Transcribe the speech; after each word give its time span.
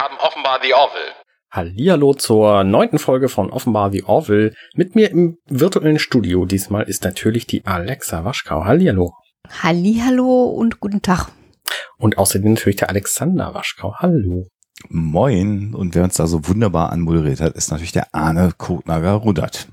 haben 0.00 0.16
offenbar 0.18 0.60
The 0.62 0.72
Orville. 0.72 1.12
Hallihallo 1.50 2.14
zur 2.14 2.64
neunten 2.64 2.98
Folge 2.98 3.28
von 3.28 3.50
Offenbar 3.50 3.90
The 3.90 4.04
Orville. 4.04 4.54
Mit 4.74 4.94
mir 4.94 5.10
im 5.10 5.36
virtuellen 5.46 5.98
Studio 5.98 6.46
diesmal 6.46 6.84
ist 6.84 7.04
natürlich 7.04 7.46
die 7.46 7.66
Alexa 7.66 8.24
Waschkau. 8.24 8.64
Hallihallo. 8.64 9.12
Hallihallo 9.62 10.44
und 10.44 10.80
guten 10.80 11.02
Tag. 11.02 11.28
Und 11.98 12.18
außerdem 12.18 12.54
natürlich 12.54 12.76
der 12.76 12.88
Alexander 12.88 13.52
Waschkau. 13.52 13.94
Hallo. 13.96 14.46
Moin. 14.88 15.74
Und 15.74 15.94
wer 15.94 16.04
uns 16.04 16.14
da 16.14 16.26
so 16.26 16.48
wunderbar 16.48 16.90
anmoderiert 16.90 17.40
hat, 17.40 17.54
ist 17.54 17.70
natürlich 17.70 17.92
der 17.92 18.14
Arne 18.14 18.52
Kotnager-Rudert. 18.56 19.68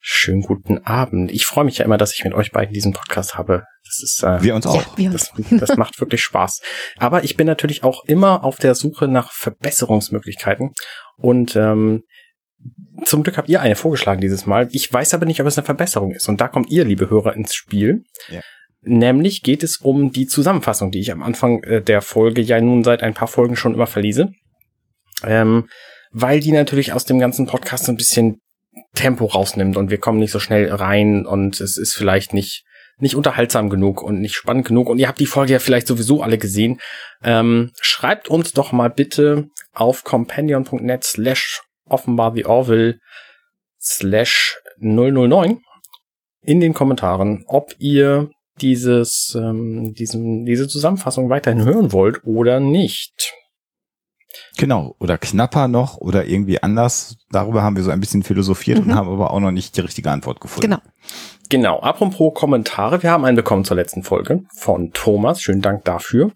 Schönen 0.00 0.42
guten 0.42 0.78
Abend. 0.78 1.30
Ich 1.30 1.44
freue 1.44 1.64
mich 1.64 1.78
ja 1.78 1.84
immer, 1.84 1.98
dass 1.98 2.14
ich 2.14 2.24
mit 2.24 2.34
euch 2.34 2.52
beiden 2.52 2.72
diesen 2.72 2.92
Podcast 2.92 3.36
habe. 3.36 3.64
Das 3.84 4.02
ist 4.02 4.22
äh, 4.22 4.42
wir 4.42 4.54
uns 4.54 4.66
auch. 4.66 4.76
Ja, 4.76 4.86
wir 4.96 5.10
uns. 5.10 5.32
Das, 5.36 5.60
das 5.68 5.76
macht 5.76 6.00
wirklich 6.00 6.22
Spaß. 6.22 6.60
Aber 6.96 7.24
ich 7.24 7.36
bin 7.36 7.46
natürlich 7.46 7.84
auch 7.84 8.04
immer 8.04 8.44
auf 8.44 8.56
der 8.56 8.74
Suche 8.74 9.08
nach 9.08 9.32
Verbesserungsmöglichkeiten. 9.32 10.72
Und 11.16 11.56
ähm, 11.56 12.02
zum 13.04 13.22
Glück 13.22 13.36
habt 13.36 13.48
ihr 13.48 13.60
eine 13.60 13.76
vorgeschlagen 13.76 14.20
dieses 14.20 14.46
Mal. 14.46 14.68
Ich 14.72 14.92
weiß 14.92 15.14
aber 15.14 15.26
nicht, 15.26 15.40
ob 15.40 15.46
es 15.46 15.58
eine 15.58 15.64
Verbesserung 15.64 16.12
ist. 16.12 16.28
Und 16.28 16.40
da 16.40 16.48
kommt 16.48 16.70
ihr, 16.70 16.84
liebe 16.84 17.10
Hörer, 17.10 17.34
ins 17.34 17.54
Spiel. 17.54 18.04
Ja. 18.30 18.40
Nämlich 18.82 19.42
geht 19.42 19.62
es 19.62 19.78
um 19.78 20.12
die 20.12 20.26
Zusammenfassung, 20.26 20.90
die 20.90 21.00
ich 21.00 21.12
am 21.12 21.22
Anfang 21.22 21.62
äh, 21.64 21.82
der 21.82 22.00
Folge 22.00 22.40
ja 22.40 22.60
nun 22.60 22.84
seit 22.84 23.02
ein 23.02 23.14
paar 23.14 23.28
Folgen 23.28 23.56
schon 23.56 23.74
immer 23.74 23.86
verlese. 23.86 24.32
Ähm, 25.24 25.68
weil 26.10 26.40
die 26.40 26.52
natürlich 26.52 26.92
aus 26.92 27.04
dem 27.04 27.18
ganzen 27.18 27.46
Podcast 27.46 27.88
ein 27.88 27.96
bisschen 27.96 28.40
Tempo 28.94 29.26
rausnimmt 29.26 29.76
und 29.76 29.90
wir 29.90 29.98
kommen 29.98 30.18
nicht 30.18 30.32
so 30.32 30.40
schnell 30.40 30.72
rein 30.72 31.26
und 31.26 31.60
es 31.60 31.76
ist 31.76 31.94
vielleicht 31.94 32.32
nicht 32.32 32.64
nicht 33.00 33.14
unterhaltsam 33.14 33.70
genug 33.70 34.02
und 34.02 34.20
nicht 34.20 34.34
spannend 34.34 34.66
genug 34.66 34.88
und 34.88 34.98
ihr 34.98 35.06
habt 35.06 35.20
die 35.20 35.26
Folge 35.26 35.52
ja 35.52 35.58
vielleicht 35.60 35.86
sowieso 35.86 36.22
alle 36.22 36.36
gesehen. 36.36 36.80
Ähm, 37.22 37.70
schreibt 37.80 38.28
uns 38.28 38.52
doch 38.52 38.72
mal 38.72 38.90
bitte 38.90 39.48
auf 39.72 40.02
companion.net 40.02 41.04
slash 41.04 41.62
offenbar 41.88 42.34
the 42.34 42.44
Orville 42.44 42.98
slash 43.80 44.58
009 44.80 45.60
in 46.42 46.60
den 46.60 46.74
Kommentaren, 46.74 47.44
ob 47.46 47.74
ihr 47.78 48.30
dieses, 48.60 49.36
ähm, 49.38 49.94
diesen, 49.94 50.44
diese 50.44 50.66
Zusammenfassung 50.66 51.30
weiterhin 51.30 51.64
hören 51.64 51.92
wollt 51.92 52.24
oder 52.24 52.58
nicht. 52.58 53.32
Genau, 54.56 54.94
oder 54.98 55.18
knapper 55.18 55.68
noch 55.68 55.96
oder 55.96 56.26
irgendwie 56.26 56.62
anders. 56.62 57.16
Darüber 57.30 57.62
haben 57.62 57.76
wir 57.76 57.82
so 57.82 57.90
ein 57.90 58.00
bisschen 58.00 58.22
philosophiert 58.22 58.78
mhm. 58.78 58.90
und 58.90 58.96
haben 58.96 59.08
aber 59.08 59.30
auch 59.30 59.40
noch 59.40 59.50
nicht 59.50 59.76
die 59.76 59.80
richtige 59.80 60.10
Antwort 60.10 60.40
gefunden. 60.40 60.70
Genau. 60.70 60.82
Genau, 61.50 61.80
apropos 61.80 62.34
Kommentare, 62.34 63.02
wir 63.02 63.10
haben 63.10 63.24
einen 63.24 63.36
bekommen 63.36 63.64
zur 63.64 63.76
letzten 63.76 64.02
Folge 64.02 64.42
von 64.54 64.92
Thomas. 64.92 65.40
Schönen 65.40 65.62
Dank 65.62 65.84
dafür. 65.84 66.32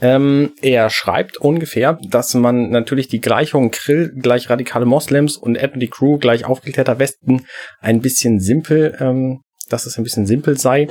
Ähm, 0.00 0.54
er 0.60 0.90
schreibt 0.90 1.36
ungefähr, 1.36 1.98
dass 2.08 2.34
man 2.34 2.70
natürlich 2.70 3.08
die 3.08 3.20
Gleichung 3.20 3.70
Krill 3.70 4.12
gleich 4.16 4.48
radikale 4.48 4.86
Moslems 4.86 5.36
und 5.36 5.56
Edmund 5.56 5.90
Crew 5.90 6.18
gleich 6.18 6.44
aufgeklärter 6.44 6.98
Westen 6.98 7.46
ein 7.80 8.00
bisschen 8.00 8.40
simpel, 8.40 8.96
ähm, 8.98 9.42
dass 9.68 9.86
es 9.86 9.98
ein 9.98 10.04
bisschen 10.04 10.26
simpel 10.26 10.58
sei. 10.58 10.88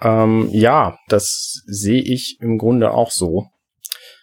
Ähm, 0.00 0.48
ja, 0.50 0.98
das 1.08 1.62
sehe 1.66 2.02
ich 2.02 2.38
im 2.40 2.58
Grunde 2.58 2.90
auch 2.92 3.10
so. 3.10 3.46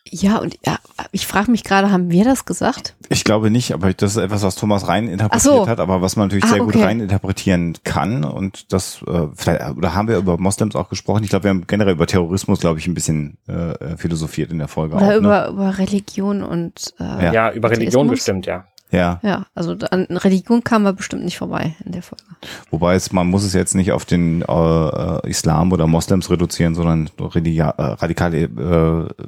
Ja, 0.10 0.38
und 0.38 0.58
ja, 0.66 0.78
ich 1.12 1.26
frage 1.26 1.50
mich 1.50 1.64
gerade, 1.64 1.90
haben 1.90 2.12
wir 2.12 2.26
das 2.26 2.46
gesagt? 2.46 2.94
Ich 3.10 3.24
glaube 3.24 3.50
nicht, 3.50 3.74
aber 3.74 3.94
das 3.94 4.12
ist 4.12 4.18
etwas, 4.18 4.44
was 4.44 4.56
Thomas 4.56 4.88
rein 4.88 5.08
interpretiert 5.08 5.54
so. 5.54 5.68
hat, 5.68 5.80
aber 5.80 6.02
was 6.02 6.18
man 6.18 6.28
natürlich 6.28 6.44
ah, 6.44 6.50
sehr 6.50 6.62
okay. 6.62 6.74
gut 6.74 6.84
rein 6.84 7.00
interpretieren 7.00 7.78
kann. 7.84 8.26
Und 8.26 8.74
das, 8.74 9.02
äh, 9.08 9.28
vielleicht, 9.34 9.78
oder 9.78 9.96
haben 9.96 10.10
wir 10.10 10.18
über 10.18 10.38
Moslems 10.38 10.76
auch 10.76 10.90
gesprochen? 10.90 11.24
Ich 11.24 11.30
glaube, 11.30 11.46
wir 11.46 11.50
haben 11.50 11.66
generell 11.68 11.94
über 11.94 12.06
Terrorismus, 12.06 12.60
glaube 12.60 12.80
ich, 12.80 12.88
ein 12.88 12.94
bisschen 12.94 13.38
äh, 13.48 13.96
philosophiert 13.96 14.52
in 14.52 14.60
der 14.60 14.68
Folge. 14.68 14.96
Oder 14.96 15.08
auch, 15.08 15.16
über, 15.16 15.42
ne? 15.44 15.54
über 15.54 15.78
Religion 15.78 16.44
und 16.44 16.94
äh, 17.00 17.04
ja. 17.04 17.34
ja, 17.34 17.52
über 17.54 17.72
Religion 17.72 18.08
bestimmt, 18.08 18.46
ja. 18.46 18.66
Ja. 18.94 19.20
Ja, 19.24 19.48
also 19.56 19.76
an 19.90 20.06
Religion 20.12 20.64
kamen 20.64 20.86
wir 20.86 20.94
bestimmt 20.94 21.26
nicht 21.26 21.40
vorbei 21.40 21.76
in 21.84 21.94
der 21.94 22.04
Folge. 22.04 22.24
Wobei 22.70 22.94
es, 22.94 23.12
man 23.12 23.26
muss 23.26 23.44
es 23.44 23.54
jetzt 23.54 23.74
nicht 23.74 23.92
auf 23.92 24.06
den 24.06 24.44
äh, 24.44 25.30
Islam 25.30 25.72
oder 25.72 25.88
Moslems 25.88 26.30
reduzieren, 26.30 26.76
sondern 26.76 27.10
äh, 27.18 27.62
radikale 27.64 28.44
äh, 28.44 29.24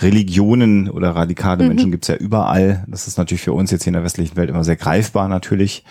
Religionen 0.00 0.88
oder 0.90 1.10
radikale 1.10 1.62
mhm. 1.62 1.68
Menschen 1.68 1.90
gibt's 1.90 2.08
ja 2.08 2.16
überall. 2.16 2.84
Das 2.88 3.06
ist 3.06 3.18
natürlich 3.18 3.42
für 3.42 3.52
uns 3.52 3.70
jetzt 3.70 3.84
hier 3.84 3.90
in 3.90 3.94
der 3.94 4.04
westlichen 4.04 4.36
Welt 4.36 4.50
immer 4.50 4.64
sehr 4.64 4.76
greifbar 4.76 5.28
natürlich. 5.28 5.84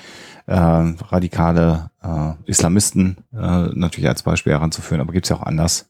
Äh, 0.48 0.56
radikale 0.56 1.92
äh, 2.02 2.32
Islamisten 2.46 3.18
äh, 3.34 3.38
natürlich 3.38 4.10
als 4.10 4.24
Beispiel 4.24 4.54
heranzuführen, 4.54 5.02
aber 5.02 5.14
gibt's 5.14 5.30
ja 5.30 5.36
auch 5.36 5.44
anders. 5.44 5.90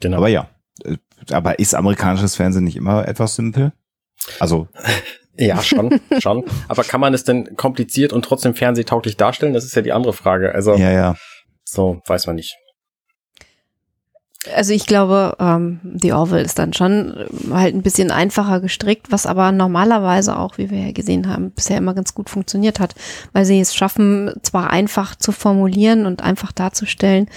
Genau. 0.00 0.16
Aber 0.16 0.28
ja, 0.28 0.48
äh, 0.84 0.96
aber 1.30 1.58
ist 1.60 1.74
amerikanisches 1.74 2.34
Fernsehen 2.34 2.64
nicht 2.64 2.76
immer 2.76 3.06
etwas 3.06 3.36
simpel? 3.36 3.72
Also 4.40 4.68
ja, 5.36 5.62
schon, 5.62 6.00
schon. 6.18 6.44
Aber 6.68 6.82
kann 6.82 7.00
man 7.00 7.14
es 7.14 7.24
denn 7.24 7.56
kompliziert 7.56 8.12
und 8.12 8.24
trotzdem 8.24 8.54
fernsehtauglich 8.54 9.16
darstellen? 9.16 9.54
Das 9.54 9.64
ist 9.64 9.76
ja 9.76 9.82
die 9.82 9.92
andere 9.92 10.12
Frage. 10.12 10.54
Also, 10.54 10.74
ja, 10.74 10.90
ja. 10.90 11.16
So, 11.64 12.00
weiß 12.06 12.26
man 12.26 12.36
nicht. 12.36 12.56
Also 14.54 14.72
ich 14.72 14.86
glaube, 14.86 15.36
ähm, 15.38 15.80
die 15.82 16.14
Orville 16.14 16.40
ist 16.40 16.58
dann 16.58 16.72
schon 16.72 17.14
äh, 17.14 17.52
halt 17.52 17.74
ein 17.74 17.82
bisschen 17.82 18.10
einfacher 18.10 18.60
gestrickt, 18.60 19.12
was 19.12 19.26
aber 19.26 19.52
normalerweise 19.52 20.38
auch, 20.38 20.56
wie 20.56 20.70
wir 20.70 20.78
ja 20.78 20.92
gesehen 20.92 21.28
haben, 21.28 21.50
bisher 21.50 21.76
immer 21.76 21.92
ganz 21.92 22.14
gut 22.14 22.30
funktioniert 22.30 22.80
hat, 22.80 22.94
weil 23.32 23.44
sie 23.44 23.60
es 23.60 23.74
schaffen, 23.74 24.32
zwar 24.42 24.70
einfach 24.70 25.14
zu 25.14 25.32
formulieren 25.32 26.06
und 26.06 26.22
einfach 26.22 26.52
darzustellen, 26.52 27.28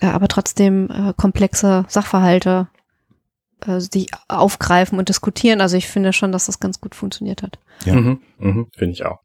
äh, 0.00 0.06
aber 0.06 0.28
trotzdem 0.28 0.90
äh, 0.90 1.14
komplexe 1.16 1.86
Sachverhalte 1.88 2.68
äh, 3.66 3.80
die 3.92 4.08
aufgreifen 4.28 4.98
und 4.98 5.08
diskutieren. 5.08 5.62
Also 5.62 5.78
ich 5.78 5.88
finde 5.88 6.12
schon, 6.12 6.32
dass 6.32 6.46
das 6.46 6.60
ganz 6.60 6.80
gut 6.80 6.94
funktioniert 6.94 7.42
hat. 7.42 7.58
Ja, 7.84 7.94
mhm, 7.94 8.20
mhm, 8.38 8.66
finde 8.76 8.92
ich 8.92 9.06
auch. 9.06 9.20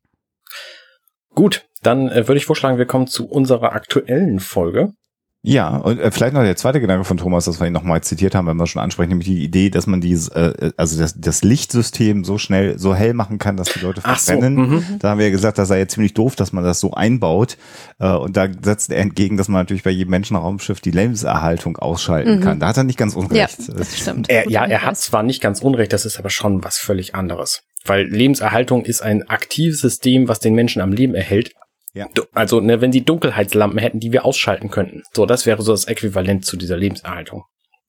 Gut, 1.35 1.65
dann 1.83 2.09
äh, 2.09 2.27
würde 2.27 2.37
ich 2.37 2.45
vorschlagen, 2.45 2.77
wir 2.77 2.85
kommen 2.85 3.07
zu 3.07 3.27
unserer 3.27 3.73
aktuellen 3.73 4.39
Folge. 4.39 4.93
Ja, 5.47 5.77
und 5.77 5.97
äh, 5.97 6.11
vielleicht 6.11 6.33
noch 6.33 6.41
der 6.41 6.57
zweite 6.57 6.81
Gedanke 6.81 7.05
von 7.05 7.15
Thomas, 7.15 7.45
das 7.45 7.61
wir 7.61 7.67
ihn 7.67 7.73
nochmal 7.73 8.01
zitiert 8.01 8.35
haben, 8.35 8.47
wenn 8.47 8.57
wir 8.57 8.67
schon 8.67 8.81
ansprechen, 8.81 9.07
nämlich 9.11 9.29
die 9.29 9.41
Idee, 9.41 9.69
dass 9.69 9.87
man 9.87 10.01
dieses, 10.01 10.27
äh, 10.27 10.71
also 10.75 10.99
das, 10.99 11.21
das 11.21 11.41
Lichtsystem 11.41 12.25
so 12.25 12.37
schnell, 12.37 12.77
so 12.77 12.93
hell 12.93 13.13
machen 13.13 13.37
kann, 13.37 13.55
dass 13.55 13.69
die 13.69 13.79
Leute 13.79 14.01
verbrennen. 14.01 14.57
So, 14.57 14.75
mhm. 14.75 14.99
da 14.99 15.11
haben 15.11 15.19
wir 15.19 15.27
ja 15.27 15.31
gesagt, 15.31 15.57
das 15.57 15.69
sei 15.69 15.79
ja 15.79 15.87
ziemlich 15.87 16.13
doof, 16.13 16.35
dass 16.35 16.51
man 16.51 16.65
das 16.65 16.81
so 16.81 16.91
einbaut. 16.91 17.55
Äh, 17.97 18.11
und 18.11 18.35
da 18.35 18.49
setzt 18.61 18.91
er 18.91 18.97
entgegen, 18.97 19.37
dass 19.37 19.47
man 19.47 19.61
natürlich 19.61 19.83
bei 19.83 19.89
jedem 19.89 20.11
Menschenraumschiff 20.11 20.81
die 20.81 20.91
Lebenserhaltung 20.91 21.77
ausschalten 21.77 22.39
mhm. 22.39 22.43
kann. 22.43 22.59
Da 22.59 22.67
hat 22.67 22.75
er 22.75 22.83
nicht 22.83 22.99
ganz 22.99 23.15
unrecht. 23.15 23.57
Ja, 23.57 23.73
das 23.73 23.97
stimmt. 23.97 24.29
Er, 24.29 24.49
ja, 24.49 24.65
er 24.65 24.81
hat 24.81 24.97
zwar 24.97 25.23
nicht 25.23 25.41
ganz 25.41 25.61
unrecht, 25.61 25.93
das 25.93 26.05
ist 26.05 26.19
aber 26.19 26.29
schon 26.29 26.65
was 26.65 26.75
völlig 26.75 27.15
anderes. 27.15 27.61
Weil 27.85 28.05
Lebenserhaltung 28.05 28.83
ist 28.83 29.01
ein 29.01 29.29
aktives 29.29 29.79
System, 29.79 30.27
was 30.27 30.39
den 30.39 30.55
Menschen 30.55 30.81
am 30.81 30.91
Leben 30.91 31.15
erhält, 31.15 31.53
ja. 31.97 32.07
Also, 32.33 32.61
ne, 32.61 32.81
wenn 32.81 32.91
sie 32.91 33.03
Dunkelheitslampen 33.03 33.79
hätten, 33.79 33.99
die 33.99 34.11
wir 34.11 34.25
ausschalten 34.25 34.69
könnten. 34.69 35.03
So, 35.13 35.25
das 35.25 35.45
wäre 35.45 35.61
so 35.61 35.71
das 35.71 35.85
Äquivalent 35.85 36.45
zu 36.45 36.57
dieser 36.57 36.77
Lebenserhaltung. 36.77 37.43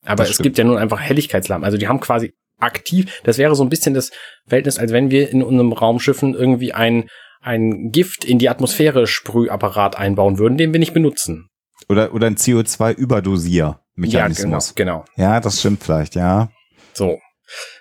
Aber 0.04 0.22
das 0.22 0.30
es 0.30 0.34
stimmt. 0.34 0.44
gibt 0.44 0.58
ja 0.58 0.64
nun 0.64 0.78
einfach 0.78 1.00
Helligkeitslampen. 1.00 1.64
Also 1.64 1.78
die 1.78 1.88
haben 1.88 2.00
quasi 2.00 2.34
aktiv, 2.58 3.20
das 3.24 3.38
wäre 3.38 3.54
so 3.54 3.62
ein 3.62 3.68
bisschen 3.68 3.94
das 3.94 4.10
Verhältnis, 4.46 4.78
als 4.78 4.92
wenn 4.92 5.10
wir 5.10 5.30
in 5.30 5.42
unserem 5.42 5.72
Raumschiffen 5.72 6.34
irgendwie 6.34 6.72
ein, 6.72 7.08
ein 7.40 7.90
Gift 7.90 8.24
in 8.24 8.38
die 8.38 8.48
Atmosphäre 8.48 9.06
Sprühapparat 9.06 9.96
einbauen 9.96 10.38
würden, 10.38 10.56
den 10.58 10.72
wir 10.72 10.80
nicht 10.80 10.94
benutzen. 10.94 11.48
Oder, 11.88 12.12
oder 12.12 12.26
ein 12.26 12.36
CO2-Überdosier-Mechanismus. 12.36 14.70
Ja, 14.70 14.74
genau, 14.74 15.04
genau. 15.04 15.06
Ja, 15.16 15.38
das 15.40 15.60
stimmt 15.60 15.84
vielleicht, 15.84 16.16
ja. 16.16 16.50
So. 16.92 17.20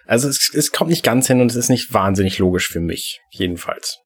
Also 0.05 0.29
es, 0.29 0.49
es 0.53 0.71
kommt 0.71 0.91
nicht 0.91 1.03
ganz 1.03 1.27
hin 1.27 1.41
und 1.41 1.51
es 1.51 1.57
ist 1.57 1.67
nicht 1.69 1.93
wahnsinnig 1.93 2.39
logisch 2.39 2.69
für 2.69 2.79
mich, 2.79 3.19
jedenfalls. 3.31 3.99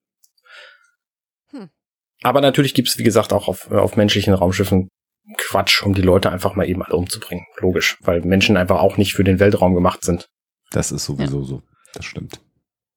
Aber 2.23 2.41
natürlich 2.41 2.73
gibt's 2.73 2.97
wie 2.97 3.03
gesagt, 3.03 3.33
auch 3.33 3.47
auf, 3.47 3.71
auf 3.71 3.95
menschlichen 3.95 4.33
Raumschiffen 4.33 4.89
Quatsch, 5.37 5.83
um 5.83 5.93
die 5.93 6.01
Leute 6.01 6.31
einfach 6.31 6.55
mal 6.55 6.67
eben 6.67 6.83
alle 6.83 6.95
umzubringen. 6.95 7.45
Logisch, 7.59 7.97
weil 8.01 8.21
Menschen 8.21 8.57
einfach 8.57 8.79
auch 8.79 8.97
nicht 8.97 9.13
für 9.13 9.23
den 9.23 9.39
Weltraum 9.39 9.73
gemacht 9.73 10.03
sind. 10.03 10.27
Das 10.71 10.91
ist 10.91 11.05
sowieso 11.05 11.41
ja. 11.41 11.45
so. 11.45 11.63
Das 11.93 12.05
stimmt. 12.05 12.39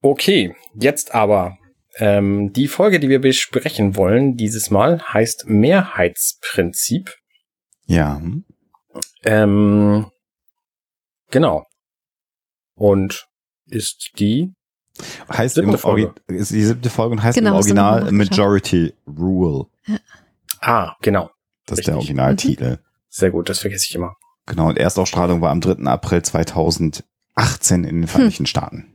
Okay, 0.01 0.55
jetzt 0.73 1.13
aber 1.13 1.57
ähm, 1.97 2.51
die 2.53 2.67
Folge, 2.67 2.99
die 2.99 3.09
wir 3.09 3.19
besprechen 3.19 3.95
wollen 3.95 4.35
dieses 4.35 4.69
Mal, 4.69 5.01
heißt 5.01 5.45
Mehrheitsprinzip. 5.47 7.15
Ja. 7.85 8.21
Ähm, 9.23 10.11
genau. 11.31 11.65
Und 12.75 13.27
ist 13.65 14.11
die 14.19 14.53
Heißt 15.31 15.57
im 15.57 15.77
Folge. 15.77 16.13
ist 16.27 16.51
die 16.51 16.63
siebte 16.63 16.89
Folge 16.89 17.13
und 17.13 17.23
heißt 17.23 17.37
genau, 17.37 17.51
im 17.51 17.55
Original 17.55 18.11
Majority 18.11 18.93
Rule. 19.07 19.65
Ja. 19.87 19.97
Ah, 20.61 20.95
genau. 21.01 21.29
Das 21.65 21.77
Richtig. 21.77 21.79
ist 21.79 21.87
der 21.87 21.95
Originaltitel. 21.97 22.71
Mhm. 22.71 22.77
Sehr 23.09 23.31
gut, 23.31 23.49
das 23.49 23.59
vergesse 23.59 23.85
ich 23.89 23.95
immer. 23.95 24.15
Genau, 24.45 24.69
und 24.69 24.77
Erstausstrahlung 24.77 25.41
war 25.41 25.51
am 25.51 25.61
3. 25.61 25.83
April 25.85 26.21
2018 26.21 27.03
in 27.83 28.01
den 28.01 28.07
Vereinigten 28.07 28.43
hm. 28.43 28.45
Staaten. 28.45 28.94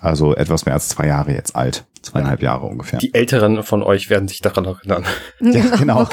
Also 0.00 0.34
etwas 0.34 0.66
mehr 0.66 0.74
als 0.74 0.88
zwei 0.88 1.06
Jahre 1.06 1.32
jetzt 1.32 1.56
alt. 1.56 1.84
Zweieinhalb 2.02 2.40
Jahre 2.40 2.66
ungefähr. 2.66 3.00
Die 3.00 3.12
Älteren 3.14 3.64
von 3.64 3.82
euch 3.82 4.10
werden 4.10 4.28
sich 4.28 4.40
daran 4.40 4.64
erinnern. 4.64 5.04
Ja, 5.40 5.74
genau. 5.76 6.06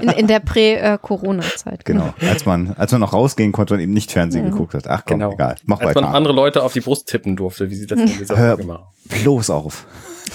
In, 0.00 0.08
in 0.10 0.26
der 0.28 0.38
Prä-Corona-Zeit. 0.40 1.84
Genau. 1.84 2.14
Als 2.20 2.46
man, 2.46 2.74
als 2.76 2.92
man 2.92 3.00
noch 3.00 3.12
rausgehen 3.12 3.50
konnte 3.50 3.74
und 3.74 3.80
eben 3.80 3.92
nicht 3.92 4.12
Fernsehen 4.12 4.46
Mhm. 4.46 4.50
geguckt 4.52 4.74
hat. 4.74 4.86
Ach 4.86 5.02
komm, 5.04 5.18
Genau. 5.18 5.32
egal. 5.32 5.56
Mach 5.64 5.80
Als 5.80 5.88
weiter. 5.88 6.02
man 6.02 6.14
andere 6.14 6.34
Leute 6.34 6.62
auf 6.62 6.72
die 6.72 6.80
Brust 6.80 7.08
tippen 7.08 7.34
durfte, 7.34 7.68
wie 7.70 7.74
sie 7.74 7.86
das 7.86 7.98
in 7.98 8.06
dieser 8.06 8.36
Hör 8.36 8.56
Folge 8.56 8.64
machen. 8.72 8.84
bloß 9.08 9.50
auf. 9.50 9.86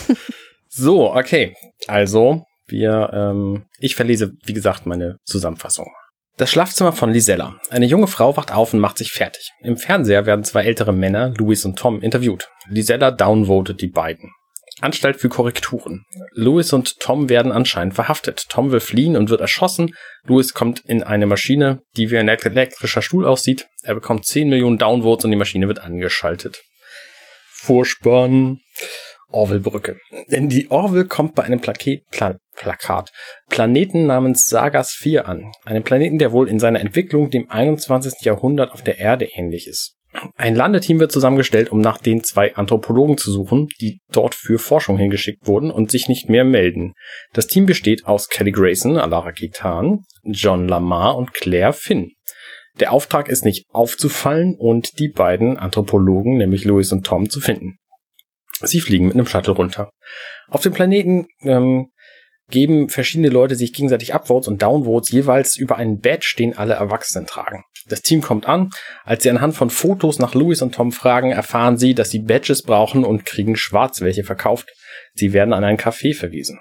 So, 0.67 1.13
okay. 1.15 1.55
Also, 1.87 2.43
wir, 2.67 3.09
ähm, 3.13 3.63
ich 3.79 3.95
verlese, 3.95 4.33
wie 4.43 4.51
gesagt, 4.53 4.85
meine 4.85 5.19
Zusammenfassung. 5.23 5.87
Das 6.37 6.51
Schlafzimmer 6.51 6.91
von 6.91 7.13
Lisella. 7.13 7.61
Eine 7.69 7.85
junge 7.85 8.07
Frau 8.07 8.35
wacht 8.35 8.51
auf 8.53 8.73
und 8.73 8.81
macht 8.81 8.97
sich 8.97 9.13
fertig. 9.13 9.51
Im 9.61 9.77
Fernseher 9.77 10.25
werden 10.25 10.43
zwei 10.43 10.63
ältere 10.63 10.91
Männer, 10.91 11.33
Louis 11.37 11.63
und 11.63 11.79
Tom, 11.79 12.01
interviewt. 12.01 12.49
Lisella 12.67 13.11
downvotet 13.11 13.79
die 13.79 13.87
beiden. 13.87 14.31
Anstalt 14.81 15.15
für 15.15 15.29
Korrekturen. 15.29 16.03
Louis 16.33 16.73
und 16.73 16.99
Tom 16.99 17.29
werden 17.29 17.53
anscheinend 17.53 17.93
verhaftet. 17.93 18.47
Tom 18.49 18.73
will 18.73 18.81
fliehen 18.81 19.15
und 19.15 19.29
wird 19.29 19.39
erschossen. 19.39 19.95
Louis 20.23 20.53
kommt 20.53 20.81
in 20.81 21.03
eine 21.03 21.25
Maschine, 21.25 21.79
die 21.95 22.11
wie 22.11 22.17
ein 22.17 22.27
elektrischer 22.27 23.01
Stuhl 23.01 23.25
aussieht. 23.25 23.67
Er 23.83 23.95
bekommt 23.95 24.25
10 24.25 24.49
Millionen 24.49 24.77
Downvotes 24.77 25.23
und 25.23 25.31
die 25.31 25.37
Maschine 25.37 25.69
wird 25.69 25.79
angeschaltet. 25.79 26.61
Vorspann. 27.49 28.59
Orville-Brücke. 29.29 29.97
Denn 30.27 30.49
die 30.49 30.69
Orville 30.69 31.05
kommt 31.05 31.35
bei 31.35 31.43
einem 31.43 31.61
Plaket, 31.61 32.03
Pla 32.11 32.37
Plakat 32.55 33.11
Planeten 33.49 34.05
namens 34.05 34.49
Sagas 34.49 34.91
4 34.91 35.27
an. 35.27 35.51
Einem 35.65 35.83
Planeten, 35.83 36.17
der 36.17 36.31
wohl 36.31 36.49
in 36.49 36.59
seiner 36.59 36.79
Entwicklung 36.79 37.29
dem 37.29 37.49
21. 37.49 38.21
Jahrhundert 38.21 38.71
auf 38.71 38.81
der 38.81 38.97
Erde 38.97 39.25
ähnlich 39.25 39.67
ist. 39.67 39.95
Ein 40.37 40.55
Landeteam 40.55 40.99
wird 40.99 41.11
zusammengestellt, 41.11 41.71
um 41.71 41.79
nach 41.79 41.97
den 41.97 42.23
zwei 42.23 42.55
Anthropologen 42.55 43.17
zu 43.17 43.31
suchen, 43.31 43.67
die 43.81 43.99
dort 44.11 44.33
für 44.33 44.59
Forschung 44.59 44.97
hingeschickt 44.97 45.47
wurden 45.47 45.71
und 45.71 45.91
sich 45.91 46.07
nicht 46.07 46.29
mehr 46.29 46.45
melden. 46.45 46.93
Das 47.33 47.47
Team 47.47 47.65
besteht 47.65 48.05
aus 48.05 48.29
Kelly 48.29 48.51
Grayson, 48.51 48.97
Alara 48.97 49.31
Kitan, 49.33 49.99
John 50.23 50.67
Lamar 50.67 51.17
und 51.17 51.33
Claire 51.33 51.73
Finn. 51.73 52.11
Der 52.79 52.91
Auftrag 52.91 53.29
ist 53.29 53.45
nicht 53.45 53.65
aufzufallen 53.71 54.55
und 54.57 54.99
die 54.99 55.09
beiden 55.09 55.57
Anthropologen, 55.57 56.37
nämlich 56.37 56.65
Louis 56.65 56.91
und 56.91 57.05
Tom, 57.05 57.29
zu 57.29 57.39
finden. 57.39 57.77
Sie 58.61 58.81
fliegen 58.81 59.05
mit 59.05 59.15
einem 59.15 59.27
Shuttle 59.27 59.53
runter. 59.53 59.89
Auf 60.47 60.61
dem 60.61 60.73
Planeten 60.73 61.27
ähm, 61.41 61.87
geben 62.49 62.89
verschiedene 62.89 63.29
Leute 63.29 63.55
sich 63.55 63.73
gegenseitig 63.73 64.13
Upvotes 64.13 64.47
und 64.47 64.61
Downvotes 64.61 65.11
jeweils 65.11 65.57
über 65.57 65.77
einen 65.77 65.99
Badge, 65.99 66.35
den 66.37 66.57
alle 66.57 66.75
Erwachsenen 66.75 67.27
tragen. 67.27 67.63
Das 67.87 68.01
Team 68.01 68.21
kommt 68.21 68.47
an. 68.47 68.71
Als 69.03 69.23
sie 69.23 69.29
anhand 69.29 69.55
von 69.55 69.69
Fotos 69.69 70.19
nach 70.19 70.33
Louis 70.33 70.61
und 70.61 70.75
Tom 70.75 70.91
fragen, 70.91 71.31
erfahren 71.31 71.77
sie, 71.77 71.93
dass 71.93 72.09
sie 72.09 72.19
Badges 72.19 72.63
brauchen 72.63 73.03
und 73.03 73.25
kriegen 73.25 73.55
schwarz 73.55 74.01
welche 74.01 74.23
verkauft. 74.23 74.69
Sie 75.13 75.33
werden 75.33 75.53
an 75.53 75.63
ein 75.63 75.77
Café 75.77 76.15
verwiesen. 76.15 76.59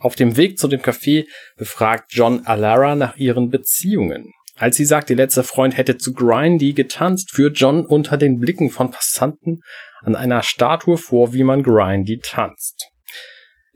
Auf 0.00 0.14
dem 0.14 0.36
Weg 0.36 0.58
zu 0.58 0.68
dem 0.68 0.80
Café 0.80 1.26
befragt 1.56 2.12
John 2.12 2.46
Alara 2.46 2.94
nach 2.94 3.16
ihren 3.16 3.50
Beziehungen. 3.50 4.32
Als 4.56 4.76
sie 4.76 4.84
sagt, 4.84 5.10
ihr 5.10 5.16
letzter 5.16 5.44
Freund 5.44 5.76
hätte 5.76 5.98
zu 5.98 6.12
Grindy 6.12 6.72
getanzt, 6.72 7.30
führt 7.32 7.58
John 7.58 7.86
unter 7.86 8.16
den 8.16 8.38
Blicken 8.38 8.70
von 8.70 8.90
Passanten 8.90 9.62
an 10.02 10.16
einer 10.16 10.42
Statue 10.42 10.98
vor, 10.98 11.32
wie 11.32 11.44
man 11.44 11.62
Grindy 11.62 12.18
tanzt. 12.18 12.87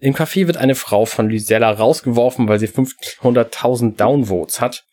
Im 0.03 0.17
Café 0.17 0.49
wird 0.49 0.57
eine 0.57 0.75
Frau 0.75 1.05
von 1.05 1.31
Lysella 1.31 1.71
rausgeworfen, 1.71 2.49
weil 2.49 2.59
sie 2.59 2.67
500.000 2.67 3.95
Downvotes 3.95 4.61
hat. 4.61 4.85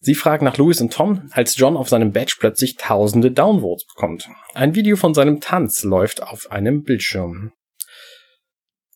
Sie 0.00 0.14
fragt 0.14 0.42
nach 0.42 0.56
Louis 0.56 0.80
und 0.80 0.90
Tom, 0.90 1.28
als 1.32 1.58
John 1.58 1.76
auf 1.76 1.90
seinem 1.90 2.12
Badge 2.12 2.36
plötzlich 2.40 2.76
tausende 2.76 3.30
Downvotes 3.30 3.84
bekommt. 3.84 4.26
Ein 4.54 4.74
Video 4.74 4.96
von 4.96 5.12
seinem 5.12 5.42
Tanz 5.42 5.82
läuft 5.82 6.22
auf 6.22 6.50
einem 6.50 6.82
Bildschirm. 6.82 7.52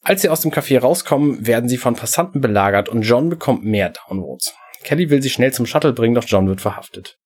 Als 0.00 0.22
sie 0.22 0.30
aus 0.30 0.40
dem 0.40 0.52
Café 0.52 0.80
rauskommen, 0.80 1.46
werden 1.46 1.68
sie 1.68 1.76
von 1.76 1.96
Passanten 1.96 2.40
belagert 2.40 2.88
und 2.88 3.02
John 3.02 3.28
bekommt 3.28 3.62
mehr 3.62 3.90
Downvotes. 3.90 4.54
Kelly 4.84 5.10
will 5.10 5.20
sie 5.20 5.28
schnell 5.28 5.52
zum 5.52 5.66
Shuttle 5.66 5.92
bringen, 5.92 6.14
doch 6.14 6.24
John 6.26 6.48
wird 6.48 6.62
verhaftet. 6.62 7.18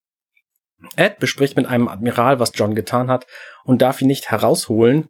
Ed 0.97 1.19
bespricht 1.19 1.55
mit 1.55 1.65
einem 1.65 1.87
Admiral, 1.87 2.41
was 2.41 2.51
John 2.53 2.75
getan 2.75 3.09
hat 3.09 3.25
und 3.63 3.81
darf 3.81 4.01
ihn 4.01 4.07
nicht 4.07 4.31
herausholen, 4.31 5.07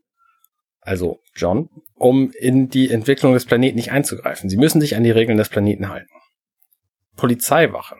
also 0.81 1.19
John, 1.35 1.69
um 1.97 2.31
in 2.39 2.69
die 2.69 2.89
Entwicklung 2.89 3.33
des 3.33 3.45
Planeten 3.45 3.77
nicht 3.77 3.91
einzugreifen. 3.91 4.49
Sie 4.49 4.57
müssen 4.57 4.81
sich 4.81 4.95
an 4.95 5.03
die 5.03 5.11
Regeln 5.11 5.37
des 5.37 5.49
Planeten 5.49 5.89
halten. 5.89 6.09
Polizeiwache. 7.15 7.95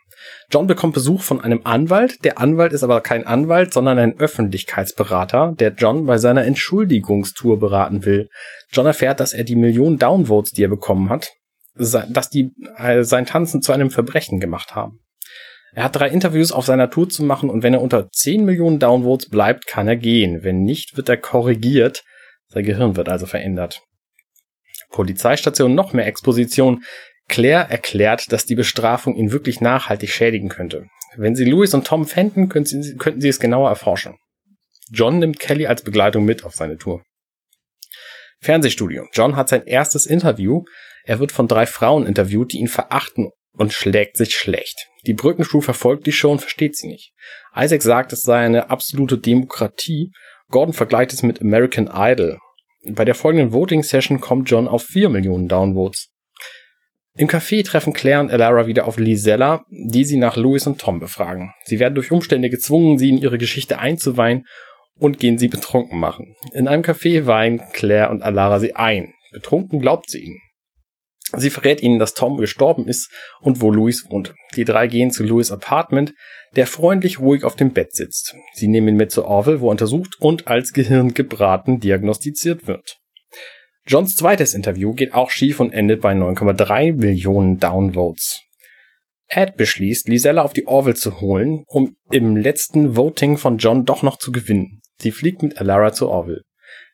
John 0.52 0.68
bekommt 0.68 0.94
Besuch 0.94 1.22
von 1.22 1.42
einem 1.42 1.62
Anwalt. 1.64 2.24
Der 2.24 2.40
Anwalt 2.40 2.72
ist 2.72 2.84
aber 2.84 3.02
kein 3.02 3.26
Anwalt, 3.26 3.74
sondern 3.74 3.98
ein 3.98 4.20
Öffentlichkeitsberater, 4.20 5.54
der 5.60 5.74
John 5.74 6.06
bei 6.06 6.18
seiner 6.18 6.46
Entschuldigungstour 6.46 7.60
beraten 7.60 8.06
will. 8.06 8.30
John 8.72 8.86
erfährt, 8.86 9.20
dass 9.20 9.34
er 9.34 9.44
die 9.44 9.56
Millionen 9.56 9.98
Downvotes, 9.98 10.52
die 10.52 10.64
er 10.64 10.70
bekommen 10.70 11.10
hat, 11.10 11.32
dass 11.76 12.30
die 12.30 12.52
äh, 12.78 13.04
sein 13.04 13.26
Tanzen 13.26 13.62
zu 13.62 13.72
einem 13.72 13.92
Verbrechen 13.92 14.40
gemacht 14.40 14.76
haben. 14.76 15.00
Er 15.74 15.84
hat 15.84 15.96
drei 15.96 16.10
Interviews 16.10 16.52
auf 16.52 16.66
seiner 16.66 16.90
Tour 16.90 17.10
zu 17.10 17.24
machen 17.24 17.50
und 17.50 17.62
wenn 17.62 17.74
er 17.74 17.82
unter 17.82 18.10
10 18.10 18.46
Millionen 18.46 18.80
Downvotes 18.80 19.30
bleibt, 19.30 19.68
kann 19.68 19.88
er 19.88 19.98
gehen. 19.98 20.44
Wenn 20.44 20.64
nicht, 20.64 20.98
wird 20.98 21.10
er 21.10 21.18
korrigiert. 21.18 22.04
Sein 22.50 22.64
Gehirn 22.64 22.96
wird 22.96 23.10
also 23.10 23.26
verändert. 23.26 23.82
Polizeistation 24.90 25.76
noch 25.76 25.94
mehr 25.94 26.08
Exposition. 26.08 26.84
Claire 27.28 27.70
erklärt, 27.70 28.32
dass 28.32 28.46
die 28.46 28.56
Bestrafung 28.56 29.16
ihn 29.16 29.32
wirklich 29.32 29.60
nachhaltig 29.60 30.10
schädigen 30.10 30.50
könnte. 30.50 30.88
Wenn 31.18 31.36
sie 31.36 31.46
Louis 31.46 31.74
und 31.74 31.86
Tom 31.86 32.06
fänden, 32.06 32.48
könnten 32.48 32.82
sie, 32.82 32.96
könnten 32.96 33.22
sie 33.22 33.30
es 33.30 33.40
genauer 33.40 33.70
erforschen. 33.70 34.16
John 34.92 35.20
nimmt 35.20 35.40
Kelly 35.40 35.68
als 35.68 35.82
Begleitung 35.82 36.24
mit 36.24 36.46
auf 36.46 36.56
seine 36.56 36.78
Tour. 36.78 37.04
Fernsehstudio. 38.40 39.08
John 39.14 39.36
hat 39.36 39.50
sein 39.50 39.66
erstes 39.66 40.06
Interview. 40.06 40.64
Er 41.04 41.20
wird 41.20 41.32
von 41.32 41.48
drei 41.48 41.66
Frauen 41.66 42.06
interviewt, 42.06 42.54
die 42.54 42.60
ihn 42.60 42.68
verachten 42.68 43.32
und 43.52 43.74
schlägt 43.74 44.18
sich 44.18 44.36
schlecht. 44.36 44.88
Die 45.06 45.14
Brückenstuhl 45.14 45.62
verfolgt 45.62 46.06
die 46.06 46.12
Show 46.12 46.32
und 46.32 46.40
versteht 46.40 46.78
sie 46.78 46.88
nicht. 46.88 47.14
Isaac 47.56 47.82
sagt, 47.82 48.14
es 48.14 48.22
sei 48.22 48.46
eine 48.46 48.70
absolute 48.70 49.18
Demokratie. 49.18 50.12
Gordon 50.50 50.74
vergleicht 50.74 51.14
es 51.14 51.24
mit 51.24 51.42
American 51.42 51.90
Idol. 51.94 52.40
Bei 52.90 53.06
der 53.06 53.16
folgenden 53.16 53.52
Voting-Session 53.52 54.22
kommt 54.22 54.50
John 54.50 54.68
auf 54.68 54.84
4 54.84 55.10
Millionen 55.10 55.48
Downvotes. 55.48 56.10
Im 57.18 57.28
Café 57.28 57.66
treffen 57.66 57.94
Claire 57.94 58.22
und 58.22 58.30
Elara 58.30 58.68
wieder 58.68 58.86
auf 58.86 58.98
Lisella, 58.98 59.66
die 59.70 60.06
sie 60.06 60.18
nach 60.18 60.38
Louis 60.38 60.68
und 60.68 60.80
Tom 60.80 61.00
befragen. 61.00 61.52
Sie 61.64 61.80
werden 61.80 61.96
durch 61.96 62.12
Umstände 62.12 62.50
gezwungen, 62.50 63.00
sie 63.00 63.10
in 63.10 63.18
ihre 63.18 63.40
Geschichte 63.40 63.80
einzuweihen 63.80 64.46
und 65.00 65.20
gehen 65.20 65.38
sie 65.38 65.48
betrunken 65.48 66.00
machen. 66.00 66.36
In 66.54 66.68
einem 66.68 66.84
Café 66.84 67.26
weihen 67.26 67.62
Claire 67.74 68.12
und 68.12 68.22
Alara 68.22 68.60
sie 68.60 68.76
ein. 68.76 69.14
Betrunken 69.32 69.80
glaubt 69.80 70.10
sie 70.10 70.20
ihnen. 70.20 70.42
Sie 71.36 71.50
verrät 71.50 71.82
ihnen, 71.84 72.00
dass 72.00 72.14
Tom 72.14 72.38
gestorben 72.38 72.88
ist 72.88 73.12
und 73.42 73.60
wo 73.60 73.70
Louis 73.70 74.06
wohnt. 74.10 74.34
Die 74.56 74.64
drei 74.64 74.88
gehen 74.88 75.12
zu 75.12 75.24
Louis 75.24 75.52
Apartment, 75.52 76.14
der 76.56 76.68
freundlich 76.68 77.20
ruhig 77.20 77.44
auf 77.44 77.56
dem 77.56 77.74
Bett 77.74 77.94
sitzt. 77.94 78.36
Sie 78.54 78.68
nehmen 78.68 78.90
ihn 78.90 78.96
mit 78.96 79.12
zur 79.12 79.26
Orville, 79.26 79.60
wo 79.60 79.68
er 79.68 79.72
untersucht 79.72 80.16
und 80.20 80.48
als 80.48 80.72
Gehirn 80.72 81.14
gebraten 81.14 81.80
diagnostiziert 81.80 82.68
wird. 82.68 83.00
Johns 83.86 84.16
zweites 84.16 84.54
Interview 84.54 84.94
geht 84.94 85.14
auch 85.14 85.30
schief 85.30 85.60
und 85.60 85.72
endet 85.72 86.02
bei 86.02 86.14
9,3 86.14 86.94
Millionen 86.94 87.58
Downvotes. 87.58 88.42
Ed 89.28 89.58
beschließt, 89.58 90.08
Lisella 90.08 90.42
auf 90.42 90.54
die 90.54 90.68
Orville 90.68 90.96
zu 90.96 91.20
holen, 91.20 91.64
um 91.68 91.96
im 92.10 92.38
letzten 92.38 92.96
Voting 92.96 93.38
von 93.38 93.58
John 93.58 93.86
doch 93.86 94.04
noch 94.04 94.18
zu 94.18 94.32
gewinnen. 94.32 94.82
Sie 95.00 95.12
fliegt 95.12 95.44
mit 95.44 95.60
Alara 95.60 95.92
zur 95.92 96.10
Orville. 96.10 96.42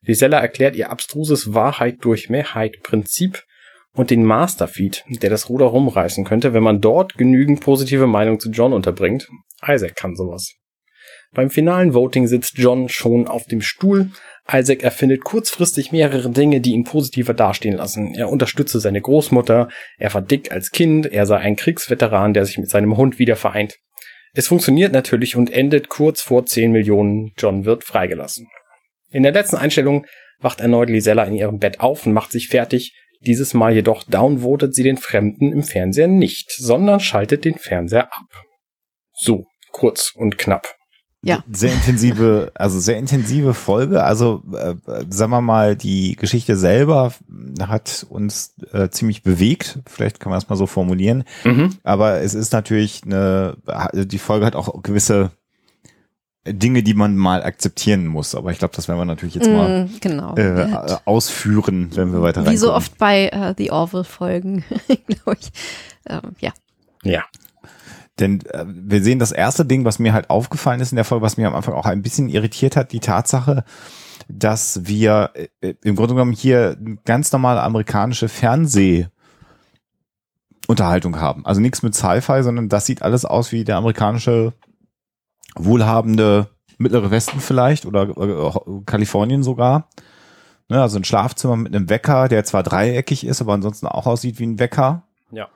Lisella 0.01 0.39
erklärt 0.39 0.75
ihr 0.75 0.89
abstruses 0.89 1.53
Wahrheit 1.53 1.97
durch 2.01 2.29
Mehrheit 2.29 2.77
Prinzip 2.83 3.43
und 3.95 4.09
den 4.09 4.25
Masterfeed, 4.25 5.03
der 5.07 5.29
das 5.29 5.49
Ruder 5.49 5.65
rumreißen 5.65 6.25
könnte, 6.25 6.53
wenn 6.53 6.63
man 6.63 6.81
dort 6.81 7.17
genügend 7.17 7.61
positive 7.61 8.07
Meinung 8.07 8.39
zu 8.39 8.49
John 8.49 8.73
unterbringt. 8.73 9.27
Isaac 9.65 9.95
kann 9.95 10.15
sowas. 10.15 10.55
Beim 11.33 11.49
finalen 11.49 11.93
Voting 11.93 12.27
sitzt 12.27 12.57
John 12.57 12.89
schon 12.89 13.27
auf 13.27 13.45
dem 13.45 13.61
Stuhl. 13.61 14.11
Isaac 14.51 14.83
erfindet 14.83 15.23
kurzfristig 15.23 15.91
mehrere 15.91 16.29
Dinge, 16.29 16.61
die 16.61 16.71
ihn 16.71 16.83
positiver 16.83 17.33
dastehen 17.33 17.77
lassen. 17.77 18.13
Er 18.13 18.29
unterstütze 18.29 18.79
seine 18.79 19.01
Großmutter, 19.01 19.69
er 19.97 20.13
war 20.13 20.21
dick 20.21 20.51
als 20.51 20.69
Kind, 20.71 21.11
er 21.11 21.25
sei 21.25 21.37
ein 21.37 21.55
Kriegsveteran, 21.55 22.33
der 22.33 22.45
sich 22.45 22.57
mit 22.57 22.69
seinem 22.69 22.97
Hund 22.97 23.19
wieder 23.19 23.35
vereint. 23.35 23.75
Es 24.33 24.47
funktioniert 24.47 24.93
natürlich 24.93 25.35
und 25.35 25.51
endet 25.51 25.89
kurz 25.89 26.21
vor 26.21 26.45
10 26.45 26.71
Millionen. 26.71 27.31
John 27.37 27.65
wird 27.65 27.83
freigelassen. 27.83 28.47
In 29.11 29.23
der 29.23 29.31
letzten 29.31 29.57
Einstellung 29.57 30.05
wacht 30.39 30.59
erneut 30.59 30.89
Lisella 30.89 31.23
in 31.23 31.35
ihrem 31.35 31.59
Bett 31.59 31.79
auf 31.79 32.05
und 32.05 32.13
macht 32.13 32.31
sich 32.31 32.47
fertig. 32.47 32.93
Dieses 33.25 33.53
Mal 33.53 33.73
jedoch 33.73 34.03
downvotet 34.03 34.75
sie 34.75 34.83
den 34.83 34.97
Fremden 34.97 35.51
im 35.51 35.63
Fernseher 35.63 36.07
nicht, 36.07 36.51
sondern 36.51 36.99
schaltet 36.99 37.45
den 37.45 37.55
Fernseher 37.55 38.13
ab. 38.13 38.43
So, 39.13 39.45
kurz 39.71 40.11
und 40.15 40.37
knapp. 40.37 40.75
Ja. 41.23 41.41
Sehr 41.51 41.71
intensive, 41.71 42.51
also 42.53 42.79
sehr 42.79 42.97
intensive 42.97 43.53
Folge. 43.53 44.03
Also 44.03 44.43
äh, 44.53 44.75
sagen 45.09 45.31
wir 45.31 45.41
mal, 45.41 45.75
die 45.77 46.17
Geschichte 46.17 46.57
selber 46.57 47.13
hat 47.61 48.05
uns 48.09 48.55
äh, 48.73 48.89
ziemlich 48.89 49.23
bewegt. 49.23 49.79
Vielleicht 49.87 50.19
kann 50.19 50.31
man 50.31 50.37
das 50.37 50.49
mal 50.49 50.57
so 50.57 50.67
formulieren. 50.67 51.23
Mhm. 51.45 51.77
Aber 51.83 52.19
es 52.19 52.33
ist 52.33 52.51
natürlich 52.51 53.03
eine, 53.05 53.55
die 53.93 54.19
Folge 54.19 54.45
hat 54.45 54.57
auch 54.57 54.83
gewisse 54.83 55.31
Dinge, 56.45 56.83
die 56.83 56.93
man 56.93 57.15
mal 57.15 57.43
akzeptieren 57.43 58.05
muss. 58.05 58.35
Aber 58.35 58.51
ich 58.51 58.59
glaube, 58.59 58.75
das 58.75 58.87
werden 58.87 58.99
wir 58.99 59.05
natürlich 59.05 59.35
jetzt 59.35 59.49
mal 59.49 59.85
Mm, 59.85 59.89
genau. 60.01 60.35
äh, 60.35 60.71
hat- 60.71 61.07
ausführen, 61.07 61.89
wenn 61.95 62.11
wir 62.11 62.21
weiter 62.21 62.45
Wie 62.49 62.57
so 62.57 62.73
oft 62.73 62.97
bei 62.97 63.27
äh, 63.29 63.53
The 63.57 63.71
Orville-Folgen, 63.71 64.63
glaube 65.07 65.37
ich. 65.39 65.51
Ähm, 66.09 66.35
ja. 66.39 66.51
Ja. 67.03 67.23
Denn 68.19 68.41
äh, 68.47 68.65
wir 68.67 69.01
sehen 69.01 69.19
das 69.19 69.31
erste 69.31 69.65
Ding, 69.65 69.85
was 69.85 69.99
mir 69.99 70.11
halt 70.13 70.29
aufgefallen 70.29 70.81
ist 70.81 70.91
in 70.91 70.97
der 70.97 71.05
Folge, 71.05 71.23
was 71.25 71.37
mir 71.37 71.47
am 71.47 71.55
Anfang 71.55 71.73
auch 71.75 71.85
ein 71.85 72.01
bisschen 72.01 72.27
irritiert 72.29 72.75
hat, 72.75 72.91
die 72.91 72.99
Tatsache, 72.99 73.63
dass 74.27 74.81
wir 74.85 75.31
äh, 75.61 75.73
im 75.83 75.95
Grunde 75.95 76.13
genommen 76.13 76.33
hier 76.33 76.77
ganz 77.05 77.31
normale 77.31 77.61
amerikanische 77.63 78.27
Fernseh 78.29 79.07
Unterhaltung 80.67 81.19
haben. 81.19 81.45
Also 81.45 81.59
nichts 81.61 81.83
mit 81.83 81.93
Sci-Fi, 81.95 82.41
sondern 82.43 82.69
das 82.69 82.85
sieht 82.85 83.01
alles 83.01 83.25
aus 83.25 83.51
wie 83.51 83.63
der 83.63 83.77
amerikanische 83.77 84.53
wohlhabende 85.55 86.47
mittlere 86.77 87.11
Westen 87.11 87.39
vielleicht 87.39 87.85
oder 87.85 88.09
äh, 88.09 88.81
Kalifornien 88.85 89.43
sogar. 89.43 89.89
Ne, 90.69 90.81
also 90.81 90.97
ein 90.97 91.03
Schlafzimmer 91.03 91.55
mit 91.55 91.75
einem 91.75 91.89
Wecker, 91.89 92.27
der 92.27 92.45
zwar 92.45 92.63
dreieckig 92.63 93.25
ist, 93.25 93.41
aber 93.41 93.53
ansonsten 93.53 93.87
auch 93.87 94.07
aussieht 94.07 94.39
wie 94.39 94.45
ein 94.45 94.59
Wecker. 94.59 95.03
Ja. 95.31 95.49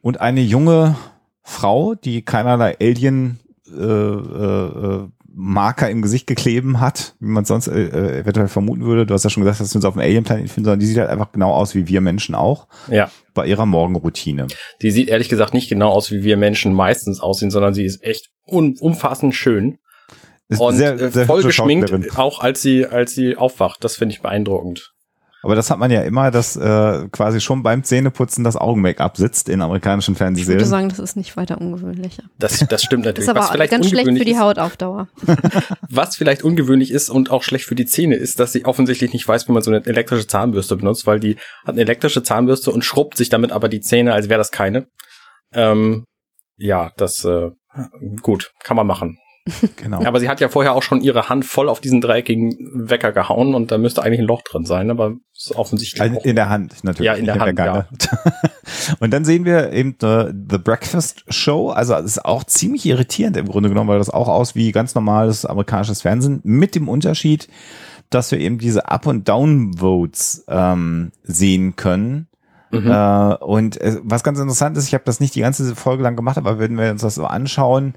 Und 0.00 0.20
eine 0.20 0.40
junge 0.40 0.96
Frau, 1.42 1.94
die 1.94 2.22
keinerlei 2.22 2.76
Alien 2.80 3.40
äh, 3.66 3.82
äh, 3.82 5.02
äh, 5.02 5.08
Marker 5.40 5.88
im 5.88 6.02
Gesicht 6.02 6.26
gekleben 6.26 6.80
hat, 6.80 7.14
wie 7.20 7.28
man 7.28 7.44
sonst 7.44 7.68
äh, 7.68 7.84
äh, 7.84 8.18
eventuell 8.20 8.48
vermuten 8.48 8.82
würde. 8.84 9.06
Du 9.06 9.14
hast 9.14 9.22
ja 9.22 9.30
schon 9.30 9.44
gesagt, 9.44 9.60
dass 9.60 9.72
wir 9.72 9.76
uns 9.76 9.84
auf 9.84 9.94
dem 9.94 10.00
Alien-Planet 10.00 10.50
finden, 10.50 10.64
sondern 10.64 10.80
die 10.80 10.86
sieht 10.86 10.98
halt 10.98 11.08
einfach 11.10 11.30
genau 11.30 11.52
aus 11.52 11.76
wie 11.76 11.86
wir 11.86 12.00
Menschen 12.00 12.34
auch 12.34 12.66
Ja. 12.90 13.08
bei 13.34 13.46
ihrer 13.46 13.64
Morgenroutine. 13.64 14.48
Die 14.82 14.90
sieht 14.90 15.08
ehrlich 15.08 15.28
gesagt 15.28 15.54
nicht 15.54 15.68
genau 15.68 15.90
aus, 15.90 16.10
wie 16.10 16.24
wir 16.24 16.36
Menschen 16.36 16.74
meistens 16.74 17.20
aussehen, 17.20 17.52
sondern 17.52 17.72
sie 17.72 17.84
ist 17.84 18.02
echt 18.02 18.30
un 18.46 18.74
umfassend 18.80 19.32
schön. 19.32 19.78
Ist 20.48 20.60
Und 20.60 20.74
sehr, 20.76 20.94
äh, 21.00 21.10
sehr 21.10 21.26
voll 21.26 21.42
geschminkt, 21.44 22.18
auch 22.18 22.40
als 22.40 22.60
sie, 22.60 22.86
als 22.86 23.12
sie 23.14 23.36
aufwacht. 23.36 23.84
Das 23.84 23.94
finde 23.96 24.14
ich 24.14 24.22
beeindruckend. 24.22 24.92
Aber 25.42 25.54
das 25.54 25.70
hat 25.70 25.78
man 25.78 25.90
ja 25.90 26.02
immer, 26.02 26.30
dass 26.30 26.56
äh, 26.56 27.08
quasi 27.12 27.40
schon 27.40 27.62
beim 27.62 27.84
Zähneputzen 27.84 28.42
das 28.42 28.56
Augen-Make-up 28.56 29.16
sitzt 29.16 29.48
in 29.48 29.62
amerikanischen 29.62 30.14
Ich 30.14 30.20
würde 30.20 30.34
Fernsehserien. 30.34 30.66
sagen, 30.66 30.88
das 30.88 30.98
ist 30.98 31.16
nicht 31.16 31.36
weiter 31.36 31.60
ungewöhnlicher. 31.60 32.24
Das, 32.38 32.58
das 32.68 32.82
stimmt 32.82 33.04
natürlich. 33.04 33.28
Ist 33.28 33.30
aber 33.30 33.40
was 33.40 33.50
vielleicht 33.50 33.70
ganz 33.70 33.88
schlecht 33.88 34.08
ungewöhnlich 34.08 34.22
für 34.22 34.24
die 34.24 34.32
ist, 34.32 34.40
Hautaufdauer. 34.40 35.08
Was 35.90 36.16
vielleicht 36.16 36.42
ungewöhnlich 36.42 36.90
ist 36.90 37.08
und 37.08 37.30
auch 37.30 37.42
schlecht 37.42 37.64
für 37.66 37.74
die 37.74 37.86
Zähne 37.86 38.16
ist, 38.16 38.40
dass 38.40 38.52
sie 38.52 38.64
offensichtlich 38.64 39.12
nicht 39.12 39.26
weiß, 39.26 39.48
wie 39.48 39.52
man 39.52 39.62
so 39.62 39.70
eine 39.70 39.84
elektrische 39.86 40.26
Zahnbürste 40.26 40.76
benutzt, 40.76 41.06
weil 41.06 41.20
die 41.20 41.36
hat 41.64 41.74
eine 41.74 41.80
elektrische 41.80 42.22
Zahnbürste 42.22 42.70
und 42.70 42.84
schrubbt 42.84 43.16
sich 43.16 43.28
damit 43.28 43.52
aber 43.52 43.68
die 43.68 43.80
Zähne, 43.80 44.12
als 44.12 44.28
wäre 44.28 44.38
das 44.38 44.50
keine. 44.50 44.88
Ähm, 45.52 46.04
ja, 46.56 46.90
das 46.96 47.24
äh, 47.24 47.50
gut, 48.22 48.50
kann 48.62 48.76
man 48.76 48.86
machen. 48.86 49.18
Genau. 49.76 50.02
Aber 50.04 50.20
sie 50.20 50.28
hat 50.28 50.40
ja 50.40 50.48
vorher 50.48 50.74
auch 50.74 50.82
schon 50.82 51.00
ihre 51.00 51.28
Hand 51.28 51.44
voll 51.44 51.68
auf 51.68 51.80
diesen 51.80 52.00
dreieckigen 52.00 52.56
Wecker 52.88 53.12
gehauen 53.12 53.54
und 53.54 53.70
da 53.70 53.78
müsste 53.78 54.02
eigentlich 54.02 54.20
ein 54.20 54.26
Loch 54.26 54.42
drin 54.42 54.64
sein, 54.64 54.90
aber 54.90 55.14
ist 55.36 55.54
offensichtlich 55.54 56.00
Also 56.02 56.20
in 56.20 56.36
der 56.36 56.48
Hand 56.48 56.82
natürlich. 56.82 57.06
Ja, 57.06 57.14
in 57.14 57.24
der 57.24 57.38
Hand, 57.38 57.56
Gange. 57.56 57.86
Und 59.00 59.12
dann 59.12 59.24
sehen 59.24 59.44
wir 59.44 59.72
eben 59.72 59.96
äh, 60.02 60.32
The 60.32 60.58
Breakfast 60.58 61.24
Show. 61.28 61.70
Also 61.70 61.94
es 61.94 62.04
ist 62.04 62.24
auch 62.24 62.44
ziemlich 62.44 62.86
irritierend 62.86 63.36
im 63.36 63.46
Grunde 63.46 63.68
genommen, 63.68 63.88
weil 63.88 63.98
das 63.98 64.10
auch 64.10 64.28
aus 64.28 64.54
wie 64.54 64.72
ganz 64.72 64.94
normales 64.94 65.44
amerikanisches 65.44 66.02
Fernsehen 66.02 66.40
mit 66.42 66.74
dem 66.74 66.88
Unterschied, 66.88 67.48
dass 68.10 68.30
wir 68.30 68.38
eben 68.38 68.58
diese 68.58 68.88
Up- 68.88 69.06
und 69.06 69.28
Down-Votes 69.28 70.44
ähm, 70.48 71.12
sehen 71.22 71.76
können. 71.76 72.27
Mhm. 72.70 72.90
Äh, 72.90 73.34
und 73.36 73.80
äh, 73.80 73.98
was 74.02 74.22
ganz 74.22 74.38
interessant 74.38 74.76
ist, 74.76 74.86
ich 74.88 74.94
habe 74.94 75.04
das 75.04 75.20
nicht 75.20 75.34
die 75.34 75.40
ganze 75.40 75.74
Folge 75.74 76.02
lang 76.02 76.16
gemacht, 76.16 76.38
aber 76.38 76.58
wenn 76.58 76.76
wir 76.76 76.90
uns 76.90 77.02
das 77.02 77.14
so 77.14 77.24
anschauen, 77.24 77.94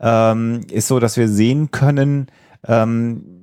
ähm, 0.00 0.60
ist 0.70 0.88
so, 0.88 1.00
dass 1.00 1.16
wir 1.16 1.28
sehen 1.28 1.70
können, 1.70 2.26
ähm, 2.68 3.42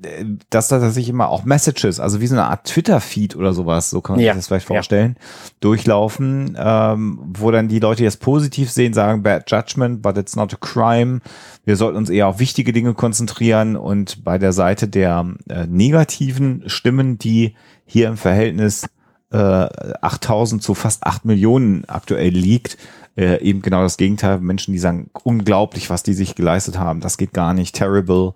dass 0.51 0.67
da 0.67 0.79
tatsächlich 0.79 1.09
immer 1.09 1.29
auch 1.29 1.43
Messages, 1.43 1.99
also 1.99 2.21
wie 2.21 2.27
so 2.27 2.35
eine 2.35 2.45
Art 2.45 2.65
Twitter-Feed 2.65 3.35
oder 3.35 3.51
sowas, 3.53 3.89
so 3.89 3.99
kann 4.01 4.17
man 4.17 4.23
Ja, 4.23 4.33
sich 4.33 4.39
das 4.39 4.47
vielleicht 4.47 4.69
ja. 4.69 4.75
vorstellen, 4.75 5.15
durchlaufen, 5.59 6.55
ähm, 6.59 7.19
wo 7.33 7.49
dann 7.49 7.67
die 7.67 7.79
Leute, 7.79 8.03
die 8.03 8.05
es 8.05 8.17
positiv 8.17 8.69
sehen, 8.69 8.93
sagen, 8.93 9.23
bad 9.23 9.49
judgment, 9.49 10.03
but 10.03 10.17
it's 10.17 10.35
not 10.35 10.53
a 10.53 10.57
crime. 10.57 11.21
Wir 11.65 11.75
sollten 11.75 11.97
uns 11.97 12.11
eher 12.11 12.27
auf 12.27 12.39
wichtige 12.39 12.73
Dinge 12.73 12.93
konzentrieren 12.93 13.75
und 13.75 14.23
bei 14.23 14.37
der 14.37 14.53
Seite 14.53 14.87
der 14.87 15.25
äh, 15.49 15.65
negativen 15.65 16.63
Stimmen, 16.67 17.17
die 17.17 17.55
hier 17.85 18.09
im 18.09 18.17
Verhältnis 18.17 18.87
äh, 19.31 19.37
8000 19.37 20.61
zu 20.61 20.73
fast 20.73 21.05
8 21.05 21.25
Millionen 21.25 21.85
aktuell 21.85 22.31
liegt, 22.31 22.77
äh, 23.17 23.41
eben 23.41 23.61
genau 23.61 23.81
das 23.81 23.97
Gegenteil. 23.97 24.39
Menschen, 24.39 24.71
die 24.71 24.79
sagen, 24.79 25.09
unglaublich, 25.23 25.89
was 25.89 26.03
die 26.03 26.13
sich 26.13 26.35
geleistet 26.35 26.77
haben, 26.77 27.01
das 27.01 27.17
geht 27.17 27.33
gar 27.33 27.53
nicht, 27.53 27.75
terrible. 27.75 28.33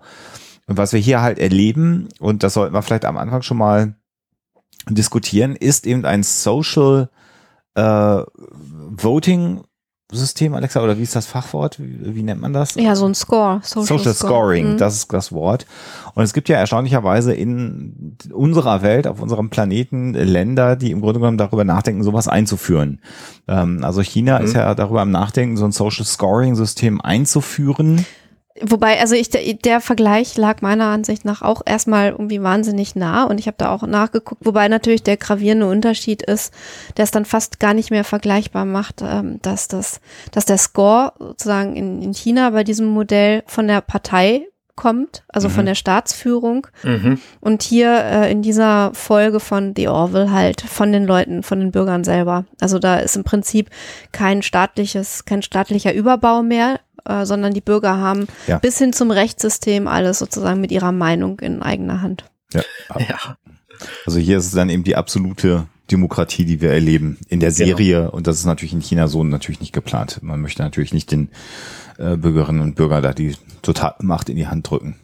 Und 0.66 0.76
was 0.76 0.92
wir 0.92 1.00
hier 1.00 1.22
halt 1.22 1.38
erleben, 1.38 2.08
und 2.20 2.42
das 2.42 2.54
sollten 2.54 2.74
wir 2.74 2.82
vielleicht 2.82 3.04
am 3.04 3.16
Anfang 3.16 3.42
schon 3.42 3.58
mal 3.58 3.94
diskutieren, 4.88 5.56
ist 5.56 5.86
eben 5.86 6.04
ein 6.04 6.22
Social 6.22 7.10
äh, 7.74 8.22
Voting 8.90 9.62
System, 10.12 10.54
Alexa, 10.54 10.82
oder 10.82 10.98
wie 10.98 11.02
ist 11.02 11.16
das 11.16 11.26
Fachwort? 11.26 11.78
Wie, 11.80 12.14
wie 12.14 12.22
nennt 12.22 12.40
man 12.40 12.52
das? 12.52 12.74
Ja, 12.74 12.94
so 12.94 13.06
ein 13.06 13.14
Score. 13.14 13.60
Social, 13.62 13.98
Social. 13.98 14.14
Scoring, 14.14 14.72
Mhm. 14.74 14.78
das 14.78 14.94
ist 14.96 15.12
das 15.12 15.32
Wort. 15.32 15.66
Und 16.14 16.22
es 16.24 16.32
gibt 16.32 16.48
ja 16.48 16.56
erstaunlicherweise 16.58 17.32
in 17.32 18.16
unserer 18.32 18.82
Welt, 18.82 19.06
auf 19.06 19.20
unserem 19.20 19.48
Planeten, 19.50 20.12
Länder, 20.14 20.76
die 20.76 20.90
im 20.90 21.00
Grunde 21.00 21.20
genommen 21.20 21.38
darüber 21.38 21.64
nachdenken, 21.64 22.02
sowas 22.02 22.28
einzuführen. 22.28 23.00
Ähm, 23.48 23.82
also 23.82 24.02
China 24.02 24.38
Mhm. 24.38 24.44
ist 24.44 24.54
ja 24.54 24.74
darüber 24.74 25.00
am 25.02 25.10
Nachdenken, 25.10 25.56
so 25.56 25.64
ein 25.64 25.72
Social 25.72 26.04
Scoring 26.04 26.54
System 26.54 27.00
einzuführen. 27.00 28.04
Wobei, 28.60 29.00
also 29.00 29.14
ich, 29.14 29.30
der, 29.30 29.80
Vergleich 29.80 30.36
lag 30.36 30.60
meiner 30.60 30.86
Ansicht 30.86 31.24
nach 31.24 31.40
auch 31.42 31.62
erstmal 31.64 32.10
irgendwie 32.10 32.42
wahnsinnig 32.42 32.94
nah 32.94 33.24
und 33.24 33.38
ich 33.40 33.46
habe 33.46 33.56
da 33.58 33.70
auch 33.74 33.82
nachgeguckt, 33.86 34.44
wobei 34.44 34.68
natürlich 34.68 35.02
der 35.02 35.16
gravierende 35.16 35.66
Unterschied 35.66 36.22
ist, 36.22 36.52
der 36.96 37.04
es 37.04 37.10
dann 37.10 37.24
fast 37.24 37.60
gar 37.60 37.72
nicht 37.72 37.90
mehr 37.90 38.04
vergleichbar 38.04 38.66
macht, 38.66 39.02
ähm, 39.02 39.38
dass 39.40 39.68
das, 39.68 40.00
dass 40.32 40.44
der 40.44 40.58
Score 40.58 41.12
sozusagen 41.18 41.76
in, 41.76 42.02
in 42.02 42.12
China 42.12 42.50
bei 42.50 42.62
diesem 42.62 42.88
Modell 42.88 43.42
von 43.46 43.68
der 43.68 43.80
Partei 43.80 44.46
kommt, 44.74 45.22
also 45.28 45.48
Mhm. 45.48 45.52
von 45.52 45.66
der 45.66 45.74
Staatsführung 45.74 46.66
Mhm. 46.82 47.20
und 47.40 47.62
hier 47.62 47.92
äh, 48.04 48.32
in 48.32 48.42
dieser 48.42 48.92
Folge 48.94 49.38
von 49.40 49.74
The 49.76 49.88
Orville 49.88 50.30
halt 50.30 50.60
von 50.62 50.92
den 50.92 51.04
Leuten, 51.06 51.42
von 51.42 51.60
den 51.60 51.70
Bürgern 51.72 52.04
selber. 52.04 52.46
Also 52.60 52.78
da 52.78 52.96
ist 52.96 53.16
im 53.16 53.24
Prinzip 53.24 53.70
kein 54.12 54.42
staatliches, 54.42 55.24
kein 55.24 55.42
staatlicher 55.42 55.92
Überbau 55.92 56.42
mehr, 56.42 56.80
äh, 57.08 57.24
sondern 57.26 57.54
die 57.54 57.60
Bürger 57.60 57.96
haben 57.98 58.26
Ja. 58.46 58.58
bis 58.58 58.78
hin 58.78 58.92
zum 58.92 59.10
Rechtssystem 59.10 59.86
alles 59.88 60.18
sozusagen 60.18 60.60
mit 60.60 60.70
ihrer 60.72 60.92
Meinung 60.92 61.38
in 61.40 61.62
eigener 61.62 62.02
Hand. 62.02 62.24
Ja. 62.52 62.62
Ja. 62.98 63.36
Also 64.06 64.18
hier 64.18 64.38
ist 64.38 64.46
es 64.46 64.52
dann 64.52 64.68
eben 64.70 64.84
die 64.84 64.96
absolute 64.96 65.66
Demokratie, 65.90 66.44
die 66.44 66.60
wir 66.60 66.70
erleben 66.70 67.18
in 67.28 67.40
der 67.40 67.50
Genau. 67.50 67.66
Serie. 67.66 68.10
Und 68.10 68.26
das 68.26 68.38
ist 68.38 68.44
natürlich 68.44 68.72
in 68.72 68.80
China 68.80 69.08
so 69.08 69.24
natürlich 69.24 69.60
nicht 69.60 69.72
geplant. 69.72 70.20
Man 70.22 70.40
möchte 70.40 70.62
natürlich 70.62 70.94
nicht 70.94 71.10
den 71.10 71.30
äh, 71.98 72.16
Bürgerinnen 72.16 72.62
und 72.62 72.76
Bürgern 72.76 73.02
da 73.02 73.12
die 73.12 73.34
Totalmacht 73.62 74.28
in 74.28 74.36
die 74.36 74.46
Hand 74.46 74.70
drücken. 74.70 74.96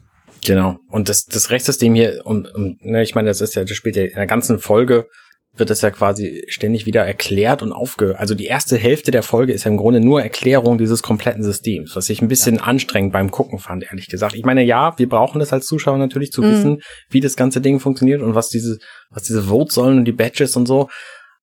Genau. 0.44 0.78
Und 0.88 1.08
das, 1.08 1.26
das 1.26 1.50
Rechtssystem 1.50 1.94
hier, 1.94 2.22
und, 2.24 2.46
und 2.54 2.84
ne, 2.84 3.02
ich 3.02 3.14
meine, 3.14 3.28
das 3.28 3.40
ist 3.40 3.54
ja, 3.56 3.64
das 3.64 3.76
spielt 3.76 3.96
ja 3.96 4.04
in 4.04 4.14
der 4.14 4.26
ganzen 4.26 4.60
Folge, 4.60 5.08
wird 5.58 5.70
das 5.70 5.80
ja 5.80 5.90
quasi 5.90 6.44
ständig 6.48 6.86
wieder 6.86 7.04
erklärt 7.04 7.62
und 7.62 7.72
aufge. 7.72 8.18
Also 8.18 8.34
die 8.34 8.46
erste 8.46 8.76
Hälfte 8.76 9.10
der 9.10 9.22
Folge 9.22 9.52
ist 9.52 9.64
ja 9.64 9.70
im 9.70 9.76
Grunde 9.76 10.00
nur 10.00 10.22
Erklärung 10.22 10.78
dieses 10.78 11.02
kompletten 11.02 11.42
Systems, 11.42 11.94
was 11.96 12.08
ich 12.10 12.20
ein 12.22 12.28
bisschen 12.28 12.60
anstrengend 12.60 13.12
beim 13.12 13.30
Gucken 13.30 13.58
fand, 13.58 13.84
ehrlich 13.84 14.08
gesagt. 14.08 14.34
Ich 14.34 14.44
meine, 14.44 14.62
ja, 14.64 14.98
wir 14.98 15.08
brauchen 15.08 15.38
das 15.38 15.52
als 15.52 15.66
Zuschauer 15.66 15.98
natürlich 15.98 16.30
zu 16.32 16.42
Mhm. 16.42 16.50
wissen, 16.50 16.80
wie 17.10 17.20
das 17.20 17.36
ganze 17.36 17.60
Ding 17.60 17.80
funktioniert 17.80 18.22
und 18.22 18.34
was 18.34 18.48
diese, 18.48 18.78
was 19.10 19.22
diese 19.24 19.42
Votes 19.44 19.74
sollen 19.74 19.98
und 19.98 20.04
die 20.04 20.12
Badges 20.12 20.56
und 20.56 20.66
so. 20.66 20.88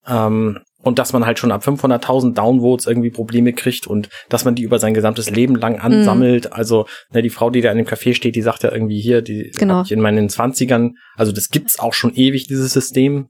Ähm, 0.08 0.60
und 0.84 1.00
dass 1.00 1.14
man 1.14 1.26
halt 1.26 1.40
schon 1.40 1.52
ab 1.52 1.64
500.000 1.64 2.36
Downvotes 2.36 2.86
irgendwie 2.86 3.10
Probleme 3.10 3.54
kriegt 3.54 3.88
und 3.88 4.08
dass 4.30 4.46
man 4.46 4.54
die 4.54 4.62
über 4.62 4.78
sein 4.78 4.94
gesamtes 4.94 5.32
Leben 5.32 5.56
lang 5.56 5.80
ansammelt. 5.80 6.54
Also 6.54 6.86
ne, 7.12 7.24
die 7.24 7.32
Frau, 7.32 7.50
die 7.50 7.62
da 7.62 7.72
in 7.72 7.78
dem 7.78 7.88
Café 7.88 8.14
steht, 8.14 8.36
die 8.36 8.44
sagt 8.44 8.62
ja 8.62 8.72
irgendwie 8.72 9.00
hier, 9.02 9.24
die 9.24 9.50
Genau. 9.58 9.82
ich 9.82 9.92
in 9.92 10.00
meinen 10.00 10.30
Zwanzigern, 10.30 10.94
also 11.16 11.32
das 11.32 11.50
gibt's 11.50 11.80
auch 11.80 11.94
schon 11.96 12.14
ewig, 12.14 12.46
dieses 12.46 12.72
System. 12.72 13.30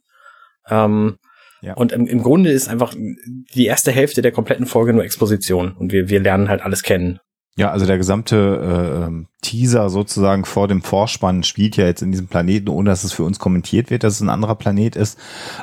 Ähm, 0.69 1.17
Ja. 1.61 1.73
Und 1.73 1.91
im, 1.91 2.05
im 2.05 2.21
Grunde 2.21 2.51
ist 2.51 2.67
einfach 2.67 2.93
die 2.93 3.65
erste 3.65 3.91
Hälfte 3.91 4.21
der 4.21 4.31
kompletten 4.31 4.67
Folge 4.67 4.93
nur 4.93 5.03
Exposition 5.03 5.71
und 5.71 5.91
wir, 5.91 6.09
wir 6.09 6.19
lernen 6.19 6.47
halt 6.47 6.61
alles 6.61 6.83
kennen. 6.83 7.19
Ja, 7.57 7.71
also 7.71 7.85
der 7.85 7.97
gesamte 7.97 8.35
äh, 8.35 9.05
ähm, 9.05 9.27
Teaser 9.41 9.89
sozusagen 9.89 10.43
vor 10.43 10.67
dem 10.67 10.81
Vorspann 10.81 11.43
spielt 11.43 11.77
ja 11.77 11.85
jetzt 11.85 12.01
in 12.01 12.11
diesem 12.11 12.27
Planeten, 12.27 12.67
ohne 12.67 12.89
dass 12.89 13.05
es 13.05 13.13
für 13.13 13.23
uns 13.23 13.39
kommentiert 13.39 13.89
wird, 13.89 14.03
dass 14.03 14.15
es 14.15 14.21
ein 14.21 14.29
anderer 14.29 14.55
Planet 14.55 14.97
ist. 14.97 15.17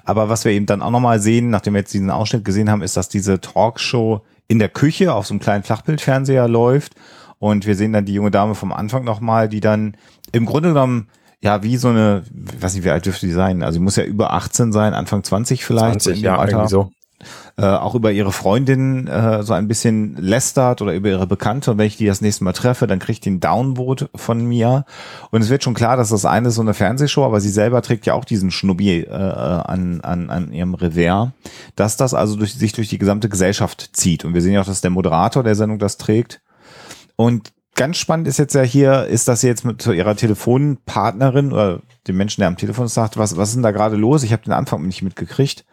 Aber 0.05 0.31
was 0.31 0.47
wir 0.47 0.53
eben 0.53 0.65
dann 0.65 0.81
auch 0.81 0.91
nochmal 0.91 1.21
sehen, 1.21 1.51
nachdem 1.51 1.75
wir 1.75 1.81
jetzt 1.81 1.93
diesen 1.93 2.11
Ausschnitt 2.11 2.47
gesehen 2.47 2.71
haben, 2.71 2.83
ist, 2.83 2.97
dass 2.97 3.11
diese 3.11 3.41
Talkshow 3.41 4.23
in 4.49 4.59
der 4.59 4.71
Küche 4.71 5.13
auf 5.13 5.27
so 5.27 5.35
einem 5.35 5.41
kleinen 5.41 5.65
Flachbildfernseher 5.65 6.49
läuft. 6.49 6.95
Und 7.39 7.67
wir 7.67 7.75
sehen 7.75 7.93
dann 7.93 8.07
die 8.07 8.15
junge 8.15 8.31
Dame 8.31 8.55
vom 8.55 8.73
Anfang 8.73 9.05
nochmal, 9.05 9.49
die 9.51 9.61
dann 9.61 9.97
im 10.33 10.47
Grunde 10.47 10.71
genommen 10.71 11.09
ja, 11.43 11.63
wie 11.63 11.77
so 11.77 11.89
eine, 11.89 12.23
ich 12.55 12.63
weiß 12.63 12.75
nicht, 12.75 12.85
wie 12.85 12.91
alt 12.91 13.05
dürfte 13.05 13.27
die 13.27 13.33
sein? 13.33 13.63
Also 13.63 13.75
sie 13.75 13.81
muss 13.81 13.97
ja 13.97 14.05
über 14.05 14.33
18 14.33 14.73
sein, 14.73 14.95
Anfang 14.95 15.25
20 15.25 15.65
vielleicht. 15.65 16.03
20, 16.03 16.17
in 16.17 16.23
dem 16.23 16.25
ja, 16.25 16.39
Alter. 16.39 16.53
irgendwie 16.53 16.71
so. 16.71 16.93
äh, 17.57 17.65
auch 17.67 17.97
über 17.97 18.13
ihre 18.13 18.31
Freundin 18.31 19.09
äh, 19.09 19.43
so 19.43 19.53
ein 19.53 19.67
bisschen 19.67 20.17
lästert 20.17 20.83
oder 20.83 20.95
über 20.95 21.09
ihre 21.09 21.27
Bekannte 21.27 21.73
und 21.73 21.79
wenn 21.79 21.87
ich 21.89 21.97
die 21.97 22.07
das 22.07 22.21
nächste 22.21 22.45
Mal 22.45 22.53
treffe, 22.53 22.87
dann 22.87 23.01
kriegt 23.01 23.25
die 23.25 23.31
ein 23.31 23.41
Downvote 23.41 24.09
von 24.15 24.45
mir 24.45 24.85
und 25.33 25.43
es 25.43 25.49
wird 25.49 25.65
schon 25.65 25.75
klar, 25.75 25.97
dass 25.97 26.11
das 26.11 26.25
eine 26.25 26.49
ist 26.49 26.55
so 26.55 26.63
eine 26.63 26.75
Fernsehshow, 26.75 27.25
aber 27.25 27.41
sie 27.41 27.51
selber 27.51 27.83
trägt 27.83 28.07
ja 28.07 28.15
auch 28.15 28.25
diesen 28.25 28.53
Schnubbi 28.53 29.01
äh, 29.01 29.11
an, 29.11 30.01
an, 30.03 30.31
an 30.31 30.53
ihrem 30.53 30.75
Revers, 30.75 31.31
dass 31.75 31.97
das 31.97 32.15
also 32.15 32.37
durch, 32.37 32.55
sich 32.55 32.73
durch 32.73 32.89
die 32.89 32.99
gesamte 32.99 33.29
Gesellschaft 33.29 33.91
zieht 33.95 34.25
und 34.25 34.33
wir 34.35 34.43
sehen 34.43 34.53
ja 34.53 34.61
auch, 34.61 34.67
dass 34.67 34.81
der 34.81 34.91
Moderator 34.91 35.43
der 35.43 35.57
Sendung 35.57 35.81
das 35.81 35.97
trägt 35.97 36.41
und 37.17 37.53
ganz 37.75 37.97
spannend 37.97 38.29
ist 38.29 38.39
jetzt 38.39 38.55
ja 38.55 38.63
hier, 38.63 39.07
ist, 39.07 39.29
dass 39.29 39.41
sie 39.41 39.47
jetzt 39.47 39.65
mit 39.65 39.87
ihrer 39.87 40.17
Telefonpartnerin 40.17 41.53
oder 41.53 41.81
dem 42.07 42.17
Menschen, 42.17 42.41
der 42.41 42.49
am 42.49 42.57
Telefon 42.57 42.89
sagt, 42.89 43.17
was, 43.17 43.37
was 43.37 43.51
ist 43.51 43.55
denn 43.55 43.63
da 43.63 43.71
gerade 43.71 43.97
los? 43.97 44.23
Ich 44.23 44.33
habe 44.33 44.43
den 44.43 44.53
Anfang 44.53 44.83
nicht 44.87 45.03
mitgekriegt. 45.03 45.65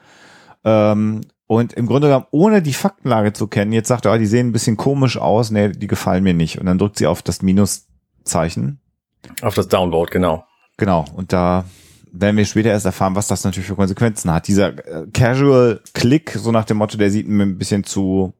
Ähm, 0.63 1.22
und 1.48 1.74
im 1.74 1.88
Grunde 1.88 2.08
genommen, 2.08 2.27
ohne 2.32 2.62
die 2.62 2.74
Faktenlage 2.74 3.34
zu 3.34 3.48
kennen, 3.48 3.72
jetzt 3.72 3.88
sagt 3.88 4.06
er, 4.06 4.13
oh, 4.13 4.18
die 4.18 4.27
sehen 4.27 4.50
ein 4.50 4.51
bisschen 4.51 4.77
komisch 4.77 5.18
aus, 5.18 5.50
nee, 5.50 5.70
die 5.70 5.88
gefallen 5.88 6.24
mir 6.24 6.34
nicht. 6.34 6.60
Und 6.60 6.68
dann 6.68 6.77
drückt 6.77 6.98
sie 6.98 7.08
auf 7.08 7.22
das 7.22 7.41
Minuszeichen. 7.41 8.79
Auf 9.41 9.56
das 9.56 9.68
Downvote, 9.68 10.12
genau. 10.12 10.46
Genau. 10.77 11.06
Und 11.15 11.34
da 11.34 11.65
werden 12.12 12.38
wir 12.38 12.46
später 12.46 12.70
erst 12.70 12.86
erfahren, 12.86 13.15
was 13.15 13.27
das 13.27 13.44
natürlich 13.44 13.68
für 13.68 13.75
Konsequenzen 13.75 14.32
hat. 14.32 14.48
Dieser 14.48 14.77
äh, 14.88 15.08
Casual 15.12 15.82
Click, 15.94 16.32
so 16.32 16.51
nach 16.51 16.65
dem 16.65 16.77
Motto, 16.77 16.98
der 16.98 17.12
sieht 17.12 17.27
mir 17.27 17.44
ein 17.44 17.58
bisschen 17.58 17.84
zu 17.84 18.34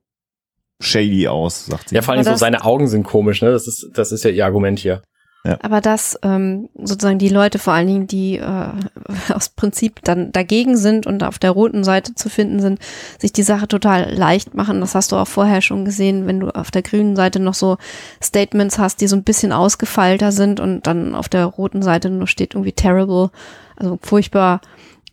shady 0.80 1.28
aus, 1.28 1.66
sagt 1.66 1.90
sie. 1.90 1.96
Ja, 1.96 2.02
vor 2.02 2.14
allem 2.14 2.24
so 2.24 2.36
seine 2.36 2.64
Augen 2.64 2.88
sind 2.88 3.04
komisch, 3.04 3.42
ne? 3.42 3.52
Das 3.52 3.68
ist, 3.68 3.90
das 3.94 4.12
ist 4.12 4.24
ja 4.24 4.32
ihr 4.32 4.46
Argument 4.46 4.80
hier. 4.80 5.02
Ja. 5.46 5.58
Aber 5.62 5.80
dass 5.80 6.20
ähm, 6.22 6.68
sozusagen 6.76 7.18
die 7.18 7.30
Leute 7.30 7.60
vor 7.60 7.72
allen 7.72 7.88
Dingen, 7.88 8.08
die 8.08 8.38
äh, 8.38 8.72
aus 9.34 9.50
Prinzip 9.50 10.02
dann 10.04 10.34
dagegen 10.34 10.76
sind 10.76 11.08
und 11.08 11.24
auf 11.24 11.40
der 11.40 11.52
roten 11.52 11.86
Seite 11.86 12.14
zu 12.14 12.30
finden 12.30 12.60
sind, 12.60 12.80
sich 13.20 13.32
die 13.32 13.44
Sache 13.44 13.68
total 13.68 14.14
leicht 14.14 14.54
machen. 14.54 14.82
Das 14.82 14.96
hast 14.96 15.12
du 15.12 15.16
auch 15.16 15.28
vorher 15.28 15.62
schon 15.62 15.86
gesehen, 15.86 16.28
wenn 16.28 16.42
du 16.42 16.50
auf 16.50 16.72
der 16.72 16.82
grünen 16.82 17.16
Seite 17.16 17.40
noch 17.40 17.54
so 17.54 17.78
Statements 18.22 18.78
hast, 18.78 19.00
die 19.00 19.08
so 19.08 19.16
ein 19.16 19.24
bisschen 19.24 19.54
ausgefeilter 19.54 20.34
sind 20.34 20.60
und 20.60 20.88
dann 20.88 21.16
auf 21.16 21.30
der 21.30 21.46
roten 21.46 21.82
Seite 21.82 22.10
nur 22.10 22.28
steht 22.28 22.54
irgendwie 22.54 22.74
terrible, 22.74 23.30
also 23.78 23.98
furchtbar 24.02 24.60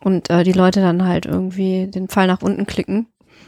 und 0.01 0.29
äh, 0.29 0.43
die 0.43 0.53
Leute 0.53 0.81
dann 0.81 1.07
halt 1.07 1.27
irgendwie 1.27 1.87
den 1.87 2.09
Pfeil 2.09 2.27
nach 2.27 2.43
unten 2.43 2.67
klicken. 2.67 3.07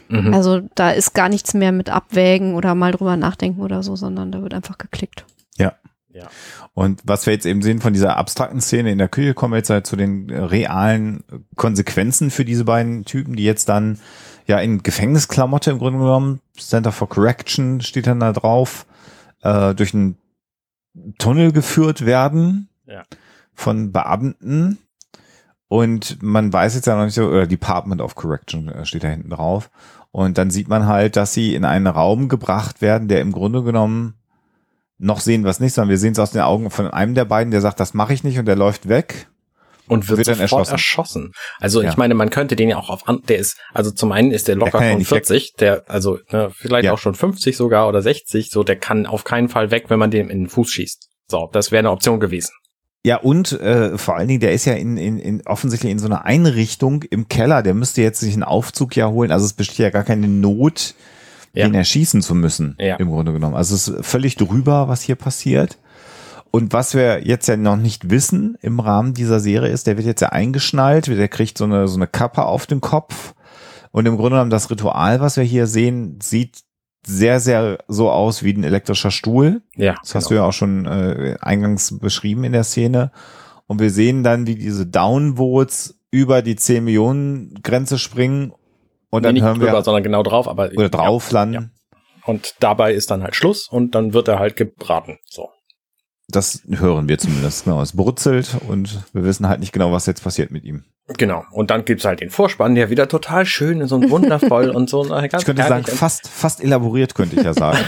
Mhm. 0.09 0.33
Also 0.33 0.61
da 0.75 0.91
ist 0.91 1.13
gar 1.13 1.29
nichts 1.29 1.53
mehr 1.53 1.71
mit 1.71 1.89
Abwägen 1.89 2.55
oder 2.55 2.75
mal 2.75 2.91
drüber 2.91 3.15
nachdenken 3.15 3.61
oder 3.61 3.83
so, 3.83 3.95
sondern 3.95 4.31
da 4.31 4.41
wird 4.41 4.53
einfach 4.53 4.77
geklickt. 4.77 5.25
Ja. 5.57 5.73
Ja. 6.11 6.27
Und 6.73 7.01
was 7.05 7.25
wir 7.27 7.33
jetzt 7.33 7.45
eben 7.45 7.61
sehen 7.61 7.81
von 7.81 7.93
dieser 7.93 8.17
abstrakten 8.17 8.61
Szene 8.61 8.91
in 8.91 8.97
der 8.97 9.09
Küche, 9.09 9.35
kommen 9.35 9.53
wir 9.53 9.57
jetzt 9.57 9.69
halt 9.69 9.85
zu 9.85 9.95
den 9.95 10.29
realen 10.31 11.23
Konsequenzen 11.55 12.31
für 12.31 12.45
diese 12.45 12.65
beiden 12.65 13.05
Typen, 13.05 13.35
die 13.35 13.43
jetzt 13.43 13.69
dann 13.69 13.99
ja 14.47 14.59
in 14.59 14.81
Gefängnisklamotte 14.81 15.69
im 15.69 15.77
Grunde 15.77 15.99
genommen, 15.99 16.41
Center 16.57 16.91
for 16.91 17.07
Correction 17.07 17.81
steht 17.81 18.07
dann 18.07 18.19
da 18.19 18.33
drauf, 18.33 18.87
äh, 19.43 19.75
durch 19.75 19.93
einen 19.93 20.17
Tunnel 21.19 21.51
geführt 21.51 22.05
werden 22.05 22.69
ja. 22.87 23.03
von 23.53 23.91
Beamten. 23.91 24.79
Und 25.69 26.21
man 26.21 26.51
weiß 26.51 26.75
jetzt 26.75 26.87
ja 26.87 26.97
noch 26.97 27.05
nicht 27.05 27.13
so, 27.13 27.27
oder 27.27 27.45
Department 27.47 28.01
of 28.01 28.15
Correction 28.15 28.69
äh, 28.69 28.85
steht 28.85 29.03
da 29.03 29.07
hinten 29.07 29.29
drauf. 29.29 29.69
Und 30.11 30.39
dann 30.39 30.49
sieht 30.49 30.67
man 30.67 30.87
halt, 30.87 31.15
dass 31.15 31.33
sie 31.33 31.53
in 31.53 31.63
einen 31.63 31.85
Raum 31.87 32.27
gebracht 32.27 32.81
werden, 32.81 33.07
der 33.07 33.21
im 33.21 33.31
Grunde 33.31 33.63
genommen 33.63 34.15
noch 34.97 35.21
sehen 35.21 35.45
es 35.45 35.59
nicht, 35.59 35.73
sondern 35.73 35.91
wir 35.91 35.97
sehen 35.97 36.11
es 36.11 36.19
aus 36.19 36.31
den 36.31 36.41
Augen 36.41 36.71
von 36.71 36.87
einem 36.87 37.13
der 37.13 37.25
beiden, 37.25 37.51
der 37.51 37.61
sagt, 37.61 37.79
das 37.79 37.93
mache 37.93 38.13
ich 38.13 38.23
nicht 38.23 38.37
und 38.37 38.45
der 38.45 38.55
läuft 38.55 38.89
weg. 38.89 39.27
Und 39.87 40.07
wird, 40.09 40.17
wird 40.17 40.27
dann 40.27 40.39
erschossen. 40.39 40.71
erschossen. 40.71 41.31
Also 41.59 41.81
ja. 41.81 41.89
ich 41.89 41.97
meine, 41.97 42.13
man 42.13 42.29
könnte 42.29 42.55
den 42.55 42.69
ja 42.69 42.77
auch 42.77 42.89
auf, 42.89 43.07
an, 43.07 43.21
der 43.27 43.37
ist, 43.37 43.57
also 43.73 43.91
zum 43.91 44.11
einen 44.11 44.31
ist 44.31 44.47
der 44.47 44.55
locker 44.55 44.79
der 44.79 44.91
von 44.91 45.05
40, 45.05 45.53
der, 45.53 45.83
also 45.87 46.19
ne, 46.31 46.51
vielleicht 46.51 46.85
ja. 46.85 46.93
auch 46.93 46.99
schon 46.99 47.15
50 47.15 47.55
sogar 47.55 47.87
oder 47.87 48.01
60, 48.01 48.51
so 48.51 48.63
der 48.63 48.75
kann 48.75 49.05
auf 49.07 49.23
keinen 49.23 49.49
Fall 49.49 49.71
weg, 49.71 49.85
wenn 49.87 49.97
man 49.97 50.11
dem 50.11 50.29
in 50.29 50.41
den 50.41 50.49
Fuß 50.49 50.69
schießt. 50.69 51.09
So, 51.27 51.49
das 51.51 51.71
wäre 51.71 51.79
eine 51.79 51.91
Option 51.91 52.19
gewesen. 52.19 52.51
Ja, 53.05 53.17
und 53.17 53.53
äh, 53.53 53.97
vor 53.97 54.17
allen 54.17 54.27
Dingen, 54.27 54.41
der 54.41 54.53
ist 54.53 54.65
ja 54.65 54.73
in, 54.73 54.97
in, 54.97 55.19
in 55.19 55.41
offensichtlich 55.47 55.91
in 55.91 55.99
so 55.99 56.07
einer 56.07 56.25
Einrichtung 56.25 57.03
im 57.03 57.29
Keller, 57.29 57.63
der 57.63 57.73
müsste 57.73 58.01
jetzt 58.01 58.19
sich 58.19 58.33
einen 58.33 58.43
Aufzug 58.43 58.95
ja 58.95 59.07
holen. 59.07 59.31
Also 59.31 59.45
es 59.45 59.53
besteht 59.53 59.79
ja 59.79 59.89
gar 59.89 60.03
keine 60.03 60.27
Not, 60.27 60.95
ja. 61.53 61.65
den 61.65 61.75
erschießen 61.75 62.21
zu 62.21 62.35
müssen, 62.35 62.75
ja. 62.77 62.97
im 62.97 63.09
Grunde 63.09 63.31
genommen. 63.31 63.55
Also 63.55 63.75
es 63.75 63.87
ist 63.87 64.05
völlig 64.05 64.35
drüber, 64.35 64.89
was 64.89 65.01
hier 65.01 65.15
passiert. 65.15 65.77
Und 66.51 66.73
was 66.73 66.93
wir 66.93 67.25
jetzt 67.25 67.47
ja 67.47 67.55
noch 67.55 67.77
nicht 67.77 68.09
wissen 68.09 68.57
im 68.61 68.79
Rahmen 68.79 69.13
dieser 69.13 69.39
Serie 69.39 69.71
ist, 69.71 69.87
der 69.87 69.97
wird 69.97 70.07
jetzt 70.07 70.21
ja 70.21 70.29
eingeschnallt, 70.29 71.07
der 71.07 71.27
kriegt 71.27 71.57
so 71.57 71.65
eine, 71.65 71.87
so 71.87 71.95
eine 71.95 72.07
Kappe 72.07 72.43
auf 72.43 72.65
den 72.65 72.81
Kopf. 72.81 73.33
Und 73.91 74.07
im 74.07 74.17
Grunde 74.17 74.31
genommen 74.31 74.49
das 74.49 74.69
Ritual, 74.69 75.21
was 75.21 75.37
wir 75.37 75.43
hier 75.43 75.67
sehen, 75.67 76.19
sieht 76.21 76.63
sehr, 77.05 77.39
sehr 77.39 77.79
so 77.87 78.09
aus 78.09 78.43
wie 78.43 78.53
ein 78.53 78.63
elektrischer 78.63 79.11
Stuhl. 79.11 79.61
Ja. 79.75 79.95
Das 80.01 80.15
hast 80.15 80.27
genau. 80.27 80.29
du 80.29 80.43
ja 80.43 80.49
auch 80.49 80.53
schon 80.53 80.85
äh, 80.85 81.37
eingangs 81.41 81.97
beschrieben 81.99 82.43
in 82.43 82.53
der 82.53 82.63
Szene. 82.63 83.11
Und 83.67 83.79
wir 83.79 83.89
sehen 83.89 84.23
dann, 84.23 84.47
wie 84.47 84.55
diese 84.55 84.85
Downvotes 84.85 85.99
über 86.11 86.41
die 86.41 86.55
10 86.55 86.83
Millionen 86.83 87.53
Grenze 87.61 87.99
springen. 87.99 88.53
Und 89.09 89.21
nee, 89.21 89.27
dann 89.27 89.33
nicht 89.35 89.43
hören 89.43 89.59
drüber, 89.59 89.73
wir, 89.73 89.83
sondern 89.83 90.03
genau 90.03 90.23
drauf, 90.23 90.47
aber 90.47 90.71
oder 90.75 90.89
drauf 90.89 91.31
ja, 91.31 91.39
landen. 91.39 91.53
Ja. 91.53 91.69
Und 92.25 92.55
dabei 92.59 92.93
ist 92.93 93.09
dann 93.11 93.23
halt 93.23 93.35
Schluss 93.35 93.67
und 93.67 93.95
dann 93.95 94.13
wird 94.13 94.27
er 94.27 94.39
halt 94.39 94.55
gebraten. 94.55 95.17
So. 95.25 95.49
Das 96.31 96.61
hören 96.69 97.09
wir 97.09 97.17
zumindest, 97.17 97.65
genau. 97.65 97.81
Es 97.81 97.95
brutzelt 97.95 98.55
und 98.67 99.03
wir 99.13 99.23
wissen 99.23 99.47
halt 99.47 99.59
nicht 99.59 99.73
genau, 99.73 99.91
was 99.91 100.05
jetzt 100.05 100.23
passiert 100.23 100.51
mit 100.51 100.63
ihm. 100.63 100.83
Genau. 101.17 101.43
Und 101.51 101.71
dann 101.71 101.85
gibt's 101.85 102.05
halt 102.05 102.21
den 102.21 102.29
Vorspann, 102.29 102.75
der 102.75 102.89
wieder 102.91 103.07
total 103.07 103.45
schön 103.45 103.81
ist 103.81 103.91
und 103.91 104.09
wundervoll 104.11 104.69
und 104.75 104.89
so. 104.89 105.03
Ganz 105.03 105.33
ich 105.33 105.45
könnte 105.45 105.63
sagen, 105.63 105.85
fast, 105.85 106.27
fast 106.27 106.63
elaboriert, 106.63 107.15
könnte 107.15 107.35
ich 107.35 107.43
ja 107.43 107.53
sagen. 107.53 107.79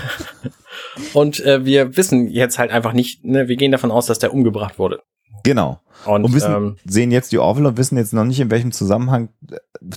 und 1.14 1.40
äh, 1.46 1.64
wir 1.66 1.96
wissen 1.98 2.28
jetzt 2.28 2.58
halt 2.58 2.72
einfach 2.72 2.94
nicht, 2.94 3.24
ne, 3.24 3.48
wir 3.48 3.58
gehen 3.58 3.72
davon 3.72 3.92
aus, 3.92 4.08
dass 4.08 4.20
der 4.20 4.34
umgebracht 4.34 4.80
wurde. 4.80 5.04
Genau. 5.44 5.80
Und, 6.06 6.26
und 6.26 6.34
wissen, 6.34 6.54
ähm, 6.54 6.78
sehen 6.86 7.12
jetzt 7.12 7.32
die 7.32 7.38
Orville 7.38 7.68
und 7.68 7.78
wissen 7.78 7.98
jetzt 7.98 8.14
noch 8.14 8.24
nicht, 8.24 8.40
in 8.40 8.50
welchem 8.50 8.72
Zusammenhang 8.72 9.30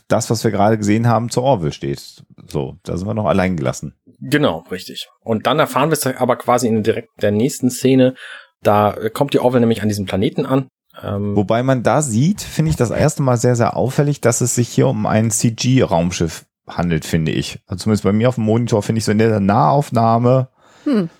das, 0.09 0.31
was 0.31 0.45
wir 0.45 0.51
gerade 0.51 0.77
gesehen 0.77 1.09
haben, 1.09 1.31
zur 1.31 1.45
Orville 1.45 1.73
steht. 1.73 2.25
So, 2.47 2.77
da 2.83 2.97
sind 2.97 3.07
wir 3.07 3.15
noch 3.15 3.27
allein 3.27 3.57
gelassen. 3.57 3.95
Genau, 4.21 4.65
richtig. 4.71 5.09
Und 5.21 5.47
dann 5.47 5.59
erfahren 5.59 5.91
wir 5.91 5.95
es 5.95 6.07
aber 6.07 6.37
quasi 6.37 6.69
in 6.69 6.83
direkt 6.83 7.11
der 7.23 7.31
nächsten 7.31 7.71
Szene. 7.71 8.15
Da 8.63 8.97
kommt 9.13 9.35
die 9.35 9.41
Orville 9.41 9.61
nämlich 9.61 9.83
an 9.83 9.89
diesem 9.89 10.07
Planeten 10.07 10.47
an 10.47 10.69
ähm, 11.03 11.35
Wobei 11.37 11.63
man 11.63 11.83
da 11.83 12.03
sieht, 12.03 12.41
finde 12.41 12.71
ich 12.71 12.77
das 12.77 12.91
erste 12.91 13.23
Mal 13.23 13.37
sehr, 13.37 13.57
sehr 13.57 13.77
auffällig, 13.77 14.21
dass 14.21 14.41
es 14.41 14.55
sich 14.55 14.69
hier 14.69 14.87
um 14.87 15.07
ein 15.07 15.31
CG-Raumschiff 15.31 16.47
handelt, 16.67 17.05
finde 17.05 17.33
ich. 17.33 17.61
Also 17.67 17.85
zumindest 17.85 18.05
bei 18.05 18.13
mir 18.13 18.29
auf 18.29 18.37
dem 18.37 18.45
Monitor 18.45 18.83
finde 18.83 18.99
ich 18.99 19.05
so 19.05 19.13
in 19.13 19.19
der 19.19 19.41
Nahaufnahme. 19.41 20.49
Hm. 20.85 21.11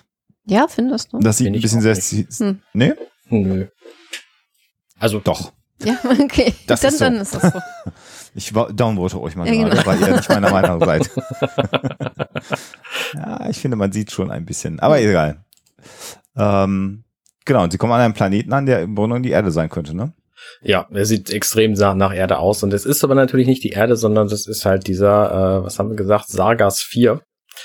Ja, 0.47 0.69
findest 0.69 1.13
du? 1.13 1.19
Das 1.19 1.39
sieht 1.39 1.49
ein 1.49 1.61
bisschen 1.61 1.81
sehr. 1.81 1.95
Hm. 1.95 2.61
Nee? 2.73 2.93
Nö. 3.29 3.67
Also 4.99 5.21
doch. 5.21 5.53
Ja, 5.83 5.99
okay. 6.23 6.55
Das 6.67 6.81
dann, 6.81 6.91
ist 6.91 6.99
so. 6.99 7.05
dann 7.05 7.17
ist 7.17 7.35
das 7.35 7.53
so. 7.53 7.61
Ich 8.37 8.53
downvote 8.53 9.21
euch 9.21 9.37
mal 9.37 9.47
ja, 9.47 9.55
gerade, 9.55 9.77
genau. 9.77 9.87
weil 9.87 10.01
ihr 10.01 10.17
nicht 10.17 10.29
meiner 10.29 10.51
Meinung 10.51 10.81
seid. 10.85 11.09
ja, 13.15 13.49
ich 13.49 13.59
finde, 13.59 13.77
man 13.77 13.93
sieht 13.93 14.11
schon 14.11 14.33
ein 14.33 14.45
bisschen, 14.45 14.81
aber 14.81 15.01
egal. 15.01 15.45
Ähm, 16.37 17.05
Genau, 17.45 17.63
und 17.63 17.73
sie 17.73 17.79
kommen 17.79 17.93
an 17.93 18.01
einem 18.01 18.15
Planeten 18.15 18.53
an, 18.53 18.67
der 18.67 18.83
im 18.83 18.95
Grunde 18.95 19.21
die 19.21 19.31
Erde 19.31 19.51
sein 19.51 19.69
könnte, 19.69 19.95
ne? 19.95 20.13
Ja, 20.63 20.87
er 20.91 21.07
sieht 21.07 21.31
extrem 21.31 21.73
nach 21.73 22.15
Erde 22.15 22.39
aus 22.39 22.63
und 22.63 22.73
es 22.73 22.85
ist 22.85 23.05
aber 23.05 23.15
natürlich 23.15 23.47
nicht 23.47 23.65
die 23.65 23.71
Erde, 23.71 23.97
sondern 23.97 24.29
das 24.29 24.47
ist 24.47 24.65
halt 24.65 24.87
dieser, 24.87 25.61
äh, 25.61 25.65
was 25.65 25.79
haben 25.79 25.91
wir 25.91 25.97
gesagt, 25.97 26.29
Sargas 26.29 26.81
4. 26.81 27.21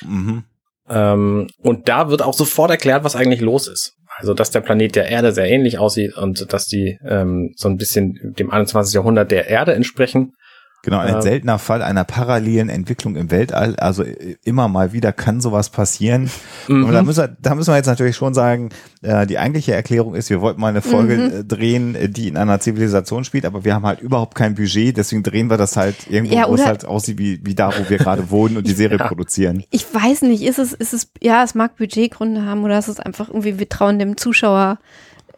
Mhm. 0.05 0.43
Ähm, 0.89 1.47
und 1.59 1.87
da 1.87 2.09
wird 2.09 2.21
auch 2.21 2.33
sofort 2.33 2.71
erklärt, 2.71 3.03
was 3.03 3.15
eigentlich 3.15 3.41
los 3.41 3.67
ist. 3.67 3.95
Also, 4.19 4.33
dass 4.33 4.51
der 4.51 4.59
Planet 4.59 4.95
der 4.95 5.07
Erde 5.07 5.31
sehr 5.31 5.49
ähnlich 5.49 5.79
aussieht 5.79 6.15
und 6.17 6.51
dass 6.51 6.65
die 6.65 6.99
ähm, 7.05 7.53
so 7.55 7.69
ein 7.69 7.77
bisschen 7.77 8.35
dem 8.37 8.51
21. 8.51 8.93
Jahrhundert 8.93 9.31
der 9.31 9.47
Erde 9.47 9.73
entsprechen. 9.73 10.33
Genau, 10.81 10.99
ein 10.99 11.15
ähm, 11.15 11.21
seltener 11.21 11.59
Fall 11.59 11.81
einer 11.81 12.05
parallelen 12.05 12.69
Entwicklung 12.69 13.17
im 13.17 13.31
Weltall. 13.31 13.75
Also 13.75 14.03
äh, 14.03 14.37
immer 14.45 14.69
mal 14.69 14.93
wieder 14.93 15.11
kann 15.11 15.41
sowas 15.41 15.69
passieren. 15.69 16.29
Mhm. 16.69 16.85
Und 16.85 16.93
da 16.93 17.03
müssen, 17.03 17.23
wir, 17.23 17.37
da 17.41 17.53
müssen 17.53 17.71
wir 17.71 17.75
jetzt 17.75 17.87
natürlich 17.87 18.15
schon 18.15 18.33
sagen, 18.33 18.69
äh, 19.01 19.27
die 19.27 19.37
eigentliche 19.37 19.73
Erklärung 19.73 20.15
ist, 20.15 20.29
wir 20.29 20.39
wollten 20.39 20.61
mal 20.61 20.69
eine 20.69 20.81
Folge 20.81 21.17
mhm. 21.17 21.39
Äh, 21.39 21.43
drehen, 21.43 21.95
äh, 21.95 22.07
die 22.07 22.29
in 22.29 22.37
einer 22.37 22.61
Zivilisation 22.61 23.25
spielt, 23.25 23.45
aber 23.45 23.65
wir 23.65 23.75
haben 23.75 23.85
halt 23.85 23.99
überhaupt 23.99 24.35
kein 24.35 24.55
Budget, 24.55 24.95
deswegen 24.95 25.21
drehen 25.21 25.49
wir 25.49 25.57
das 25.57 25.75
halt 25.75 26.09
irgendwo, 26.09 26.35
ja, 26.35 26.47
wo 26.47 26.55
es 26.55 26.65
halt 26.65 26.85
aussieht 26.85 27.17
wie, 27.17 27.45
wie 27.45 27.55
da, 27.55 27.73
wo 27.77 27.89
wir 27.89 27.97
gerade 27.97 28.31
wohnen 28.31 28.55
und 28.55 28.65
die 28.65 28.71
Serie 28.79 28.99
ja. 28.99 29.07
produzieren. 29.07 29.63
Ich 29.71 29.85
weiß 29.93 30.21
nicht, 30.21 30.43
ist 30.43 30.59
es, 30.59 30.71
ist 30.71 30.93
es, 30.93 31.11
ja, 31.21 31.43
es 31.43 31.55
mag 31.55 31.75
Budgetgründe 31.75 32.45
haben 32.45 32.63
oder 32.63 32.79
ist 32.79 32.87
es 32.87 33.01
einfach 33.01 33.27
irgendwie, 33.27 33.59
wir 33.59 33.67
trauen 33.67 33.99
dem 33.99 34.15
Zuschauer 34.15 34.79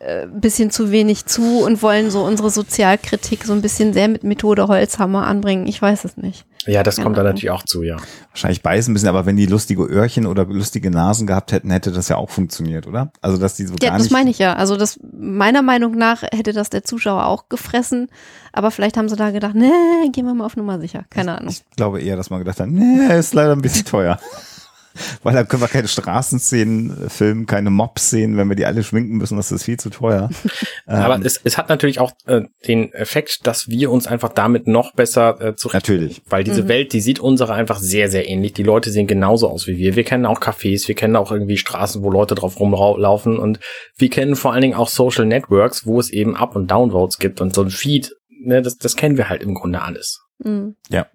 äh, 0.03 0.27
bisschen 0.27 0.71
zu 0.71 0.91
wenig 0.91 1.25
zu 1.25 1.59
und 1.63 1.81
wollen 1.83 2.09
so 2.11 2.23
unsere 2.23 2.49
Sozialkritik 2.49 3.43
so 3.43 3.53
ein 3.53 3.61
bisschen 3.61 3.93
sehr 3.93 4.07
mit 4.07 4.23
Methode 4.23 4.67
Holzhammer 4.67 5.27
anbringen. 5.27 5.67
Ich 5.67 5.81
weiß 5.81 6.05
es 6.05 6.17
nicht. 6.17 6.45
Ja, 6.67 6.83
das 6.83 7.01
kommt 7.01 7.17
dann 7.17 7.25
natürlich 7.25 7.49
auch 7.49 7.63
zu, 7.63 7.81
ja. 7.81 7.97
Wahrscheinlich 8.29 8.61
beißen 8.61 8.91
ein 8.91 8.93
bisschen, 8.93 9.09
aber 9.09 9.25
wenn 9.25 9.35
die 9.35 9.47
lustige 9.47 9.83
Öhrchen 9.83 10.27
oder 10.27 10.45
lustige 10.45 10.91
Nasen 10.91 11.25
gehabt 11.25 11.51
hätten, 11.51 11.71
hätte 11.71 11.91
das 11.91 12.07
ja 12.09 12.17
auch 12.17 12.29
funktioniert, 12.29 12.85
oder? 12.85 13.11
Also, 13.21 13.37
dass 13.37 13.55
die 13.55 13.65
so 13.65 13.73
Ja, 13.81 13.89
gar 13.89 13.97
das 13.97 14.03
nicht. 14.03 14.11
meine 14.11 14.29
ich 14.29 14.37
ja. 14.37 14.53
Also 14.53 14.77
das 14.77 14.99
meiner 15.11 15.63
Meinung 15.63 15.95
nach 15.97 16.21
hätte 16.21 16.53
das 16.53 16.69
der 16.69 16.83
Zuschauer 16.83 17.25
auch 17.25 17.49
gefressen, 17.49 18.09
aber 18.53 18.69
vielleicht 18.69 18.95
haben 18.97 19.09
sie 19.09 19.15
da 19.15 19.31
gedacht, 19.31 19.55
nee, 19.55 19.71
gehen 20.11 20.25
wir 20.25 20.33
mal 20.35 20.45
auf 20.45 20.55
Nummer 20.55 20.79
sicher. 20.79 21.03
Keine 21.09 21.37
Ahnung. 21.37 21.49
Ich 21.51 21.63
glaube 21.75 21.99
eher, 22.01 22.15
dass 22.15 22.29
man 22.29 22.39
gedacht 22.39 22.59
hat, 22.59 22.69
nee, 22.69 23.17
ist 23.17 23.33
leider 23.33 23.53
ein 23.53 23.61
bisschen 23.61 23.85
teuer. 23.85 24.19
Weil 25.23 25.33
da 25.33 25.43
können 25.43 25.61
wir 25.61 25.67
keine 25.67 25.87
Straßenszenen 25.87 27.09
filmen, 27.09 27.45
keine 27.45 27.69
Mob-Szenen, 27.69 28.37
wenn 28.37 28.49
wir 28.49 28.55
die 28.55 28.65
alle 28.65 28.83
schminken 28.83 29.17
müssen, 29.17 29.37
das 29.37 29.51
ist 29.51 29.63
viel 29.63 29.77
zu 29.79 29.89
teuer. 29.89 30.29
Aber 30.85 31.15
Ähm, 31.15 31.21
es, 31.23 31.39
es 31.43 31.57
hat 31.57 31.69
natürlich 31.69 31.99
auch 31.99 32.11
äh, 32.25 32.41
den 32.67 32.91
Effekt, 32.93 33.45
dass 33.47 33.67
wir 33.69 33.91
uns 33.91 34.07
einfach 34.07 34.29
damit 34.29 34.67
noch 34.67 34.93
besser 34.93 35.39
äh, 35.41 35.55
zurecht. 35.55 35.87
Natürlich. 35.87 36.21
Weil 36.29 36.43
diese 36.43 36.63
Mhm. 36.63 36.67
Welt, 36.67 36.93
die 36.93 37.01
sieht 37.01 37.19
unsere 37.19 37.53
einfach 37.53 37.79
sehr, 37.79 38.09
sehr 38.09 38.27
ähnlich. 38.29 38.53
Die 38.53 38.63
Leute 38.63 38.91
sehen 38.91 39.07
genauso 39.07 39.49
aus 39.49 39.67
wie 39.67 39.77
wir. 39.77 39.95
Wir 39.95 40.03
kennen 40.03 40.25
auch 40.25 40.39
Cafés, 40.39 40.87
wir 40.87 40.95
kennen 40.95 41.15
auch 41.15 41.31
irgendwie 41.31 41.57
Straßen, 41.57 42.03
wo 42.03 42.09
Leute 42.11 42.35
drauf 42.35 42.59
rumlaufen 42.59 43.37
und 43.39 43.59
wir 43.97 44.09
kennen 44.09 44.35
vor 44.35 44.53
allen 44.53 44.61
Dingen 44.61 44.75
auch 44.75 44.89
Social 44.89 45.25
Networks, 45.25 45.85
wo 45.85 45.99
es 45.99 46.09
eben 46.09 46.35
Up- 46.35 46.55
und 46.55 46.69
Downvotes 46.69 47.17
gibt 47.19 47.41
und 47.41 47.53
so 47.53 47.61
ein 47.63 47.69
Feed, 47.69 48.11
ne, 48.43 48.61
das, 48.61 48.77
das 48.77 48.95
kennen 48.95 49.17
wir 49.17 49.29
halt 49.29 49.43
im 49.43 49.53
Grunde 49.53 49.81
alles. 49.81 50.19
Mhm. 50.43 50.75
Ne, 50.89 51.05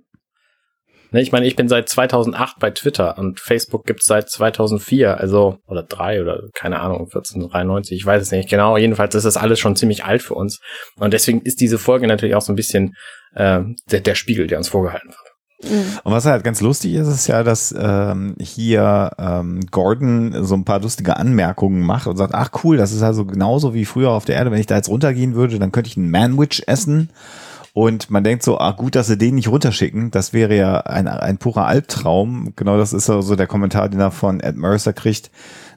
ich 1.13 1.33
meine, 1.33 1.47
ich 1.47 1.57
bin 1.57 1.69
seit 1.69 1.89
2008 1.89 2.59
bei 2.59 2.71
Twitter 2.71 3.19
und 3.19 3.41
Facebook 3.41 3.87
gibt's 3.87 4.07
seit 4.07 4.29
2004, 4.29 5.19
also 5.19 5.59
oder 5.67 5.83
drei 5.83 6.21
oder 6.21 6.43
keine 6.55 6.81
Ahnung, 6.81 7.01
1493, 7.01 7.99
ich 7.99 8.07
weiß 8.07 8.23
es 8.23 8.33
nicht 8.33 8.49
genau. 8.49 8.77
Jedenfalls 8.77 9.15
ist 9.15 9.25
das 9.25 9.37
alles 9.37 9.59
schon 9.59 9.77
ziemlich 9.77 10.05
alt 10.05 10.23
für 10.23 10.35
uns 10.35 10.61
und 10.97 11.13
deswegen 11.13 11.41
ist 11.43 11.61
diese 11.61 11.79
Folge 11.79 12.07
natürlich 12.07 12.35
auch 12.35 12.43
so 12.43 12.53
ein 12.53 12.57
bisschen 12.57 12.95
äh, 13.35 13.61
der, 13.91 14.01
der 14.01 14.15
Spiegel, 14.15 14.47
der 14.47 14.59
uns 14.59 14.69
vorgehalten 14.69 15.11
wird. 15.11 15.27
Mhm. 15.63 15.99
Und 16.05 16.13
was 16.13 16.27
halt 16.27 16.45
ganz 16.45 16.61
lustig 16.61 16.95
ist, 16.95 17.09
ist 17.09 17.27
ja, 17.27 17.43
dass 17.43 17.75
ähm, 17.79 18.37
hier 18.41 19.13
ähm, 19.19 19.61
Gordon 19.71 20.45
so 20.45 20.55
ein 20.55 20.65
paar 20.65 20.81
lustige 20.81 21.17
Anmerkungen 21.17 21.83
macht 21.83 22.07
und 22.07 22.17
sagt, 22.17 22.35
ach 22.35 22.51
cool, 22.65 22.77
das 22.77 22.93
ist 22.93 23.03
also 23.03 23.25
genauso 23.25 23.75
wie 23.75 23.85
früher 23.85 24.11
auf 24.11 24.25
der 24.25 24.37
Erde. 24.37 24.51
Wenn 24.51 24.61
ich 24.61 24.67
da 24.67 24.77
jetzt 24.77 24.89
runtergehen 24.89 25.35
würde, 25.35 25.59
dann 25.59 25.73
könnte 25.73 25.89
ich 25.89 25.97
einen 25.97 26.11
Manwich 26.11 26.65
essen. 26.67 27.11
Und 27.77 28.11
man 28.11 28.25
denkt 28.25 28.43
so, 28.43 28.59
ah 28.59 28.73
gut, 28.73 28.95
dass 28.95 29.07
sie 29.07 29.19
den 29.19 29.35
nicht 29.35 29.49
runterschicken. 29.49 30.11
Das 30.11 30.33
wäre 30.33 30.57
ja 30.57 30.81
ein, 30.81 31.07
ein 31.07 31.37
purer 31.37 31.67
Albtraum. 31.67 32.55
Genau 32.57 32.79
das 32.79 32.95
ist 32.95 33.05
so 33.05 33.21
so 33.21 33.37
der 33.37 33.47
Kommentar, 33.47 33.91
den 33.91 34.01
er 34.01 34.11
von 34.11 34.41
Ed 34.41 34.57
Mercer 34.57 34.95
kriegt. 34.95 35.31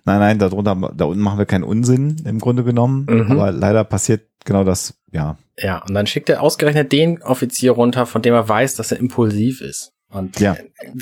Nein, 0.06 0.20
nein, 0.20 0.40
da 0.40 0.48
drunter, 0.48 0.94
da 0.96 1.04
unten 1.04 1.22
machen 1.22 1.40
wir 1.40 1.46
keinen 1.46 1.66
Unsinn 1.66 2.16
im 2.24 2.40
Grunde 2.40 2.64
genommen. 2.64 3.06
Mhm. 3.10 3.32
Aber 3.34 3.52
leider 3.52 3.84
passiert 3.84 4.22
genau 4.46 4.64
das, 4.64 4.94
ja. 5.12 5.38
Ja, 5.58 5.84
und 5.86 5.94
dann 5.94 6.08
schickt 6.08 6.30
er 6.30 6.42
ausgerechnet 6.42 6.94
den 6.94 7.22
Offizier 7.22 7.74
runter, 7.74 8.06
von 8.06 8.22
dem 8.22 8.34
er 8.34 8.48
weiß, 8.48 8.76
dass 8.76 8.94
er 8.94 9.00
impulsiv 9.00 9.60
ist. 9.60 9.92
Und 10.10 10.40
Ja. 10.40 10.56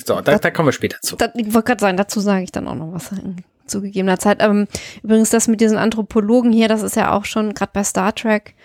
so, 0.03 0.19
da, 0.19 0.39
da 0.39 0.49
kommen 0.49 0.69
wir 0.69 0.73
später 0.73 0.97
zu. 1.03 1.15
Da, 1.15 1.27
ich 1.35 1.53
wollte 1.53 1.67
gerade 1.67 1.81
sagen, 1.81 1.97
dazu 1.97 2.21
sage 2.21 2.43
ich 2.43 2.51
dann 2.51 2.67
auch 2.67 2.73
noch 2.73 2.91
was 2.93 3.11
in 3.11 3.43
zugegebener 3.67 4.17
Zeit. 4.17 4.41
Ähm, 4.41 4.65
übrigens, 5.03 5.29
das 5.29 5.47
mit 5.47 5.61
diesen 5.61 5.77
Anthropologen 5.77 6.51
hier, 6.51 6.67
das 6.67 6.81
ist 6.81 6.95
ja 6.95 7.13
auch 7.13 7.25
schon 7.25 7.53
gerade 7.53 7.71
bei 7.71 7.83
Star 7.83 8.15
Trek 8.15 8.55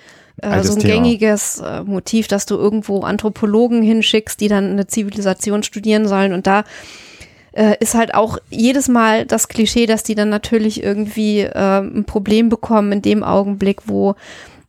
äh, 0.40 0.62
so 0.62 0.74
ein 0.74 0.80
Thema. 0.80 0.94
gängiges 0.94 1.58
äh, 1.58 1.82
Motiv, 1.82 2.28
dass 2.28 2.46
du 2.46 2.56
irgendwo 2.56 3.00
Anthropologen 3.00 3.82
hinschickst, 3.82 4.40
die 4.40 4.48
dann 4.48 4.70
eine 4.70 4.86
Zivilisation 4.86 5.62
studieren 5.62 6.08
sollen. 6.08 6.32
Und 6.32 6.46
da 6.46 6.64
äh, 7.52 7.76
ist 7.80 7.94
halt 7.94 8.14
auch 8.14 8.38
jedes 8.50 8.88
Mal 8.88 9.26
das 9.26 9.48
Klischee, 9.48 9.86
dass 9.86 10.02
die 10.02 10.14
dann 10.14 10.28
natürlich 10.28 10.82
irgendwie 10.82 11.40
äh, 11.40 11.80
ein 11.80 12.04
Problem 12.04 12.48
bekommen 12.48 12.92
in 12.92 13.02
dem 13.02 13.22
Augenblick, 13.22 13.82
wo 13.86 14.14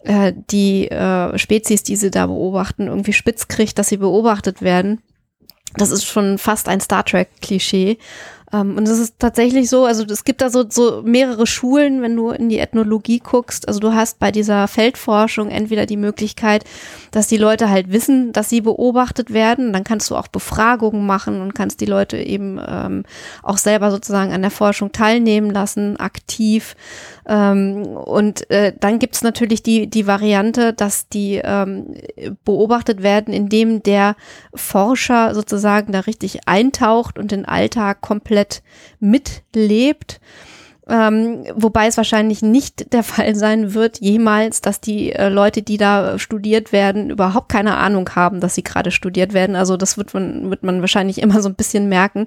äh, 0.04 0.34
die 0.52 0.90
äh, 0.90 1.38
Spezies, 1.38 1.84
die 1.84 1.96
sie 1.96 2.12
da 2.12 2.28
beobachten, 2.28 2.88
irgendwie 2.88 3.14
spitz 3.14 3.48
kriegt, 3.48 3.80
dass 3.80 3.90
sie 3.90 3.98
beobachtet 3.98 4.62
werden. 4.62 5.02
Das 5.76 5.92
ist 5.92 6.06
schon 6.06 6.38
fast 6.38 6.68
ein 6.68 6.82
Star 6.82 7.04
Trek-Klischee. 7.04 7.98
Ähm, 8.54 8.78
und 8.78 8.88
es 8.88 9.00
ist 9.00 9.16
tatsächlich 9.20 9.70
so, 9.70 9.86
also 9.86 10.06
es 10.06 10.24
gibt 10.24 10.42
da 10.42 10.50
so, 10.50 10.64
so 10.70 11.02
mehrere 11.04 11.48
Schulen, 11.48 12.02
wenn 12.02 12.16
du 12.16 12.30
in 12.30 12.50
die 12.50 12.60
Ethnologie 12.60 13.20
guckst. 13.20 13.68
Also 13.68 13.80
du 13.80 13.94
hast 13.94 14.20
bei 14.20 14.32
dieser 14.32 14.68
Feldforschung 14.68 15.50
entweder 15.50 15.86
die 15.86 15.98
Möglichkeit, 15.98 16.64
dass 17.12 17.28
die 17.28 17.38
Leute 17.38 17.70
halt 17.70 17.92
wissen, 17.92 18.32
dass 18.32 18.50
sie 18.50 18.62
beobachtet 18.62 19.34
werden. 19.34 19.74
Dann 19.74 19.84
kannst 19.84 20.10
du 20.10 20.16
auch 20.16 20.28
Befragungen 20.28 21.06
machen 21.06 21.42
und 21.42 21.56
kannst 21.56 21.82
die 21.82 21.86
Leute 21.86 22.18
eben 22.18 22.60
ähm, 22.66 23.04
auch 23.42 23.58
selber 23.58 23.92
sozusagen 23.92 24.32
an 24.32 24.42
der 24.42 24.52
Forschung 24.52 24.92
teilnehmen 24.92 25.50
lassen, 25.50 25.98
aktiv. 25.98 26.76
Ähm, 27.28 27.86
und 27.86 28.50
äh, 28.50 28.74
dann 28.80 29.00
gibt's 29.00 29.22
natürlich 29.22 29.64
die, 29.64 29.88
die 29.90 30.08
Variante, 30.08 30.74
dass 30.74 31.08
die 31.08 31.42
ähm, 31.44 31.96
beobachtet 32.44 33.02
werden, 33.02 33.34
indem 33.34 33.82
der 33.84 34.16
Forscher 34.54 35.34
sozusagen 35.34 35.92
da 35.92 36.02
richtig 36.02 36.48
eintaucht 36.48 37.18
und 37.18 37.32
den 37.32 37.46
Alltag 37.46 38.02
komplett 38.02 38.62
mitlebt. 39.00 40.20
Ähm, 40.90 41.46
wobei 41.56 41.88
es 41.88 41.96
wahrscheinlich 41.96 42.42
nicht 42.42 42.92
der 42.92 43.04
Fall 43.04 43.36
sein 43.36 43.74
wird, 43.74 44.02
jemals, 44.02 44.60
dass 44.60 44.82
die 44.82 45.14
äh, 45.14 45.30
Leute, 45.30 45.62
die 45.62 45.78
da 45.78 46.20
studiert 46.20 46.74
werden, 46.74 47.10
überhaupt 47.10 47.50
keine 47.50 47.78
Ahnung 47.78 48.10
haben, 48.16 48.42
dass 48.42 48.56
sie 48.56 48.64
gerade 48.64 48.92
studiert 48.92 49.34
werden. 49.34 49.56
Also 49.56 49.78
das 49.78 49.98
wird 49.98 50.14
man, 50.14 50.50
wird 50.50 50.64
man 50.64 50.82
wahrscheinlich 50.82 51.22
immer 51.22 51.42
so 51.42 51.48
ein 51.48 51.56
bisschen 51.56 51.88
merken. 51.88 52.26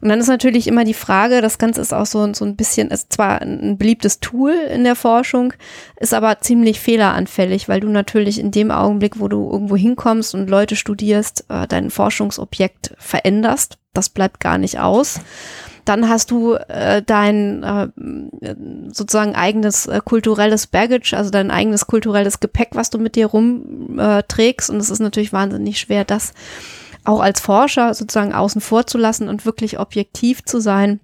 Und 0.00 0.08
dann 0.08 0.18
ist 0.18 0.26
natürlich 0.26 0.66
immer 0.66 0.84
die 0.84 0.94
Frage, 0.94 1.40
das 1.40 1.58
Ganze 1.58 1.80
ist 1.80 1.94
auch 1.94 2.06
so, 2.06 2.32
so 2.34 2.44
ein 2.44 2.56
bisschen, 2.56 2.88
ist 2.88 3.12
zwar 3.12 3.40
ein 3.40 3.78
beliebtes 3.78 4.18
Tool 4.18 4.52
in 4.52 4.82
der 4.82 4.96
Forschung, 4.96 5.52
ist 6.00 6.12
aber 6.12 6.40
ziemlich 6.40 6.80
fehleranfällig, 6.80 7.68
weil 7.68 7.80
du 7.80 7.88
natürlich 7.88 8.40
in 8.40 8.50
dem 8.50 8.72
Augenblick, 8.72 9.20
wo 9.20 9.28
du 9.28 9.48
irgendwo 9.48 9.76
hinkommst 9.76 10.34
und 10.34 10.50
Leute 10.50 10.74
studierst, 10.74 11.44
äh, 11.48 11.68
dein 11.68 11.90
Forschungsobjekt 11.90 12.94
veränderst. 12.98 13.78
Das 13.94 14.08
bleibt 14.08 14.40
gar 14.40 14.58
nicht 14.58 14.80
aus. 14.80 15.20
Dann 15.84 16.08
hast 16.08 16.30
du 16.30 16.54
äh, 16.54 17.02
dein 17.02 17.62
äh, 17.62 17.88
sozusagen 18.92 19.34
eigenes 19.34 19.86
äh, 19.86 20.00
kulturelles 20.04 20.66
Baggage, 20.66 21.14
also 21.16 21.30
dein 21.30 21.50
eigenes 21.50 21.86
kulturelles 21.86 22.40
Gepäck, 22.40 22.70
was 22.72 22.90
du 22.90 22.98
mit 22.98 23.16
dir 23.16 23.26
rumträgst. 23.26 24.68
Äh, 24.68 24.72
und 24.72 24.78
es 24.78 24.90
ist 24.90 25.00
natürlich 25.00 25.32
wahnsinnig 25.32 25.78
schwer, 25.78 26.04
das 26.04 26.32
auch 27.04 27.20
als 27.20 27.40
Forscher 27.40 27.94
sozusagen 27.94 28.32
außen 28.32 28.60
vor 28.60 28.86
zu 28.86 28.96
lassen 28.96 29.28
und 29.28 29.44
wirklich 29.44 29.78
objektiv 29.78 30.44
zu 30.44 30.60
sein. 30.60 31.00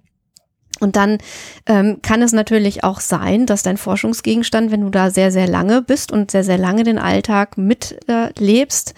Und 0.79 0.95
dann 0.95 1.17
ähm, 1.65 2.01
kann 2.01 2.21
es 2.21 2.31
natürlich 2.31 2.83
auch 2.83 3.01
sein, 3.01 3.45
dass 3.45 3.63
dein 3.63 3.77
Forschungsgegenstand, 3.77 4.71
wenn 4.71 4.81
du 4.81 4.89
da 4.89 5.09
sehr, 5.09 5.31
sehr 5.31 5.47
lange 5.47 5.81
bist 5.81 6.11
und 6.11 6.31
sehr, 6.31 6.43
sehr 6.43 6.57
lange 6.57 6.83
den 6.83 6.99
Alltag 6.99 7.57
mitlebst, 7.57 8.91
äh, 8.91 8.93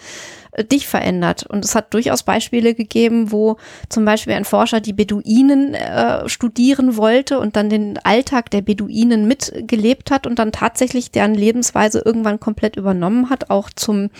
dich 0.70 0.86
verändert. 0.86 1.46
Und 1.46 1.64
es 1.64 1.74
hat 1.74 1.94
durchaus 1.94 2.22
Beispiele 2.22 2.74
gegeben, 2.74 3.32
wo 3.32 3.56
zum 3.88 4.04
Beispiel 4.04 4.34
ein 4.34 4.44
Forscher 4.44 4.80
die 4.80 4.92
Beduinen 4.92 5.74
äh, 5.74 6.28
studieren 6.28 6.96
wollte 6.96 7.38
und 7.38 7.56
dann 7.56 7.70
den 7.70 7.98
Alltag 8.04 8.50
der 8.50 8.60
Beduinen 8.60 9.26
mitgelebt 9.26 10.10
hat 10.10 10.26
und 10.26 10.38
dann 10.38 10.52
tatsächlich 10.52 11.10
deren 11.10 11.34
Lebensweise 11.34 12.02
irgendwann 12.04 12.38
komplett 12.38 12.76
übernommen 12.76 13.30
hat, 13.30 13.48
auch 13.48 13.70
zum 13.74 14.10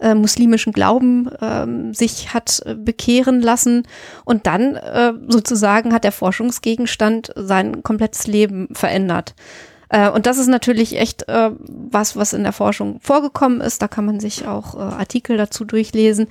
äh, 0.00 0.14
muslimischen 0.14 0.72
Glauben 0.72 1.28
ähm, 1.40 1.92
sich 1.92 2.32
hat 2.32 2.62
äh, 2.64 2.74
bekehren 2.74 3.40
lassen. 3.40 3.82
Und 4.24 4.46
dann 4.46 4.76
äh, 4.76 5.12
sozusagen 5.28 5.92
hat 5.92 6.04
der 6.04 6.12
Forschungsgegenstand 6.12 7.32
sein 7.34 7.82
komplettes 7.82 8.28
Leben 8.28 8.68
verändert. 8.72 9.34
Äh, 9.88 10.10
und 10.10 10.26
das 10.26 10.38
ist 10.38 10.48
natürlich 10.48 10.98
echt 10.98 11.28
äh, 11.28 11.50
was, 11.58 12.16
was 12.16 12.32
in 12.32 12.42
der 12.42 12.52
Forschung 12.52 13.00
vorgekommen 13.00 13.60
ist. 13.60 13.82
Da 13.82 13.88
kann 13.88 14.04
man 14.04 14.20
sich 14.20 14.46
auch 14.46 14.74
äh, 14.74 14.78
Artikel 14.78 15.36
dazu 15.36 15.64
durchlesen, 15.64 16.28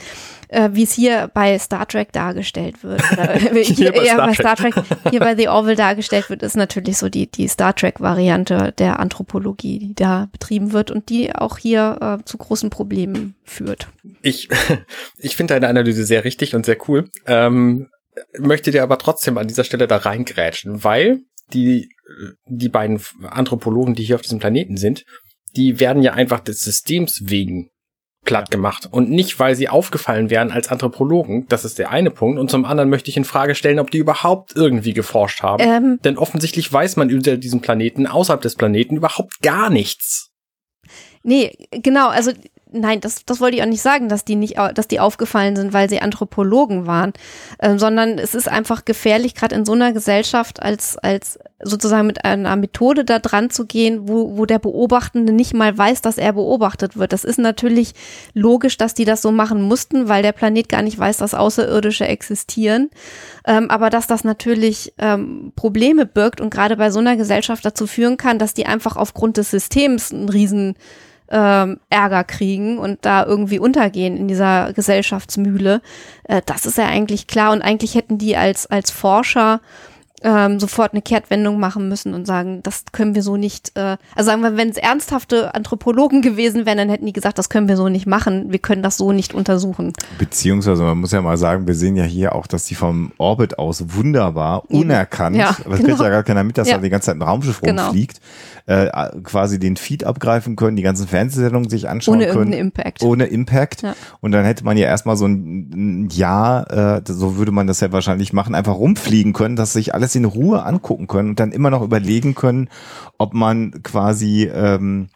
äh, 0.49 0.69
wie 0.73 0.83
es 0.83 0.93
hier 0.93 1.29
bei 1.33 1.57
Star 1.59 1.87
Trek 1.87 2.11
dargestellt 2.11 2.83
wird. 2.83 3.01
Oder, 3.11 3.35
äh, 3.35 3.63
hier, 3.63 3.91
bei 3.91 4.05
ja, 4.05 4.13
Star 4.13 4.27
bei 4.27 4.33
Trek. 4.33 4.35
Star 4.35 4.55
Trek, 4.55 4.73
hier 5.09 5.19
bei 5.19 5.35
The 5.35 5.47
Orville 5.47 5.75
dargestellt 5.75 6.29
wird, 6.29 6.43
ist 6.43 6.55
natürlich 6.55 6.97
so 6.97 7.09
die, 7.09 7.29
die 7.29 7.47
Star 7.47 7.75
Trek-Variante 7.75 8.73
der 8.77 8.99
Anthropologie, 8.99 9.79
die 9.79 9.95
da 9.95 10.29
betrieben 10.31 10.73
wird 10.73 10.91
und 10.91 11.09
die 11.09 11.35
auch 11.35 11.57
hier 11.57 12.19
zu 12.25 12.37
großen 12.37 12.69
Problemen 12.69 13.35
führt. 13.43 13.87
Ich, 14.21 14.49
ich 15.17 15.35
finde 15.35 15.53
deine 15.53 15.67
Analyse 15.67 16.05
sehr 16.05 16.23
richtig 16.23 16.55
und 16.55 16.65
sehr 16.65 16.77
cool. 16.87 17.09
Ähm, 17.27 17.89
möchte 18.37 18.71
dir 18.71 18.83
aber 18.83 18.97
trotzdem 18.97 19.37
an 19.37 19.47
dieser 19.47 19.63
Stelle 19.63 19.87
da 19.87 19.97
reingrätschen, 19.97 20.83
weil 20.83 21.21
die, 21.53 21.89
die 22.47 22.69
beiden 22.69 22.99
Anthropologen, 23.23 23.95
die 23.95 24.03
hier 24.03 24.15
auf 24.15 24.21
diesem 24.21 24.39
Planeten 24.39 24.77
sind, 24.77 25.05
die 25.55 25.79
werden 25.79 26.01
ja 26.01 26.13
einfach 26.13 26.39
des 26.39 26.59
Systems 26.59 27.21
wegen 27.25 27.69
platt 28.23 28.51
gemacht 28.51 28.87
und 28.89 29.09
nicht, 29.09 29.39
weil 29.39 29.55
sie 29.55 29.67
aufgefallen 29.69 30.29
wären 30.29 30.51
als 30.51 30.69
Anthropologen. 30.69 31.45
Das 31.49 31.65
ist 31.65 31.77
der 31.77 31.91
eine 31.91 32.09
Punkt. 32.09 32.39
Und 32.39 32.49
zum 32.49 32.65
anderen 32.65 32.89
möchte 32.89 33.09
ich 33.09 33.17
in 33.17 33.25
Frage 33.25 33.53
stellen, 33.53 33.79
ob 33.79 33.91
die 33.91 33.97
überhaupt 33.97 34.55
irgendwie 34.55 34.93
geforscht 34.93 35.43
haben. 35.43 35.63
Ähm, 35.63 35.99
Denn 36.03 36.17
offensichtlich 36.17 36.71
weiß 36.71 36.95
man 36.95 37.09
über 37.09 37.37
diesen 37.37 37.61
Planeten, 37.61 38.07
außerhalb 38.07 38.41
des 38.41 38.55
Planeten, 38.55 38.95
überhaupt 38.95 39.41
gar 39.41 39.69
nichts. 39.69 40.31
Nee, 41.23 41.55
genau, 41.71 42.09
also 42.09 42.31
nein, 42.73 42.99
das, 42.99 43.25
das 43.25 43.39
wollte 43.39 43.57
ich 43.57 43.63
auch 43.63 43.67
nicht 43.67 43.81
sagen, 43.81 44.09
dass 44.09 44.25
die 44.25 44.35
nicht, 44.35 44.57
dass 44.57 44.87
die 44.87 44.99
aufgefallen 44.99 45.55
sind, 45.55 45.73
weil 45.73 45.89
sie 45.89 46.01
Anthropologen 46.01 46.85
waren, 46.87 47.13
ähm, 47.61 47.79
sondern 47.79 48.17
es 48.17 48.35
ist 48.35 48.49
einfach 48.49 48.85
gefährlich, 48.85 49.35
gerade 49.35 49.55
in 49.55 49.65
so 49.65 49.73
einer 49.73 49.93
Gesellschaft 49.93 50.61
als, 50.61 50.97
als 50.97 51.39
sozusagen 51.61 52.07
mit 52.07 52.25
einer 52.25 52.55
Methode 52.55 53.05
da 53.05 53.19
dran 53.19 53.49
zu 53.49 53.65
gehen, 53.65 54.07
wo, 54.07 54.37
wo 54.37 54.45
der 54.45 54.59
Beobachtende 54.59 55.31
nicht 55.31 55.53
mal 55.53 55.77
weiß, 55.77 56.01
dass 56.01 56.17
er 56.17 56.33
beobachtet 56.33 56.97
wird. 56.97 57.13
Das 57.13 57.23
ist 57.23 57.39
natürlich 57.39 57.93
logisch, 58.33 58.77
dass 58.77 58.93
die 58.93 59.05
das 59.05 59.21
so 59.21 59.31
machen 59.31 59.61
mussten, 59.61 60.09
weil 60.09 60.23
der 60.23 60.33
Planet 60.33 60.67
gar 60.67 60.81
nicht 60.81 60.99
weiß, 60.99 61.17
dass 61.17 61.33
Außerirdische 61.33 62.07
existieren. 62.07 62.89
Ähm, 63.45 63.69
aber 63.69 63.89
dass 63.89 64.07
das 64.07 64.23
natürlich 64.23 64.93
ähm, 64.97 65.53
Probleme 65.55 66.05
birgt 66.05 66.41
und 66.41 66.49
gerade 66.49 66.75
bei 66.75 66.91
so 66.91 66.99
einer 66.99 67.15
Gesellschaft 67.15 67.63
dazu 67.63 67.87
führen 67.87 68.17
kann, 68.17 68.39
dass 68.39 68.53
die 68.53 68.65
einfach 68.65 68.97
aufgrund 68.97 69.37
des 69.37 69.51
Systems 69.51 70.11
einen 70.11 70.29
riesen 70.29 70.75
ähm, 71.29 71.79
Ärger 71.89 72.23
kriegen 72.23 72.77
und 72.77 72.99
da 73.05 73.25
irgendwie 73.25 73.59
untergehen 73.59 74.17
in 74.17 74.27
dieser 74.27 74.73
Gesellschaftsmühle. 74.73 75.81
Äh, 76.23 76.41
das 76.45 76.65
ist 76.65 76.77
ja 76.77 76.85
eigentlich 76.85 77.27
klar 77.27 77.51
und 77.51 77.61
eigentlich 77.61 77.95
hätten 77.95 78.17
die 78.17 78.37
als, 78.37 78.67
als 78.67 78.91
Forscher 78.91 79.61
ähm, 80.25 80.59
sofort 80.59 80.93
eine 80.93 81.01
Kehrtwendung 81.01 81.59
machen 81.59 81.89
müssen 81.89 82.13
und 82.13 82.25
sagen, 82.25 82.61
das 82.63 82.85
können 82.93 83.13
wir 83.13 83.21
so 83.23 83.35
nicht, 83.35 83.73
äh, 83.77 83.97
also 84.15 84.29
sagen 84.29 84.41
wir, 84.41 84.55
wenn 84.55 84.69
es 84.69 84.77
ernsthafte 84.77 85.53
Anthropologen 85.53 86.21
gewesen 86.21 86.65
wären, 86.65 86.77
dann 86.77 86.89
hätten 86.89 87.05
die 87.05 87.13
gesagt, 87.13 87.37
das 87.37 87.49
können 87.49 87.67
wir 87.67 87.75
so 87.75 87.89
nicht 87.89 88.05
machen, 88.07 88.51
wir 88.51 88.59
können 88.59 88.81
das 88.83 88.97
so 88.97 89.11
nicht 89.11 89.33
untersuchen. 89.33 89.91
Beziehungsweise 90.17 90.81
man 90.83 90.97
muss 90.97 91.11
ja 91.11 91.21
mal 91.21 91.37
sagen, 91.37 91.67
wir 91.67 91.75
sehen 91.75 91.97
ja 91.97 92.05
hier 92.05 92.35
auch, 92.35 92.47
dass 92.47 92.63
die 92.65 92.75
vom 92.75 93.11
Orbit 93.17 93.59
aus 93.59 93.83
wunderbar, 93.95 94.63
unerkannt, 94.71 95.35
ja, 95.35 95.57
genau. 95.61 95.75
kriegt 95.75 95.99
ja 95.99 96.09
gar 96.09 96.23
keiner 96.23 96.43
mit, 96.45 96.57
dass 96.57 96.69
Ja. 96.69 96.75
da 96.75 96.81
die 96.81 96.89
ganze 96.89 97.07
Zeit 97.07 97.17
ein 97.17 97.21
Raumschiff 97.21 97.59
Genau. 97.61 97.87
rumfliegt, 97.87 98.21
äh, 98.65 98.89
quasi 99.23 99.59
den 99.59 99.75
Feed 99.75 100.03
abgreifen 100.05 100.55
können, 100.55 100.77
die 100.77 100.83
ganzen 100.83 101.07
Fernsehsendungen 101.07 101.69
sich 101.69 101.89
anschauen 101.89 102.15
Ohne 102.15 102.25
können. 102.27 102.53
irgendeinen 102.53 102.67
Impact. 102.67 103.03
Ohne 103.03 103.25
Impact. 103.25 103.81
Ja. 103.81 103.95
Und 104.21 104.31
dann 104.31 104.45
hätte 104.45 104.63
man 104.63 104.77
ja 104.77 104.87
erstmal 104.87 105.17
so 105.17 105.25
ein, 105.25 106.05
ein 106.05 106.09
Jahr, 106.09 106.71
äh, 106.71 107.01
so 107.05 107.37
würde 107.37 107.51
man 107.51 107.67
das 107.67 107.81
ja 107.81 107.91
wahrscheinlich 107.91 108.31
machen, 108.31 108.55
einfach 108.55 108.75
rumfliegen 108.75 109.33
können, 109.33 109.55
dass 109.55 109.73
sich 109.73 109.93
alles 109.93 110.15
in 110.15 110.25
Ruhe 110.25 110.63
angucken 110.63 111.07
können 111.07 111.29
und 111.29 111.39
dann 111.39 111.51
immer 111.51 111.69
noch 111.69 111.81
überlegen 111.81 112.35
können, 112.35 112.69
ob 113.17 113.33
man 113.33 113.83
quasi 113.83 114.49
ähm, 114.53 115.09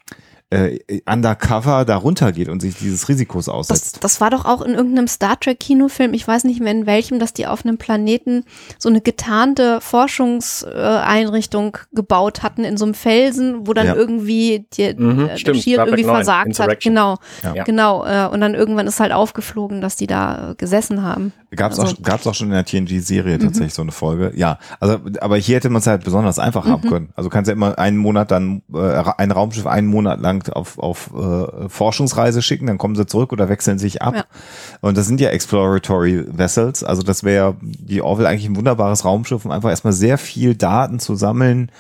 äh, 0.49 0.79
undercover 1.05 1.83
da 1.83 1.97
runtergeht 1.97 2.47
und 2.47 2.61
sich 2.61 2.75
dieses 2.77 3.09
Risikos 3.09 3.45
Das, 3.45 3.53
aussetzt. 3.53 3.97
das 4.03 4.21
war 4.21 4.29
doch 4.29 4.45
auch 4.45 4.61
in 4.61 4.73
irgendeinem 4.75 5.07
Star 5.09 5.37
Trek 5.39 5.59
Kinofilm, 5.59 6.13
ich 6.13 6.25
weiß 6.27 6.45
nicht 6.45 6.61
mehr 6.61 6.71
in 6.71 6.85
welchem, 6.85 7.19
dass 7.19 7.33
die 7.33 7.47
auf 7.47 7.65
einem 7.65 7.77
Planeten 7.77 8.45
so 8.79 8.87
eine 8.87 9.01
getarnte 9.01 9.81
Forschungseinrichtung 9.81 11.77
gebaut 11.93 12.43
hatten 12.43 12.63
in 12.63 12.77
so 12.77 12.85
einem 12.85 12.93
Felsen, 12.93 13.67
wo 13.67 13.73
dann 13.73 13.87
Ja. 13.87 13.95
irgendwie 13.95 14.65
die, 14.73 14.93
Mhm, 14.95 15.19
äh, 15.25 15.27
der 15.27 15.37
stimmt, 15.37 15.57
Shield 15.63 15.79
irgendwie 15.79 16.03
9, 16.03 16.15
versagt 16.15 16.59
hat. 16.59 16.79
Genau, 16.81 17.17
Ja. 17.43 17.63
genau. 17.63 18.05
Äh, 18.05 18.27
und 18.27 18.41
dann 18.41 18.55
irgendwann 18.55 18.87
ist 18.87 18.99
halt 18.99 19.11
aufgeflogen, 19.11 19.81
dass 19.81 19.95
die 19.95 20.07
da 20.07 20.51
äh, 20.51 20.55
gesessen 20.55 21.03
haben. 21.03 21.33
Gab's 21.55 21.79
Also- 21.79 21.95
auch, 21.95 22.01
gab's 22.03 22.27
auch 22.27 22.33
schon 22.33 22.47
in 22.47 22.53
der 22.53 22.65
TNG-Serie 22.65 23.39
tatsächlich 23.39 23.73
so 23.73 23.81
eine 23.81 23.91
Folge. 23.93 24.33
Ja, 24.35 24.59
also, 24.81 24.99
aber 25.21 25.37
hier 25.37 25.55
hätte 25.55 25.69
man 25.69 25.79
es 25.79 25.87
halt 25.87 26.03
besonders 26.03 26.39
einfach 26.39 26.65
haben 26.65 26.89
können. 26.89 27.09
Also 27.15 27.29
kannst 27.29 27.47
ja 27.47 27.53
immer 27.53 27.77
einen 27.79 27.97
Monat 27.97 28.31
dann, 28.31 28.63
äh, 28.73 29.03
ein 29.17 29.31
Raumschiff 29.31 29.65
einen 29.65 29.87
Monat 29.87 30.19
lang 30.19 30.47
auf, 30.51 30.77
auf 30.77 31.09
äh, 31.15 31.69
Forschungsreise 31.69 32.41
schicken, 32.41 32.67
dann 32.67 32.77
kommen 32.77 32.95
sie 32.95 33.05
zurück 33.05 33.31
oder 33.31 33.47
wechseln 33.47 33.79
sich 33.79 34.01
ab. 34.01 34.15
Ja. 34.15 34.25
Und 34.81 34.97
das 34.97 35.07
sind 35.07 35.21
ja 35.21 35.29
Exploratory 35.29 36.25
Vessels. 36.37 36.83
Also 36.83 37.01
das 37.01 37.23
wäre 37.23 37.55
die 37.61 38.01
Orville 38.01 38.27
eigentlich 38.27 38.45
ein 38.49 38.55
wunderbares 38.57 39.05
Raumschiff, 39.05 39.45
um 39.45 39.51
einfach 39.51 39.69
erstmal 39.69 39.93
sehr 39.93 40.17
viel 40.17 40.53
Daten 40.55 40.99
zu 40.99 41.15
sammeln, 41.15 41.71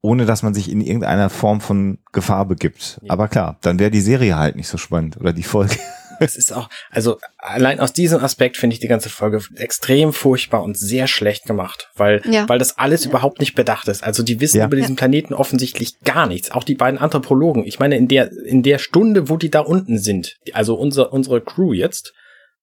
ohne 0.00 0.26
dass 0.26 0.44
man 0.44 0.54
sich 0.54 0.70
in 0.70 0.80
irgendeiner 0.80 1.28
Form 1.28 1.60
von 1.60 1.98
Gefahr 2.12 2.44
begibt. 2.44 3.00
Aber 3.08 3.26
klar, 3.26 3.56
dann 3.62 3.80
wäre 3.80 3.90
die 3.90 4.00
Serie 4.00 4.36
halt 4.36 4.54
nicht 4.54 4.68
so 4.68 4.78
spannend 4.78 5.16
oder 5.20 5.32
die 5.32 5.42
Folge. 5.42 5.74
Es 6.20 6.36
ist 6.36 6.52
auch, 6.52 6.68
also 6.90 7.18
allein 7.38 7.80
aus 7.80 7.92
diesem 7.92 8.22
Aspekt 8.22 8.56
finde 8.56 8.74
ich 8.74 8.80
die 8.80 8.88
ganze 8.88 9.08
Folge 9.08 9.40
extrem 9.56 10.12
furchtbar 10.12 10.62
und 10.62 10.76
sehr 10.76 11.06
schlecht 11.06 11.44
gemacht, 11.44 11.90
weil, 11.96 12.22
Ja. 12.28 12.48
weil 12.48 12.58
das 12.58 12.78
alles 12.78 13.04
überhaupt 13.06 13.40
nicht 13.40 13.54
bedacht 13.54 13.88
ist. 13.88 14.02
Also 14.02 14.22
die 14.22 14.40
wissen 14.40 14.58
Ja. 14.58 14.66
über 14.66 14.76
diesen 14.76 14.96
Planeten 14.96 15.34
offensichtlich 15.34 16.00
gar 16.04 16.26
nichts. 16.26 16.50
Auch 16.50 16.64
die 16.64 16.74
beiden 16.74 16.98
Anthropologen. 16.98 17.64
Ich 17.64 17.78
meine, 17.78 17.96
in 17.96 18.08
der, 18.08 18.30
in 18.44 18.62
der 18.62 18.78
Stunde, 18.78 19.28
wo 19.28 19.36
die 19.36 19.50
da 19.50 19.60
unten 19.60 19.98
sind, 19.98 20.36
also 20.52 20.74
unsere, 20.74 21.10
unsere 21.10 21.40
Crew 21.40 21.72
jetzt, 21.72 22.12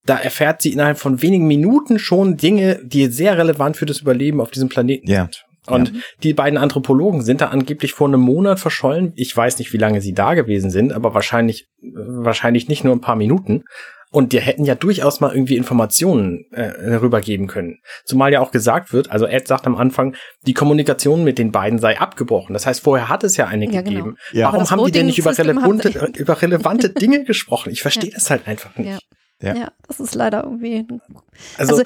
da 0.05 0.17
erfährt 0.19 0.61
sie 0.61 0.71
innerhalb 0.71 0.99
von 0.99 1.21
wenigen 1.23 1.47
Minuten 1.47 1.97
schon 1.97 2.37
Dinge, 2.37 2.79
die 2.83 3.07
sehr 3.07 3.37
relevant 3.37 3.77
für 3.77 3.87
das 3.87 3.99
Überleben 4.01 4.39
auf 4.41 4.51
diesem 4.51 4.69
Planeten 4.69 5.09
Ja. 5.09 5.23
sind. 5.23 5.44
Und 5.67 5.93
die 6.23 6.33
beiden 6.33 6.57
Anthropologen 6.57 7.21
sind 7.21 7.41
da 7.41 7.47
angeblich 7.47 7.93
vor 7.93 8.07
einem 8.07 8.21
Monat 8.21 8.59
verschollen. 8.59 9.13
Ich 9.15 9.35
weiß 9.35 9.59
nicht, 9.59 9.73
wie 9.73 9.77
lange 9.77 10.01
sie 10.01 10.13
da 10.13 10.33
gewesen 10.33 10.69
sind, 10.69 10.93
aber 10.93 11.13
wahrscheinlich, 11.13 11.67
äh, 11.81 11.87
wahrscheinlich 11.95 12.67
nicht 12.67 12.83
nur 12.83 12.95
ein 12.95 13.01
paar 13.01 13.15
Minuten. 13.15 13.63
Und 14.11 14.31
die 14.31 14.39
hätten 14.39 14.63
ja 14.63 14.75
durchaus 14.75 15.19
mal 15.19 15.33
irgendwie 15.33 15.57
Informationen 15.57 16.45
äh, 16.51 16.61
rübergeben 16.95 17.47
können. 17.47 17.79
Zumal 18.05 18.31
ja 18.31 18.39
auch 18.39 18.51
gesagt 18.51 18.93
wird, 18.93 19.11
also 19.11 19.25
Ed 19.27 19.45
sagt 19.47 19.67
am 19.67 19.75
Anfang, 19.75 20.15
die 20.47 20.53
Kommunikation 20.53 21.25
mit 21.25 21.37
den 21.37 21.51
beiden 21.51 21.79
sei 21.79 21.99
abgebrochen. 21.99 22.53
Das 22.53 22.65
heißt, 22.65 22.81
vorher 22.81 23.09
hat 23.09 23.25
es 23.25 23.35
ja 23.35 23.47
eine 23.47 23.65
Ja, 23.65 23.81
genau. 23.81 23.89
gegeben. 24.05 24.17
Ja. 24.31 24.47
Aber 24.47 24.57
Warum 24.59 24.69
haben 24.71 24.85
die 24.85 24.91
denn 24.91 25.07
nicht 25.07 25.17
über 25.17 25.37
relevante, 25.37 25.91
sie- 25.91 26.19
über 26.21 26.41
relevante 26.41 26.89
Dinge 26.93 27.25
gesprochen? 27.25 27.71
Ich 27.73 27.81
verstehe 27.81 28.11
das 28.11 28.29
halt 28.29 28.47
einfach 28.47 28.77
nicht. 28.77 28.99
Ja. 29.41 29.55
Ja. 29.55 29.71
Das 29.87 29.99
ist 29.99 30.15
leider 30.15 30.43
irgendwie. 30.43 30.85
Also, 31.57 31.77
Also, 31.77 31.83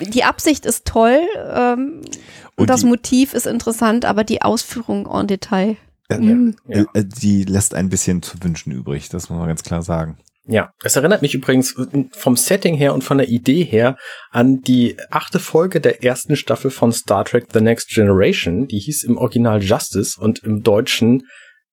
die 0.00 0.24
Absicht 0.24 0.64
ist 0.66 0.86
toll, 0.86 1.20
ähm, 1.36 2.00
Und 2.00 2.10
und 2.56 2.70
das 2.70 2.80
die- 2.80 2.86
Motiv 2.86 3.34
ist 3.34 3.46
interessant, 3.46 4.04
aber 4.04 4.24
die 4.24 4.42
Ausführung 4.42 5.06
en 5.06 5.26
Detail. 5.26 5.76
Äh, 6.08 6.18
Mhm. 6.18 6.56
Ja. 6.68 6.84
äh, 6.94 7.04
Die 7.04 7.44
lässt 7.44 7.74
ein 7.74 7.88
bisschen 7.90 8.22
zu 8.22 8.42
wünschen 8.42 8.72
übrig, 8.72 9.08
das 9.08 9.28
muss 9.28 9.38
man 9.38 9.48
ganz 9.48 9.62
klar 9.62 9.82
sagen. 9.82 10.18
Ja, 10.48 10.70
es 10.84 10.94
erinnert 10.94 11.22
mich 11.22 11.34
übrigens 11.34 11.74
vom 12.12 12.36
Setting 12.36 12.76
her 12.76 12.94
und 12.94 13.02
von 13.02 13.18
der 13.18 13.28
Idee 13.28 13.64
her 13.64 13.96
an 14.30 14.60
die 14.60 14.96
achte 15.10 15.40
Folge 15.40 15.80
der 15.80 16.04
ersten 16.04 16.36
Staffel 16.36 16.70
von 16.70 16.92
Star 16.92 17.24
Trek 17.24 17.48
The 17.52 17.60
Next 17.60 17.88
Generation. 17.88 18.68
Die 18.68 18.78
hieß 18.78 19.02
im 19.02 19.18
Original 19.18 19.60
Justice 19.60 20.18
und 20.20 20.38
im 20.44 20.62
Deutschen 20.62 21.24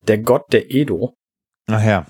Der 0.07 0.17
Gott 0.17 0.51
der 0.51 0.71
Edo. 0.73 1.13
Ach 1.67 1.83
ja. 1.83 2.07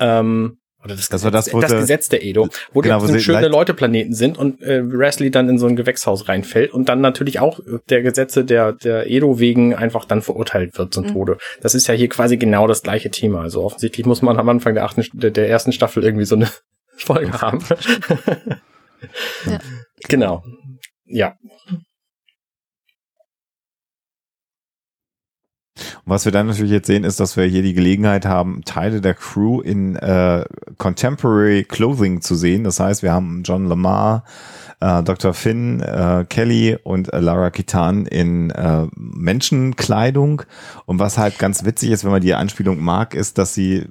Ähm, 0.00 0.58
oder 0.84 0.96
das, 0.96 1.08
Das 1.08 1.22
war 1.24 1.30
das, 1.30 1.46
das 1.46 1.70
Gesetz 1.72 2.08
der 2.08 2.24
Edo, 2.24 2.48
wo 2.72 2.80
Genau, 2.80 3.04
die 3.06 3.14
wo 3.14 3.18
schöne 3.18 3.48
Leute-Planeten 3.48 4.14
sind 4.14 4.38
und 4.38 4.62
äh, 4.62 4.82
Wesley 4.84 5.30
dann 5.30 5.48
in 5.48 5.58
so 5.58 5.66
ein 5.66 5.76
Gewächshaus 5.76 6.28
reinfällt 6.28 6.72
und 6.72 6.88
dann 6.88 7.00
natürlich 7.00 7.40
auch 7.40 7.60
der 7.88 8.02
Gesetze 8.02 8.44
der, 8.44 8.72
der 8.72 9.10
Edo 9.10 9.38
wegen 9.38 9.74
einfach 9.74 10.04
dann 10.04 10.22
verurteilt 10.22 10.76
wird 10.78 10.92
zum 10.92 11.04
Mhm. 11.04 11.12
Tode. 11.12 11.38
Das 11.60 11.74
ist 11.74 11.86
ja 11.86 11.94
hier 11.94 12.08
quasi 12.08 12.36
genau 12.36 12.66
das 12.66 12.82
gleiche 12.82 13.10
Thema. 13.10 13.42
Also 13.42 13.62
offensichtlich 13.62 14.06
muss 14.06 14.22
man 14.22 14.38
am 14.38 14.48
Anfang 14.48 14.74
der, 14.74 14.84
achten, 14.84 15.04
der, 15.12 15.30
der 15.30 15.48
ersten 15.48 15.72
Staffel 15.72 16.04
irgendwie 16.04 16.26
so 16.26 16.36
eine 16.36 16.48
Folge 16.96 17.40
haben. 17.40 17.60
Ja. 19.46 19.58
Genau. 20.08 20.42
Ja. 21.06 21.34
Und 26.04 26.12
was 26.12 26.24
wir 26.24 26.32
dann 26.32 26.46
natürlich 26.46 26.72
jetzt 26.72 26.86
sehen, 26.86 27.04
ist, 27.04 27.20
dass 27.20 27.36
wir 27.36 27.44
hier 27.44 27.62
die 27.62 27.74
Gelegenheit 27.74 28.26
haben, 28.26 28.62
Teile 28.64 29.00
der 29.00 29.14
Crew 29.14 29.60
in 29.60 29.96
äh, 29.96 30.44
Contemporary 30.78 31.64
Clothing 31.64 32.20
zu 32.20 32.34
sehen. 32.34 32.64
Das 32.64 32.80
heißt, 32.80 33.02
wir 33.02 33.12
haben 33.12 33.42
John 33.44 33.66
Lamar, 33.66 34.24
äh, 34.80 35.02
Dr. 35.02 35.34
Finn, 35.34 35.80
äh, 35.80 36.24
Kelly 36.28 36.76
und 36.82 37.12
äh, 37.12 37.20
Lara 37.20 37.50
Kitan 37.50 38.06
in 38.06 38.50
äh, 38.50 38.86
Menschenkleidung. 38.94 40.42
Und 40.86 40.98
was 40.98 41.18
halt 41.18 41.38
ganz 41.38 41.64
witzig 41.64 41.90
ist, 41.90 42.04
wenn 42.04 42.10
man 42.10 42.20
die 42.20 42.34
Anspielung 42.34 42.80
mag, 42.80 43.14
ist, 43.14 43.38
dass 43.38 43.54
sie 43.54 43.86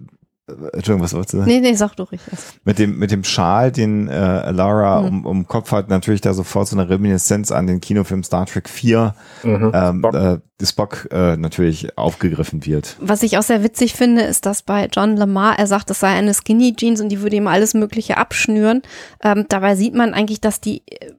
Entschuldigung, 0.73 1.01
was 1.01 1.13
wolltest 1.13 1.33
du 1.33 1.37
sagen? 1.39 1.49
Nee, 1.49 1.59
nee, 1.59 1.73
sag 1.73 1.95
du 1.95 2.03
ruhig. 2.03 2.19
mit 2.63 2.79
dem 2.79 2.97
mit 2.97 3.11
dem 3.11 3.23
Schal, 3.23 3.71
den 3.71 4.07
äh, 4.07 4.51
Lara 4.51 5.01
Mhm. 5.01 5.07
um, 5.07 5.25
um 5.25 5.47
Kopf 5.47 5.71
hat, 5.71 5.89
natürlich 5.89 6.21
da 6.21 6.33
sofort 6.33 6.67
so 6.67 6.75
eine 6.77 6.89
Reminiszenz 6.89 7.51
an 7.51 7.67
den 7.67 7.81
Kinofilm 7.81 8.23
Star 8.23 8.45
Trek 8.45 8.69
4, 8.69 9.15
Mhm. 9.43 9.71
ähm, 9.73 9.99
Spock. 9.99 10.13
Äh, 10.15 10.37
Spock 10.63 11.07
äh, 11.11 11.37
natürlich 11.37 11.97
aufgegriffen 11.97 12.67
wird. 12.67 12.95
Was 13.01 13.23
ich 13.23 13.35
auch 13.39 13.41
sehr 13.41 13.63
witzig 13.63 13.93
finde, 13.95 14.21
ist, 14.21 14.45
dass 14.45 14.61
bei 14.61 14.87
John 14.91 15.17
Lamar, 15.17 15.57
er 15.57 15.65
sagt, 15.65 15.89
das 15.89 15.99
sei 15.99 16.09
eine 16.09 16.35
Skinny 16.35 16.75
Jeans 16.75 17.01
und 17.01 17.09
die 17.09 17.21
würde 17.21 17.35
ihm 17.37 17.47
alles 17.47 17.73
Mögliche 17.73 18.17
abschnüren. 18.17 18.83
Ähm, 19.23 19.45
dabei 19.49 19.75
sieht 19.75 19.95
man 19.95 20.13
eigentlich, 20.13 20.39
dass 20.39 20.61
die 20.61 20.83
äh, 20.85 21.13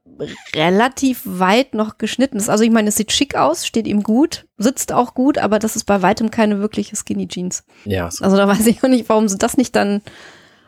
relativ 0.54 1.22
weit 1.24 1.74
noch 1.74 1.98
geschnitten 1.98 2.36
ist. 2.36 2.48
Also 2.48 2.64
ich 2.64 2.70
meine, 2.70 2.88
es 2.88 2.96
sieht 2.96 3.12
schick 3.12 3.34
aus, 3.34 3.66
steht 3.66 3.86
ihm 3.86 4.02
gut, 4.02 4.46
sitzt 4.58 4.92
auch 4.92 5.14
gut, 5.14 5.38
aber 5.38 5.58
das 5.58 5.76
ist 5.76 5.84
bei 5.84 6.02
weitem 6.02 6.30
keine 6.30 6.60
wirkliche 6.60 6.96
Skinny 6.96 7.28
Jeans. 7.28 7.64
Ja, 7.84 8.10
so. 8.10 8.24
Also 8.24 8.36
da 8.36 8.46
weiß 8.46 8.66
ich 8.66 8.82
auch 8.82 8.88
nicht, 8.88 9.08
warum 9.08 9.28
sie 9.28 9.38
das 9.38 9.56
nicht 9.56 9.74
dann 9.76 10.02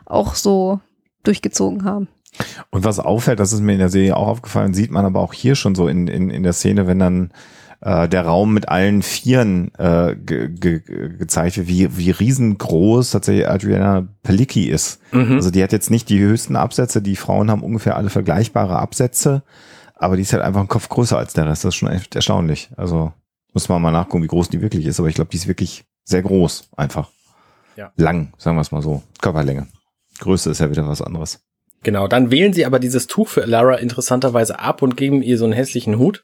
auch 0.05 0.35
so 0.35 0.79
durchgezogen 1.23 1.83
haben. 1.83 2.07
Und 2.69 2.83
was 2.83 2.99
auffällt, 2.99 3.39
das 3.39 3.53
ist 3.53 3.61
mir 3.61 3.73
in 3.73 3.79
der 3.79 3.89
Serie 3.89 4.17
auch 4.17 4.27
aufgefallen, 4.27 4.73
sieht 4.73 4.91
man 4.91 5.05
aber 5.05 5.21
auch 5.21 5.33
hier 5.33 5.55
schon 5.55 5.75
so 5.75 5.87
in, 5.87 6.07
in, 6.07 6.29
in 6.29 6.43
der 6.43 6.53
Szene, 6.53 6.87
wenn 6.87 6.99
dann 6.99 7.31
äh, 7.81 8.07
der 8.07 8.25
Raum 8.25 8.53
mit 8.53 8.69
allen 8.69 9.01
Vieren 9.01 9.73
äh, 9.75 10.15
ge, 10.15 10.49
ge, 10.49 10.81
gezeigt 11.17 11.57
wird, 11.57 11.67
wie, 11.67 11.97
wie 11.97 12.11
riesengroß 12.11 13.11
tatsächlich 13.11 13.47
Adriana 13.47 14.07
Pelicki 14.23 14.69
ist. 14.69 15.01
Mhm. 15.11 15.33
Also 15.33 15.51
die 15.51 15.63
hat 15.63 15.71
jetzt 15.71 15.91
nicht 15.91 16.09
die 16.09 16.19
höchsten 16.19 16.55
Absätze, 16.55 17.01
die 17.01 17.15
Frauen 17.15 17.51
haben 17.51 17.63
ungefähr 17.63 17.95
alle 17.95 18.09
vergleichbare 18.09 18.77
Absätze, 18.77 19.43
aber 19.95 20.15
die 20.15 20.23
ist 20.23 20.33
halt 20.33 20.43
einfach 20.43 20.61
ein 20.61 20.67
Kopf 20.67 20.89
größer 20.89 21.17
als 21.17 21.33
der 21.33 21.47
Rest. 21.47 21.63
Das 21.63 21.69
ist 21.69 21.75
schon 21.75 21.89
echt 21.89 22.15
erstaunlich. 22.15 22.69
Also 22.75 23.13
muss 23.53 23.69
man 23.69 23.81
mal 23.81 23.91
nachgucken, 23.91 24.23
wie 24.23 24.27
groß 24.27 24.49
die 24.49 24.61
wirklich 24.61 24.85
ist, 24.85 24.99
aber 24.99 25.09
ich 25.09 25.15
glaube, 25.15 25.31
die 25.31 25.37
ist 25.37 25.47
wirklich 25.47 25.85
sehr 26.03 26.21
groß 26.21 26.69
einfach. 26.75 27.09
Ja. 27.77 27.91
lang, 27.97 28.33
sagen 28.37 28.55
wir 28.55 28.61
es 28.61 28.71
mal 28.71 28.81
so. 28.81 29.03
Körperlänge. 29.21 29.67
Größe 30.19 30.49
ist 30.49 30.59
ja 30.59 30.69
wieder 30.69 30.87
was 30.87 31.01
anderes. 31.01 31.44
Genau, 31.85 32.07
dann 32.07 32.31
wählen 32.31 32.51
sie 32.51 32.65
aber 32.65 32.79
dieses 32.79 33.05
Tuch 33.05 33.27
für 33.27 33.45
Lara 33.45 33.75
interessanterweise 33.75 34.59
ab 34.59 34.81
und 34.81 34.97
geben 34.97 35.21
ihr 35.21 35.37
so 35.37 35.43
einen 35.45 35.53
hässlichen 35.53 35.99
Hut, 35.99 36.23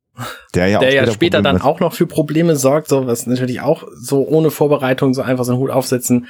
Der 0.55 0.65
ja, 0.67 0.79
der 0.79 0.91
ja 0.91 1.03
später 1.11 1.37
Probleme 1.37 1.59
dann 1.59 1.61
auch 1.61 1.79
noch 1.79 1.93
für 1.93 2.07
Probleme 2.07 2.55
sorgt, 2.55 2.89
so 2.89 3.05
was 3.05 3.27
natürlich 3.27 3.61
auch 3.61 3.83
so 3.93 4.27
ohne 4.27 4.49
Vorbereitung 4.49 5.13
so 5.13 5.21
einfach 5.21 5.45
so 5.45 5.51
einen 5.51 5.61
Hut 5.61 5.69
aufsetzen, 5.69 6.27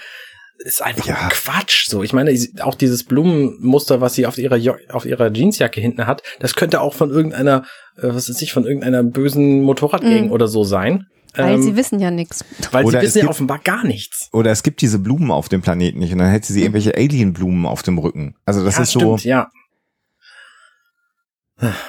ist 0.66 0.82
einfach 0.84 1.08
Ja. 1.08 1.30
Quatsch. 1.32 1.88
So, 1.88 2.04
ich 2.04 2.12
meine, 2.12 2.38
auch 2.62 2.76
dieses 2.76 3.06
Blumenmuster, 3.06 4.02
was 4.02 4.16
sie 4.16 4.26
auf 4.26 4.38
ihrer 4.38 4.58
jo 4.58 4.76
auf 4.90 5.06
ihrer 5.06 5.32
Jeansjacke 5.34 5.80
hinten 5.80 6.06
hat, 6.08 6.22
das 6.42 6.54
könnte 6.56 6.82
auch 6.82 6.94
von 6.94 7.10
irgendeiner, 7.10 7.64
äh, 7.98 8.10
was 8.10 8.30
weiß 8.30 8.42
ich, 8.42 8.52
von 8.52 8.66
irgendeiner 8.66 9.02
bösen 9.02 9.62
Motorradgang 9.62 10.26
Mhm. 10.26 10.32
oder 10.32 10.50
so 10.50 10.66
sein. 10.66 11.06
Weil 11.36 11.56
Ähm, 11.56 11.62
sie 11.62 11.76
wissen 11.78 12.00
ja 12.00 12.12
nichts. 12.12 12.44
weil 12.72 12.84
sie 12.84 12.88
Oder 12.88 13.00
es 13.00 13.06
wissen 13.06 13.18
ja 13.20 13.22
gibt- 13.24 13.30
offenbar 13.32 13.60
gar 13.60 13.86
nichts. 13.86 14.28
Oder 14.34 14.52
es 14.52 14.64
gibt 14.64 14.82
diese 14.82 15.00
Blumen 15.00 15.32
auf 15.32 15.48
dem 15.50 15.62
Planeten 15.62 16.00
nicht 16.00 16.12
und 16.12 16.20
dann 16.20 16.30
hätte 16.30 16.52
sie 16.52 16.62
irgendwelche 16.62 16.96
Alien-Blumen 16.96 17.66
auf 17.66 17.84
dem 17.84 17.98
Rücken. 17.98 18.36
Also 18.46 18.64
das 18.66 18.76
ja, 18.78 18.84
ist 18.84 18.92
so, 18.92 19.00
stimmt, 19.18 19.24
ja. 19.26 19.50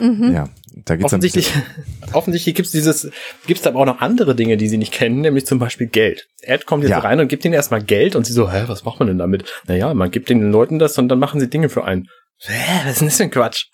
Mhm. 0.00 0.32
ja, 0.34 0.48
da 0.84 0.96
geht's 0.96 1.14
ein 1.14 1.16
Offensichtlich, 1.20 1.50
offensichtlich 2.12 2.54
gibt's 2.54 2.72
dieses, 2.72 3.10
gibt's 3.46 3.62
da 3.62 3.70
aber 3.70 3.80
auch 3.80 3.86
noch 3.86 4.00
andere 4.02 4.34
Dinge, 4.34 4.58
die 4.58 4.68
sie 4.68 4.76
nicht 4.76 4.92
kennen, 4.92 5.22
nämlich 5.22 5.46
zum 5.46 5.58
Beispiel 5.58 5.86
Geld. 5.86 6.28
Ed 6.42 6.66
kommt 6.66 6.82
jetzt 6.82 6.90
Ja. 6.90 6.98
rein 6.98 7.20
und 7.20 7.28
gibt 7.28 7.44
ihnen 7.46 7.54
erstmal 7.54 7.82
Geld 7.82 8.14
und 8.14 8.26
sie 8.26 8.34
so, 8.34 8.50
hä, 8.52 8.64
was 8.66 8.84
macht 8.84 8.98
man 8.98 9.08
denn 9.08 9.16
damit? 9.18 9.50
Naja, 9.66 9.94
man 9.94 10.10
gibt 10.10 10.28
den 10.28 10.52
Leuten 10.52 10.78
das 10.78 10.98
und 10.98 11.08
dann 11.08 11.18
machen 11.18 11.40
sie 11.40 11.48
Dinge 11.48 11.70
für 11.70 11.84
einen. 11.84 12.08
Hä, 12.40 12.52
was 12.84 12.92
ist 12.92 13.00
denn 13.00 13.08
das 13.08 13.16
für 13.16 13.22
ein 13.22 13.30
Quatsch? 13.30 13.66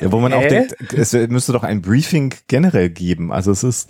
ja, 0.00 0.12
wo 0.12 0.20
man 0.20 0.34
auch 0.34 0.42
Hä? 0.42 0.48
denkt, 0.48 0.92
es 0.92 1.12
müsste 1.14 1.52
doch 1.52 1.62
ein 1.62 1.80
Briefing 1.80 2.34
generell 2.46 2.90
geben. 2.90 3.32
Also 3.32 3.50
es 3.52 3.64
ist, 3.64 3.88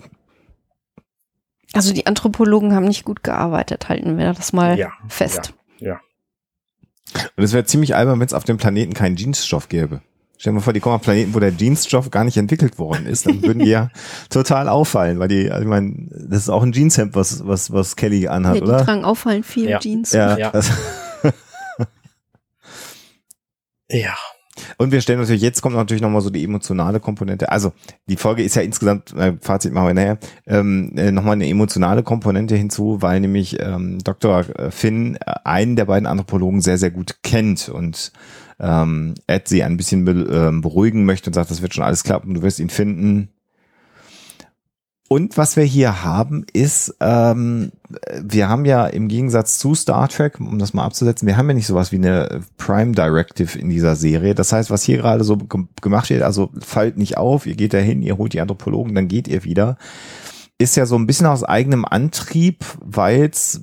Also 1.73 1.93
die 1.93 2.07
Anthropologen 2.07 2.73
haben 2.73 2.85
nicht 2.85 3.03
gut 3.05 3.23
gearbeitet, 3.23 3.89
halten 3.89 4.17
wir 4.17 4.33
das 4.33 4.53
mal 4.53 4.77
Ja, 4.79 4.91
fest. 5.07 5.53
und 7.35 7.43
es 7.43 7.53
wäre 7.53 7.65
ziemlich 7.65 7.95
albern, 7.95 8.19
wenn 8.19 8.25
es 8.27 8.33
auf 8.33 8.43
dem 8.43 8.57
Planeten 8.57 8.93
keinen 8.93 9.15
Jeansstoff 9.17 9.69
gäbe. 9.69 10.01
Stell 10.39 10.51
dir 10.51 10.55
mal 10.59 10.61
vor, 10.61 10.73
die 10.73 10.79
kommen 10.79 10.95
auf 10.95 11.01
Planeten, 11.01 11.33
wo 11.33 11.39
der 11.39 11.51
Jeansstoff 11.51 12.11
gar 12.11 12.23
nicht 12.23 12.37
entwickelt 12.37 12.77
worden 12.77 13.05
ist, 13.07 13.25
dann 13.25 13.41
würden 13.43 13.59
die 13.63 13.69
ja 13.71 13.89
total 14.29 14.69
auffallen, 14.69 15.17
weil 15.19 15.27
die, 15.27 15.49
also 15.49 15.63
ich 15.63 15.67
meine, 15.69 16.07
das 16.11 16.43
ist 16.43 16.49
auch 16.49 16.61
ein 16.63 16.73
Jeanshemd, 16.73 17.15
was, 17.15 17.45
was, 17.47 17.71
was 17.71 17.95
Kelly 17.95 18.27
anhat, 18.27 18.55
Ja, 18.55 18.61
die 18.61 18.67
oder? 18.67 18.85
tragen 18.85 19.03
auffallend 19.03 19.45
viel 19.45 19.69
Ja. 19.69 19.79
Jeans. 19.79 20.11
Ja, 20.13 20.37
Ja. 20.37 20.51
Das, 20.51 20.69
Ja. 23.89 24.15
Und 24.77 24.91
wir 24.91 25.01
stellen 25.01 25.19
natürlich, 25.19 25.41
jetzt 25.41 25.61
kommt 25.61 25.75
natürlich 25.75 26.01
nochmal 26.01 26.21
so 26.21 26.29
die 26.29 26.43
emotionale 26.43 26.99
Komponente. 26.99 27.51
Also, 27.51 27.73
die 28.07 28.17
Folge 28.17 28.43
ist 28.43 28.55
ja 28.55 28.61
insgesamt, 28.61 29.13
äh, 29.15 29.33
Fazit 29.41 29.73
machen 29.73 29.87
wir 29.87 29.93
nachher, 29.93 30.17
ähm, 30.45 30.93
äh, 30.95 31.11
nochmal 31.11 31.33
eine 31.33 31.47
emotionale 31.47 32.03
Komponente 32.03 32.55
hinzu, 32.55 33.01
weil 33.01 33.19
nämlich 33.19 33.57
ähm, 33.59 33.99
Dr. 34.03 34.45
Finn 34.69 35.15
äh, 35.15 35.33
einen 35.43 35.75
der 35.75 35.85
beiden 35.85 36.07
Anthropologen 36.07 36.61
sehr, 36.61 36.77
sehr 36.77 36.91
gut 36.91 37.17
kennt 37.23 37.69
und 37.69 38.11
ähm, 38.59 39.13
Ed 39.27 39.47
sie 39.47 39.63
ein 39.63 39.77
bisschen 39.77 40.05
be 40.05 40.11
ähm, 40.11 40.61
beruhigen 40.61 41.05
möchte 41.05 41.29
und 41.29 41.33
sagt, 41.33 41.51
das 41.51 41.61
wird 41.61 41.73
schon 41.73 41.83
alles 41.83 42.03
klappen, 42.03 42.33
du 42.33 42.41
wirst 42.41 42.59
ihn 42.59 42.69
finden. 42.69 43.29
Und 45.09 45.37
was 45.37 45.55
wir 45.55 45.63
hier 45.63 46.03
haben, 46.03 46.45
ist, 46.51 46.95
ähm, 46.99 47.71
wir 48.21 48.49
haben 48.49 48.65
ja 48.65 48.85
im 48.85 49.07
Gegensatz 49.07 49.59
zu 49.59 49.73
Star 49.73 50.09
Trek, 50.09 50.39
um 50.39 50.59
das 50.59 50.73
mal 50.73 50.83
abzusetzen, 50.83 51.27
wir 51.27 51.37
haben 51.37 51.47
ja 51.47 51.53
nicht 51.53 51.67
sowas 51.67 51.91
wie 51.91 51.97
eine 51.97 52.41
Prime 52.57 52.91
Directive 52.91 53.57
in 53.57 53.69
dieser 53.69 53.95
Serie. 53.95 54.35
Das 54.35 54.51
heißt, 54.51 54.69
was 54.69 54.83
hier 54.83 54.97
gerade 54.97 55.23
so 55.23 55.37
ge- 55.37 55.65
gemacht 55.81 56.09
wird, 56.09 56.23
also 56.23 56.51
fallt 56.59 56.97
nicht 56.97 57.17
auf, 57.17 57.45
ihr 57.45 57.55
geht 57.55 57.73
da 57.73 57.77
hin, 57.77 58.01
ihr 58.01 58.17
holt 58.17 58.33
die 58.33 58.41
Anthropologen, 58.41 58.93
dann 58.93 59.07
geht 59.07 59.27
ihr 59.27 59.43
wieder, 59.43 59.77
ist 60.57 60.75
ja 60.75 60.85
so 60.85 60.95
ein 60.97 61.07
bisschen 61.07 61.27
aus 61.27 61.43
eigenem 61.43 61.85
Antrieb, 61.85 62.65
weil 62.79 63.29
es 63.31 63.61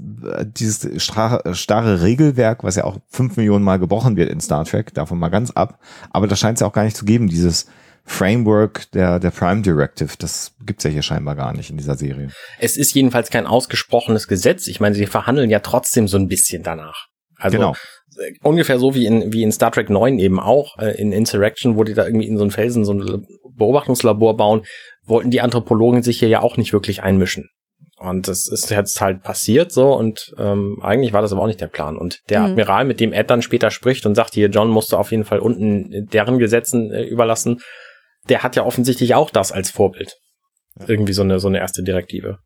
dieses 0.56 1.02
starre, 1.02 1.54
starre 1.54 2.02
Regelwerk, 2.02 2.64
was 2.64 2.76
ja 2.76 2.84
auch 2.84 2.98
fünf 3.08 3.36
Millionen 3.36 3.64
Mal 3.64 3.78
gebrochen 3.78 4.16
wird 4.16 4.30
in 4.30 4.40
Star 4.40 4.64
Trek, 4.64 4.94
davon 4.94 5.18
mal 5.18 5.28
ganz 5.28 5.50
ab, 5.50 5.80
aber 6.10 6.28
das 6.28 6.38
scheint 6.38 6.56
es 6.56 6.60
ja 6.60 6.66
auch 6.66 6.72
gar 6.72 6.84
nicht 6.84 6.96
zu 6.96 7.04
geben, 7.04 7.28
dieses 7.28 7.66
Framework 8.06 8.90
der, 8.92 9.18
der 9.18 9.30
Prime 9.30 9.62
Directive, 9.62 10.10
das 10.18 10.52
gibt's 10.64 10.84
ja 10.84 10.90
hier 10.90 11.02
scheinbar 11.02 11.34
gar 11.36 11.52
nicht 11.54 11.70
in 11.70 11.76
dieser 11.76 11.96
Serie. 11.96 12.30
Es 12.58 12.76
ist 12.76 12.94
jedenfalls 12.94 13.30
kein 13.30 13.46
ausgesprochenes 13.46 14.28
Gesetz. 14.28 14.66
Ich 14.66 14.78
meine, 14.80 14.94
sie 14.94 15.06
verhandeln 15.06 15.50
ja 15.50 15.60
trotzdem 15.60 16.06
so 16.06 16.16
ein 16.18 16.28
bisschen 16.28 16.62
danach. 16.62 17.06
Also 17.38 17.56
Genau. 17.56 17.72
äh, 18.18 18.32
ungefähr 18.42 18.78
so 18.78 18.94
wie 18.94 19.06
in, 19.06 19.32
wie 19.32 19.42
in 19.42 19.52
Star 19.52 19.72
Trek 19.72 19.88
9 19.90 20.18
eben 20.18 20.38
auch, 20.38 20.78
äh, 20.78 20.90
in 21.00 21.12
Insurrection, 21.12 21.76
wo 21.76 21.84
die 21.84 21.94
da 21.94 22.04
irgendwie 22.06 22.26
in 22.26 22.36
so 22.36 22.44
einen 22.44 22.50
Felsen 22.50 22.84
so 22.84 22.92
ein 22.92 23.26
Beobachtungslabor 23.56 24.36
bauen, 24.36 24.62
wollten 25.04 25.30
die 25.30 25.40
Anthropologen 25.40 26.02
sich 26.02 26.18
hier 26.18 26.28
ja 26.28 26.40
auch 26.40 26.56
nicht 26.56 26.72
wirklich 26.72 27.02
einmischen. 27.02 27.48
Und 27.96 28.28
das 28.28 28.48
ist 28.48 28.70
jetzt 28.70 29.00
halt 29.00 29.22
passiert 29.22 29.72
so 29.72 29.94
und 29.96 30.34
ähm, 30.36 30.78
eigentlich 30.82 31.12
war 31.12 31.22
das 31.22 31.32
aber 31.32 31.42
auch 31.42 31.46
nicht 31.46 31.60
der 31.60 31.68
Plan. 31.68 31.96
Und 31.96 32.20
der 32.28 32.40
Mhm. 32.40 32.46
Admiral, 32.46 32.84
mit 32.84 33.00
dem 33.00 33.12
Ed 33.12 33.30
dann 33.30 33.40
später 33.40 33.70
spricht 33.70 34.04
und 34.04 34.14
sagt, 34.14 34.34
hier, 34.34 34.48
John 34.48 34.68
musst 34.68 34.92
du 34.92 34.96
auf 34.96 35.10
jeden 35.10 35.24
Fall 35.24 35.38
unten 35.38 36.06
deren 36.12 36.38
Gesetzen 36.38 36.90
äh, 36.92 37.04
überlassen, 37.04 37.60
der 38.28 38.42
hat 38.42 38.56
ja 38.56 38.64
offensichtlich 38.64 39.14
auch 39.14 39.30
das 39.30 39.52
als 39.52 39.70
Vorbild. 39.70 40.16
Irgendwie 40.86 41.12
so 41.12 41.22
eine, 41.22 41.38
so 41.38 41.48
eine 41.48 41.58
erste 41.58 41.82
Direktive. 41.82 42.38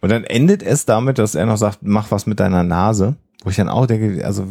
Und 0.00 0.10
dann 0.10 0.24
endet 0.24 0.62
es 0.62 0.84
damit, 0.84 1.18
dass 1.18 1.34
er 1.34 1.46
noch 1.46 1.56
sagt, 1.56 1.78
mach 1.82 2.10
was 2.10 2.26
mit 2.26 2.40
deiner 2.40 2.62
Nase. 2.62 3.16
Wo 3.42 3.50
ich 3.50 3.56
dann 3.56 3.68
auch 3.68 3.86
denke, 3.86 4.24
also 4.24 4.46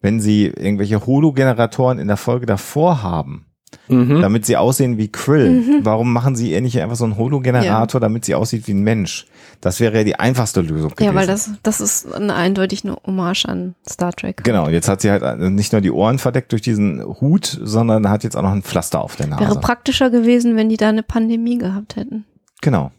wenn 0.00 0.20
sie 0.20 0.46
irgendwelche 0.46 1.06
Hologeneratoren 1.06 1.98
in 1.98 2.08
der 2.08 2.16
Folge 2.16 2.46
davor 2.46 3.02
haben, 3.02 3.46
Mhm. 3.88 4.20
damit 4.20 4.46
sie 4.46 4.56
aussehen 4.56 4.98
wie 4.98 5.08
Krill, 5.08 5.50
Mhm. 5.50 5.80
warum 5.82 6.12
machen 6.12 6.36
sie 6.36 6.52
ihr 6.52 6.60
nicht 6.60 6.80
einfach 6.80 6.96
so 6.96 7.04
einen 7.04 7.16
Hologenerator, 7.16 8.00
damit 8.00 8.24
sie 8.24 8.34
aussieht 8.34 8.66
wie 8.68 8.74
ein 8.74 8.80
Mensch? 8.82 9.26
Das 9.60 9.80
wäre 9.80 9.98
ja 9.98 10.04
die 10.04 10.16
einfachste 10.16 10.60
Lösung 10.60 10.90
gewesen. 10.90 11.04
Ja, 11.06 11.14
weil 11.14 11.26
das, 11.26 11.50
das 11.62 11.80
ist 11.80 12.12
eine, 12.12 12.34
eindeutig 12.34 12.84
eine 12.84 12.96
Hommage 13.06 13.46
an 13.46 13.74
Star 13.88 14.12
Trek. 14.12 14.42
Genau, 14.44 14.68
jetzt 14.68 14.88
hat 14.88 15.00
sie 15.00 15.10
halt 15.10 15.22
äh, 15.22 15.50
nicht 15.50 15.72
nur 15.72 15.80
die 15.80 15.90
Ohren 15.90 16.18
verdeckt 16.18 16.52
durch 16.52 16.62
diesen 16.62 17.02
Hut, 17.04 17.58
sondern 17.62 18.08
hat 18.10 18.24
jetzt 18.24 18.36
auch 18.36 18.42
noch 18.42 18.52
ein 18.52 18.62
Pflaster 18.62 19.00
auf 19.00 19.16
der 19.16 19.26
Nase. 19.28 19.40
Wäre 19.42 19.60
praktischer 19.60 20.10
gewesen, 20.10 20.56
wenn 20.56 20.68
die 20.68 20.76
da 20.76 20.88
eine 20.88 21.02
Pandemie 21.02 21.58
gehabt 21.58 21.96
hätten. 21.96 22.24
genau. 22.60 22.90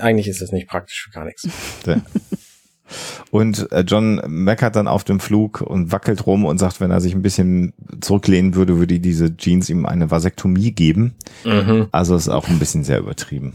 Eigentlich 0.00 0.28
ist 0.28 0.42
das 0.42 0.52
nicht 0.52 0.68
praktisch 0.68 1.04
für 1.04 1.10
gar 1.10 1.24
nichts. 1.24 1.48
Und 3.30 3.70
äh, 3.72 3.80
John 3.86 4.20
meckert 4.26 4.76
dann 4.76 4.88
auf 4.88 5.04
dem 5.04 5.20
Flug 5.20 5.60
und 5.60 5.92
wackelt 5.92 6.26
rum 6.26 6.44
und 6.44 6.58
sagt, 6.58 6.80
wenn 6.80 6.90
er 6.90 7.00
sich 7.00 7.14
ein 7.14 7.22
bisschen 7.22 7.72
zurücklehnen 8.00 8.54
würde, 8.54 8.78
würde 8.78 8.98
diese 9.00 9.36
Jeans 9.36 9.68
ihm 9.70 9.86
eine 9.86 10.10
Vasektomie 10.10 10.72
geben. 10.72 11.14
Mhm. 11.44 11.88
Also 11.92 12.16
ist 12.16 12.28
auch 12.28 12.48
ein 12.48 12.58
bisschen 12.58 12.84
sehr 12.84 12.98
übertrieben. 12.98 13.54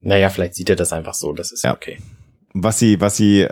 Naja, 0.00 0.28
vielleicht 0.28 0.54
sieht 0.54 0.70
er 0.70 0.76
das 0.76 0.92
einfach 0.92 1.14
so, 1.14 1.32
das 1.32 1.52
ist 1.52 1.64
Ja. 1.64 1.74
okay. 1.74 1.98
Was 2.58 2.78
sie, 2.78 3.02
was 3.02 3.18
sie 3.18 3.42
äh, 3.42 3.50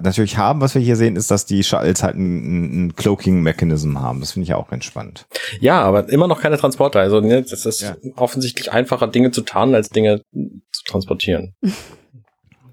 natürlich 0.00 0.36
haben, 0.36 0.60
was 0.60 0.74
wir 0.74 0.82
hier 0.82 0.96
sehen, 0.96 1.14
ist, 1.14 1.30
dass 1.30 1.46
die 1.46 1.62
Shuttles 1.62 2.02
halt 2.02 2.16
einen, 2.16 2.72
einen 2.72 2.96
Cloaking-Mechanism 2.96 4.00
haben. 4.00 4.18
Das 4.18 4.32
finde 4.32 4.42
ich 4.44 4.48
ja 4.48 4.56
auch 4.56 4.68
ganz 4.68 4.84
spannend. 4.84 5.26
Ja, 5.60 5.80
aber 5.82 6.08
immer 6.08 6.26
noch 6.26 6.40
keine 6.40 6.58
Transporter. 6.58 6.98
Also 6.98 7.20
ne, 7.20 7.42
das 7.42 7.66
ist 7.66 7.82
Ja. 7.82 7.94
offensichtlich 8.16 8.72
einfacher, 8.72 9.06
Dinge 9.06 9.30
zu 9.30 9.42
tarnen, 9.42 9.76
als 9.76 9.90
Dinge 9.90 10.22
zu 10.32 10.84
transportieren. 10.86 11.54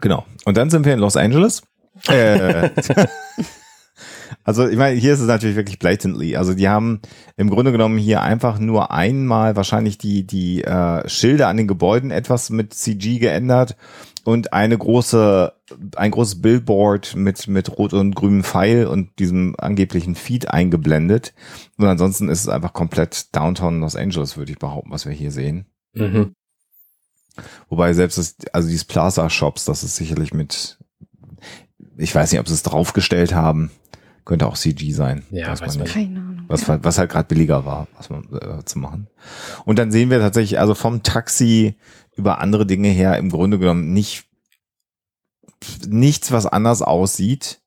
Genau. 0.01 0.25
Und 0.45 0.57
dann 0.57 0.69
sind 0.69 0.85
wir 0.85 0.93
in 0.93 0.99
Los 0.99 1.17
Angeles. 1.17 1.63
Äh, 2.07 2.69
also 4.43 4.67
ich 4.67 4.77
meine, 4.77 4.97
hier 4.99 5.13
ist 5.13 5.19
es 5.19 5.27
natürlich 5.27 5.55
wirklich 5.55 5.79
blatantly. 5.79 6.35
Also 6.35 6.53
die 6.53 6.69
haben 6.69 7.01
im 7.37 7.49
Grunde 7.49 7.71
genommen 7.71 7.97
hier 7.97 8.21
einfach 8.21 8.59
nur 8.59 8.91
einmal 8.91 9.55
wahrscheinlich 9.55 9.97
die 9.97 10.25
die 10.25 10.63
äh, 10.63 11.07
Schilder 11.07 11.47
an 11.47 11.57
den 11.57 11.67
Gebäuden 11.67 12.11
etwas 12.11 12.49
mit 12.49 12.73
CG 12.73 13.19
geändert 13.19 13.75
und 14.23 14.53
eine 14.53 14.77
große 14.77 15.53
ein 15.95 16.11
großes 16.11 16.41
Billboard 16.41 17.15
mit 17.15 17.47
mit 17.47 17.77
rot 17.77 17.93
und 17.93 18.15
grünem 18.15 18.43
Pfeil 18.43 18.85
und 18.85 19.19
diesem 19.19 19.55
angeblichen 19.57 20.15
Feed 20.15 20.49
eingeblendet. 20.49 21.33
Und 21.77 21.87
ansonsten 21.87 22.29
ist 22.29 22.41
es 22.41 22.49
einfach 22.49 22.73
komplett 22.73 23.35
Downtown 23.35 23.81
Los 23.81 23.95
Angeles, 23.95 24.37
würde 24.37 24.51
ich 24.51 24.59
behaupten, 24.59 24.91
was 24.91 25.05
wir 25.05 25.13
hier 25.13 25.31
sehen. 25.31 25.65
Mhm. 25.93 26.33
Wobei 27.69 27.93
selbst 27.93 28.17
das, 28.17 28.35
also 28.53 28.67
dieses 28.67 28.85
Plaza 28.85 29.29
Shops, 29.29 29.65
das 29.65 29.83
ist 29.83 29.95
sicherlich 29.95 30.33
mit, 30.33 30.77
ich 31.97 32.13
weiß 32.13 32.31
nicht, 32.31 32.39
ob 32.39 32.47
sie 32.47 32.53
es 32.53 32.63
draufgestellt 32.63 33.33
haben, 33.33 33.71
könnte 34.25 34.47
auch 34.47 34.57
CG 34.57 34.91
sein. 34.91 35.23
Ja, 35.31 35.49
weiß 35.49 35.61
weiß 35.61 35.67
man 35.67 35.77
man 35.77 35.83
nicht. 35.83 35.93
Keine 35.93 36.19
Ahnung. 36.19 36.45
Was, 36.47 36.67
was 36.67 36.97
halt 36.97 37.11
gerade 37.11 37.27
billiger 37.27 37.65
war, 37.65 37.87
was 37.97 38.09
man 38.09 38.27
äh, 38.33 38.63
zu 38.65 38.79
machen. 38.79 39.07
Und 39.65 39.79
dann 39.79 39.91
sehen 39.91 40.09
wir 40.09 40.19
tatsächlich, 40.19 40.59
also 40.59 40.75
vom 40.75 41.03
Taxi 41.03 41.75
über 42.15 42.39
andere 42.39 42.65
Dinge 42.65 42.89
her 42.89 43.17
im 43.17 43.29
Grunde 43.29 43.59
genommen 43.59 43.93
nicht 43.93 44.25
nichts, 45.87 46.31
was 46.31 46.45
anders 46.45 46.81
aussieht. 46.81 47.61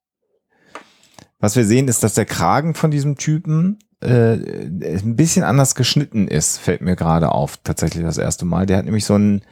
Was 1.38 1.56
wir 1.56 1.64
sehen, 1.64 1.88
ist, 1.88 2.02
dass 2.02 2.14
der 2.14 2.24
Kragen 2.24 2.74
von 2.74 2.90
diesem 2.90 3.16
Typen 3.16 3.78
äh, 4.02 4.34
ein 4.98 5.16
bisschen 5.16 5.44
anders 5.44 5.74
geschnitten 5.74 6.28
ist, 6.28 6.58
fällt 6.58 6.80
mir 6.80 6.96
gerade 6.96 7.32
auf, 7.32 7.56
tatsächlich 7.58 8.04
das 8.04 8.18
erste 8.18 8.44
Mal. 8.44 8.66
Der 8.66 8.78
hat 8.78 8.84
nämlich 8.84 9.04
so 9.04 9.14
einen, 9.14 9.42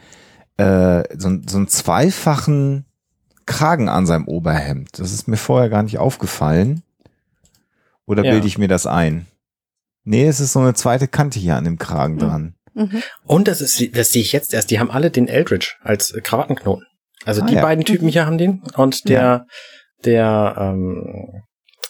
äh, 0.57 1.03
so, 1.17 1.29
einen- 1.29 1.49
so 1.49 1.57
einen 1.57 1.69
zweifachen 1.69 2.85
Kragen 3.47 3.89
an 3.89 4.07
seinem 4.07 4.29
Oberhemd. 4.29 4.99
Das 4.99 5.13
ist 5.13 5.27
mir 5.29 5.37
vorher 5.37 5.69
gar 5.71 5.83
nicht 5.83 5.99
aufgefallen. 5.99 6.83
Oder 8.07 8.25
Ja. 8.25 8.33
bilde 8.33 8.47
ich 8.47 8.59
mir 8.59 8.69
das 8.69 8.87
ein? 8.87 9.27
Nee, 10.05 10.27
es 10.27 10.41
ist 10.41 10.53
so 10.53 10.61
eine 10.61 10.75
zweite 10.75 11.09
Kante 11.09 11.39
hier 11.39 11.57
an 11.57 11.65
dem 11.65 11.79
Kragen 11.79 12.15
Hm. 12.15 12.29
dran. 12.29 12.55
Mhm. 12.75 13.03
Und 13.25 13.49
das 13.49 13.61
ist, 13.61 13.97
das 13.97 14.11
sehe 14.11 14.23
ich 14.23 14.33
jetzt 14.33 14.55
erst, 14.55 14.71
die 14.71 14.79
haben 14.81 14.91
alle 14.91 15.11
den 15.11 15.29
Eldridge 15.29 15.75
als 15.83 16.13
Krawattenknoten. 16.23 16.87
Also 17.25 17.43
Ah, 17.43 17.47
die 17.47 17.55
ja. 17.55 17.63
beiden 17.63 17.85
Typen 17.85 18.09
hier 18.09 18.25
haben 18.27 18.39
den 18.39 18.63
und 18.77 19.09
der, 19.09 19.47
der, 20.05 20.55
ähm, 20.59 21.43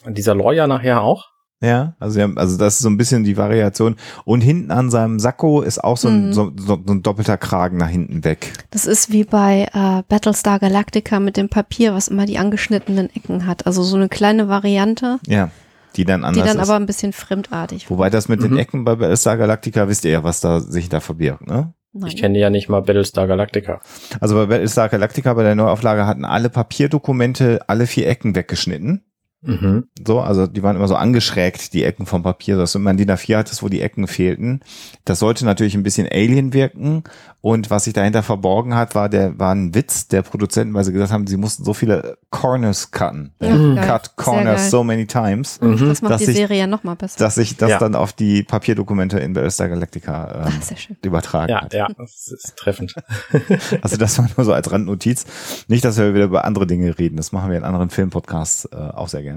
dieser 0.08 0.34
Lawyer 0.34 0.66
nachher 0.66 1.02
auch. 1.02 1.29
Ja, 1.62 1.94
also, 1.98 2.20
haben, 2.22 2.38
also 2.38 2.56
das 2.56 2.74
ist 2.76 2.80
so 2.80 2.88
ein 2.88 2.96
bisschen 2.96 3.22
die 3.22 3.36
Variation. 3.36 3.96
Und 4.24 4.40
hinten 4.40 4.70
an 4.70 4.90
seinem 4.90 5.18
Sakko 5.20 5.60
ist 5.60 5.82
auch 5.84 5.98
so 5.98 6.08
ein, 6.08 6.28
Mhm. 6.28 6.32
so, 6.32 6.52
so, 6.56 6.78
so 6.86 6.92
ein 6.94 7.02
doppelter 7.02 7.36
Kragen 7.36 7.76
nach 7.76 7.88
hinten 7.88 8.24
weg. 8.24 8.52
Das 8.70 8.86
ist 8.86 9.12
wie 9.12 9.24
bei 9.24 9.68
äh, 9.74 10.02
Battlestar 10.08 10.58
Galactica 10.58 11.20
mit 11.20 11.36
dem 11.36 11.50
Papier, 11.50 11.92
was 11.92 12.08
immer 12.08 12.24
die 12.24 12.38
angeschnittenen 12.38 13.10
Ecken 13.14 13.46
hat. 13.46 13.66
Also 13.66 13.82
so 13.82 13.96
eine 13.96 14.08
kleine 14.08 14.48
Variante, 14.48 15.18
Ja, 15.26 15.50
die 15.96 16.04
dann 16.06 16.20
die 16.22 16.26
anders 16.28 16.46
dann 16.46 16.56
ist. 16.62 16.68
aber 16.68 16.76
ein 16.76 16.86
bisschen 16.86 17.12
fremdartig. 17.12 17.90
Wobei 17.90 18.08
das 18.08 18.28
mit 18.30 18.42
den 18.42 18.52
Mhm. 18.52 18.58
Ecken 18.58 18.84
bei 18.86 18.94
Battlestar 18.96 19.36
Galactica, 19.36 19.86
wisst 19.86 20.06
ihr 20.06 20.12
ja, 20.12 20.24
was 20.24 20.40
da 20.40 20.60
sich 20.60 20.88
da 20.88 21.00
verbirgt, 21.00 21.46
ne? 21.46 21.74
Nein. 21.92 22.08
Ich 22.08 22.16
kenne 22.16 22.38
ja 22.38 22.48
nicht 22.50 22.68
mal 22.70 22.80
Battlestar 22.80 23.26
Galactica. 23.26 23.80
Also 24.20 24.34
bei 24.36 24.46
Battlestar 24.46 24.88
Galactica 24.88 25.34
bei 25.34 25.42
der 25.42 25.56
Neuauflage 25.56 26.06
hatten 26.06 26.24
alle 26.24 26.48
Papierdokumente 26.48 27.60
alle 27.66 27.86
vier 27.86 28.08
Ecken 28.08 28.34
weggeschnitten. 28.34 29.04
Mhm. 29.42 29.84
So, 30.06 30.20
also 30.20 30.46
die 30.46 30.62
waren 30.62 30.76
immer 30.76 30.88
so 30.88 30.96
angeschrägt, 30.96 31.72
die 31.72 31.84
Ecken 31.84 32.04
vom 32.06 32.22
Papier, 32.22 32.56
dass 32.58 32.74
immer 32.74 32.90
ein 32.90 32.96
DIN 32.98 33.10
A4 33.10 33.38
hattest, 33.38 33.62
wo 33.62 33.68
die 33.68 33.80
Ecken 33.80 34.06
fehlten. 34.06 34.60
Das 35.06 35.18
sollte 35.18 35.44
natürlich 35.46 35.74
ein 35.74 35.82
bisschen 35.82 36.06
Alien 36.10 36.52
wirken. 36.52 37.04
Und 37.42 37.70
was 37.70 37.84
sich 37.84 37.94
dahinter 37.94 38.22
verborgen 38.22 38.74
hat, 38.74 38.94
war 38.94 39.08
der, 39.08 39.38
war 39.38 39.54
ein 39.54 39.74
Witz 39.74 40.08
der 40.08 40.20
Produzenten, 40.20 40.74
weil 40.74 40.84
sie 40.84 40.92
gesagt 40.92 41.10
haben, 41.10 41.26
sie 41.26 41.38
mussten 41.38 41.64
so 41.64 41.72
viele 41.72 42.18
Corners 42.28 42.90
cutten. 42.90 43.32
Ja, 43.40 43.48
Mhm. 43.54 43.76
Cut 43.76 44.16
corners 44.16 44.70
so 44.70 44.84
many 44.84 45.06
times, 45.06 45.58
Mhm. 45.60 45.88
Das 45.88 46.02
macht 46.02 46.12
dass 46.12 46.22
die 46.24 46.32
ich- 46.32 46.36
Serie 46.36 46.58
ja 46.58 46.66
noch 46.66 46.84
mal 46.84 46.96
besser. 46.96 47.18
dass 47.18 47.36
sich 47.36 47.56
das 47.56 47.70
Ja. 47.70 47.78
dann 47.78 47.94
auf 47.94 48.12
die 48.12 48.42
Papierdokumente 48.42 49.18
in 49.20 49.32
Battlestar 49.32 49.70
Galactica 49.70 50.44
ähm, 50.48 50.52
Ach, 50.60 51.04
übertragen 51.04 51.50
Ja, 51.50 51.62
hat. 51.62 51.72
ja, 51.72 51.88
das 51.96 52.28
ist 52.28 52.56
treffend. 52.56 52.94
Also 53.80 53.96
das 53.96 54.18
war 54.18 54.28
nur 54.36 54.44
so 54.44 54.52
als 54.52 54.70
Randnotiz. 54.70 55.24
Nicht, 55.68 55.84
dass 55.84 55.96
wir 55.96 56.12
wieder 56.14 56.24
über 56.24 56.44
andere 56.44 56.66
Dinge 56.66 56.98
reden. 56.98 57.16
Das 57.16 57.32
machen 57.32 57.50
wir 57.50 57.56
in 57.56 57.64
anderen 57.64 57.88
Filmpodcasts 57.88 58.66
äh, 58.66 58.76
auch 58.76 59.08
sehr 59.08 59.22
gerne. 59.22 59.29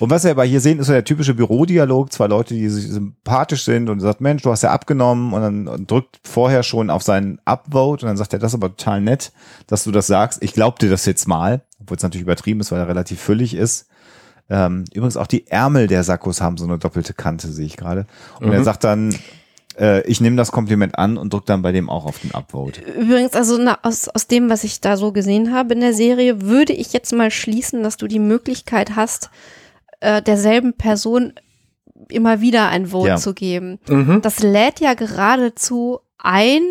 Und 0.00 0.10
was 0.10 0.24
wir 0.24 0.30
aber 0.32 0.44
hier 0.44 0.60
sehen, 0.60 0.78
ist 0.78 0.86
so 0.86 0.92
der 0.92 1.04
typische 1.04 1.34
Bürodialog. 1.34 2.12
Zwei 2.12 2.26
Leute, 2.26 2.54
die 2.54 2.68
sich 2.68 2.88
sympathisch 2.90 3.64
sind 3.64 3.88
und 3.88 4.00
sagt, 4.00 4.20
Mensch, 4.20 4.42
du 4.42 4.50
hast 4.50 4.62
ja 4.62 4.70
abgenommen 4.70 5.32
und 5.32 5.40
dann 5.42 5.68
und 5.68 5.90
drückt 5.90 6.20
vorher 6.24 6.62
schon 6.62 6.90
auf 6.90 7.02
seinen 7.02 7.40
Upvote 7.44 8.04
und 8.04 8.08
dann 8.10 8.16
sagt 8.16 8.32
er, 8.32 8.38
das 8.38 8.52
ist 8.52 8.56
aber 8.62 8.74
total 8.76 9.00
nett, 9.00 9.32
dass 9.66 9.84
du 9.84 9.90
das 9.92 10.06
sagst. 10.06 10.42
Ich 10.42 10.52
glaub 10.52 10.78
dir 10.78 10.90
das 10.90 11.06
jetzt 11.06 11.26
mal, 11.28 11.62
obwohl 11.80 11.96
es 11.96 12.02
natürlich 12.02 12.22
übertrieben 12.22 12.60
ist, 12.60 12.72
weil 12.72 12.80
er 12.80 12.88
relativ 12.88 13.20
füllig 13.20 13.54
ist. 13.54 13.86
Ähm, 14.50 14.84
übrigens 14.92 15.16
auch 15.16 15.26
die 15.28 15.46
Ärmel 15.46 15.86
der 15.86 16.02
Sakkos 16.04 16.40
haben 16.42 16.56
so 16.58 16.64
eine 16.64 16.78
doppelte 16.78 17.14
Kante, 17.14 17.48
sehe 17.48 17.64
ich 17.66 17.76
gerade. 17.76 18.06
Und 18.40 18.52
er 18.52 18.60
Mhm. 18.60 18.64
sagt 18.64 18.84
dann, 18.84 19.14
ich 20.06 20.20
nehme 20.20 20.36
das 20.36 20.52
Kompliment 20.52 20.98
an 20.98 21.16
und 21.16 21.32
drückt 21.32 21.48
dann 21.48 21.62
bei 21.62 21.72
dem 21.72 21.88
auch 21.88 22.04
auf 22.04 22.18
den 22.20 22.32
Upvote. 22.32 22.82
Übrigens, 22.82 23.32
also 23.34 23.58
na, 23.58 23.78
aus, 23.82 24.08
aus 24.08 24.26
dem, 24.26 24.50
was 24.50 24.64
ich 24.64 24.80
da 24.80 24.96
so 24.96 25.12
gesehen 25.12 25.52
habe 25.52 25.74
in 25.74 25.80
der 25.80 25.94
Serie, 25.94 26.42
würde 26.42 26.72
ich 26.72 26.92
jetzt 26.92 27.12
mal 27.14 27.30
schließen, 27.30 27.82
dass 27.82 27.96
du 27.96 28.06
die 28.06 28.18
Möglichkeit 28.18 28.96
hast, 28.96 29.30
äh, 30.00 30.20
derselben 30.20 30.74
Person 30.74 31.32
immer 32.08 32.40
wieder 32.40 32.68
ein 32.68 32.86
Vote 32.88 33.08
Ja. 33.08 33.16
zu 33.16 33.32
geben. 33.34 33.78
Mhm. 33.88 34.20
Das 34.22 34.40
lädt 34.40 34.80
ja 34.80 34.94
geradezu 34.94 36.00
ein 36.18 36.62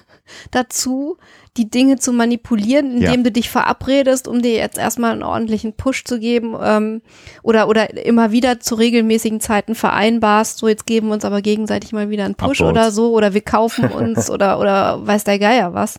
dazu, 0.50 1.16
die 1.58 1.68
Dinge 1.68 1.96
zu 1.98 2.12
manipulieren, 2.12 2.92
indem 2.92 3.02
Ja. 3.10 3.22
du 3.24 3.32
dich 3.32 3.50
verabredest, 3.50 4.26
um 4.28 4.40
dir 4.40 4.52
jetzt 4.54 4.78
erstmal 4.78 5.12
einen 5.12 5.22
ordentlichen 5.22 5.74
Push 5.74 6.04
zu 6.04 6.18
geben 6.18 6.56
ähm, 6.62 7.02
oder 7.42 7.68
oder 7.68 8.04
immer 8.06 8.32
wieder 8.32 8.60
zu 8.60 8.76
regelmäßigen 8.76 9.40
Zeiten 9.40 9.74
vereinbarst, 9.74 10.58
so 10.58 10.68
jetzt 10.68 10.86
geben 10.86 11.08
wir 11.08 11.14
uns 11.14 11.24
aber 11.26 11.42
gegenseitig 11.42 11.92
mal 11.92 12.08
wieder 12.08 12.24
einen 12.24 12.36
Push 12.36 12.60
Upvotes. 12.60 12.70
oder 12.70 12.90
so 12.92 13.12
oder 13.12 13.34
wir 13.34 13.42
kaufen 13.42 13.84
uns 13.90 14.30
oder 14.30 14.58
oder 14.60 15.06
weiß 15.06 15.24
der 15.24 15.38
Geier 15.38 15.74
was. 15.74 15.98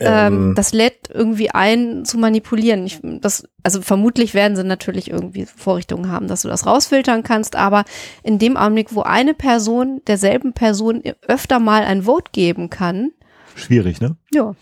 Ähm, 0.00 0.48
Ähm. 0.48 0.54
das 0.56 0.72
lädt 0.72 1.08
irgendwie 1.12 1.50
ein 1.50 2.04
zu 2.04 2.18
manipulieren. 2.18 2.84
Ich, 2.84 2.98
das, 3.02 3.44
also 3.62 3.80
vermutlich 3.80 4.34
werden 4.34 4.56
sie 4.56 4.64
natürlich 4.64 5.08
irgendwie 5.08 5.46
Vorrichtungen 5.46 6.10
haben, 6.10 6.26
dass 6.26 6.42
du 6.42 6.48
das 6.48 6.66
rausfiltern 6.66 7.22
kannst, 7.22 7.54
aber 7.54 7.84
in 8.24 8.40
dem 8.40 8.56
Augenblick, 8.56 8.92
wo 8.94 9.02
eine 9.02 9.34
Person 9.34 10.00
derselben 10.08 10.52
Person 10.52 11.00
öfter 11.28 11.60
mal 11.60 11.84
ein 11.84 12.02
Vote 12.02 12.30
geben 12.32 12.70
kann, 12.70 13.12
Schwierig, 13.54 14.00
ne? 14.00 14.16
ja, 14.32 14.54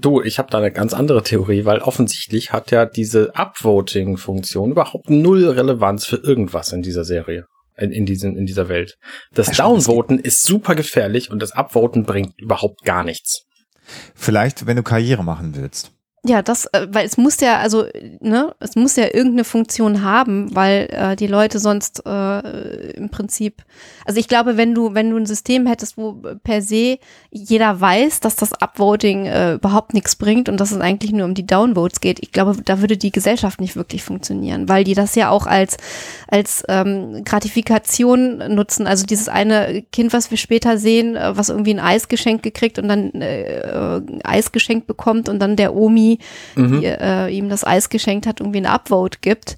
Du, 0.00 0.22
ich 0.22 0.38
habe 0.38 0.50
da 0.50 0.58
eine 0.58 0.72
ganz 0.72 0.94
andere 0.94 1.22
Theorie, 1.22 1.66
weil 1.66 1.80
offensichtlich 1.80 2.52
hat 2.52 2.70
ja 2.70 2.86
diese 2.86 3.34
Upvoting-Funktion 3.34 4.70
überhaupt 4.70 5.10
null 5.10 5.46
Relevanz 5.46 6.06
für 6.06 6.16
irgendwas 6.16 6.72
in 6.72 6.80
dieser 6.80 7.04
Serie. 7.04 7.44
In, 7.76 7.92
in, 7.92 8.06
diesem, 8.06 8.36
in 8.36 8.46
dieser 8.46 8.68
Welt. 8.68 8.96
Das 9.32 9.50
Downvoten 9.52 10.18
ist 10.18 10.42
super 10.42 10.74
gefährlich 10.74 11.30
und 11.30 11.40
das 11.40 11.52
Upvoten 11.52 12.04
bringt 12.04 12.38
überhaupt 12.38 12.82
gar 12.84 13.04
nichts. 13.04 13.44
Vielleicht, 14.14 14.66
wenn 14.66 14.76
du 14.76 14.82
Karriere 14.82 15.24
machen 15.24 15.54
willst. 15.56 15.92
Ja, 16.22 16.42
das, 16.42 16.66
äh, 16.66 16.86
weil 16.90 17.06
es 17.06 17.16
muss 17.16 17.40
ja, 17.40 17.60
also, 17.60 17.86
ne, 18.20 18.54
es 18.60 18.76
muss 18.76 18.96
ja 18.96 19.04
irgendeine 19.04 19.44
Funktion 19.44 20.02
haben, 20.02 20.54
weil 20.54 20.88
äh, 20.90 21.16
die 21.16 21.26
Leute 21.26 21.58
sonst 21.58 22.02
äh, 22.04 22.90
im 22.90 23.08
Prinzip, 23.08 23.62
also 24.04 24.20
ich 24.20 24.28
glaube, 24.28 24.58
wenn 24.58 24.74
du, 24.74 24.92
wenn 24.92 25.08
du 25.08 25.16
ein 25.16 25.24
System 25.24 25.66
hättest, 25.66 25.96
wo 25.96 26.20
per 26.44 26.60
se 26.60 26.98
jeder 27.30 27.80
weiß, 27.80 28.20
dass 28.20 28.36
das 28.36 28.52
Upvoting 28.52 29.24
äh, 29.24 29.54
überhaupt 29.54 29.94
nichts 29.94 30.14
bringt 30.14 30.50
und 30.50 30.60
dass 30.60 30.72
es 30.72 30.80
eigentlich 30.80 31.12
nur 31.12 31.24
um 31.24 31.32
die 31.32 31.46
Downvotes 31.46 32.02
geht, 32.02 32.18
ich 32.20 32.32
glaube, 32.32 32.54
da 32.62 32.82
würde 32.82 32.98
die 32.98 33.12
Gesellschaft 33.12 33.58
nicht 33.58 33.74
wirklich 33.74 34.02
funktionieren, 34.02 34.68
weil 34.68 34.84
die 34.84 34.94
das 34.94 35.14
ja 35.14 35.30
auch 35.30 35.46
als, 35.46 35.78
als 36.28 36.62
ähm, 36.68 37.24
Gratifikation 37.24 38.54
nutzen. 38.54 38.86
Also 38.86 39.06
dieses 39.06 39.30
eine 39.30 39.82
Kind, 39.90 40.12
was 40.12 40.30
wir 40.30 40.36
später 40.36 40.76
sehen, 40.76 41.16
äh, 41.16 41.34
was 41.34 41.48
irgendwie 41.48 41.72
ein 41.72 41.80
Eis 41.80 42.08
geschenkt 42.08 42.42
gekriegt 42.42 42.78
und 42.78 42.88
dann 42.88 43.10
äh, 43.22 43.96
äh, 43.96 44.02
Eis 44.22 44.52
geschenkt 44.52 44.86
bekommt 44.86 45.30
und 45.30 45.38
dann 45.38 45.56
der 45.56 45.74
Omi 45.74 46.09
Mhm. 46.56 46.80
die 46.80 46.86
äh, 46.86 47.28
ihm 47.28 47.48
das 47.48 47.64
Eis 47.64 47.88
geschenkt 47.90 48.26
hat, 48.26 48.40
irgendwie 48.40 48.58
ein 48.58 48.66
Upvote 48.66 49.18
gibt. 49.20 49.56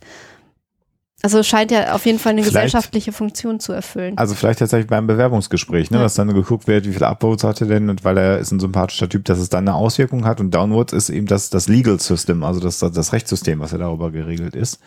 Also 1.24 1.44
scheint 1.44 1.70
ja 1.70 1.94
auf 1.94 2.04
jeden 2.04 2.18
Fall 2.18 2.32
eine 2.32 2.42
Vielleicht- 2.42 2.66
gesellschaftliche 2.66 3.12
Funktion 3.12 3.60
zu 3.60 3.72
erfüllen. 3.72 4.18
Also 4.18 4.34
vielleicht 4.34 4.58
tatsächlich 4.58 4.88
beim 4.88 5.06
Bewerbungsgespräch, 5.06 5.92
ne, 5.92 5.98
Ja. 5.98 6.02
dass 6.02 6.14
dann 6.14 6.34
geguckt 6.34 6.66
wird, 6.66 6.84
wie 6.84 6.92
viele 6.92 7.06
Upvotes 7.06 7.44
hat 7.44 7.60
er 7.60 7.68
denn 7.68 7.88
und 7.90 8.02
weil 8.04 8.18
er 8.18 8.38
ist 8.38 8.50
ein 8.50 8.58
sympathischer 8.58 9.08
Typ, 9.08 9.24
dass 9.26 9.38
es 9.38 9.48
dann 9.48 9.68
eine 9.68 9.76
Auswirkung 9.76 10.24
hat 10.24 10.40
und 10.40 10.52
Downwards 10.52 10.92
ist 10.92 11.10
eben 11.10 11.26
das, 11.26 11.48
das 11.48 11.68
Legal 11.68 12.00
System, 12.00 12.42
also 12.42 12.58
das, 12.58 12.80
das 12.80 13.12
Rechtssystem, 13.12 13.60
was 13.60 13.70
ja 13.70 13.78
darüber 13.78 14.10
geregelt 14.10 14.56
ist. 14.56 14.80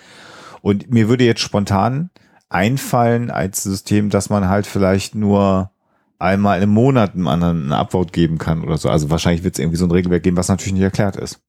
Und 0.62 0.92
mir 0.92 1.08
würde 1.08 1.24
jetzt 1.24 1.40
spontan 1.40 2.10
einfallen 2.50 3.32
als 3.32 3.64
System, 3.64 4.10
dass 4.10 4.30
man 4.30 4.50
halt 4.50 4.68
vielleicht 4.68 5.16
nur 5.16 5.72
einmal 6.20 6.62
im 6.62 6.70
Monat 6.70 7.14
einem 7.14 7.28
anderen 7.30 7.64
einen 7.64 7.74
Upvote 7.74 8.12
geben 8.12 8.38
kann 8.40 8.62
oder 8.64 8.78
so. 8.78 8.90
Also 8.90 9.10
wahrscheinlich 9.10 9.44
wird 9.46 9.56
es 9.56 9.60
irgendwie 9.60 9.78
so 9.78 9.86
ein 9.86 9.92
Regelwerk 9.92 10.24
geben, 10.24 10.36
was 10.38 10.50
natürlich 10.50 10.74
nicht 10.74 10.82
erklärt 10.84 11.16
ist. 11.16 11.40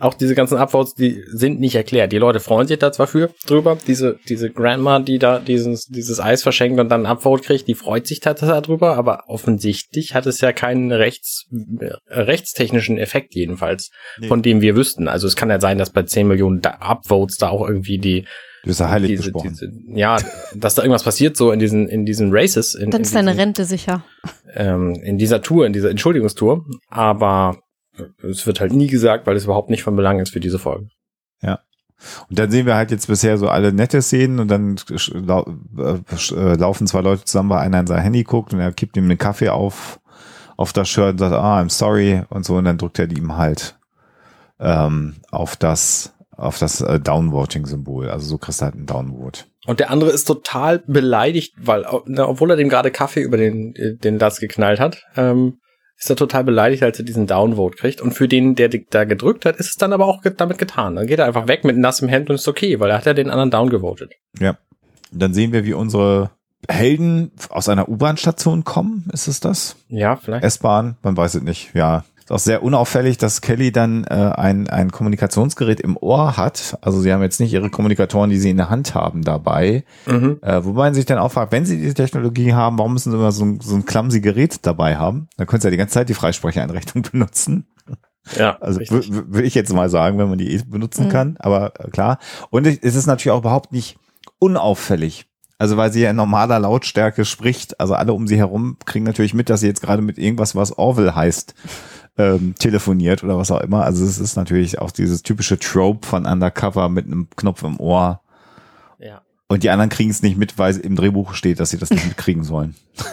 Auch 0.00 0.14
diese 0.14 0.34
ganzen 0.34 0.56
Upvotes, 0.58 0.94
die 0.94 1.22
sind 1.32 1.58
nicht 1.60 1.74
erklärt. 1.74 2.12
Die 2.12 2.18
Leute 2.18 2.40
freuen 2.40 2.68
sich 2.68 2.78
da 2.78 2.92
zwar 2.92 3.06
für 3.08 3.30
drüber. 3.46 3.78
Diese, 3.86 4.18
diese 4.28 4.50
Grandma, 4.50 5.00
die 5.00 5.18
da 5.18 5.38
dieses, 5.40 5.86
dieses 5.86 6.20
Eis 6.20 6.42
verschenkt 6.42 6.78
und 6.78 6.88
dann 6.88 7.04
ein 7.04 7.10
Upvote 7.10 7.42
kriegt, 7.42 7.66
die 7.68 7.74
freut 7.74 8.06
sich 8.06 8.20
da 8.20 8.34
darüber, 8.34 8.96
aber 8.96 9.24
offensichtlich 9.26 10.14
hat 10.14 10.26
es 10.26 10.40
ja 10.40 10.52
keinen 10.52 10.92
rechts, 10.92 11.46
äh, 11.80 11.90
rechtstechnischen 12.08 12.98
Effekt 12.98 13.34
jedenfalls, 13.34 13.90
Nee. 14.20 14.28
von 14.28 14.42
dem 14.42 14.60
wir 14.60 14.76
wüssten. 14.76 15.08
Also 15.08 15.26
es 15.26 15.34
kann 15.36 15.50
ja 15.50 15.60
sein, 15.60 15.78
dass 15.78 15.90
bei 15.90 16.02
10 16.04 16.28
Millionen 16.28 16.60
da 16.60 16.78
Upvotes 16.80 17.36
da 17.38 17.48
auch 17.48 17.66
irgendwie 17.66 17.98
die, 17.98 18.22
Du 18.62 18.68
bist 18.70 18.80
ja 18.80 18.88
heilig 18.90 19.10
diese, 19.10 19.22
gesprochen. 19.24 19.50
diese, 19.50 19.70
ja, 19.98 20.16
dass 20.54 20.74
da 20.74 20.82
irgendwas 20.82 21.04
passiert 21.04 21.36
so 21.36 21.52
in 21.52 21.58
diesen, 21.60 21.88
in 21.88 22.04
diesen 22.04 22.30
Races. 22.32 22.74
In, 22.74 22.90
Dann 22.90 23.00
in 23.00 23.04
ist 23.04 23.14
deine 23.14 23.30
diesen- 23.30 23.40
Rente 23.40 23.64
sicher. 23.64 24.04
ähm, 24.54 24.94
in 25.02 25.16
dieser 25.18 25.42
Tour, 25.42 25.66
in 25.66 25.72
dieser 25.72 25.90
Entschuldigungstour, 25.90 26.64
aber 26.88 27.58
es 28.22 28.46
wird 28.46 28.60
halt 28.60 28.72
nie 28.72 28.86
gesagt, 28.86 29.26
weil 29.26 29.36
es 29.36 29.44
überhaupt 29.44 29.70
nicht 29.70 29.82
von 29.82 29.96
Belang 29.96 30.20
ist 30.20 30.32
für 30.32 30.40
diese 30.40 30.58
Folge. 30.58 30.88
Und 32.28 32.38
dann 32.38 32.50
sehen 32.50 32.66
wir 32.66 32.76
halt 32.76 32.90
jetzt 32.90 33.08
bisher 33.08 33.38
so 33.38 33.48
alle 33.48 33.72
nette 33.72 34.02
Szenen 34.02 34.38
und 34.38 34.48
dann 34.48 34.76
lau 35.12 35.46
äh, 35.76 36.34
äh, 36.34 36.54
laufen 36.54 36.86
zwei 36.86 37.00
Leute 37.00 37.24
zusammen, 37.24 37.50
weil 37.50 37.58
einer 37.58 37.80
in 37.80 37.86
sein 37.86 38.02
Handy 38.02 38.22
guckt 38.22 38.52
und 38.52 38.60
er 38.60 38.72
kippt 38.72 38.96
ihm 38.96 39.04
einen 39.04 39.18
Kaffee 39.18 39.48
auf, 39.48 40.00
auf 40.56 40.72
das 40.72 40.88
Shirt 40.88 41.12
und 41.12 41.18
sagt, 41.18 41.34
ah, 41.34 41.60
I'm 41.60 41.70
sorry 41.70 42.22
und 42.28 42.44
so 42.44 42.56
und 42.56 42.64
dann 42.64 42.78
drückt 42.78 42.98
er 42.98 43.10
ihm 43.10 43.36
halt 43.36 43.78
ähm, 44.60 45.16
auf 45.30 45.56
das 45.56 46.14
auf 46.36 46.60
das 46.60 46.80
äh, 46.80 47.00
Downvoting-Symbol. 47.00 48.10
Also 48.10 48.28
so 48.28 48.38
kriegst 48.38 48.60
du 48.60 48.66
halt 48.66 48.76
einen 48.76 48.86
Downvote. 48.86 49.46
Und 49.66 49.80
der 49.80 49.90
andere 49.90 50.10
ist 50.10 50.24
total 50.24 50.78
beleidigt, 50.86 51.54
weil, 51.60 51.84
na, 52.06 52.28
obwohl 52.28 52.50
er 52.50 52.56
dem 52.56 52.68
gerade 52.68 52.92
Kaffee 52.92 53.22
über 53.22 53.36
den, 53.36 53.74
den 53.74 54.20
Latz 54.20 54.38
geknallt 54.38 54.78
hat, 54.78 55.02
ähm, 55.16 55.58
ist 55.98 56.08
er 56.08 56.16
total 56.16 56.44
beleidigt, 56.44 56.82
als 56.84 56.98
er 56.98 57.04
diesen 57.04 57.26
Downvote 57.26 57.76
kriegt. 57.76 58.00
Und 58.00 58.12
für 58.12 58.28
den, 58.28 58.54
der 58.54 58.68
da 58.68 59.04
gedrückt 59.04 59.44
hat, 59.44 59.56
ist 59.56 59.70
es 59.70 59.76
dann 59.76 59.92
aber 59.92 60.06
auch 60.06 60.22
ge- 60.22 60.32
damit 60.36 60.56
getan. 60.58 60.94
Dann 60.94 61.06
geht 61.06 61.18
er 61.18 61.26
einfach 61.26 61.48
weg 61.48 61.64
mit 61.64 61.76
nassem 61.76 62.08
Hemd 62.08 62.30
und 62.30 62.36
ist 62.36 62.46
okay, 62.46 62.78
weil 62.78 62.90
er 62.90 62.98
hat 62.98 63.06
ja 63.06 63.14
den 63.14 63.30
anderen 63.30 63.50
downgevotet. 63.50 64.12
Ja. 64.38 64.56
Dann 65.10 65.34
sehen 65.34 65.52
wir, 65.52 65.64
wie 65.64 65.72
unsere 65.74 66.30
Helden 66.68 67.32
aus 67.50 67.68
einer 67.68 67.88
U-Bahn-Station 67.88 68.62
kommen. 68.64 69.08
Ist 69.12 69.26
es 69.26 69.40
das? 69.40 69.76
Ja, 69.88 70.16
vielleicht. 70.16 70.44
S-Bahn? 70.44 70.96
Man 71.02 71.16
weiß 71.16 71.36
es 71.36 71.42
nicht. 71.42 71.74
Ja. 71.74 72.04
Ist 72.28 72.32
auch 72.32 72.38
sehr 72.40 72.62
unauffällig, 72.62 73.16
dass 73.16 73.40
Kelly 73.40 73.72
dann 73.72 74.04
äh, 74.04 74.08
ein, 74.12 74.68
ein 74.68 74.92
Kommunikationsgerät 74.92 75.80
im 75.80 75.96
Ohr 75.96 76.36
hat. 76.36 76.76
Also 76.82 77.00
sie 77.00 77.10
haben 77.10 77.22
jetzt 77.22 77.40
nicht 77.40 77.54
ihre 77.54 77.70
Kommunikatoren, 77.70 78.28
die 78.28 78.36
sie 78.36 78.50
in 78.50 78.58
der 78.58 78.68
Hand 78.68 78.94
haben, 78.94 79.22
dabei. 79.22 79.82
Mhm. 80.04 80.38
Äh, 80.42 80.62
wobei 80.62 80.82
man 80.82 80.94
sich 80.94 81.06
dann 81.06 81.16
auch 81.16 81.32
fragt, 81.32 81.52
wenn 81.52 81.64
sie 81.64 81.78
diese 81.78 81.94
Technologie 81.94 82.52
haben, 82.52 82.78
warum 82.78 82.92
müssen 82.92 83.12
sie 83.12 83.16
immer 83.16 83.32
so 83.32 83.46
ein, 83.46 83.60
so 83.62 83.74
ein 83.74 83.86
clumsy 83.86 84.20
Gerät 84.20 84.66
dabei 84.66 84.98
haben? 84.98 85.28
Dann 85.38 85.46
können 85.46 85.62
sie 85.62 85.68
ja 85.68 85.70
die 85.70 85.78
ganze 85.78 85.94
Zeit 85.94 86.10
die 86.10 86.14
Freisprecheinrichtung 86.14 87.00
benutzen. 87.12 87.66
Ja, 88.36 88.58
also 88.60 88.78
würde 88.80 89.46
ich 89.46 89.54
jetzt 89.54 89.72
mal 89.72 89.88
sagen, 89.88 90.18
wenn 90.18 90.28
man 90.28 90.36
die 90.36 90.52
eh 90.52 90.60
benutzen 90.66 91.06
mhm. 91.06 91.10
kann, 91.10 91.36
aber 91.38 91.80
äh, 91.80 91.88
klar. 91.88 92.18
Und 92.50 92.66
es 92.66 92.94
ist 92.94 93.06
natürlich 93.06 93.30
auch 93.30 93.40
überhaupt 93.40 93.72
nicht 93.72 93.96
unauffällig. 94.38 95.24
Also 95.56 95.76
weil 95.76 95.92
sie 95.92 96.02
ja 96.02 96.10
in 96.10 96.16
normaler 96.16 96.60
Lautstärke 96.60 97.24
spricht, 97.24 97.80
also 97.80 97.94
alle 97.94 98.12
um 98.12 98.28
sie 98.28 98.36
herum 98.36 98.76
kriegen 98.84 99.04
natürlich 99.04 99.34
mit, 99.34 99.50
dass 99.50 99.60
sie 99.60 99.66
jetzt 99.66 99.80
gerade 99.80 100.02
mit 100.02 100.16
irgendwas, 100.18 100.54
was 100.54 100.76
Orville 100.76 101.16
heißt, 101.16 101.54
ähm, 102.18 102.54
telefoniert 102.58 103.24
oder 103.24 103.38
was 103.38 103.50
auch 103.50 103.60
immer. 103.60 103.84
Also 103.84 104.04
es 104.04 104.18
ist 104.18 104.36
natürlich 104.36 104.78
auch 104.78 104.90
dieses 104.90 105.22
typische 105.22 105.58
Trope 105.58 106.06
von 106.06 106.26
Undercover 106.26 106.88
mit 106.88 107.06
einem 107.06 107.28
Knopf 107.36 107.62
im 107.62 107.80
Ohr. 107.80 108.20
Ja. 108.98 109.22
Und 109.48 109.62
die 109.62 109.70
anderen 109.70 109.88
kriegen 109.88 110.10
es 110.10 110.22
nicht 110.22 110.36
mit, 110.36 110.58
weil 110.58 110.76
im 110.76 110.96
Drehbuch 110.96 111.34
steht, 111.34 111.60
dass 111.60 111.70
sie 111.70 111.78
das 111.78 111.90
nicht 111.90 112.06
mitkriegen 112.06 112.44
sollen. 112.44 112.74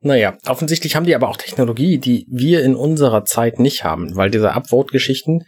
Naja, 0.00 0.38
offensichtlich 0.46 0.94
haben 0.94 1.06
die 1.06 1.14
aber 1.16 1.28
auch 1.28 1.36
Technologie, 1.36 1.98
die 1.98 2.24
wir 2.30 2.62
in 2.62 2.76
unserer 2.76 3.24
Zeit 3.24 3.58
nicht 3.58 3.82
haben, 3.82 4.14
weil 4.14 4.30
diese 4.30 4.52
Upvote-Geschichten, 4.52 5.42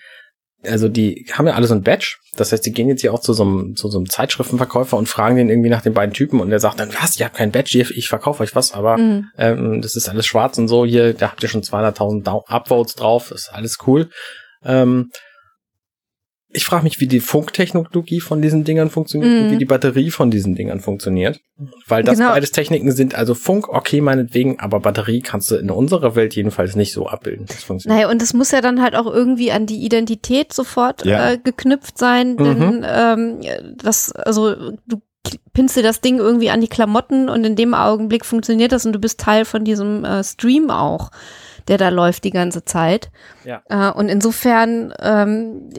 also 0.65 0.89
die 0.89 1.27
haben 1.33 1.47
ja 1.47 1.55
alle 1.55 1.67
so 1.67 1.75
ein 1.75 1.83
Badge. 1.83 2.17
Das 2.37 2.53
heißt, 2.53 2.65
die 2.65 2.73
gehen 2.73 2.89
jetzt 2.89 3.01
hier 3.01 3.13
auch 3.13 3.21
zu 3.21 3.33
so 3.33 3.43
einem, 3.43 3.77
zu 3.77 3.89
so 3.89 3.99
einem 3.99 4.09
Zeitschriftenverkäufer 4.09 4.97
und 4.97 5.09
fragen 5.09 5.37
den 5.37 5.49
irgendwie 5.49 5.71
nach 5.71 5.83
den 5.83 5.95
beiden 5.95 6.15
Typen 6.15 6.41
und 6.41 6.51
der 6.51 6.61
sagt 6.61 6.81
dann, 6.81 6.91
was, 7.01 7.19
ihr 7.19 7.27
habt 7.27 7.37
kein 7.37 7.51
Badge, 7.51 7.87
ich 7.95 8.09
verkaufe 8.09 8.43
euch 8.43 8.55
was, 8.55 8.73
aber 8.73 8.99
mhm. 8.99 9.29
ähm, 9.39 9.83
das 9.83 9.97
ist 9.97 10.09
alles 10.09 10.27
schwarz 10.27 10.59
und 10.59 10.69
so, 10.69 10.85
hier, 10.85 11.15
da 11.15 11.31
habt 11.31 11.43
ihr 11.43 11.49
schon 11.49 11.63
200.000 11.63 12.47
Upvotes 12.49 12.95
drauf, 12.95 13.31
ist 13.31 13.53
alles 13.53 13.79
cool. 13.87 14.11
Ähm, 14.65 15.11
ich 16.53 16.65
frage 16.65 16.83
mich, 16.83 17.01
wie 17.01 17.07
die 17.07 17.21
Funktechnologie 17.21 18.21
von 18.21 18.43
diesen 18.43 18.65
Dingern 18.65 18.91
funktioniert 18.91 19.33
mm. 19.33 19.37
und 19.37 19.51
wie 19.51 19.55
mhm. 19.55 19.59
die 19.61 19.67
Batterie 19.67 20.11
von 20.11 20.31
diesen 20.31 20.55
Dingern 20.55 20.81
funktioniert. 20.81 21.41
Weil 21.87 22.03
das 22.03 22.19
genau. 22.19 22.31
beides 22.31 22.51
Techniken 22.51 22.91
sind, 22.91 23.15
also 23.15 23.35
Funk, 23.35 23.69
okay, 23.69 24.01
meinetwegen, 24.01 24.59
aber 24.59 24.81
Batterie 24.81 25.21
kannst 25.21 25.51
du 25.51 25.57
in 25.57 25.71
unserer 25.71 26.17
Welt 26.17 26.35
jedenfalls 26.35 26.75
nicht 26.75 26.93
so 26.93 27.07
abbilden. 27.07 27.47
Das 27.47 27.63
funktioniert. 27.63 28.01
Naja, 28.01 28.11
und 28.11 28.21
es 28.21 28.35
muss 28.35 28.51
ja 28.51 28.61
dann 28.61 28.83
halt 28.83 28.97
auch 28.97 29.07
irgendwie 29.07 29.53
an 29.53 29.67
die 29.67 29.85
Identität 29.85 30.53
sofort 30.53 31.05
ja. 31.05 31.33
äh, 31.33 31.39
geknüpft 31.39 31.99
sein, 31.99 32.37
denn 32.37 32.79
mhm. 32.79 32.85
ähm, 32.85 33.41
das, 33.77 34.11
also 34.13 34.73
du 34.87 35.01
pinnst 35.53 35.77
dir 35.77 35.83
das 35.83 36.01
Ding 36.01 36.19
irgendwie 36.19 36.51
an 36.51 36.61
die 36.61 36.69
Klamotten 36.69 37.29
und 37.29 37.45
in 37.45 37.55
dem 37.55 37.75
Augenblick 37.75 38.25
funktioniert 38.25 38.73
das 38.73 38.87
und 38.87 38.93
du 38.93 38.99
bist 38.99 39.21
Teil 39.21 39.45
von 39.45 39.65
diesem 39.65 40.05
äh, 40.05 40.25
Stream 40.25 40.71
auch 40.71 41.11
der 41.71 41.79
da 41.79 41.89
läuft 41.89 42.25
die 42.25 42.31
ganze 42.31 42.65
Zeit. 42.65 43.11
Ja. 43.45 43.63
Äh, 43.69 43.93
und 43.93 44.09
insofern, 44.09 44.93
ähm, 45.01 45.71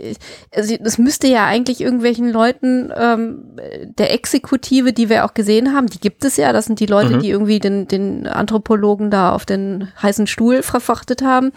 also 0.55 0.75
das 0.79 0.97
müsste 0.97 1.27
ja 1.27 1.45
eigentlich 1.45 1.81
irgendwelchen 1.81 2.31
Leuten 2.31 2.91
ähm, 2.95 3.57
der 3.97 4.13
Exekutive, 4.13 4.93
die 4.93 5.09
wir 5.09 5.25
auch 5.25 5.33
gesehen 5.33 5.75
haben, 5.75 5.87
die 5.87 5.99
gibt 5.99 6.23
es 6.23 6.37
ja, 6.37 6.53
das 6.53 6.65
sind 6.65 6.79
die 6.79 6.85
Leute, 6.85 7.17
mhm. 7.17 7.19
die 7.19 7.29
irgendwie 7.29 7.59
den, 7.59 7.87
den 7.87 8.25
Anthropologen 8.25 9.11
da 9.11 9.33
auf 9.33 9.45
den 9.45 9.89
heißen 10.01 10.27
Stuhl 10.27 10.63
verfachtet 10.63 11.21
haben. 11.21 11.51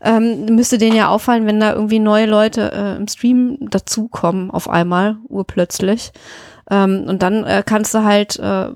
Ähm, 0.00 0.46
müsste 0.46 0.78
denen 0.78 0.96
ja 0.96 1.08
auffallen, 1.08 1.46
wenn 1.46 1.60
da 1.60 1.74
irgendwie 1.74 1.98
neue 1.98 2.26
Leute 2.26 2.72
äh, 2.72 2.96
im 2.96 3.08
Stream 3.08 3.58
dazukommen 3.60 4.50
auf 4.50 4.70
einmal, 4.70 5.16
urplötzlich. 5.28 6.12
Ähm, 6.70 7.04
und 7.08 7.22
dann 7.22 7.44
äh, 7.44 7.62
kannst 7.64 7.94
du 7.94 8.04
halt, 8.04 8.38
äh, 8.38 8.68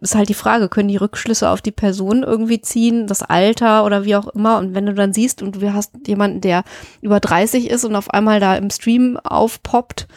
ist 0.00 0.14
halt 0.14 0.28
die 0.28 0.34
Frage, 0.34 0.68
können 0.68 0.88
die 0.88 0.96
Rückschlüsse 0.96 1.48
auf 1.48 1.62
die 1.62 1.72
Person 1.72 2.22
irgendwie 2.22 2.60
ziehen, 2.60 3.06
das 3.06 3.22
Alter 3.22 3.84
oder 3.84 4.04
wie 4.04 4.16
auch 4.16 4.28
immer. 4.28 4.58
Und 4.58 4.74
wenn 4.74 4.86
du 4.86 4.94
dann 4.94 5.12
siehst 5.12 5.42
und 5.42 5.60
du 5.60 5.72
hast 5.72 5.92
jemanden, 6.06 6.40
der 6.40 6.64
über 7.00 7.20
30 7.20 7.70
ist 7.70 7.84
und 7.84 7.96
auf 7.96 8.10
einmal 8.10 8.40
da 8.40 8.56
im 8.56 8.70
Stream 8.70 9.16
aufpoppt 9.18 10.08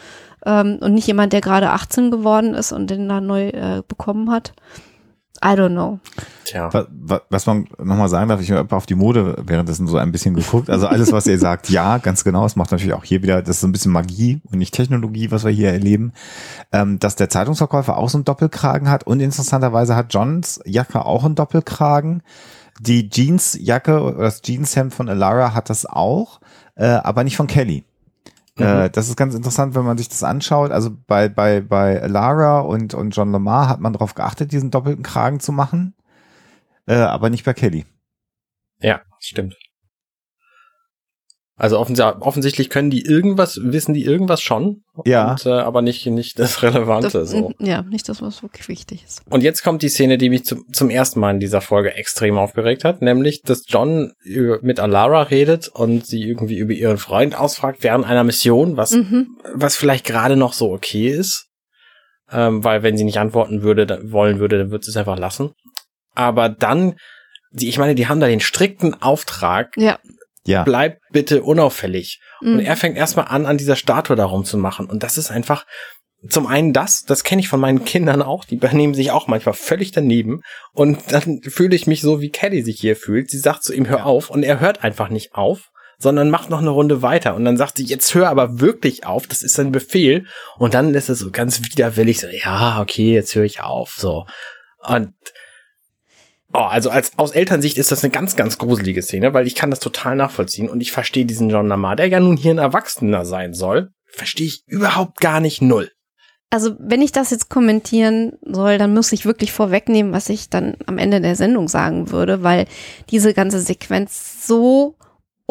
ähm, 0.44 0.78
und 0.80 0.94
nicht 0.94 1.06
jemand, 1.06 1.32
der 1.32 1.40
gerade 1.40 1.70
18 1.70 2.10
geworden 2.10 2.54
ist 2.54 2.72
und 2.72 2.90
den 2.90 3.08
da 3.08 3.20
neu 3.20 3.48
äh, 3.48 3.82
bekommen 3.86 4.30
hat, 4.30 4.52
I 5.44 5.56
don't 5.56 5.70
know. 5.70 5.98
Tja. 6.44 6.70
Was, 7.30 7.46
man 7.46 7.66
nochmal 7.78 8.08
sagen 8.08 8.28
darf, 8.28 8.40
ich 8.40 8.52
habe 8.52 8.76
auf 8.76 8.86
die 8.86 8.94
Mode 8.94 9.36
währenddessen 9.44 9.88
so 9.88 9.96
ein 9.96 10.12
bisschen 10.12 10.34
geguckt. 10.34 10.70
Also 10.70 10.86
alles, 10.86 11.10
was 11.12 11.26
ihr 11.26 11.38
sagt, 11.38 11.68
ja, 11.68 11.98
ganz 11.98 12.22
genau. 12.22 12.44
Es 12.44 12.54
macht 12.54 12.70
natürlich 12.70 12.94
auch 12.94 13.04
hier 13.04 13.22
wieder, 13.22 13.42
das 13.42 13.56
ist 13.56 13.60
so 13.62 13.66
ein 13.66 13.72
bisschen 13.72 13.92
Magie 13.92 14.40
und 14.50 14.58
nicht 14.58 14.74
Technologie, 14.74 15.30
was 15.30 15.44
wir 15.44 15.50
hier 15.50 15.72
erleben. 15.72 16.12
Ähm, 16.70 16.98
dass 17.00 17.16
der 17.16 17.28
Zeitungsverkäufer 17.28 17.96
auch 17.96 18.08
so 18.08 18.18
einen 18.18 18.24
Doppelkragen 18.24 18.88
hat 18.88 19.04
und 19.04 19.20
interessanterweise 19.20 19.96
hat 19.96 20.14
Johns 20.14 20.60
Jacke 20.64 21.04
auch 21.04 21.24
einen 21.24 21.34
Doppelkragen. 21.34 22.22
Die 22.80 23.08
Jeansjacke 23.10 24.00
oder 24.00 24.18
das 24.18 24.42
Jeanshemd 24.42 24.94
von 24.94 25.08
Alara 25.08 25.54
hat 25.54 25.70
das 25.70 25.86
auch, 25.86 26.40
äh, 26.76 26.86
aber 26.86 27.24
nicht 27.24 27.36
von 27.36 27.46
Kelly. 27.46 27.84
Äh, 28.58 28.88
mhm. 28.88 28.92
das 28.92 29.08
ist 29.08 29.16
ganz 29.16 29.34
interessant, 29.34 29.74
wenn 29.74 29.84
man 29.84 29.96
sich 29.96 30.08
das 30.08 30.22
anschaut. 30.22 30.70
Also 30.70 30.90
bei, 31.06 31.28
bei, 31.28 31.60
bei 31.60 31.98
Lara 32.06 32.60
und, 32.60 32.94
und 32.94 33.16
John 33.16 33.32
Lamar 33.32 33.68
hat 33.68 33.80
man 33.80 33.92
darauf 33.92 34.14
geachtet, 34.14 34.52
diesen 34.52 34.70
doppelten 34.70 35.02
Kragen 35.02 35.40
zu 35.40 35.52
machen, 35.52 35.94
äh, 36.86 36.94
aber 36.94 37.30
nicht 37.30 37.44
bei 37.44 37.54
Kelly. 37.54 37.86
Ja, 38.80 39.00
stimmt. 39.18 39.56
Also 41.56 41.78
offens 41.78 42.00
offensichtlich 42.00 42.70
können 42.70 42.88
die 42.88 43.04
irgendwas, 43.04 43.60
wissen 43.62 43.92
die 43.92 44.04
irgendwas 44.04 44.40
schon, 44.40 44.82
ja. 45.04 45.32
Und, 45.32 45.44
äh, 45.44 45.50
aber 45.50 45.82
nicht, 45.82 46.06
nicht 46.06 46.38
das 46.38 46.62
Relevante. 46.62 47.10
Das, 47.10 47.30
so. 47.30 47.52
Ja, 47.58 47.82
nicht 47.82 48.08
das, 48.08 48.22
was 48.22 48.42
wirklich 48.42 48.68
wichtig 48.68 49.04
ist. 49.04 49.22
Und 49.28 49.42
jetzt 49.42 49.62
kommt 49.62 49.82
die 49.82 49.90
Szene, 49.90 50.16
die 50.16 50.30
mich 50.30 50.44
zum, 50.44 50.64
zum 50.72 50.88
ersten 50.88 51.20
Mal 51.20 51.32
in 51.34 51.40
dieser 51.40 51.60
Folge 51.60 51.94
extrem 51.94 52.38
aufgeregt 52.38 52.84
hat, 52.84 53.02
nämlich, 53.02 53.42
dass 53.42 53.64
John 53.68 54.12
mit 54.62 54.80
Alara 54.80 55.22
redet 55.22 55.68
und 55.68 56.06
sie 56.06 56.22
irgendwie 56.22 56.56
über 56.56 56.72
ihren 56.72 56.98
Freund 56.98 57.38
ausfragt 57.38 57.78
während 57.82 58.06
einer 58.06 58.24
Mission, 58.24 58.78
was, 58.78 58.92
mhm. 58.92 59.36
was 59.54 59.76
vielleicht 59.76 60.06
gerade 60.06 60.36
noch 60.36 60.54
so 60.54 60.72
okay 60.72 61.08
ist. 61.08 61.48
Ähm, 62.30 62.64
weil 62.64 62.82
wenn 62.82 62.96
sie 62.96 63.04
nicht 63.04 63.18
antworten 63.18 63.62
würde, 63.62 63.86
dann, 63.86 64.10
wollen 64.10 64.38
würde, 64.38 64.56
dann 64.56 64.70
würde 64.70 64.86
sie 64.86 64.90
es 64.90 64.96
einfach 64.96 65.18
lassen. 65.18 65.52
Aber 66.14 66.48
dann, 66.48 66.94
die, 67.50 67.68
ich 67.68 67.76
meine, 67.76 67.94
die 67.94 68.08
haben 68.08 68.20
da 68.20 68.26
den 68.26 68.40
strikten 68.40 69.02
Auftrag, 69.02 69.76
ja 69.76 69.98
ja. 70.46 70.64
bleib 70.64 70.98
bitte 71.10 71.42
unauffällig. 71.42 72.20
Mhm. 72.40 72.54
Und 72.54 72.60
er 72.60 72.76
fängt 72.76 72.96
erstmal 72.96 73.28
an, 73.28 73.46
an 73.46 73.58
dieser 73.58 73.76
Statue 73.76 74.16
darum 74.16 74.44
zu 74.44 74.58
machen. 74.58 74.86
Und 74.86 75.02
das 75.02 75.18
ist 75.18 75.30
einfach, 75.30 75.66
zum 76.28 76.46
einen 76.46 76.72
das, 76.72 77.02
das 77.02 77.24
kenne 77.24 77.40
ich 77.40 77.48
von 77.48 77.60
meinen 77.60 77.84
Kindern 77.84 78.22
auch, 78.22 78.44
die 78.44 78.56
benehmen 78.56 78.94
sich 78.94 79.10
auch 79.10 79.26
manchmal 79.26 79.54
völlig 79.54 79.92
daneben 79.92 80.42
und 80.72 81.00
dann 81.10 81.40
fühle 81.48 81.74
ich 81.74 81.86
mich 81.86 82.00
so, 82.00 82.20
wie 82.20 82.30
Kelly 82.30 82.62
sich 82.62 82.80
hier 82.80 82.96
fühlt. 82.96 83.30
Sie 83.30 83.38
sagt 83.38 83.62
zu 83.64 83.72
ihm, 83.74 83.88
hör 83.88 84.06
auf 84.06 84.30
und 84.30 84.42
er 84.42 84.60
hört 84.60 84.84
einfach 84.84 85.08
nicht 85.08 85.34
auf, 85.34 85.70
sondern 85.98 86.30
macht 86.30 86.50
noch 86.50 86.60
eine 86.60 86.70
Runde 86.70 87.02
weiter 87.02 87.34
und 87.34 87.44
dann 87.44 87.56
sagt 87.56 87.76
sie, 87.76 87.84
jetzt 87.84 88.14
hör 88.14 88.28
aber 88.28 88.60
wirklich 88.60 89.06
auf, 89.06 89.26
das 89.26 89.42
ist 89.42 89.58
ein 89.58 89.72
Befehl 89.72 90.26
und 90.56 90.74
dann 90.74 90.94
ist 90.94 91.08
es 91.08 91.20
so 91.20 91.30
ganz 91.30 91.60
widerwillig 91.60 92.20
so, 92.20 92.26
ja, 92.28 92.80
okay, 92.80 93.14
jetzt 93.14 93.34
höre 93.34 93.44
ich 93.44 93.60
auf, 93.60 93.94
so. 93.96 94.26
Und 94.84 95.14
Oh, 96.54 96.58
also 96.58 96.90
als 96.90 97.18
aus 97.18 97.30
Elternsicht 97.30 97.78
ist 97.78 97.92
das 97.92 98.04
eine 98.04 98.10
ganz, 98.10 98.36
ganz 98.36 98.58
gruselige 98.58 99.02
Szene, 99.02 99.32
weil 99.32 99.46
ich 99.46 99.54
kann 99.54 99.70
das 99.70 99.80
total 99.80 100.16
nachvollziehen 100.16 100.68
und 100.68 100.80
ich 100.80 100.92
verstehe 100.92 101.24
diesen 101.24 101.48
John 101.48 101.68
Lamar, 101.68 101.96
der 101.96 102.08
ja 102.08 102.20
nun 102.20 102.36
hier 102.36 102.52
ein 102.52 102.58
Erwachsener 102.58 103.24
sein 103.24 103.54
soll, 103.54 103.90
verstehe 104.06 104.46
ich 104.46 104.62
überhaupt 104.66 105.20
gar 105.20 105.40
nicht 105.40 105.62
null. 105.62 105.90
Also 106.50 106.76
wenn 106.78 107.00
ich 107.00 107.12
das 107.12 107.30
jetzt 107.30 107.48
kommentieren 107.48 108.34
soll, 108.42 108.76
dann 108.76 108.92
muss 108.92 109.12
ich 109.12 109.24
wirklich 109.24 109.52
vorwegnehmen, 109.52 110.12
was 110.12 110.28
ich 110.28 110.50
dann 110.50 110.76
am 110.84 110.98
Ende 110.98 111.22
der 111.22 111.34
Sendung 111.34 111.66
sagen 111.68 112.10
würde, 112.10 112.42
weil 112.42 112.66
diese 113.08 113.32
ganze 113.32 113.60
Sequenz 113.60 114.46
so 114.46 114.96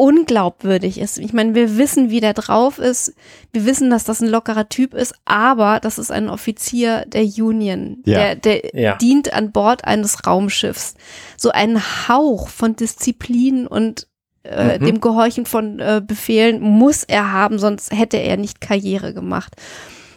unglaubwürdig 0.02 0.98
ist. 0.98 1.18
Ich 1.18 1.32
meine, 1.32 1.54
wir 1.54 1.78
wissen, 1.78 2.10
wie 2.10 2.18
der 2.18 2.34
drauf 2.34 2.80
ist. 2.80 3.14
Wir 3.52 3.64
wissen, 3.66 3.88
dass 3.88 4.02
das 4.02 4.20
ein 4.20 4.28
lockerer 4.28 4.68
Typ 4.68 4.94
ist, 4.94 5.14
aber 5.24 5.78
das 5.78 5.96
ist 5.96 6.10
ein 6.10 6.28
Offizier 6.28 7.04
der 7.06 7.22
Union. 7.22 8.02
Ja. 8.04 8.34
Der, 8.34 8.34
der 8.34 8.74
ja. 8.74 8.96
dient 8.96 9.32
an 9.32 9.52
Bord 9.52 9.84
eines 9.84 10.26
Raumschiffs. 10.26 10.94
So 11.36 11.50
ein 11.50 11.80
Hauch 12.08 12.48
von 12.48 12.74
Disziplin 12.74 13.68
und 13.68 14.08
äh, 14.42 14.80
mhm. 14.80 14.86
dem 14.86 15.00
Gehorchen 15.00 15.46
von 15.46 15.78
äh, 15.78 16.02
Befehlen 16.04 16.60
muss 16.60 17.04
er 17.04 17.30
haben, 17.30 17.60
sonst 17.60 17.92
hätte 17.92 18.16
er 18.16 18.36
nicht 18.36 18.60
Karriere 18.60 19.14
gemacht. 19.14 19.54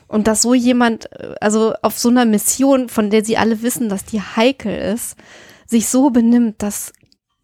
Und 0.08 0.26
dass 0.26 0.42
so 0.42 0.56
jemand, 0.56 1.12
äh, 1.12 1.36
also 1.40 1.76
auf 1.84 2.00
so 2.00 2.10
einer 2.10 2.26
Mission, 2.26 2.90
von 2.90 3.12
der 3.12 3.24
sie 3.24 3.38
alle 3.38 3.62
wissen, 3.62 3.88
dass 3.88 4.04
die 4.04 4.22
heikel 4.22 4.76
ist, 4.76 5.16
sich 5.68 5.90
so 5.90 6.10
benimmt, 6.10 6.56
das 6.64 6.92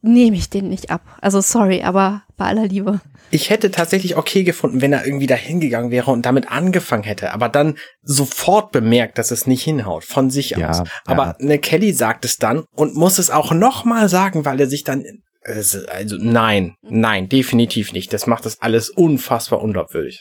nehme 0.02 0.36
ich 0.36 0.50
den 0.50 0.70
nicht 0.70 0.90
ab. 0.90 1.02
Also 1.22 1.42
sorry, 1.42 1.84
aber 1.84 2.24
bei 2.42 2.48
aller 2.48 2.68
Liebe. 2.68 3.00
Ich 3.30 3.52
hätte 3.52 3.70
tatsächlich 3.70 4.18
okay 4.18 4.44
gefunden, 4.44 4.82
wenn 4.82 4.92
er 4.94 5.06
irgendwie 5.06 5.28
da 5.28 5.36
hingegangen 5.36 5.92
wäre 5.92 6.10
und 6.10 6.26
damit 6.26 6.52
angefangen 6.52 7.04
hätte, 7.04 7.34
aber 7.34 7.50
dann 7.50 7.78
sofort 8.02 8.72
bemerkt, 8.72 9.20
dass 9.20 9.30
es 9.30 9.46
nicht 9.46 9.64
hinhaut, 9.64 10.04
von 10.04 10.32
sich 10.32 10.50
ja, 10.50 10.70
aus. 10.70 10.82
Aber 11.06 11.36
ja. 11.40 11.46
ne 11.46 11.60
Kelly 11.60 11.94
sagt 11.94 12.26
es 12.26 12.38
dann 12.38 12.64
und 12.76 12.96
muss 12.96 13.20
es 13.20 13.30
auch 13.30 13.52
nochmal 13.52 14.10
sagen, 14.10 14.44
weil 14.44 14.60
er 14.60 14.66
sich 14.66 14.84
dann, 14.84 15.06
also 15.44 15.78
nein, 16.18 16.74
nein, 16.82 17.30
definitiv 17.30 17.94
nicht. 17.94 18.12
Das 18.12 18.26
macht 18.26 18.48
das 18.48 18.60
alles 18.60 18.90
unfassbar 18.90 19.62
unglaubwürdig. 19.62 20.20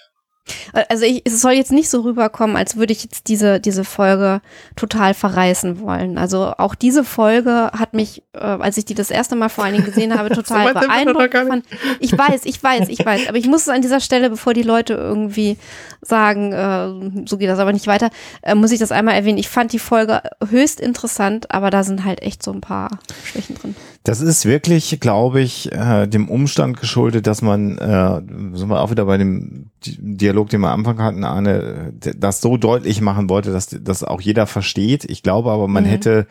Also 0.88 1.04
ich, 1.04 1.22
es 1.24 1.40
soll 1.40 1.52
jetzt 1.52 1.72
nicht 1.72 1.90
so 1.90 2.00
rüberkommen, 2.00 2.56
als 2.56 2.76
würde 2.76 2.92
ich 2.92 3.04
jetzt 3.04 3.28
diese, 3.28 3.60
diese 3.60 3.84
Folge 3.84 4.40
total 4.76 5.14
verreißen 5.14 5.80
wollen. 5.80 6.18
Also 6.18 6.54
auch 6.58 6.74
diese 6.74 7.04
Folge 7.04 7.70
hat 7.72 7.94
mich, 7.94 8.22
äh, 8.32 8.38
als 8.38 8.76
ich 8.76 8.84
die 8.84 8.94
das 8.94 9.10
erste 9.10 9.36
Mal 9.36 9.48
vor 9.48 9.64
allen 9.64 9.74
Dingen 9.74 9.86
gesehen 9.86 10.16
habe, 10.18 10.30
total 10.34 10.72
beeindruckt. 10.72 11.36
Fand. 11.36 11.64
Ich 12.00 12.16
weiß, 12.16 12.42
ich 12.44 12.62
weiß, 12.62 12.88
ich 12.88 13.04
weiß. 13.04 13.28
Aber 13.28 13.38
ich 13.38 13.46
muss 13.46 13.62
es 13.62 13.68
an 13.68 13.82
dieser 13.82 14.00
Stelle, 14.00 14.30
bevor 14.30 14.54
die 14.54 14.62
Leute 14.62 14.94
irgendwie 14.94 15.56
sagen, 16.02 16.52
äh, 16.52 17.26
so 17.26 17.38
geht 17.38 17.48
das 17.48 17.58
aber 17.58 17.72
nicht 17.72 17.86
weiter, 17.86 18.10
äh, 18.42 18.54
muss 18.54 18.72
ich 18.72 18.78
das 18.78 18.92
einmal 18.92 19.14
erwähnen. 19.14 19.38
Ich 19.38 19.48
fand 19.48 19.72
die 19.72 19.78
Folge 19.78 20.22
höchst 20.48 20.80
interessant, 20.80 21.50
aber 21.50 21.70
da 21.70 21.84
sind 21.84 22.04
halt 22.04 22.22
echt 22.22 22.42
so 22.42 22.52
ein 22.52 22.60
paar 22.60 22.98
Schwächen 23.24 23.56
drin. 23.56 23.74
Das 24.02 24.22
ist 24.22 24.46
wirklich, 24.46 24.98
glaube 24.98 25.42
ich, 25.42 25.70
äh, 25.72 26.06
dem 26.06 26.28
Umstand 26.28 26.80
geschuldet, 26.80 27.26
dass 27.26 27.42
man, 27.42 27.76
äh, 27.76 28.22
sind 28.56 28.68
wir 28.68 28.80
auch 28.80 28.90
wieder 28.90 29.04
bei 29.04 29.18
dem 29.18 29.70
Dialog, 29.84 30.48
den 30.48 30.62
wir 30.62 30.70
am 30.70 30.80
Anfang 30.80 31.04
hatten, 31.04 31.24
Arne, 31.24 31.92
das 32.16 32.40
so 32.40 32.56
deutlich 32.56 33.02
machen 33.02 33.28
wollte, 33.28 33.52
dass 33.52 33.68
das 33.68 34.02
auch 34.02 34.22
jeder 34.22 34.46
versteht. 34.46 35.04
Ich 35.04 35.22
glaube 35.22 35.50
aber, 35.50 35.68
man 35.68 35.84
mhm. 35.84 35.88
hätte 35.88 36.26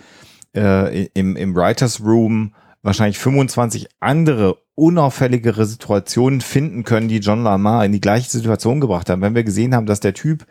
äh, 0.55 1.05
im, 1.13 1.35
im 1.35 1.55
Writers 1.55 2.01
Room 2.01 2.55
wahrscheinlich 2.81 3.19
25 3.19 3.87
andere 3.99 4.57
unauffälligere 4.73 5.65
Situationen 5.65 6.41
finden 6.41 6.83
können, 6.83 7.09
die 7.09 7.17
John 7.17 7.43
Lamar 7.43 7.85
in 7.85 7.91
die 7.91 8.01
gleiche 8.01 8.29
Situation 8.29 8.79
gebracht 8.79 9.09
haben. 9.09 9.21
Wenn 9.21 9.35
wir 9.35 9.43
gesehen 9.43 9.75
haben, 9.75 9.85
dass 9.85 9.99
der 9.99 10.13
Typ 10.13 10.45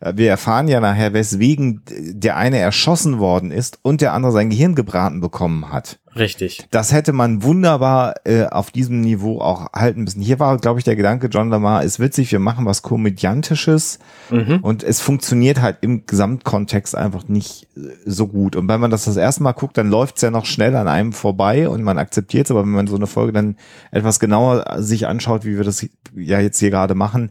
wir 0.00 0.30
erfahren 0.30 0.68
ja 0.68 0.80
nachher, 0.80 1.12
weswegen 1.12 1.82
der 1.86 2.36
eine 2.36 2.58
erschossen 2.58 3.18
worden 3.18 3.50
ist 3.50 3.78
und 3.82 4.00
der 4.00 4.14
andere 4.14 4.32
sein 4.32 4.50
Gehirn 4.50 4.74
gebraten 4.74 5.20
bekommen 5.20 5.70
hat. 5.70 5.98
Richtig. 6.16 6.66
Das 6.70 6.92
hätte 6.92 7.12
man 7.12 7.44
wunderbar 7.44 8.14
äh, 8.24 8.46
auf 8.46 8.72
diesem 8.72 9.00
Niveau 9.00 9.40
auch 9.40 9.72
halten 9.72 10.02
müssen. 10.02 10.20
Hier 10.20 10.40
war, 10.40 10.56
glaube 10.58 10.80
ich, 10.80 10.84
der 10.84 10.96
Gedanke, 10.96 11.28
John 11.28 11.50
Lamar 11.50 11.84
ist 11.84 12.00
witzig, 12.00 12.32
wir 12.32 12.40
machen 12.40 12.66
was 12.66 12.82
Komödiantisches 12.82 14.00
mhm. 14.28 14.58
und 14.62 14.82
es 14.82 15.00
funktioniert 15.00 15.60
halt 15.60 15.78
im 15.82 16.06
Gesamtkontext 16.06 16.96
einfach 16.96 17.28
nicht 17.28 17.68
äh, 17.76 17.90
so 18.06 18.26
gut. 18.26 18.56
Und 18.56 18.66
wenn 18.68 18.80
man 18.80 18.90
das 18.90 19.04
das 19.04 19.16
erste 19.16 19.44
Mal 19.44 19.52
guckt, 19.52 19.78
dann 19.78 19.88
läuft's 19.88 20.22
ja 20.22 20.32
noch 20.32 20.46
schnell 20.46 20.74
an 20.74 20.88
einem 20.88 21.12
vorbei 21.12 21.68
und 21.68 21.82
man 21.82 21.98
akzeptiert 21.98 22.46
es, 22.46 22.50
aber 22.50 22.62
wenn 22.62 22.70
man 22.70 22.86
so 22.88 22.96
eine 22.96 23.06
Folge 23.06 23.32
dann 23.32 23.56
etwas 23.92 24.18
genauer 24.18 24.78
sich 24.78 25.06
anschaut, 25.06 25.44
wie 25.44 25.56
wir 25.56 25.64
das 25.64 25.86
ja 26.16 26.40
jetzt 26.40 26.58
hier 26.58 26.70
gerade 26.70 26.96
machen, 26.96 27.30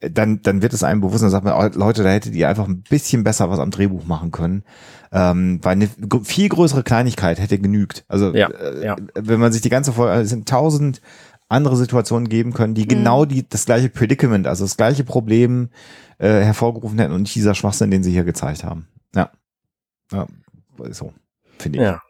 dann, 0.00 0.40
dann 0.42 0.62
wird 0.62 0.72
es 0.72 0.82
einem 0.82 1.00
bewusst, 1.00 1.22
dann 1.22 1.30
sagt 1.30 1.44
man, 1.44 1.54
oh, 1.54 1.78
Leute, 1.78 2.02
da 2.02 2.10
hättet 2.10 2.34
ihr 2.34 2.48
einfach 2.48 2.66
ein 2.66 2.82
bisschen 2.82 3.22
besser 3.22 3.50
was 3.50 3.58
am 3.58 3.70
Drehbuch 3.70 4.06
machen 4.06 4.30
können. 4.30 4.64
Ähm, 5.12 5.58
weil 5.62 5.72
eine 5.72 5.90
viel 6.22 6.48
größere 6.48 6.82
Kleinigkeit 6.82 7.40
hätte 7.40 7.58
genügt. 7.58 8.04
Also 8.08 8.34
ja, 8.34 8.48
äh, 8.48 8.84
ja. 8.84 8.96
wenn 9.14 9.40
man 9.40 9.52
sich 9.52 9.60
die 9.60 9.68
ganze 9.68 9.92
Folge, 9.92 10.12
also 10.12 10.22
es 10.22 10.30
sind 10.30 10.48
tausend 10.48 11.00
andere 11.48 11.76
Situationen 11.76 12.28
geben 12.28 12.52
können, 12.52 12.74
die 12.74 12.84
mhm. 12.84 12.88
genau 12.88 13.24
die 13.24 13.46
das 13.48 13.66
gleiche 13.66 13.88
Predicament, 13.88 14.46
also 14.46 14.64
das 14.64 14.76
gleiche 14.76 15.04
Problem 15.04 15.70
äh, 16.18 16.28
hervorgerufen 16.28 16.98
hätten 16.98 17.12
und 17.12 17.22
nicht 17.22 17.34
dieser 17.34 17.56
Schwachsinn, 17.56 17.90
den 17.90 18.04
sie 18.04 18.12
hier 18.12 18.24
gezeigt 18.24 18.62
haben. 18.62 18.86
Ja. 19.14 19.30
Ja, 20.12 20.26
so, 20.90 21.12
finde 21.58 21.78
ich. 21.78 21.84
Ja. 21.84 22.00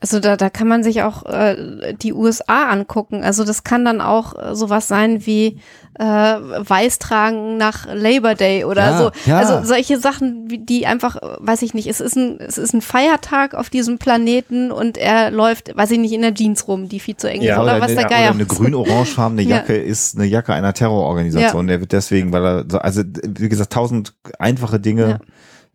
Also 0.00 0.20
da, 0.20 0.36
da 0.36 0.50
kann 0.50 0.68
man 0.68 0.82
sich 0.82 1.02
auch 1.02 1.24
äh, 1.26 1.94
die 1.94 2.12
USA 2.12 2.68
angucken. 2.68 3.22
Also 3.22 3.44
das 3.44 3.64
kann 3.64 3.84
dann 3.84 4.00
auch 4.00 4.34
äh, 4.38 4.54
sowas 4.54 4.88
sein 4.88 5.26
wie 5.26 5.60
äh, 5.98 6.04
Weiß 6.04 6.98
tragen 6.98 7.56
nach 7.56 7.86
Labor 7.92 8.34
Day 8.34 8.64
oder 8.64 8.90
ja, 8.90 8.98
so. 8.98 9.10
Ja. 9.26 9.38
Also 9.38 9.66
solche 9.66 9.98
Sachen, 9.98 10.48
die 10.48 10.86
einfach, 10.86 11.16
weiß 11.40 11.62
ich 11.62 11.74
nicht, 11.74 11.88
es 11.88 12.00
ist 12.00 12.16
ein, 12.16 12.38
es 12.40 12.56
ist 12.56 12.72
ein 12.72 12.80
Feiertag 12.80 13.54
auf 13.54 13.68
diesem 13.68 13.98
Planeten 13.98 14.70
und 14.70 14.96
er 14.96 15.30
läuft, 15.30 15.76
weiß 15.76 15.90
ich 15.90 15.98
nicht, 15.98 16.12
in 16.12 16.22
der 16.22 16.34
Jeans 16.34 16.68
rum, 16.68 16.88
die 16.88 17.00
viel 17.00 17.16
zu 17.16 17.28
eng 17.28 17.42
ja, 17.42 17.54
ist 17.54 17.60
oder, 17.60 17.76
oder 17.76 17.80
was 17.80 17.94
der 17.94 18.04
Geier. 18.04 18.30
Oder 18.30 18.34
eine 18.34 18.46
grün-orangefarbene 18.46 19.42
Jacke 19.42 19.76
ist 19.76 20.16
eine 20.16 20.26
Jacke 20.26 20.54
einer 20.54 20.72
Terrororganisation. 20.72 21.66
Der 21.66 21.80
wird 21.80 21.92
deswegen, 21.92 22.32
weil 22.32 22.44
er, 22.44 22.64
so, 22.68 22.78
also 22.78 23.02
wie 23.04 23.48
gesagt, 23.48 23.72
tausend 23.72 24.14
einfache 24.38 24.78
Dinge 24.78 25.20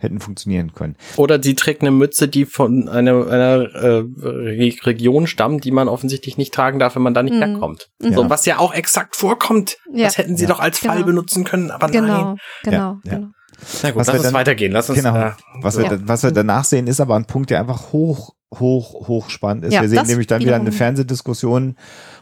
hätten 0.04 0.20
funktionieren 0.20 0.74
können. 0.74 0.96
Oder 1.18 1.42
sie 1.42 1.56
trägt 1.56 1.82
eine 1.82 1.92
Mütze, 1.92 2.28
die 2.28 2.46
von 2.46 2.90
einer, 2.90 3.28
einer 3.28 3.76
äh, 3.76 4.04
Region 4.86 5.28
stammt, 5.28 5.64
die 5.64 5.72
man 5.72 5.88
offensichtlich 5.88 6.38
nicht 6.38 6.54
tragen 6.54 6.80
darf, 6.80 6.96
wenn 6.96 7.02
man 7.02 7.14
da 7.14 7.24
nicht 7.24 7.36
mhm. 7.36 7.44
herkommt. 7.44 7.90
Mhm. 8.00 8.14
So, 8.14 8.30
was 8.30 8.46
ja 8.46 8.60
auch 8.60 8.74
exakt 8.74 9.16
vorkommt. 9.16 9.78
Ja. 9.92 10.06
Das 10.06 10.18
hätten 10.18 10.38
sie 10.38 10.44
ja. 10.44 10.50
doch 10.50 10.60
als 10.60 10.80
Fall 10.80 10.98
genau. 10.98 11.08
benutzen 11.08 11.44
können, 11.44 11.72
aber 11.72 11.88
genau. 11.88 12.26
nein. 12.26 12.38
Genau, 12.64 12.98
ja. 13.04 13.12
genau. 13.12 13.28
Na 13.82 13.92
gut, 13.92 14.00
was 14.00 14.08
lass 14.08 14.16
uns 14.16 14.24
dann, 14.24 14.34
weitergehen. 14.34 14.72
Lass 14.72 14.90
uns, 14.90 15.00
genau. 15.00 15.16
Äh, 15.16 15.32
was, 15.62 15.78
wir, 15.78 16.00
was 16.08 16.24
wir 16.24 16.32
danach 16.32 16.66
sehen, 16.66 16.88
ist 16.88 17.00
aber 17.00 17.16
ein 17.16 17.26
Punkt, 17.26 17.50
der 17.50 17.60
einfach 17.60 17.94
hoch, 17.94 18.34
hoch, 18.60 19.08
hoch 19.08 19.30
spannend 19.30 19.66
ist. 19.66 19.72
wir 19.80 19.88
sehen 19.88 20.08
nämlich 20.08 20.28
dann 20.28 20.42
wieder 20.42 20.56
eine 20.56 20.72
Fernsehdiskussion 20.72 21.76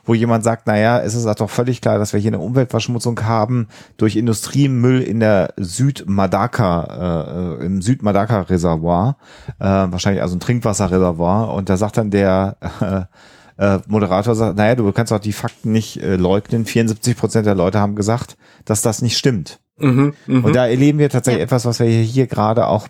wo 0.04 0.14
jemand 0.14 0.43
sagt, 0.43 0.68
naja, 0.68 0.99
es 0.99 1.16
ist 1.16 1.26
doch 1.39 1.49
völlig 1.49 1.82
klar, 1.82 1.99
dass 1.99 2.14
wir 2.14 2.20
hier 2.20 2.30
eine 2.30 2.39
Umweltverschmutzung 2.39 3.24
haben 3.24 3.68
durch 3.97 4.16
Industriemüll 4.16 5.02
in 5.02 5.20
der 5.20 5.54
Süd-Madaka, 5.58 7.58
äh, 7.60 7.66
im 7.66 7.82
Süd-Madaka-Reservoir, 7.82 9.18
äh, 9.60 9.66
wahrscheinlich 9.66 10.22
also 10.22 10.36
ein 10.36 10.39
Trinkwasserreservoir. 10.39 11.54
Und 11.54 11.70
da 11.70 11.78
sagt 11.78 11.97
dann 11.97 12.12
der 12.12 12.58
äh, 12.82 13.62
äh, 13.62 13.80
Moderator, 13.88 14.36
sagt, 14.36 14.58
naja, 14.58 14.76
du 14.76 14.91
kannst 14.91 15.12
doch 15.12 15.20
die 15.20 15.34
Fakten 15.34 15.72
nicht 15.72 16.02
äh, 16.02 16.16
leugnen. 16.16 16.66
74 16.66 17.16
Prozent 17.16 17.45
der 17.45 17.56
Leute 17.56 17.80
haben 17.80 17.95
gesagt, 17.95 18.38
dass 18.66 18.82
das 18.82 19.02
nicht 19.02 19.18
stimmt. 19.18 19.60
Mhm, 19.82 20.14
mh. 20.28 20.45
Und 20.45 20.56
da 20.56 20.68
erleben 20.68 20.99
wir 20.99 21.10
tatsächlich 21.10 21.39
ja. 21.39 21.45
etwas, 21.45 21.66
was 21.66 21.80
wir 21.80 21.88
hier 21.88 22.28
gerade 22.28 22.68
auch 22.68 22.88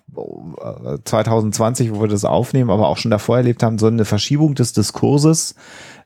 2020, 1.06 1.88
äh, 1.88 1.96
wo 1.96 2.02
wir 2.02 2.08
das 2.08 2.26
aufnehmen, 2.26 2.70
aber 2.70 2.88
auch 2.88 2.98
schon 2.98 3.12
davor 3.12 3.38
erlebt 3.38 3.64
haben, 3.64 3.80
so 3.80 3.88
eine 3.88 4.06
Verschiebung 4.06 4.56
des 4.56 4.74
Diskurses 4.74 5.56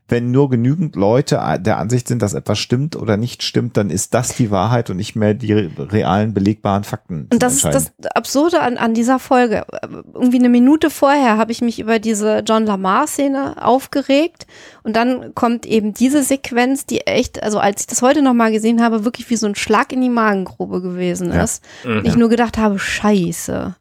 wenn 0.07 0.29
nur 0.29 0.49
genügend 0.49 0.95
Leute 0.95 1.41
der 1.59 1.77
Ansicht 1.77 2.07
sind, 2.07 2.21
dass 2.21 2.35
etwas 2.35 2.59
stimmt 2.59 2.95
oder 2.95 3.17
nicht 3.17 3.41
stimmt, 3.41 3.75
dann 3.75 3.89
ist 3.89 4.13
das 4.13 4.35
die 4.35 4.51
Wahrheit 4.51 4.91
und 4.91 4.97
nicht 4.97 5.15
mehr 5.15 5.33
die 5.33 5.51
realen 5.53 6.33
belegbaren 6.33 6.83
Fakten. 6.83 7.27
Und 7.31 7.41
das 7.41 7.55
ist 7.55 7.65
das 7.65 7.91
Absurde 8.13 8.61
an, 8.61 8.77
an 8.77 8.93
dieser 8.93 9.17
Folge. 9.17 9.65
Irgendwie 10.13 10.37
eine 10.37 10.49
Minute 10.49 10.91
vorher 10.91 11.37
habe 11.37 11.51
ich 11.51 11.61
mich 11.61 11.79
über 11.79 11.97
diese 11.97 12.43
John 12.45 12.65
Lamar-Szene 12.65 13.55
aufgeregt 13.65 14.45
und 14.83 14.95
dann 14.95 15.33
kommt 15.33 15.65
eben 15.65 15.93
diese 15.93 16.21
Sequenz, 16.21 16.85
die 16.85 17.01
echt, 17.01 17.41
also 17.41 17.57
als 17.57 17.81
ich 17.81 17.87
das 17.87 18.03
heute 18.03 18.21
nochmal 18.21 18.51
gesehen 18.51 18.83
habe, 18.83 19.05
wirklich 19.05 19.29
wie 19.31 19.37
so 19.37 19.47
ein 19.47 19.55
Schlag 19.55 19.91
in 19.91 20.01
die 20.01 20.09
Magengrube 20.09 20.81
gewesen 20.81 21.31
ist. 21.31 21.63
Ja. 21.83 21.89
Mhm. 21.89 22.05
Ich 22.05 22.15
nur 22.15 22.29
gedacht 22.29 22.59
habe, 22.59 22.77
scheiße 22.77 23.75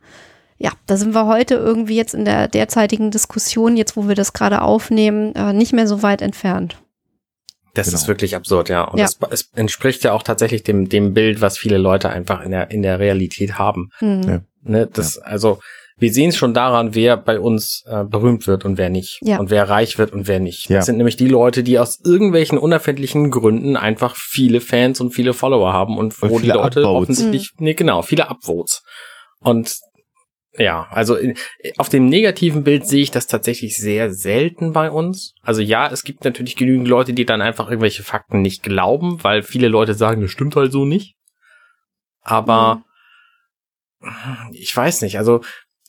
ja, 0.56 0.72
da 0.86 0.96
sind 0.96 1.14
wir 1.14 1.26
heute 1.26 1.54
irgendwie 1.54 1.96
jetzt 1.96 2.14
in 2.14 2.24
der 2.24 2.48
derzeitigen 2.48 3.10
Diskussion, 3.10 3.76
jetzt 3.76 3.96
wo 3.96 4.08
wir 4.08 4.14
das 4.14 4.32
gerade 4.32 4.62
aufnehmen, 4.62 5.34
äh, 5.34 5.52
nicht 5.52 5.72
mehr 5.72 5.86
so 5.86 6.02
weit 6.02 6.22
entfernt. 6.22 6.76
Das 7.74 7.88
genau. 7.88 7.98
ist 7.98 8.08
wirklich 8.08 8.36
absurd, 8.36 8.68
ja. 8.68 8.84
Und 8.84 8.98
ja. 8.98 9.06
Das, 9.06 9.18
es 9.30 9.50
entspricht 9.54 10.04
ja 10.04 10.12
auch 10.12 10.22
tatsächlich 10.22 10.62
dem, 10.62 10.88
dem 10.88 11.12
Bild, 11.12 11.40
was 11.40 11.58
viele 11.58 11.76
Leute 11.76 12.08
einfach 12.08 12.42
in 12.42 12.52
der, 12.52 12.70
in 12.70 12.82
der 12.82 13.00
Realität 13.00 13.58
haben. 13.58 13.90
Mhm. 14.00 14.22
Ja. 14.22 14.40
Ne, 14.62 14.88
das, 14.90 15.16
ja. 15.16 15.22
also, 15.22 15.58
wir 15.98 16.12
sehen 16.12 16.30
es 16.30 16.36
schon 16.36 16.54
daran, 16.54 16.94
wer 16.94 17.16
bei 17.16 17.38
uns 17.38 17.84
äh, 17.86 18.04
berühmt 18.04 18.46
wird 18.46 18.64
und 18.64 18.78
wer 18.78 18.90
nicht. 18.90 19.18
Ja. 19.22 19.38
Und 19.38 19.50
wer 19.50 19.68
reich 19.68 19.98
wird 19.98 20.12
und 20.12 20.28
wer 20.28 20.40
nicht. 20.40 20.68
Ja. 20.68 20.78
Das 20.78 20.86
sind 20.86 20.96
nämlich 20.96 21.16
die 21.16 21.28
Leute, 21.28 21.62
die 21.62 21.78
aus 21.78 22.00
irgendwelchen 22.04 22.58
unerfindlichen 22.58 23.30
Gründen 23.30 23.76
einfach 23.76 24.16
viele 24.16 24.60
Fans 24.60 25.00
und 25.00 25.12
viele 25.12 25.32
Follower 25.32 25.72
haben 25.72 25.98
und 25.98 26.20
wo 26.22 26.26
und 26.26 26.42
die 26.42 26.48
Leute 26.48 26.80
Upvotes. 26.80 26.86
offensichtlich, 26.86 27.52
mhm. 27.58 27.64
nee, 27.64 27.74
genau, 27.74 28.02
viele 28.02 28.28
Upvotes. 28.28 28.82
Und 29.40 29.76
ja, 30.56 30.86
also 30.90 31.16
in, 31.16 31.36
auf 31.78 31.88
dem 31.88 32.06
negativen 32.06 32.62
Bild 32.62 32.86
sehe 32.86 33.02
ich 33.02 33.10
das 33.10 33.26
tatsächlich 33.26 33.76
sehr 33.76 34.12
selten 34.12 34.72
bei 34.72 34.90
uns. 34.90 35.34
Also 35.42 35.60
ja, 35.60 35.90
es 35.90 36.04
gibt 36.04 36.24
natürlich 36.24 36.56
genügend 36.56 36.86
Leute, 36.86 37.12
die 37.12 37.24
dann 37.24 37.42
einfach 37.42 37.68
irgendwelche 37.68 38.04
Fakten 38.04 38.40
nicht 38.40 38.62
glauben, 38.62 39.22
weil 39.24 39.42
viele 39.42 39.68
Leute 39.68 39.94
sagen, 39.94 40.20
das 40.20 40.30
stimmt 40.30 40.54
halt 40.54 40.70
so 40.70 40.84
nicht. 40.84 41.16
Aber 42.20 42.84
mhm. 44.00 44.10
ich 44.52 44.74
weiß 44.76 45.02
nicht, 45.02 45.18
also 45.18 45.40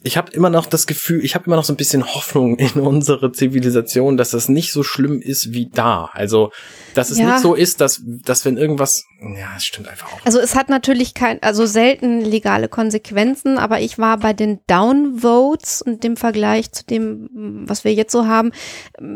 ich 0.06 0.18
habe 0.18 0.32
immer 0.34 0.50
noch 0.50 0.66
das 0.66 0.88
Gefühl, 0.88 1.24
ich 1.24 1.36
habe 1.36 1.46
immer 1.46 1.56
noch 1.56 1.64
so 1.64 1.74
ein 1.74 1.78
bisschen 1.78 2.06
Hoffnung 2.06 2.58
in 2.58 2.80
unsere 2.80 3.32
Zivilisation, 3.32 4.18
dass 4.18 4.32
das 4.32 4.50
nicht 4.50 4.72
so 4.72 4.84
schlimm 4.84 5.22
ist 5.22 5.54
wie 5.54 5.70
da. 5.70 6.10
Also, 6.14 6.52
dass 6.96 7.12
es 7.12 7.20
ja. 7.20 7.32
nicht 7.32 7.42
so 7.42 7.54
ist, 7.54 7.82
dass, 7.82 8.02
dass 8.06 8.46
wenn 8.46 8.58
irgendwas, 8.58 9.06
ja, 9.22 9.50
es 9.58 9.66
stimmt 9.66 9.88
einfach 9.88 10.12
auch. 10.14 10.26
Also 10.26 10.40
es 10.40 10.56
hat 10.56 10.70
natürlich 10.70 11.14
kein, 11.14 11.42
also 11.44 11.66
selten 11.66 12.22
legale 12.22 12.70
Konsequenzen, 12.70 13.58
aber 13.58 13.82
ich 13.82 14.00
war 14.00 14.18
bei 14.18 14.34
den 14.34 14.60
Downvotes 14.68 15.82
und 15.82 16.04
dem 16.04 16.18
Vergleich 16.18 16.72
zu 16.72 16.86
dem, 16.86 17.30
was 17.68 17.84
wir 17.84 17.94
jetzt 17.94 18.12
so 18.12 18.28
haben, 18.28 18.52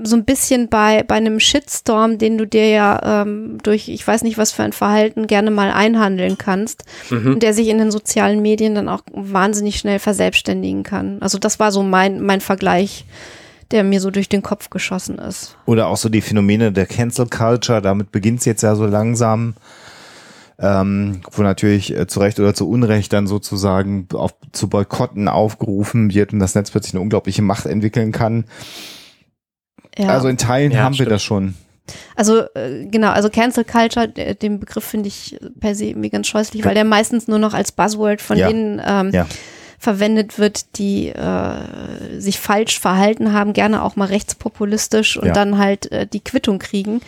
so 0.04 0.16
ein 0.16 0.26
bisschen 0.26 0.68
bei, 0.70 1.04
bei 1.04 1.16
einem 1.16 1.40
Shitstorm, 1.40 2.18
den 2.18 2.38
du 2.38 2.46
dir 2.46 2.68
ja 2.68 3.22
ähm, 3.22 3.58
durch, 3.64 3.88
ich 3.88 4.06
weiß 4.06 4.24
nicht 4.24 4.38
was 4.38 4.52
für 4.52 4.64
ein 4.64 4.74
Verhalten 4.74 5.28
gerne 5.28 5.52
mal 5.52 5.72
einhandeln 5.72 6.38
kannst 6.38 6.84
mhm. 7.10 7.34
und 7.34 7.44
der 7.44 7.54
sich 7.54 7.70
in 7.70 7.78
den 7.78 7.92
sozialen 7.92 8.42
Medien 8.42 8.76
dann 8.76 8.90
auch 8.90 9.02
wahnsinnig 9.12 9.78
schnell 9.78 10.00
verselbstständigen 10.00 10.84
kann. 10.84 11.18
Also 11.22 11.38
das 11.38 11.60
war 11.60 11.72
so 11.72 11.82
mein, 11.84 12.22
mein 12.22 12.42
Vergleich, 12.42 13.06
der 13.72 13.84
mir 13.84 14.02
so 14.02 14.12
durch 14.12 14.30
den 14.30 14.42
Kopf 14.42 14.70
geschossen 14.70 15.20
ist. 15.20 15.56
Oder 15.66 15.88
auch 15.88 15.98
so 15.98 16.10
die 16.10 16.22
Phänomene 16.22 16.72
der 16.72 16.86
Cancel 16.86 17.28
Culture, 17.28 17.82
damit 17.82 18.12
beginnt 18.12 18.40
es 18.40 18.46
jetzt 18.46 18.64
ja 18.64 18.76
so 18.76 18.86
langsam. 18.86 19.56
Ähm, 20.62 21.22
wo 21.32 21.42
natürlich 21.42 21.96
äh, 21.96 22.06
zu 22.08 22.20
Recht 22.20 22.38
oder 22.38 22.54
zu 22.54 22.70
Unrecht 22.70 23.14
dann 23.14 23.28
sozusagen 23.28 24.08
auf, 24.14 24.34
zu 24.52 24.68
Boykotten 24.68 25.30
aufgerufen 25.30 26.14
wird 26.14 26.34
und 26.34 26.40
das 26.40 26.54
Netz 26.54 26.70
plötzlich 26.72 26.94
eine 26.96 27.02
unglaubliche 27.02 27.42
Macht 27.42 27.66
entwickeln 27.66 28.12
kann. 28.12 28.44
Ja. 29.98 30.10
Also 30.10 30.28
in 30.28 30.38
Teilen 30.38 30.74
ja, 30.74 30.80
haben 30.80 30.94
stimmt. 30.96 31.08
wir 31.08 31.14
das 31.16 31.24
schon. 31.24 31.54
Also 32.16 32.42
äh, 32.56 32.86
genau, 32.92 33.12
also 33.12 33.30
Cancel 33.30 33.64
Culture, 33.64 34.10
den 34.10 34.60
Begriff 34.60 34.84
finde 34.84 35.08
ich 35.08 35.40
per 35.62 35.76
se 35.76 35.86
irgendwie 35.86 36.10
ganz 36.10 36.28
scheußlich, 36.28 36.66
weil 36.66 36.76
der 36.76 36.84
meistens 36.84 37.28
nur 37.30 37.40
noch 37.40 37.54
als 37.54 37.72
Buzzword 37.72 38.22
von 38.22 38.38
Ja. 38.38 38.48
denen 38.48 38.82
ähm, 38.86 39.12
Ja. 39.14 39.28
Verwendet 39.80 40.38
wird, 40.38 40.78
die 40.78 41.08
äh, 41.08 42.20
sich 42.20 42.38
falsch 42.40 42.80
verhalten 42.80 43.32
haben, 43.34 43.54
gerne 43.54 43.82
auch 43.82 43.96
mal 43.96 44.06
rechtspopulistisch 44.10 45.16
und 45.18 45.28
Ja. 45.28 45.34
dann 45.34 45.58
halt 45.58 45.90
äh, 45.92 46.06
die 46.06 46.20
Quittung 46.20 46.60
kriegen 46.60 47.00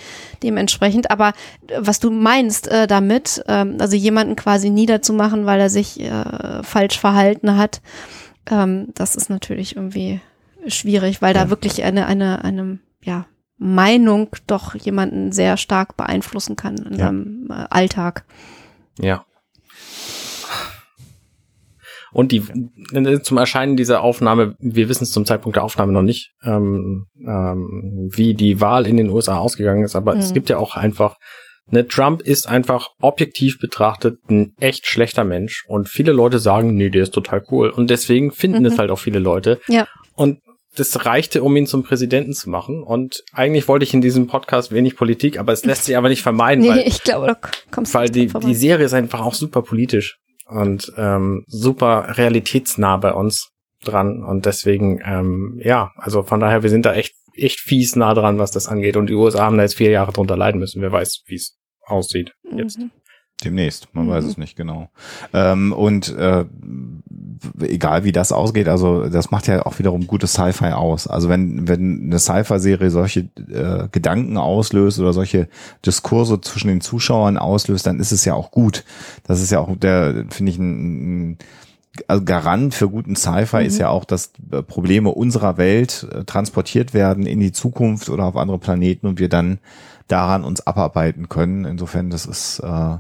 dementsprechend. 0.41 1.11
Aber 1.11 1.33
äh, 1.67 1.77
was 1.79 1.99
du 1.99 2.09
meinst 2.11 2.69
äh, 2.69 2.87
damit, 2.87 3.43
ähm, 3.47 3.75
also 3.79 3.95
jemanden 3.97 4.35
quasi 4.37 4.69
niederzumachen, 4.69 5.45
weil 5.45 5.59
er 5.59 5.69
sich 5.69 5.99
äh, 5.99 6.63
falsch 6.63 6.97
verhalten 6.97 7.57
hat, 7.57 7.81
ähm, 8.49 8.87
das 8.95 9.15
ist 9.15 9.29
natürlich 9.29 9.75
irgendwie 9.75 10.21
schwierig, 10.67 11.21
weil 11.21 11.35
Ja. 11.35 11.43
da 11.43 11.49
wirklich 11.49 11.83
eine, 11.83 12.05
eine, 12.05 12.43
eine, 12.43 12.79
ja, 13.03 13.25
Meinung 13.57 14.29
doch 14.47 14.73
jemanden 14.75 15.31
sehr 15.33 15.55
stark 15.57 15.95
beeinflussen 15.97 16.55
kann 16.55 16.77
in 16.77 16.93
Ja. 16.97 17.05
seinem 17.07 17.47
äh, 17.51 17.65
Alltag. 17.69 18.23
Ja. 18.97 19.25
Und 22.13 22.31
die 22.31 22.43
zum 23.23 23.37
Erscheinen 23.37 23.77
dieser 23.77 24.01
Aufnahme, 24.01 24.55
wir 24.59 24.89
wissen 24.89 25.03
es 25.03 25.11
zum 25.11 25.25
Zeitpunkt 25.25 25.55
der 25.55 25.63
Aufnahme 25.63 25.93
noch 25.93 26.01
nicht, 26.01 26.31
ähm, 26.43 27.05
ähm, 27.25 28.09
wie 28.13 28.33
die 28.33 28.59
Wahl 28.59 28.85
in 28.87 28.97
den 28.97 29.09
USA 29.09 29.37
ausgegangen 29.37 29.83
ist, 29.83 29.95
aber 29.95 30.15
es 30.17 30.29
Mhm. 30.29 30.33
gibt 30.33 30.49
ja 30.49 30.57
auch 30.57 30.75
einfach, 30.75 31.15
ne, 31.69 31.87
Trump 31.87 32.21
ist 32.21 32.47
einfach 32.49 32.89
objektiv 33.01 33.59
betrachtet 33.59 34.17
ein 34.29 34.53
echt 34.59 34.87
schlechter 34.87 35.23
Mensch 35.23 35.63
und 35.67 35.87
viele 35.87 36.11
Leute 36.11 36.39
sagen, 36.39 36.75
nee, 36.75 36.89
der 36.89 37.03
ist 37.03 37.13
total 37.13 37.43
cool 37.49 37.69
und 37.69 37.89
deswegen 37.89 38.31
finden 38.31 38.59
Mhm. 38.59 38.65
es 38.65 38.77
halt 38.77 38.91
auch 38.91 38.99
viele 38.99 39.19
Leute. 39.19 39.59
Ja. 39.67 39.87
Und 40.15 40.39
das 40.75 41.05
reichte, 41.05 41.43
um 41.43 41.55
ihn 41.57 41.67
zum 41.67 41.83
Präsidenten 41.83 42.31
zu 42.33 42.49
machen. 42.49 42.81
Und 42.81 43.23
eigentlich 43.33 43.67
wollte 43.67 43.83
ich 43.83 43.93
in 43.93 43.99
diesem 43.99 44.27
Podcast 44.27 44.71
wenig 44.71 44.95
Politik, 44.95 45.37
aber 45.37 45.51
es 45.51 45.65
lässt 45.65 45.83
sich 45.83 45.97
aber 45.97 46.07
nicht 46.07 46.21
vermeiden, 46.21 46.63
Nee, 46.63 46.69
weil 46.69 46.87
ich 46.87 47.03
glaube, 47.03 47.27
da 47.27 47.37
kommst 47.71 47.93
du 47.93 47.99
weil 47.99 48.09
nicht 48.09 48.33
die, 48.35 48.39
die 48.47 48.55
Serie 48.55 48.85
ist 48.85 48.93
einfach 48.93 49.19
auch 49.19 49.33
super 49.33 49.63
politisch 49.63 50.17
und 50.51 50.91
ähm, 50.97 51.43
super 51.47 52.17
realitätsnah 52.17 52.97
bei 52.97 53.13
uns 53.13 53.49
dran. 53.83 54.23
Und 54.23 54.45
deswegen, 54.45 54.99
ähm, 55.03 55.59
ja, 55.63 55.91
also 55.95 56.23
von 56.23 56.39
daher, 56.39 56.63
wir 56.63 56.69
sind 56.69 56.85
da 56.85 56.93
echt, 56.93 57.15
echt 57.33 57.59
fies 57.59 57.95
nah 57.95 58.13
dran, 58.13 58.37
was 58.37 58.51
das 58.51 58.67
angeht. 58.67 58.97
Und 58.97 59.07
die 59.07 59.15
USA 59.15 59.45
haben 59.45 59.57
da 59.57 59.63
jetzt 59.63 59.75
vier 59.77 59.89
Jahre 59.91 60.11
drunter 60.11 60.37
leiden 60.37 60.59
müssen. 60.59 60.81
Wer 60.81 60.91
weiß, 60.91 61.23
wie 61.27 61.35
es 61.35 61.57
aussieht 61.85 62.33
jetzt. 62.55 62.77
Mhm. 62.79 62.91
Demnächst, 63.43 63.87
man 63.93 64.05
Mhm. 64.05 64.09
weiß 64.11 64.25
es 64.25 64.37
nicht 64.37 64.55
genau. 64.55 64.89
Ähm, 65.33 65.73
und 65.73 66.15
äh, 66.15 66.45
egal 67.59 68.03
wie 68.03 68.11
das 68.11 68.31
ausgeht, 68.31 68.67
also 68.67 69.07
das 69.07 69.31
macht 69.31 69.47
ja 69.47 69.65
auch 69.65 69.79
wiederum 69.79 70.07
gutes 70.07 70.33
Sci-Fi 70.33 70.71
aus. 70.71 71.07
Also 71.07 71.29
wenn, 71.29 71.67
wenn 71.67 72.05
eine 72.05 72.19
Sci-Fi-Serie 72.19 72.89
solche 72.89 73.21
äh, 73.51 73.87
Gedanken 73.91 74.37
auslöst 74.37 74.99
oder 74.99 75.13
solche 75.13 75.47
Diskurse 75.85 76.41
zwischen 76.41 76.67
den 76.67 76.81
Zuschauern 76.81 77.37
auslöst, 77.37 77.85
dann 77.85 77.99
ist 77.99 78.11
es 78.11 78.25
ja 78.25 78.33
auch 78.33 78.51
gut. 78.51 78.83
Das 79.25 79.41
ist 79.41 79.51
ja 79.51 79.59
auch 79.59 79.75
der, 79.75 80.25
finde 80.29 80.51
ich, 80.51 80.57
ein, 80.57 81.31
ein 81.31 81.37
also 82.07 82.23
Garant 82.23 82.73
für 82.73 82.89
guten 82.89 83.15
Sci-Fi 83.15 83.57
Mhm. 83.57 83.65
ist 83.65 83.77
ja 83.77 83.89
auch, 83.89 84.05
dass 84.05 84.31
äh, 84.51 84.63
Probleme 84.63 85.09
unserer 85.09 85.57
Welt 85.57 86.07
äh, 86.11 86.23
transportiert 86.23 86.93
werden 86.93 87.25
in 87.25 87.39
die 87.39 87.51
Zukunft 87.51 88.09
oder 88.09 88.25
auf 88.25 88.37
andere 88.37 88.59
Planeten 88.59 89.07
und 89.07 89.19
wir 89.19 89.29
dann 89.29 89.59
daran 90.07 90.43
uns 90.43 90.65
abarbeiten 90.65 91.29
können. 91.29 91.65
Insofern, 91.65 92.09
das 92.09 92.25
ist 92.25 92.59
äh, 92.59 92.97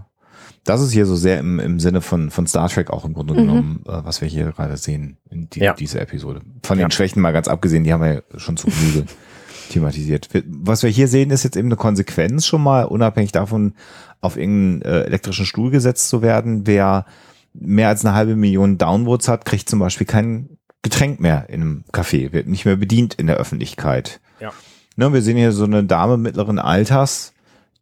das 0.63 0.81
ist 0.81 0.91
hier 0.91 1.05
so 1.05 1.15
sehr 1.15 1.39
im, 1.39 1.59
im 1.59 1.79
Sinne 1.79 2.01
von, 2.01 2.29
von 2.31 2.45
Star 2.47 2.69
Trek 2.69 2.89
auch 2.91 3.05
im 3.05 3.13
Grunde 3.13 3.33
Mhm. 3.33 3.37
genommen, 3.37 3.83
äh, 3.87 3.91
was 4.03 4.21
wir 4.21 4.27
hier 4.27 4.51
gerade 4.51 4.77
sehen 4.77 5.17
in 5.29 5.49
die, 5.49 5.59
Ja. 5.61 5.73
dieser 5.73 6.01
Episode. 6.01 6.41
Von 6.63 6.77
Ja. 6.79 6.87
den 6.87 6.91
Schwächen 6.91 7.21
mal 7.21 7.31
ganz 7.33 7.47
abgesehen, 7.47 7.83
die 7.83 7.91
haben 7.93 8.01
wir 8.03 8.13
ja 8.13 8.21
schon 8.39 8.57
zu 8.57 8.67
Genüge 8.67 9.05
thematisiert. 9.69 10.29
Was 10.45 10.83
wir 10.83 10.89
hier 10.89 11.07
sehen, 11.07 11.31
ist 11.31 11.43
jetzt 11.43 11.55
eben 11.57 11.67
eine 11.69 11.75
Konsequenz 11.77 12.45
schon 12.45 12.61
mal, 12.61 12.83
unabhängig 12.85 13.31
davon, 13.31 13.73
auf 14.19 14.37
irgendeinen 14.37 14.81
äh, 14.83 15.01
elektrischen 15.03 15.45
Stuhl 15.45 15.71
gesetzt 15.71 16.09
zu 16.09 16.21
werden. 16.21 16.67
Wer 16.67 17.05
mehr 17.53 17.87
als 17.87 18.05
eine 18.05 18.13
halbe 18.13 18.35
Million 18.35 18.77
Downvotes 18.77 19.27
hat, 19.27 19.45
kriegt 19.45 19.69
zum 19.69 19.79
Beispiel 19.79 20.07
kein 20.07 20.57
Getränk 20.83 21.19
mehr 21.19 21.45
in 21.49 21.61
einem 21.61 21.83
Café, 21.91 22.31
wird 22.33 22.47
nicht 22.47 22.65
mehr 22.65 22.75
bedient 22.75 23.13
in 23.15 23.27
der 23.27 23.37
Öffentlichkeit. 23.37 24.19
Ja. 24.39 24.51
Ne, 24.95 25.13
wir 25.13 25.21
sehen 25.21 25.37
hier 25.37 25.51
so 25.51 25.63
eine 25.63 25.83
Dame 25.83 26.17
mittleren 26.17 26.59
Alters, 26.59 27.33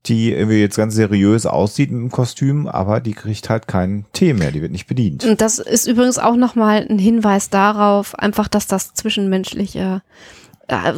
die 0.06 0.32
irgendwie 0.32 0.60
jetzt 0.60 0.78
ganz 0.78 0.96
seriös 0.96 1.46
aussieht 1.46 1.92
dem 1.92 2.10
Kostüm, 2.10 2.68
aber 2.68 3.00
die 3.00 3.14
kriegt 3.14 3.50
halt 3.50 3.68
keinen 3.68 4.06
Tee 4.14 4.34
mehr, 4.34 4.52
die 4.52 4.62
wird 4.62 4.72
nicht 4.72 4.88
bedient. 4.88 5.26
Und 5.26 5.42
das 5.42 5.60
ist 5.60 5.88
übrigens 5.88 6.18
auch 6.18 6.36
nochmal 6.36 6.88
ein 6.90 7.00
Hinweis 7.00 7.50
darauf, 7.50 8.18
einfach, 8.18 8.48
dass 8.48 8.68
das 8.68 8.94
Zwischenmenschliche 8.94 10.02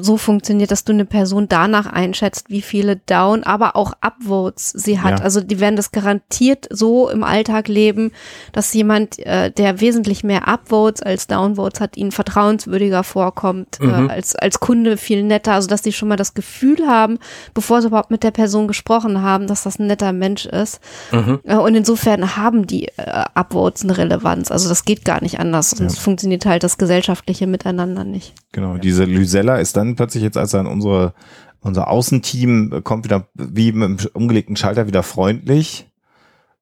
so 0.01 0.17
funktioniert, 0.17 0.71
dass 0.71 0.83
du 0.83 0.91
eine 0.91 1.05
Person 1.05 1.47
danach 1.47 1.85
einschätzt, 1.85 2.49
wie 2.49 2.61
viele 2.61 2.97
Down, 2.97 3.43
aber 3.43 3.75
auch 3.75 3.93
Upvotes 4.01 4.69
sie 4.69 4.99
hat. 4.99 5.19
Ja. 5.19 5.23
Also 5.25 5.41
die 5.41 5.59
werden 5.59 5.75
das 5.75 5.91
garantiert 5.91 6.67
so 6.69 7.09
im 7.09 7.23
Alltag 7.23 7.67
leben, 7.67 8.11
dass 8.51 8.73
jemand, 8.73 9.19
äh, 9.19 9.49
der 9.51 9.79
wesentlich 9.79 10.23
mehr 10.23 10.47
Upvotes 10.47 11.01
als 11.01 11.27
Downvotes 11.27 11.79
hat, 11.79 11.95
ihnen 11.97 12.11
vertrauenswürdiger 12.11 13.03
vorkommt, 13.03 13.79
Mhm. 13.79 14.09
äh, 14.09 14.11
als, 14.11 14.35
als 14.35 14.59
Kunde 14.59 14.97
viel 14.97 15.23
netter. 15.23 15.53
Also 15.53 15.67
dass 15.67 15.81
die 15.81 15.93
schon 15.93 16.09
mal 16.09 16.17
das 16.17 16.33
Gefühl 16.33 16.85
haben, 16.87 17.17
bevor 17.53 17.81
sie 17.81 17.87
überhaupt 17.87 18.11
mit 18.11 18.23
der 18.23 18.31
Person 18.31 18.67
gesprochen 18.67 19.21
haben, 19.21 19.47
dass 19.47 19.63
das 19.63 19.79
ein 19.79 19.87
netter 19.87 20.11
Mensch 20.13 20.45
ist. 20.45 20.79
Mhm. 21.11 21.39
Äh, 21.43 21.55
Und 21.55 21.75
insofern 21.75 22.35
haben 22.35 22.67
die 22.67 22.87
äh, 22.97 23.25
Upvotes 23.33 23.83
eine 23.83 23.97
Relevanz. 23.97 24.51
Also 24.51 24.67
das 24.69 24.85
geht 24.85 25.05
gar 25.05 25.21
nicht 25.21 25.39
anders. 25.39 25.71
Sonst 25.71 25.99
funktioniert 25.99 26.45
halt 26.45 26.63
das 26.63 26.77
gesellschaftliche 26.77 27.47
Miteinander 27.47 28.03
nicht. 28.03 28.33
Genau, 28.51 28.77
diese 28.77 29.05
Lysella 29.05 29.57
ist 29.57 29.77
dann 29.77 29.95
plötzlich 29.95 30.23
jetzt, 30.23 30.37
als 30.37 30.51
dann 30.51 30.67
unsere, 30.67 31.13
unser 31.61 31.89
Außenteam 31.89 32.73
äh, 32.73 32.81
kommt 32.81 33.05
wieder 33.05 33.27
wie 33.33 33.71
mit 33.71 34.03
dem 34.03 34.09
umgelegten 34.13 34.55
Schalter 34.55 34.87
wieder 34.87 35.03
freundlich 35.03 35.87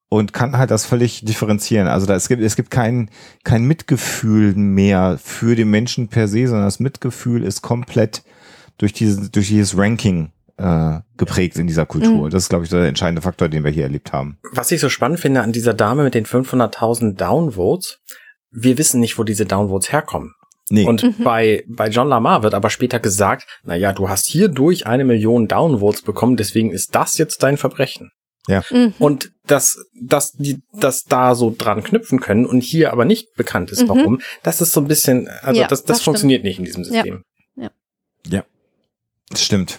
und 0.09 0.33
kann 0.33 0.57
halt 0.57 0.71
das 0.71 0.85
völlig 0.85 1.23
differenzieren. 1.23 1.87
Also 1.87 2.05
da, 2.05 2.15
es 2.15 2.27
gibt, 2.27 2.41
es 2.41 2.55
gibt 2.55 2.71
kein, 2.71 3.09
kein 3.43 3.63
Mitgefühl 3.63 4.55
mehr 4.55 5.19
für 5.23 5.55
den 5.55 5.69
Menschen 5.69 6.09
per 6.09 6.27
se, 6.27 6.47
sondern 6.47 6.65
das 6.65 6.79
Mitgefühl 6.79 7.43
ist 7.43 7.61
komplett 7.61 8.23
durch 8.77 8.93
dieses, 8.93 9.31
durch 9.31 9.47
dieses 9.47 9.77
Ranking 9.77 10.31
äh, 10.57 10.99
geprägt 11.17 11.57
in 11.57 11.67
dieser 11.67 11.85
Kultur. 11.85 12.27
Mhm. 12.27 12.29
Das 12.31 12.43
ist, 12.43 12.49
glaube 12.49 12.65
ich, 12.65 12.69
der 12.69 12.85
entscheidende 12.85 13.21
Faktor, 13.21 13.49
den 13.49 13.63
wir 13.63 13.71
hier 13.71 13.83
erlebt 13.83 14.11
haben. 14.11 14.37
Was 14.51 14.71
ich 14.71 14.81
so 14.81 14.89
spannend 14.89 15.19
finde 15.19 15.41
an 15.41 15.51
dieser 15.51 15.73
Dame 15.73 16.03
mit 16.03 16.15
den 16.15 16.25
500.000 16.25 17.15
Downvotes, 17.15 17.99
wir 18.51 18.77
wissen 18.77 18.99
nicht, 18.99 19.17
wo 19.17 19.23
diese 19.23 19.45
Downvotes 19.45 19.91
herkommen. 19.91 20.33
Nee, 20.71 20.85
Und 20.85 21.23
bei, 21.23 21.63
bei 21.67 21.89
John 21.89 22.07
Lamar 22.09 22.43
wird 22.43 22.53
aber 22.53 22.69
später 22.69 22.99
gesagt, 22.99 23.47
na 23.63 23.75
ja, 23.75 23.91
du 23.91 24.07
hast 24.07 24.27
hierdurch 24.27 24.85
eine 24.85 25.03
Million 25.03 25.47
Downvotes 25.47 26.03
bekommen, 26.03 26.37
deswegen 26.37 26.71
ist 26.71 26.93
das 26.93 27.17
jetzt 27.17 27.41
dein 27.43 27.57
Verbrechen. 27.57 28.11
Mhm. 28.71 28.93
Und 28.99 29.31
dass, 29.45 29.77
dass 29.99 30.31
die 30.33 30.61
das 30.73 31.03
da 31.03 31.35
so 31.35 31.53
dran 31.55 31.83
knüpfen 31.83 32.19
können 32.19 32.45
und 32.45 32.61
hier 32.61 32.91
aber 32.93 33.05
nicht 33.05 33.33
bekannt 33.35 33.71
ist, 33.71 33.83
Mhm. 33.83 33.89
warum, 33.89 34.21
das 34.43 34.61
ist 34.61 34.71
so 34.71 34.81
ein 34.81 34.87
bisschen, 34.87 35.27
also 35.41 35.61
Ja, 35.61 35.67
das, 35.67 35.81
das, 35.83 35.97
das 35.97 36.01
funktioniert 36.03 36.43
nicht 36.43 36.59
in 36.59 36.65
diesem 36.65 36.83
Ja. 36.83 36.89
System. 37.03 37.23
stimmt. 39.35 39.77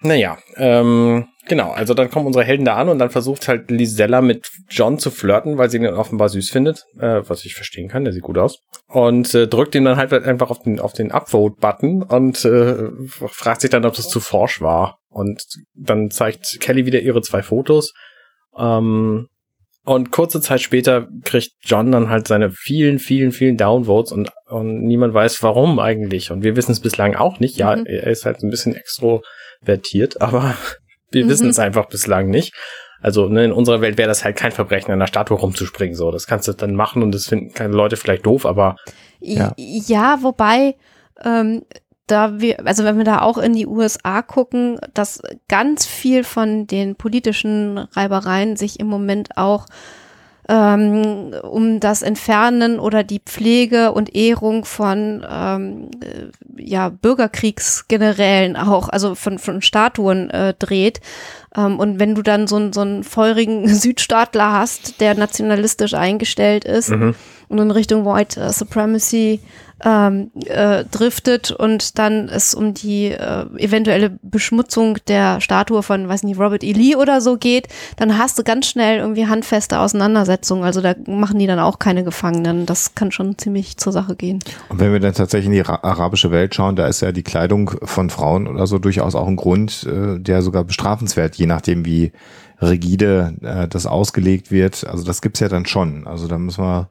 Naja, 0.00 0.38
ähm, 0.56 1.26
genau, 1.46 1.70
also 1.70 1.94
dann 1.94 2.10
kommen 2.10 2.26
unsere 2.26 2.44
Helden 2.44 2.64
da 2.64 2.76
an 2.76 2.88
und 2.88 2.98
dann 2.98 3.10
versucht 3.10 3.48
halt 3.48 3.70
Lisella 3.70 4.20
mit 4.20 4.50
John 4.68 4.98
zu 4.98 5.10
flirten, 5.10 5.58
weil 5.58 5.70
sie 5.70 5.78
ihn 5.78 5.86
offenbar 5.86 6.28
süß 6.28 6.50
findet, 6.50 6.84
äh, 6.98 7.22
was 7.26 7.44
ich 7.44 7.54
verstehen 7.54 7.88
kann, 7.88 8.04
der 8.04 8.12
sieht 8.12 8.22
gut 8.22 8.38
aus. 8.38 8.58
Und 8.88 9.34
äh, 9.34 9.48
drückt 9.48 9.74
ihm 9.74 9.84
dann 9.84 9.96
halt 9.96 10.12
einfach 10.12 10.50
auf 10.50 10.62
den, 10.62 10.78
auf 10.80 10.92
den 10.92 11.10
Upvote-Button 11.10 12.02
und 12.02 12.44
äh, 12.44 12.90
fragt 13.08 13.62
sich 13.62 13.70
dann, 13.70 13.84
ob 13.84 13.94
das 13.94 14.08
zu 14.08 14.20
forsch 14.20 14.60
war. 14.60 14.98
Und 15.08 15.42
dann 15.74 16.10
zeigt 16.10 16.60
Kelly 16.60 16.86
wieder 16.86 17.00
ihre 17.00 17.22
zwei 17.22 17.42
Fotos. 17.42 17.92
Ähm, 18.58 19.26
und 19.84 20.10
kurze 20.10 20.40
Zeit 20.40 20.60
später 20.60 21.06
kriegt 21.22 21.52
John 21.62 21.92
dann 21.92 22.10
halt 22.10 22.26
seine 22.26 22.50
vielen, 22.50 22.98
vielen, 22.98 23.30
vielen 23.30 23.56
Downvotes 23.56 24.10
und, 24.10 24.30
und 24.46 24.82
niemand 24.82 25.14
weiß 25.14 25.42
warum 25.44 25.78
eigentlich. 25.78 26.32
Und 26.32 26.42
wir 26.42 26.56
wissen 26.56 26.72
es 26.72 26.80
bislang 26.80 27.14
auch 27.14 27.38
nicht. 27.38 27.56
Ja, 27.56 27.76
Mhm. 27.76 27.86
er 27.86 28.08
ist 28.08 28.24
halt 28.24 28.42
ein 28.42 28.50
bisschen 28.50 28.74
extrovertiert, 28.74 30.20
aber 30.20 30.56
wir 31.16 31.24
Mhm. 31.24 31.30
wissen 31.30 31.48
es 31.48 31.58
einfach 31.58 31.86
bislang 31.86 32.28
nicht. 32.28 32.54
Also 33.00 33.28
ne, 33.28 33.44
in 33.44 33.52
unserer 33.52 33.80
Welt 33.80 33.98
wäre 33.98 34.08
das 34.08 34.24
halt 34.24 34.36
kein 34.36 34.52
Verbrechen, 34.52 34.90
an 34.92 34.98
der 34.98 35.06
Statue 35.06 35.36
rumzuspringen. 35.38 35.94
So, 35.96 36.10
das 36.10 36.26
kannst 36.26 36.48
du 36.48 36.52
dann 36.52 36.74
machen 36.74 37.02
und 37.02 37.12
das 37.14 37.26
finden 37.26 37.52
keine 37.52 37.74
Leute 37.74 37.96
vielleicht 37.96 38.24
doof, 38.26 38.46
aber 38.46 38.76
Ja. 39.20 39.52
Ja, 39.56 40.18
wobei, 40.22 40.76
ähm, 41.22 41.62
da 42.06 42.40
wir, 42.40 42.66
also 42.66 42.84
wenn 42.84 42.98
wir 42.98 43.04
da 43.04 43.20
auch 43.22 43.36
in 43.38 43.52
die 43.52 43.66
USA 43.66 44.22
gucken, 44.22 44.78
dass 44.94 45.20
ganz 45.48 45.84
viel 45.86 46.22
von 46.24 46.66
den 46.66 46.94
politischen 46.96 47.78
Reibereien 47.78 48.56
sich 48.56 48.78
im 48.80 48.86
Moment 48.86 49.36
auch 49.36 49.66
ähm, 50.48 51.34
um 51.42 51.80
das 51.80 52.02
Entfernen 52.02 52.78
oder 52.78 53.02
die 53.02 53.20
Pflege 53.20 53.92
und 53.92 54.14
Ehrung 54.14 54.64
von 54.64 55.24
ähm, 55.28 55.90
äh, 56.02 56.62
ja, 56.62 56.88
Bürgerkriegsgenerälen 56.88 58.56
auch, 58.56 58.88
also 58.88 59.14
von, 59.14 59.38
von 59.38 59.62
Statuen 59.62 60.30
äh, 60.30 60.54
dreht. 60.58 61.00
Ähm, 61.56 61.78
und 61.78 61.98
wenn 61.98 62.14
du 62.14 62.22
dann 62.22 62.46
so, 62.46 62.56
einen- 62.56 62.72
so 62.72 62.80
einen 62.82 63.04
feurigen 63.04 63.68
Südstaatler 63.74 64.52
hast, 64.52 65.00
der 65.00 65.14
nationalistisch 65.14 65.94
eingestellt 65.94 66.64
ist, 66.64 66.90
mhm. 66.90 67.14
und 67.48 67.58
in 67.58 67.70
Richtung 67.70 68.04
White 68.04 68.40
äh, 68.40 68.52
Supremacy 68.52 69.40
ähm, 69.84 70.30
äh, 70.46 70.84
driftet 70.84 71.50
und 71.50 71.98
dann 71.98 72.28
es 72.28 72.54
um 72.54 72.72
die 72.72 73.10
äh, 73.10 73.46
eventuelle 73.58 74.18
Beschmutzung 74.22 74.98
der 75.06 75.40
Statue 75.40 75.82
von, 75.82 76.08
weiß 76.08 76.22
nicht, 76.22 76.38
Robert 76.38 76.64
E. 76.64 76.72
Lee 76.72 76.96
oder 76.96 77.20
so 77.20 77.36
geht, 77.36 77.68
dann 77.96 78.16
hast 78.16 78.38
du 78.38 78.42
ganz 78.42 78.66
schnell 78.66 78.98
irgendwie 78.98 79.26
handfeste 79.26 79.78
Auseinandersetzungen. 79.78 80.64
Also 80.64 80.80
da 80.80 80.94
machen 81.06 81.38
die 81.38 81.46
dann 81.46 81.58
auch 81.58 81.78
keine 81.78 82.04
Gefangenen. 82.04 82.64
Das 82.64 82.94
kann 82.94 83.12
schon 83.12 83.36
ziemlich 83.36 83.76
zur 83.76 83.92
Sache 83.92 84.16
gehen. 84.16 84.38
Und 84.68 84.80
wenn 84.80 84.92
wir 84.92 85.00
dann 85.00 85.12
tatsächlich 85.12 85.46
in 85.46 85.52
die 85.52 85.66
arabische 85.66 86.30
Welt 86.30 86.54
schauen, 86.54 86.76
da 86.76 86.86
ist 86.86 87.02
ja 87.02 87.12
die 87.12 87.22
Kleidung 87.22 87.70
von 87.82 88.08
Frauen 88.08 88.46
oder 88.46 88.66
so 88.66 88.78
durchaus 88.78 89.14
auch 89.14 89.28
ein 89.28 89.36
Grund, 89.36 89.84
äh, 89.84 90.18
der 90.18 90.40
sogar 90.42 90.64
bestrafenswert, 90.64 91.36
je 91.36 91.46
nachdem 91.46 91.84
wie 91.84 92.12
rigide 92.62 93.34
äh, 93.42 93.68
das 93.68 93.86
ausgelegt 93.86 94.50
wird. 94.50 94.86
Also 94.86 95.04
das 95.04 95.20
gibt's 95.20 95.40
ja 95.40 95.48
dann 95.48 95.66
schon. 95.66 96.06
Also 96.06 96.28
da 96.28 96.38
müssen 96.38 96.64
wir 96.64 96.90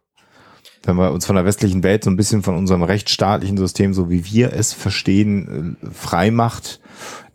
wenn 0.88 0.96
wir 0.96 1.12
uns 1.12 1.26
von 1.26 1.36
der 1.36 1.46
westlichen 1.46 1.84
Welt 1.84 2.04
so 2.04 2.10
ein 2.10 2.18
bisschen 2.18 2.44
von 2.44 2.56
unserem 2.56 2.84
rechtsstaatlichen 2.84 3.58
System, 3.58 3.94
so 3.94 4.10
wie 4.10 4.26
wir 4.26 4.54
es 4.54 4.74
verstehen, 4.74 5.78
äh, 5.82 5.88
frei 5.92 6.32
macht, 6.32 6.80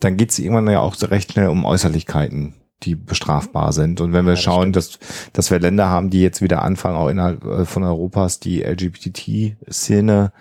dann 0.01 0.17
geht 0.17 0.31
es 0.31 0.39
irgendwann 0.39 0.69
ja 0.69 0.81
auch 0.81 0.97
recht 1.03 1.33
schnell 1.33 1.49
um 1.49 1.65
Äußerlichkeiten, 1.65 2.55
die 2.83 2.95
bestrafbar 2.95 3.73
sind. 3.73 4.01
Und 4.01 4.13
wenn 4.13 4.25
wir 4.25 4.33
ja, 4.33 4.37
das 4.37 4.43
schauen, 4.43 4.73
dass, 4.73 4.99
dass 5.33 5.51
wir 5.51 5.59
Länder 5.59 5.89
haben, 5.89 6.11
die 6.11 6.23
jetzt 6.23 6.43
wieder 6.43 6.63
anfangen, 6.63 6.97
auch 6.97 7.09
innerhalb 7.09 7.45
äh, 7.45 7.65
von 7.65 7.83
Europas 7.85 8.41
die 8.41 8.63
LGBT-Szene 8.63 10.33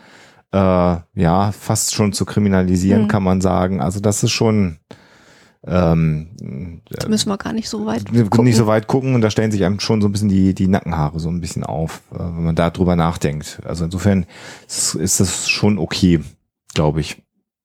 äh, 0.52 0.58
ja 0.58 1.52
fast 1.52 1.94
schon 1.94 2.14
zu 2.14 2.26
kriminalisieren, 2.26 3.04
mhm. 3.04 3.08
kann 3.08 3.24
man 3.24 3.42
sagen. 3.42 3.82
Also 3.82 4.00
das 4.00 4.24
ist 4.24 4.32
schon 4.32 4.80
ähm, 5.66 6.82
Jetzt 6.90 7.10
müssen 7.10 7.30
wir 7.30 7.38
gar 7.38 7.54
nicht 7.54 7.70
so 7.70 7.86
weit 7.86 8.06
gucken. 8.06 8.46
Nicht 8.46 8.56
so 8.56 8.68
weit 8.68 8.88
gucken 8.88 9.14
und 9.16 9.22
da 9.22 9.30
stellen 9.30 9.52
sich 9.52 9.66
einem 9.66 9.80
schon 9.80 10.02
so 10.02 10.08
ein 10.08 10.12
bisschen 10.12 10.30
die, 10.30 10.54
die 10.54 10.68
Nackenhaare 10.68 11.20
so 11.20 11.30
ein 11.30 11.42
bisschen 11.42 11.64
auf, 11.64 12.02
äh, 12.14 12.20
wenn 12.20 12.44
man 12.44 12.56
da 12.56 12.70
drüber 12.70 12.96
nachdenkt. 12.96 13.62
Also 13.66 13.86
insofern 13.86 14.26
ist, 14.68 14.96
ist 14.96 15.20
das 15.20 15.50
schon 15.50 15.78
okay, 15.78 16.22
glaube 16.74 17.02
ich. 17.02 17.22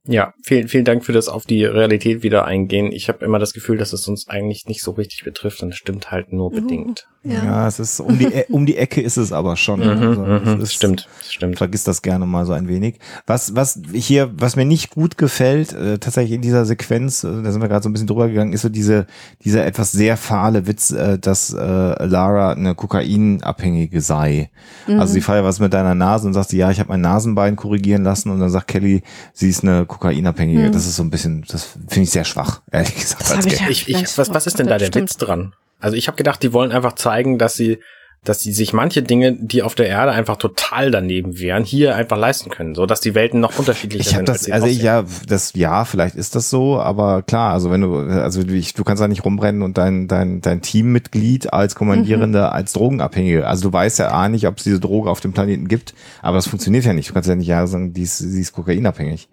Ja, 0.07 0.35
vielen, 0.43 0.69
vielen 0.69 0.85
Dank 0.85 1.03
für 1.05 1.13
das 1.13 1.29
auf 1.29 1.47
die 1.47 1.65
Realität 1.65 2.23
wieder 2.23 2.45
eingehen. 2.45 2.93
Ich 2.93 3.09
habe 3.09 3.25
immer 3.25 3.39
das 3.39 3.55
Gefühl, 3.55 3.79
dass 3.79 3.95
es 3.95 4.07
uns 4.07 4.29
eigentlich 4.29 4.67
nicht 4.67 4.83
so 4.83 4.91
richtig 4.91 5.25
betrifft 5.25 5.63
und 5.63 5.71
es 5.71 5.77
stimmt 5.77 6.11
halt 6.11 6.31
nur 6.31 6.53
uh, 6.53 6.55
bedingt. 6.55 7.07
Ja. 7.27 7.43
ja, 7.43 7.69
es 7.69 7.81
ist 7.81 8.01
um 8.01 8.19
die, 8.19 8.27
e 8.27 8.45
um 8.51 8.67
die 8.67 8.77
Ecke 8.77 9.01
ist 9.01 9.17
es 9.17 9.33
aber 9.33 9.57
schon. 9.57 9.81
Mhm, 9.81 9.89
also, 9.89 10.21
mhm, 10.21 10.61
ist, 10.61 10.75
stimmt, 10.75 11.09
stimmt. 11.27 11.57
Vergiss 11.57 11.83
das 11.85 12.03
gerne 12.03 12.27
mal 12.27 12.45
so 12.45 12.53
ein 12.53 12.69
wenig. 12.69 12.99
Was, 13.27 13.57
was 13.57 13.81
hier, 13.95 14.31
was 14.37 14.57
mir 14.57 14.67
nicht 14.67 14.91
gut 14.91 15.17
gefällt, 15.17 15.73
äh, 15.73 15.97
tatsächlich 15.97 16.35
in 16.35 16.43
dieser 16.43 16.67
Sequenz, 16.67 17.25
äh, 17.25 17.43
da 17.43 17.51
sind 17.51 17.63
wir 17.63 17.69
gerade 17.69 17.83
so 17.83 17.89
ein 17.89 17.95
bisschen 17.95 18.09
drüber 18.09 18.29
gegangen, 18.29 18.53
ist 18.53 18.61
so 18.61 18.69
diese, 18.69 19.07
dieser 19.43 19.65
etwas 19.65 19.91
sehr 19.91 20.19
fahle 20.19 20.67
Witz, 20.67 20.91
äh, 20.91 21.19
dass 21.19 21.51
äh, 21.55 21.57
Lara 21.57 22.53
eine 22.53 22.75
Kokainabhängige 22.75 24.03
sei. 24.03 24.51
Mhm. 24.87 25.01
Also 25.01 25.15
sie 25.15 25.23
feiert 25.23 25.47
was 25.47 25.61
mit 25.61 25.73
deiner 25.73 25.95
Nase 25.95 26.27
und 26.27 26.35
sagt, 26.35 26.53
ja, 26.53 26.71
ich 26.71 26.79
habe 26.79 26.91
mein 26.91 27.01
Nasenbein 27.01 27.57
korrigieren 27.57 28.05
lassen 28.05 28.29
und 28.29 28.39
dann 28.39 28.51
sagt 28.51 28.69
Kelly, 28.69 29.03
sie 29.33 29.49
ist 29.49 29.63
eine 29.63 29.87
Kokainabhängige. 29.95 30.69
Mhm. 30.69 30.73
Das 30.73 30.87
ist 30.87 30.97
so 30.97 31.03
ein 31.03 31.11
bisschen, 31.11 31.45
das 31.49 31.65
finde 31.65 32.03
ich 32.03 32.11
sehr 32.11 32.25
schwach, 32.25 32.61
ehrlich 32.71 32.95
gesagt. 32.95 33.31
Das 33.31 33.47
ich, 33.47 33.61
ich, 33.69 33.89
ich, 33.89 34.19
was, 34.19 34.31
was 34.31 34.47
ist 34.47 34.59
denn 34.59 34.67
da 34.67 34.79
der 34.79 34.95
Witz 34.95 35.17
dran? 35.17 35.55
Also 35.81 35.97
ich 35.97 36.07
habe 36.09 36.17
gedacht, 36.17 36.43
die 36.43 36.53
wollen 36.53 36.73
einfach 36.73 36.95
zeigen, 36.95 37.39
dass 37.39 37.55
sie, 37.55 37.79
dass 38.25 38.41
sie 38.41 38.53
sich 38.53 38.73
manche 38.73 39.03
Dinge, 39.03 39.35
die 39.35 39.63
auf 39.63 39.75
der 39.75 39.87
Erde 39.87 40.13
einfach 40.13 40.37
total 40.37 40.91
daneben 40.91 41.39
wären, 41.39 41.63
hier 41.63 41.95
einfach 41.95 42.17
leisten 42.17 42.49
können, 42.49 42.75
so 42.75 42.87
dass 42.87 43.01
die 43.01 43.15
Welten 43.15 43.39
noch 43.39 43.59
unterschiedlicher 43.59 44.11
ich 44.11 44.17
sind. 44.17 44.29
Das, 44.29 44.51
also 44.51 44.67
ich, 44.67 44.83
ja, 44.83 45.05
das 45.29 45.53
ja, 45.55 45.85
vielleicht 45.85 46.15
ist 46.15 46.35
das 46.35 46.49
so, 46.49 46.81
aber 46.81 47.23
klar, 47.23 47.53
also 47.53 47.71
wenn 47.71 47.83
du, 47.83 47.97
also 47.97 48.41
ich, 48.41 48.73
du 48.73 48.83
kannst 48.83 49.03
da 49.03 49.09
nicht 49.09 49.25
rumrennen 49.25 49.63
und 49.63 49.77
dein 49.77 50.09
dein 50.09 50.41
dein 50.41 50.63
Teammitglied 50.63 51.53
als 51.53 51.75
Kommandierende 51.75 52.39
mhm. 52.39 52.45
als 52.47 52.73
Drogenabhängige. 52.73 53.47
Also 53.47 53.69
du 53.69 53.73
weißt 53.73 53.99
ja 53.99 54.09
A 54.09 54.29
nicht, 54.29 54.47
ob 54.47 54.57
es 54.57 54.65
diese 54.65 54.81
Droge 54.81 55.11
auf 55.11 55.21
dem 55.21 55.33
Planeten 55.35 55.69
gibt, 55.69 55.95
aber 56.23 56.37
das 56.37 56.47
funktioniert 56.47 56.85
ja 56.85 56.95
nicht. 56.95 57.11
Du 57.11 57.13
kannst 57.13 57.29
ja 57.29 57.35
nicht 57.35 57.49
ja 57.49 57.67
sagen, 57.67 57.93
die 57.93 58.03
ist, 58.03 58.19
sie 58.19 58.41
ist 58.41 58.53
kokainabhängig. 58.53 59.29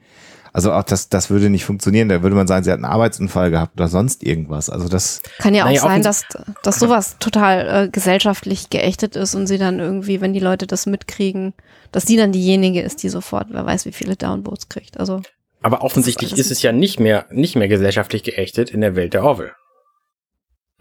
Also 0.53 0.73
auch 0.73 0.83
das, 0.83 1.09
das 1.09 1.29
würde 1.29 1.49
nicht 1.49 1.65
funktionieren. 1.65 2.09
Da 2.09 2.23
würde 2.23 2.35
man 2.35 2.47
sagen, 2.47 2.63
sie 2.63 2.71
hat 2.71 2.77
einen 2.77 2.85
Arbeitsunfall 2.85 3.51
gehabt 3.51 3.79
oder 3.79 3.87
sonst 3.87 4.23
irgendwas. 4.23 4.69
Also 4.69 4.89
das 4.89 5.21
kann 5.39 5.55
ja 5.55 5.63
auch 5.63 5.67
naja, 5.67 5.81
sein, 5.81 6.03
dass, 6.03 6.25
dass 6.63 6.79
sowas 6.79 7.15
total 7.19 7.85
äh, 7.85 7.89
gesellschaftlich 7.89 8.69
geächtet 8.69 9.15
ist 9.15 9.33
und 9.35 9.47
sie 9.47 9.57
dann 9.57 9.79
irgendwie, 9.79 10.19
wenn 10.19 10.33
die 10.33 10.39
Leute 10.39 10.67
das 10.67 10.85
mitkriegen, 10.85 11.53
dass 11.91 12.05
sie 12.05 12.17
dann 12.17 12.31
diejenige 12.31 12.81
ist, 12.81 13.01
die 13.03 13.09
sofort, 13.09 13.47
wer 13.51 13.65
weiß, 13.65 13.85
wie 13.85 13.93
viele 13.93 14.15
Downvotes 14.15 14.67
kriegt. 14.67 14.99
Also 14.99 15.21
aber 15.61 15.83
offensichtlich 15.83 16.33
ist, 16.33 16.39
ist 16.39 16.51
es 16.51 16.61
ja 16.61 16.71
nicht 16.71 16.99
mehr, 16.99 17.25
nicht 17.29 17.55
mehr 17.55 17.67
gesellschaftlich 17.67 18.23
geächtet 18.23 18.71
in 18.71 18.81
der 18.81 18.95
Welt 18.95 19.13
der 19.13 19.23
Orwell. 19.23 19.51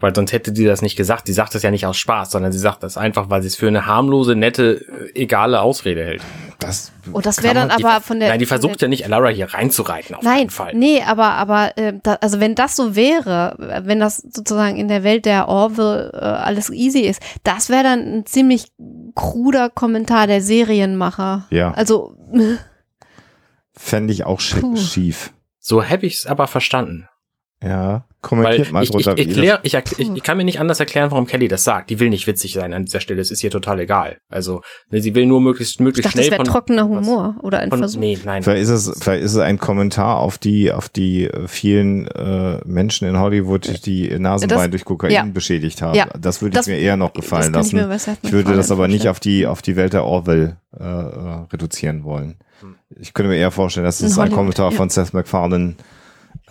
Weil 0.01 0.15
sonst 0.15 0.33
hätte 0.33 0.51
die 0.51 0.65
das 0.65 0.81
nicht 0.81 0.95
gesagt. 0.95 1.27
Die 1.27 1.33
sagt 1.33 1.55
das 1.55 1.61
ja 1.61 1.71
nicht 1.71 1.85
aus 1.85 1.97
Spaß, 1.97 2.31
sondern 2.31 2.51
sie 2.51 2.59
sagt 2.59 2.83
das 2.83 2.97
einfach, 2.97 3.29
weil 3.29 3.41
sie 3.41 3.47
es 3.47 3.55
für 3.55 3.67
eine 3.67 3.85
harmlose, 3.85 4.35
nette, 4.35 4.83
äh, 5.13 5.21
egale 5.21 5.61
Ausrede 5.61 6.03
hält. 6.03 6.21
Das 6.59 6.91
oh, 7.13 7.21
das 7.21 7.41
wäre 7.43 7.53
dann 7.53 7.71
aber 7.71 7.99
die, 7.99 8.03
von 8.05 8.19
der. 8.19 8.29
Nein, 8.29 8.39
die 8.39 8.45
versucht 8.45 8.81
ja 8.81 8.87
nicht, 8.87 9.05
Alara 9.05 9.29
hier 9.29 9.53
reinzureiten, 9.53 10.15
auf 10.15 10.23
nein, 10.23 10.39
jeden 10.39 10.49
Fall. 10.49 10.73
Nee, 10.73 11.03
aber, 11.03 11.31
aber, 11.33 11.77
äh, 11.77 11.93
da, 12.01 12.15
also 12.15 12.39
wenn 12.39 12.55
das 12.55 12.75
so 12.75 12.95
wäre, 12.95 13.55
wenn 13.83 13.99
das 13.99 14.17
sozusagen 14.17 14.75
in 14.75 14.87
der 14.87 15.03
Welt 15.03 15.25
der 15.25 15.47
Orville 15.47 16.11
äh, 16.13 16.17
alles 16.17 16.69
easy 16.71 17.01
ist, 17.01 17.21
das 17.43 17.69
wäre 17.69 17.83
dann 17.83 17.99
ein 17.99 18.25
ziemlich 18.25 18.71
kruder 19.15 19.69
Kommentar 19.69 20.27
der 20.27 20.41
Serienmacher. 20.41 21.47
Ja. 21.51 21.71
Also. 21.71 22.17
Fände 23.73 24.13
ich 24.13 24.25
auch 24.25 24.39
schief. 24.39 25.33
So 25.59 25.83
habe 25.83 26.05
ich 26.05 26.15
es 26.15 26.25
aber 26.25 26.47
verstanden. 26.47 27.07
Ja, 27.63 28.05
kommentiert 28.21 28.67
Weil 28.67 28.73
mal 28.73 28.83
ich, 28.83 28.89
drunter. 28.89 29.13
Ich, 29.17 29.27
ich, 29.27 29.37
erklär, 29.37 29.59
ich, 29.61 29.75
ich, 29.75 30.09
ich 30.15 30.23
kann 30.23 30.37
mir 30.37 30.43
nicht 30.43 30.59
anders 30.59 30.79
erklären, 30.79 31.11
warum 31.11 31.27
Kelly 31.27 31.47
das 31.47 31.63
sagt. 31.63 31.91
Die 31.91 31.99
will 31.99 32.09
nicht 32.09 32.25
witzig 32.25 32.53
sein 32.53 32.73
an 32.73 32.85
dieser 32.85 33.01
Stelle. 33.01 33.21
Es 33.21 33.29
ist 33.29 33.43
ihr 33.43 33.51
total 33.51 33.79
egal. 33.79 34.17
Also, 34.29 34.63
ne, 34.89 34.99
sie 34.99 35.13
will 35.13 35.27
nur 35.27 35.41
möglichst, 35.41 35.79
möglichst 35.79 35.99
ich 35.99 36.03
dachte, 36.05 36.23
schnell. 36.23 36.37
Das 36.37 36.47
wäre 36.47 36.57
trockener 36.57 36.87
Humor 36.87 37.35
was, 37.35 37.43
oder 37.43 37.59
ein 37.59 37.69
von, 37.69 37.79
Versuch. 37.79 37.99
Nee, 37.99 38.17
nein. 38.25 38.41
Vielleicht 38.41 38.63
ist 38.63 38.69
es, 38.69 38.99
vielleicht 38.99 39.23
ist 39.23 39.33
es 39.33 39.37
ein 39.37 39.59
Kommentar 39.59 40.17
auf 40.17 40.39
die, 40.39 40.71
auf 40.71 40.89
die 40.89 41.25
äh, 41.25 41.47
vielen 41.47 42.07
äh, 42.07 42.59
Menschen 42.65 43.07
in 43.07 43.19
Hollywood, 43.19 43.85
die 43.85 44.17
Nasenbein 44.17 44.57
das, 44.57 44.69
durch 44.71 44.85
Kokain 44.85 45.11
ja. 45.11 45.23
beschädigt 45.23 45.83
haben. 45.83 45.95
Ja. 45.95 46.07
Das 46.19 46.41
würde 46.41 46.59
ich 46.59 46.65
mir 46.65 46.79
eher 46.79 46.97
noch 46.97 47.13
gefallen 47.13 47.53
lassen. 47.53 47.77
Ich, 47.77 48.07
ich 48.23 48.31
würde 48.31 48.55
das 48.55 48.71
aber 48.71 48.87
nicht 48.87 49.07
auf 49.07 49.19
die, 49.19 49.45
auf 49.45 49.61
die 49.61 49.75
Welt 49.75 49.93
der 49.93 50.03
Orwell 50.03 50.57
äh, 50.79 50.83
äh, 50.83 51.45
reduzieren 51.53 52.03
wollen. 52.03 52.37
Hm. 52.61 52.75
Ich 52.99 53.13
könnte 53.13 53.29
mir 53.29 53.37
eher 53.37 53.51
vorstellen, 53.51 53.85
dass 53.85 54.01
es 54.01 54.17
ein 54.17 54.31
Kommentar 54.31 54.71
ja. 54.71 54.77
von 54.77 54.89
Seth 54.89 55.13
MacFarlane 55.13 55.75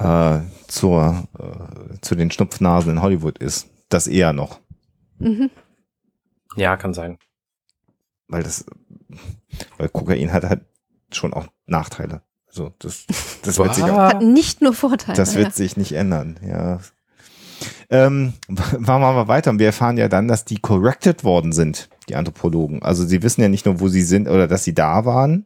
äh, 0.01 0.41
zur, 0.67 1.29
äh, 1.39 2.01
zu 2.01 2.15
den 2.15 2.31
Schnupfnasen 2.31 2.93
in 2.93 3.03
Hollywood 3.03 3.39
ist. 3.39 3.69
Das 3.89 4.07
eher 4.07 4.33
noch. 4.33 4.61
Mhm. 5.19 5.51
Ja, 6.57 6.77
kann 6.77 6.95
sein. 6.95 7.19
Weil 8.29 8.43
das, 8.43 8.65
weil 9.77 9.89
Kokain 9.89 10.33
hat 10.33 10.45
halt 10.45 10.63
schon 11.13 11.35
auch 11.35 11.49
Nachteile. 11.67 12.23
Also 12.47 12.73
das, 12.79 13.07
das 13.43 13.59
wird 13.59 13.75
sich 13.75 13.85
auch, 13.85 13.99
hat 13.99 14.23
nicht 14.23 14.63
nur 14.63 14.73
Vorteile. 14.73 15.17
Das 15.17 15.35
wird 15.35 15.49
ja. 15.49 15.53
sich 15.53 15.77
nicht 15.77 15.93
ändern, 15.93 16.39
ja. 16.47 16.81
Ähm, 17.91 18.33
machen 18.49 18.87
wir 18.87 18.99
mal 18.99 19.29
weiter. 19.29 19.51
Und 19.51 19.59
wir 19.59 19.67
erfahren 19.67 19.99
ja 19.99 20.09
dann, 20.09 20.29
dass 20.29 20.45
die 20.45 20.59
corrected 20.59 21.25
worden 21.25 21.53
sind, 21.53 21.91
die 22.09 22.17
Anthropologen. 22.17 22.83
Also 22.83 23.05
sie 23.05 23.23
wissen 23.23 23.43
ja 23.43 23.49
nicht 23.49 23.67
nur, 23.67 23.81
wo 23.81 23.89
sie 23.89 24.03
sind 24.03 24.29
oder 24.29 24.49
dass 24.49 24.65
sie 24.65 24.75
da 24.75 25.05
waren 25.05 25.45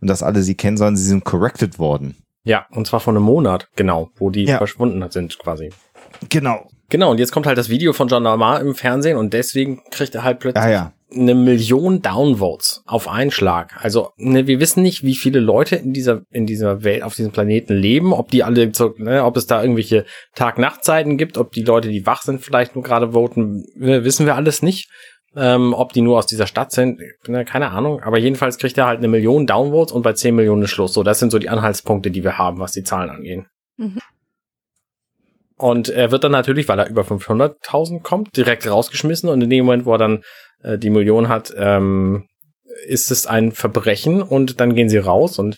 und 0.00 0.08
dass 0.08 0.22
alle 0.22 0.42
sie 0.42 0.54
kennen, 0.54 0.76
sondern 0.76 0.96
sie 0.96 1.06
sind 1.06 1.24
corrected 1.24 1.78
worden. 1.78 2.16
Ja, 2.44 2.66
und 2.70 2.86
zwar 2.86 3.00
vor 3.00 3.12
einem 3.12 3.22
Monat, 3.22 3.68
genau, 3.76 4.10
wo 4.16 4.30
die 4.30 4.44
ja. 4.44 4.58
verschwunden 4.58 5.04
sind 5.10 5.38
quasi. 5.38 5.70
Genau. 6.28 6.68
Genau, 6.92 7.10
und 7.10 7.18
jetzt 7.18 7.32
kommt 7.32 7.46
halt 7.46 7.56
das 7.56 7.70
Video 7.70 7.94
von 7.94 8.08
John 8.08 8.22
Lamar 8.22 8.60
im 8.60 8.74
Fernsehen 8.74 9.16
und 9.16 9.32
deswegen 9.32 9.80
kriegt 9.90 10.14
er 10.14 10.24
halt 10.24 10.40
plötzlich 10.40 10.62
ah, 10.62 10.70
ja. 10.70 10.92
eine 11.10 11.34
Million 11.34 12.02
Downvotes 12.02 12.82
auf 12.84 13.08
einen 13.08 13.30
Schlag. 13.30 13.82
Also, 13.82 14.10
ne, 14.18 14.46
wir 14.46 14.60
wissen 14.60 14.82
nicht, 14.82 15.02
wie 15.02 15.14
viele 15.14 15.40
Leute 15.40 15.76
in 15.76 15.94
dieser, 15.94 16.20
in 16.30 16.44
dieser 16.44 16.84
Welt, 16.84 17.02
auf 17.02 17.14
diesem 17.14 17.32
Planeten 17.32 17.72
leben, 17.72 18.12
ob 18.12 18.30
die 18.30 18.44
alle, 18.44 18.70
ne, 18.98 19.24
ob 19.24 19.38
es 19.38 19.46
da 19.46 19.62
irgendwelche 19.62 20.04
Tag-Nacht-Zeiten 20.34 21.16
gibt, 21.16 21.38
ob 21.38 21.52
die 21.52 21.62
Leute, 21.62 21.88
die 21.88 22.04
wach 22.04 22.20
sind, 22.20 22.42
vielleicht 22.42 22.74
nur 22.74 22.84
gerade 22.84 23.12
voten, 23.12 23.64
wissen 23.74 24.26
wir 24.26 24.36
alles 24.36 24.60
nicht. 24.60 24.90
Ähm, 25.34 25.72
ob 25.72 25.94
die 25.94 26.02
nur 26.02 26.18
aus 26.18 26.26
dieser 26.26 26.46
Stadt 26.46 26.72
sind, 26.72 27.00
ne, 27.26 27.44
keine 27.46 27.70
Ahnung. 27.70 28.02
Aber 28.02 28.18
jedenfalls 28.18 28.58
kriegt 28.58 28.76
er 28.76 28.86
halt 28.86 28.98
eine 28.98 29.08
Million 29.08 29.46
Downvotes 29.46 29.92
und 29.92 30.02
bei 30.02 30.12
10 30.12 30.34
Millionen 30.34 30.62
ist 30.62 30.70
Schluss. 30.70 30.92
So, 30.92 31.02
das 31.02 31.18
sind 31.18 31.30
so 31.30 31.38
die 31.38 31.48
Anhaltspunkte, 31.48 32.10
die 32.10 32.22
wir 32.22 32.36
haben, 32.36 32.58
was 32.58 32.72
die 32.72 32.82
Zahlen 32.82 33.08
angehen. 33.08 33.46
Mhm. 33.78 33.98
Und 35.56 35.88
er 35.88 36.10
wird 36.10 36.24
dann 36.24 36.32
natürlich, 36.32 36.68
weil 36.68 36.80
er 36.80 36.90
über 36.90 37.02
500.000 37.02 38.02
kommt, 38.02 38.36
direkt 38.36 38.68
rausgeschmissen. 38.68 39.30
Und 39.30 39.40
in 39.40 39.48
dem 39.48 39.64
Moment, 39.64 39.86
wo 39.86 39.94
er 39.94 39.98
dann 39.98 40.22
äh, 40.62 40.76
die 40.76 40.90
Million 40.90 41.28
hat, 41.28 41.54
ähm, 41.56 42.28
ist 42.86 43.10
es 43.10 43.26
ein 43.26 43.52
Verbrechen 43.52 44.22
und 44.22 44.60
dann 44.60 44.74
gehen 44.74 44.88
sie 44.88 44.98
raus 44.98 45.38
und 45.38 45.56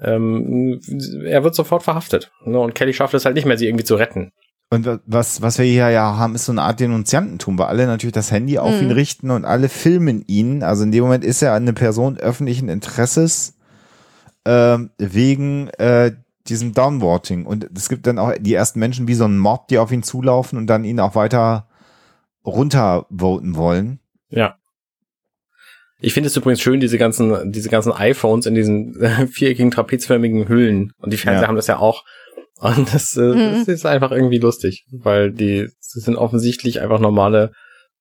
ähm, 0.00 0.80
er 1.24 1.44
wird 1.44 1.54
sofort 1.54 1.82
verhaftet. 1.82 2.32
Ne? 2.44 2.58
Und 2.58 2.74
Kelly 2.74 2.92
schafft 2.92 3.14
es 3.14 3.24
halt 3.24 3.36
nicht 3.36 3.44
mehr, 3.44 3.56
sie 3.56 3.66
irgendwie 3.66 3.84
zu 3.84 3.94
retten. 3.94 4.32
Und 4.70 4.88
was, 5.06 5.40
was 5.40 5.58
wir 5.58 5.66
hier 5.66 5.90
ja 5.90 6.16
haben, 6.16 6.34
ist 6.34 6.46
so 6.46 6.52
eine 6.52 6.62
Art 6.62 6.80
Denunziantentum, 6.80 7.58
weil 7.58 7.66
alle 7.66 7.86
natürlich 7.86 8.14
das 8.14 8.32
Handy 8.32 8.58
auf 8.58 8.74
mhm. 8.74 8.82
ihn 8.82 8.90
richten 8.90 9.30
und 9.30 9.44
alle 9.44 9.68
filmen 9.68 10.24
ihn. 10.26 10.62
Also 10.62 10.82
in 10.82 10.90
dem 10.90 11.04
Moment 11.04 11.24
ist 11.24 11.42
er 11.42 11.54
eine 11.54 11.72
Person 11.72 12.16
öffentlichen 12.16 12.68
Interesses 12.68 13.54
äh, 14.44 14.78
wegen 14.98 15.68
äh, 15.78 16.12
diesem 16.48 16.74
Downvoting. 16.74 17.46
Und 17.46 17.68
es 17.76 17.88
gibt 17.88 18.06
dann 18.06 18.18
auch 18.18 18.32
die 18.38 18.54
ersten 18.54 18.78
Menschen 18.78 19.06
wie 19.08 19.14
so 19.14 19.24
ein 19.24 19.38
Mob, 19.38 19.68
die 19.68 19.78
auf 19.78 19.92
ihn 19.92 20.02
zulaufen 20.02 20.58
und 20.58 20.66
dann 20.66 20.84
ihn 20.84 21.00
auch 21.00 21.14
weiter 21.14 21.68
runtervoten 22.44 23.56
wollen. 23.56 24.00
Ja. 24.28 24.56
Ich 26.00 26.12
finde 26.12 26.26
es 26.26 26.36
übrigens 26.36 26.60
schön, 26.60 26.80
diese 26.80 26.98
ganzen, 26.98 27.52
diese 27.52 27.70
ganzen 27.70 27.92
iPhones 27.92 28.44
in 28.46 28.54
diesen 28.54 29.00
äh, 29.00 29.26
viereckigen, 29.32 29.70
trapezförmigen 29.70 30.48
Hüllen. 30.48 30.92
Und 30.98 31.12
die 31.12 31.16
Fernseher 31.16 31.42
Ja. 31.42 31.48
haben 31.48 31.56
das 31.56 31.66
ja 31.66 31.78
auch. 31.78 32.04
Und 32.60 32.94
das, 32.94 33.16
äh, 33.16 33.20
Mhm. 33.34 33.58
das 33.58 33.68
ist 33.68 33.86
einfach 33.86 34.10
irgendwie 34.12 34.38
lustig, 34.38 34.86
weil 34.92 35.32
die 35.32 35.62
das 35.94 36.04
sind 36.04 36.16
offensichtlich 36.16 36.80
einfach 36.80 37.00
normale 37.00 37.52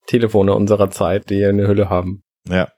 Telefone 0.07 0.53
unserer 0.53 0.89
Zeit, 0.91 1.29
die 1.29 1.43
eine 1.45 1.67
Hülle 1.67 1.89
haben. 1.89 2.23
Ja. 2.47 2.69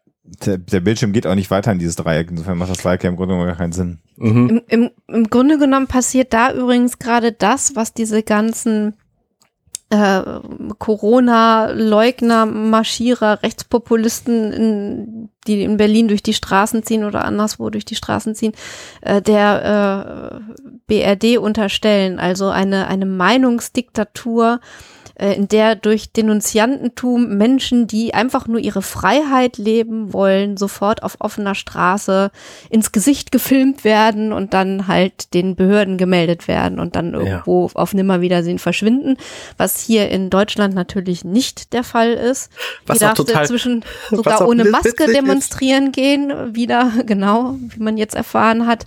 Der, 0.44 0.58
der 0.58 0.80
Bildschirm 0.80 1.14
geht 1.14 1.28
auch 1.28 1.36
nicht 1.36 1.52
weiter 1.52 1.72
in 1.72 1.78
dieses 1.78 1.96
Dreieck. 1.96 2.32
Insofern 2.32 2.58
macht 2.58 2.72
das 2.72 2.80
Dreieck 2.80 3.04
ja 3.04 3.12
im 3.12 3.16
Grunde 3.16 3.36
genommen 3.36 3.48
gar 3.50 3.58
keinen 3.58 3.74
Sinn. 3.74 4.00
Mhm. 4.18 4.50
Im, 4.50 4.62
im, 4.68 4.90
Im 5.16 5.30
Grunde 5.30 5.60
genommen 5.60 5.86
passiert 5.86 6.34
da 6.34 6.52
übrigens 6.52 6.98
gerade 6.98 7.32
das, 7.32 7.76
was 7.76 7.94
diese 7.94 8.24
ganzen 8.24 8.96
äh, 9.96 10.74
Corona-Leugner, 10.78 12.46
Marschierer, 12.46 13.42
Rechtspopulisten, 13.44 14.52
in, 14.52 15.30
die 15.48 15.64
in 15.64 15.78
Berlin 15.78 16.08
durch 16.08 16.24
die 16.24 16.34
Straßen 16.34 16.84
ziehen 16.84 17.04
oder 17.04 17.26
anderswo 17.26 17.70
durch 17.70 17.86
die 17.86 17.96
Straßen 17.96 18.36
ziehen, 18.36 18.54
äh, 19.02 19.22
der 19.22 20.42
äh, 20.42 20.54
BRD 20.88 21.38
unterstellen. 21.38 22.20
Also 22.20 22.50
eine, 22.50 22.88
eine 22.88 23.06
Meinungsdiktatur, 23.06 24.60
in 25.18 25.48
der 25.48 25.76
durch 25.76 26.12
Denunziantentum 26.12 27.38
Menschen, 27.38 27.88
die 27.88 28.14
einfach 28.14 28.48
nur 28.48 28.60
ihre 28.60 28.82
Freiheit 28.82 29.58
leben 29.58 30.12
wollen, 30.12 30.58
sofort 30.58 31.04
auf 31.04 31.16
offener 31.20 31.56
Straße 31.56 32.32
ins 32.70 32.92
Gesicht 32.92 33.32
gefilmt 33.32 33.84
werden 33.84 34.34
und 34.34 34.54
dann 34.54 34.88
halt 34.88 35.34
den 35.34 35.56
Behörden 35.56 35.98
gemeldet 35.98 36.48
werden 36.48 36.80
und 36.80 36.96
dann 36.96 37.14
irgendwo 37.14 37.70
auf 37.74 37.94
Nimmerwiedersehen 37.94 38.60
verschwinden, 38.60 39.18
was 39.58 39.80
hier 39.80 40.10
in 40.10 40.30
Deutschland 40.30 40.76
natürlich 40.76 41.24
nicht 41.24 41.72
der 41.72 41.84
Fall 41.84 42.12
ist. 42.12 42.52
Was 42.86 43.00
Hier 43.00 43.08
auch 43.08 43.14
darfst 43.14 43.20
du 43.20 43.24
total- 43.24 43.42
inzwischen 43.44 43.86
sogar 44.10 44.48
ohne 44.48 44.66
Maske 44.66 45.06
ist. 45.06 45.16
demonstrieren 45.16 45.92
gehen, 45.92 46.56
wieder, 46.56 46.92
genau, 47.06 47.56
wie 47.60 47.82
man 47.82 47.98
jetzt 47.98 48.16
erfahren 48.16 48.68
hat. 48.68 48.86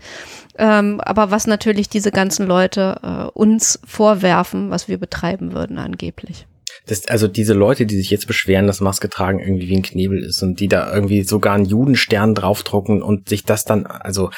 Ähm, 0.59 1.01
aber 1.01 1.31
was 1.31 1.47
natürlich 1.47 1.89
diese 1.89 2.11
ganzen 2.11 2.47
Leute 2.47 3.01
äh, 3.03 3.39
uns 3.39 3.79
vorwerfen, 3.87 4.71
was 4.71 4.89
wir 4.89 4.99
betreiben 4.99 5.53
würden 5.53 5.79
angeblich. 5.79 6.47
Das, 6.87 7.07
also 7.07 7.29
diese 7.29 7.53
Leute, 7.53 7.87
die 7.87 7.97
sich 7.97 8.11
jetzt 8.11 8.27
beschweren, 8.27 8.67
dass 8.67 8.81
Maske 8.81 9.09
tragen 9.09 9.41
irgendwie 9.41 9.69
wie 9.69 9.77
ein 9.77 9.83
Knebel 9.83 10.23
ist 10.23 10.43
und 10.43 10.59
die 10.59 10.69
da 10.69 10.93
irgendwie 10.93 11.23
sogar 11.23 11.55
einen 11.55 11.67
Judenstern 11.67 12.35
draufdrucken 12.35 13.03
und 13.03 13.29
sich 13.29 13.45
das 13.45 13.65
dann, 13.65 13.87
also 13.87 14.31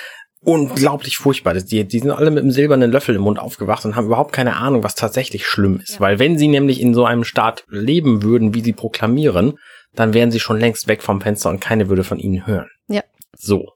unglaublich 0.42 1.16
furchtbar. 1.16 1.54
Die, 1.54 1.84
die 1.84 1.98
sind 1.98 2.10
alle 2.10 2.30
mit 2.30 2.42
einem 2.42 2.52
silbernen 2.52 2.90
Löffel 2.90 3.14
im 3.14 3.22
Mund 3.22 3.38
aufgewacht 3.38 3.84
und 3.84 3.94
haben 3.94 4.06
überhaupt 4.06 4.32
keine 4.32 4.56
Ahnung, 4.56 4.82
was 4.82 4.94
tatsächlich 4.94 5.46
schlimm 5.46 5.80
ist. 5.80 5.94
Ja. 5.94 6.00
Weil 6.00 6.18
wenn 6.18 6.38
sie 6.38 6.48
nämlich 6.48 6.80
in 6.80 6.94
so 6.94 7.04
einem 7.04 7.24
Staat 7.24 7.64
leben 7.68 8.22
würden, 8.22 8.54
wie 8.54 8.62
sie 8.62 8.72
proklamieren, 8.72 9.54
dann 9.94 10.14
wären 10.14 10.30
sie 10.30 10.40
schon 10.40 10.58
längst 10.58 10.88
weg 10.88 11.02
vom 11.02 11.20
Fenster 11.20 11.50
und 11.50 11.60
keine 11.60 11.88
würde 11.88 12.04
von 12.04 12.18
ihnen 12.18 12.46
hören. 12.46 12.68
Ja. 12.88 13.02
So. 13.36 13.72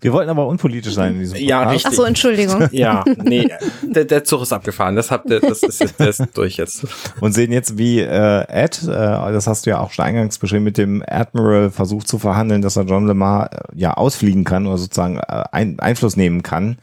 Wir 0.00 0.12
wollten 0.12 0.30
aber 0.30 0.46
unpolitisch 0.46 0.94
sein 0.94 1.14
in 1.14 1.20
diesem 1.20 1.38
Ja, 1.38 1.68
richtig. 1.68 1.86
Ach 1.90 1.92
so, 1.96 2.04
Entschuldigung. 2.04 2.68
Ja, 2.72 3.04
nee, 3.16 3.48
der, 3.82 4.04
der 4.04 4.22
Zug 4.24 4.42
ist 4.42 4.52
abgefahren. 4.52 4.94
Das, 4.96 5.10
habt 5.10 5.28
ihr, 5.30 5.40
das 5.40 5.62
ist, 5.62 5.94
das 5.98 6.20
ist 6.20 6.36
durch 6.36 6.56
jetzt. 6.56 6.86
Und 7.20 7.32
sehen 7.32 7.50
jetzt, 7.52 7.76
wie 7.78 8.00
äh, 8.00 8.44
Ed, 8.48 8.82
äh, 8.84 8.86
das 8.86 9.46
hast 9.46 9.66
du 9.66 9.70
ja 9.70 9.80
auch 9.80 9.90
schon 9.90 10.04
eingangs 10.04 10.38
beschrieben, 10.38 10.64
mit 10.64 10.78
dem 10.78 11.02
Admiral 11.06 11.70
versucht 11.70 12.06
zu 12.06 12.18
verhandeln, 12.18 12.62
dass 12.62 12.76
er 12.76 12.84
John 12.84 13.06
Lemar 13.08 13.50
äh, 13.52 13.58
ja 13.74 13.94
ausfliegen 13.94 14.44
kann 14.44 14.66
oder 14.66 14.78
sozusagen 14.78 15.18
äh, 15.18 15.44
ein, 15.52 15.80
Einfluss 15.80 16.16
nehmen 16.16 16.42
kann. 16.42 16.78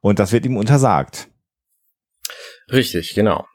Und 0.00 0.18
das 0.20 0.30
wird 0.32 0.46
ihm 0.46 0.56
untersagt. 0.56 1.28
Richtig, 2.70 3.14
genau. 3.14 3.46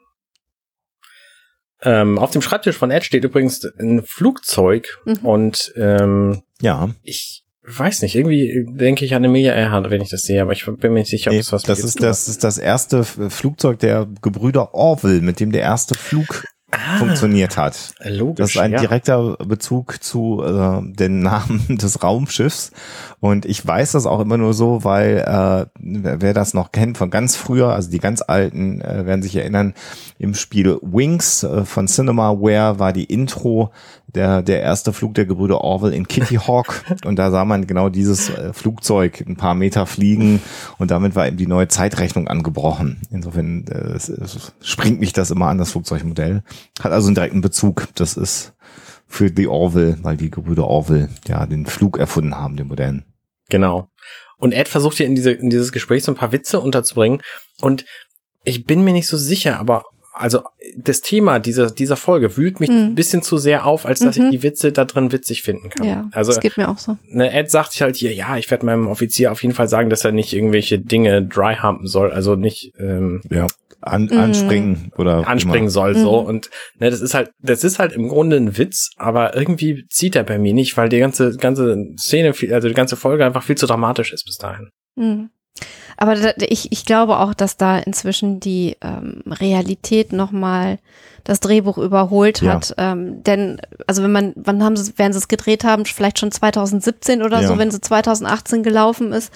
Ähm, 1.82 2.18
auf 2.18 2.30
dem 2.30 2.42
Schreibtisch 2.42 2.76
von 2.76 2.90
Ed 2.90 3.04
steht 3.04 3.24
übrigens 3.24 3.64
ein 3.78 4.02
Flugzeug 4.04 4.98
Mhm. 5.04 5.16
und 5.22 5.72
ähm, 5.76 6.42
Ja, 6.60 6.90
ich 7.02 7.43
weiß 7.66 8.02
nicht, 8.02 8.14
irgendwie 8.14 8.66
denke 8.68 9.04
ich 9.04 9.14
an 9.14 9.24
Emilia 9.24 9.54
Earhart, 9.54 9.90
wenn 9.90 10.02
ich 10.02 10.10
das 10.10 10.22
sehe, 10.22 10.42
aber 10.42 10.52
ich 10.52 10.64
bin 10.66 10.92
mir 10.92 11.00
nicht 11.00 11.10
sicher, 11.10 11.30
ob 11.30 11.32
nee, 11.32 11.40
das 11.40 11.52
was 11.52 11.62
das 11.62 11.80
ist 11.80 12.02
das 12.02 12.28
ist 12.28 12.44
das 12.44 12.58
erste 12.58 13.04
Flugzeug 13.04 13.78
der 13.78 14.06
Gebrüder 14.22 14.74
Orville, 14.74 15.22
mit 15.22 15.40
dem 15.40 15.50
der 15.50 15.62
erste 15.62 15.94
Flug 15.94 16.44
ah, 16.70 16.98
funktioniert 16.98 17.56
hat. 17.56 17.94
Logisch, 18.04 18.36
Das 18.36 18.50
ist 18.50 18.58
ein 18.58 18.72
ja. 18.72 18.80
direkter 18.80 19.36
Bezug 19.38 20.02
zu 20.02 20.42
äh, 20.44 20.80
den 20.94 21.20
Namen 21.20 21.64
des 21.78 22.02
Raumschiffs. 22.02 22.70
Und 23.24 23.46
ich 23.46 23.66
weiß 23.66 23.92
das 23.92 24.04
auch 24.04 24.20
immer 24.20 24.36
nur 24.36 24.52
so, 24.52 24.84
weil 24.84 25.16
äh, 25.16 25.64
wer, 25.80 26.34
das 26.34 26.52
noch 26.52 26.72
kennt 26.72 26.98
von 26.98 27.08
ganz 27.08 27.36
früher, 27.36 27.72
also 27.72 27.90
die 27.90 27.98
ganz 27.98 28.20
alten 28.20 28.82
äh, 28.82 29.06
werden 29.06 29.22
sich 29.22 29.34
erinnern, 29.34 29.72
im 30.18 30.34
Spiel 30.34 30.78
Wings 30.82 31.42
äh, 31.42 31.64
von 31.64 31.88
Cinemaware 31.88 32.78
war 32.78 32.92
die 32.92 33.04
Intro 33.04 33.70
der, 34.08 34.42
der 34.42 34.60
erste 34.60 34.92
Flug 34.92 35.14
der 35.14 35.24
Gebrüder 35.24 35.62
Orwell 35.62 35.94
in 35.94 36.06
Kitty 36.06 36.34
Hawk. 36.34 36.84
und 37.06 37.16
da 37.16 37.30
sah 37.30 37.46
man 37.46 37.66
genau 37.66 37.88
dieses 37.88 38.28
äh, 38.28 38.52
Flugzeug 38.52 39.24
ein 39.26 39.36
paar 39.36 39.54
Meter 39.54 39.86
fliegen 39.86 40.42
und 40.76 40.90
damit 40.90 41.16
war 41.16 41.26
eben 41.26 41.38
die 41.38 41.46
neue 41.46 41.68
Zeitrechnung 41.68 42.28
angebrochen. 42.28 43.00
Insofern 43.10 43.64
äh, 43.68 43.92
es, 43.94 44.10
es 44.10 44.52
springt 44.60 45.00
mich 45.00 45.14
das 45.14 45.30
immer 45.30 45.46
an, 45.46 45.56
das 45.56 45.70
Flugzeugmodell. 45.70 46.42
Hat 46.78 46.92
also 46.92 47.08
einen 47.08 47.14
direkten 47.14 47.40
Bezug. 47.40 47.88
Das 47.94 48.18
ist 48.18 48.52
für 49.06 49.30
die 49.30 49.48
Orville, 49.48 49.96
weil 50.02 50.18
die 50.18 50.30
Gebrüder 50.30 50.66
Orville 50.66 51.08
ja 51.26 51.46
den 51.46 51.64
Flug 51.64 51.96
erfunden 51.96 52.34
haben, 52.34 52.56
den 52.56 52.68
modernen. 52.68 53.06
Genau. 53.50 53.88
Und 54.38 54.52
Ed 54.52 54.68
versucht 54.68 54.96
hier 54.96 55.06
in, 55.06 55.14
diese, 55.14 55.32
in 55.32 55.50
dieses 55.50 55.72
Gespräch 55.72 56.04
so 56.04 56.12
ein 56.12 56.16
paar 56.16 56.32
Witze 56.32 56.60
unterzubringen. 56.60 57.20
Und 57.60 57.84
ich 58.44 58.64
bin 58.64 58.84
mir 58.84 58.92
nicht 58.92 59.06
so 59.06 59.16
sicher, 59.16 59.58
aber 59.58 59.84
also 60.16 60.42
das 60.76 61.00
Thema 61.00 61.40
dieser, 61.40 61.70
dieser 61.72 61.96
Folge 61.96 62.36
wühlt 62.36 62.60
mich 62.60 62.70
Mhm. 62.70 62.76
ein 62.76 62.94
bisschen 62.94 63.22
zu 63.22 63.36
sehr 63.36 63.66
auf, 63.66 63.84
als 63.84 63.98
dass 64.00 64.16
Mhm. 64.16 64.26
ich 64.26 64.30
die 64.30 64.42
Witze 64.44 64.70
da 64.70 64.84
drin 64.84 65.10
witzig 65.10 65.42
finden 65.42 65.70
kann. 65.70 65.86
Ja, 65.86 66.08
also 66.12 66.30
das 66.30 66.40
geht 66.40 66.56
mir 66.56 66.68
auch 66.68 66.78
so. 66.78 66.96
ne, 67.08 67.32
Ed 67.32 67.50
sagt 67.50 67.72
sich 67.72 67.82
halt 67.82 67.96
hier, 67.96 68.12
ja, 68.14 68.36
ich 68.36 68.48
werde 68.50 68.64
meinem 68.64 68.86
Offizier 68.86 69.32
auf 69.32 69.42
jeden 69.42 69.54
Fall 69.56 69.68
sagen, 69.68 69.90
dass 69.90 70.04
er 70.04 70.12
nicht 70.12 70.32
irgendwelche 70.32 70.78
Dinge 70.78 71.22
dry 71.26 71.56
humpen 71.60 71.86
soll, 71.88 72.12
also 72.12 72.36
nicht 72.36 72.72
ähm, 72.78 73.22
Ja. 73.30 73.48
An, 73.86 74.06
Mhm. 74.10 74.18
anspringen 74.18 74.92
oder 74.96 75.26
anspringen 75.28 75.64
immer. 75.64 75.70
soll 75.70 75.94
so 75.96 76.22
Mhm. 76.22 76.26
und 76.28 76.50
ne, 76.78 76.90
das 76.90 77.00
ist 77.02 77.12
halt 77.14 77.30
das 77.38 77.64
ist 77.64 77.78
halt 77.78 77.92
im 77.92 78.08
Grunde 78.08 78.36
ein 78.36 78.56
Witz, 78.56 78.90
aber 78.96 79.36
irgendwie 79.36 79.84
zieht 79.90 80.16
er 80.16 80.24
bei 80.24 80.38
mir 80.38 80.54
nicht, 80.54 80.76
weil 80.78 80.88
die 80.88 80.98
ganze 81.00 81.36
ganze 81.36 81.76
Szene 81.98 82.32
viel, 82.32 82.54
also 82.54 82.66
die 82.68 82.74
ganze 82.74 82.96
Folge 82.96 83.24
einfach 83.26 83.42
viel 83.42 83.56
zu 83.56 83.66
dramatisch 83.66 84.12
ist 84.12 84.24
bis 84.24 84.38
dahin. 84.38 84.70
Mhm. 84.96 85.28
Aber 85.96 86.16
da, 86.16 86.32
ich, 86.38 86.72
ich 86.72 86.84
glaube 86.84 87.18
auch, 87.18 87.34
dass 87.34 87.56
da 87.56 87.78
inzwischen 87.78 88.40
die 88.40 88.76
ähm, 88.82 89.22
Realität 89.26 90.12
nochmal 90.12 90.78
das 91.22 91.38
Drehbuch 91.40 91.78
überholt 91.78 92.40
Ja. 92.42 92.54
hat. 92.54 92.74
Ähm, 92.78 93.22
denn, 93.22 93.60
also 93.86 94.02
wenn 94.02 94.10
man, 94.12 94.32
wann 94.34 94.64
haben 94.64 94.76
sie, 94.76 94.98
werden 94.98 95.12
sie 95.12 95.18
es 95.20 95.28
gedreht 95.28 95.62
haben? 95.62 95.84
Vielleicht 95.84 96.18
schon 96.18 96.32
2017 96.32 97.22
oder 97.22 97.40
Ja. 97.42 97.46
so, 97.48 97.58
wenn 97.58 97.70
sie 97.70 97.80
2018 97.80 98.62
gelaufen 98.64 99.12
ist. 99.12 99.32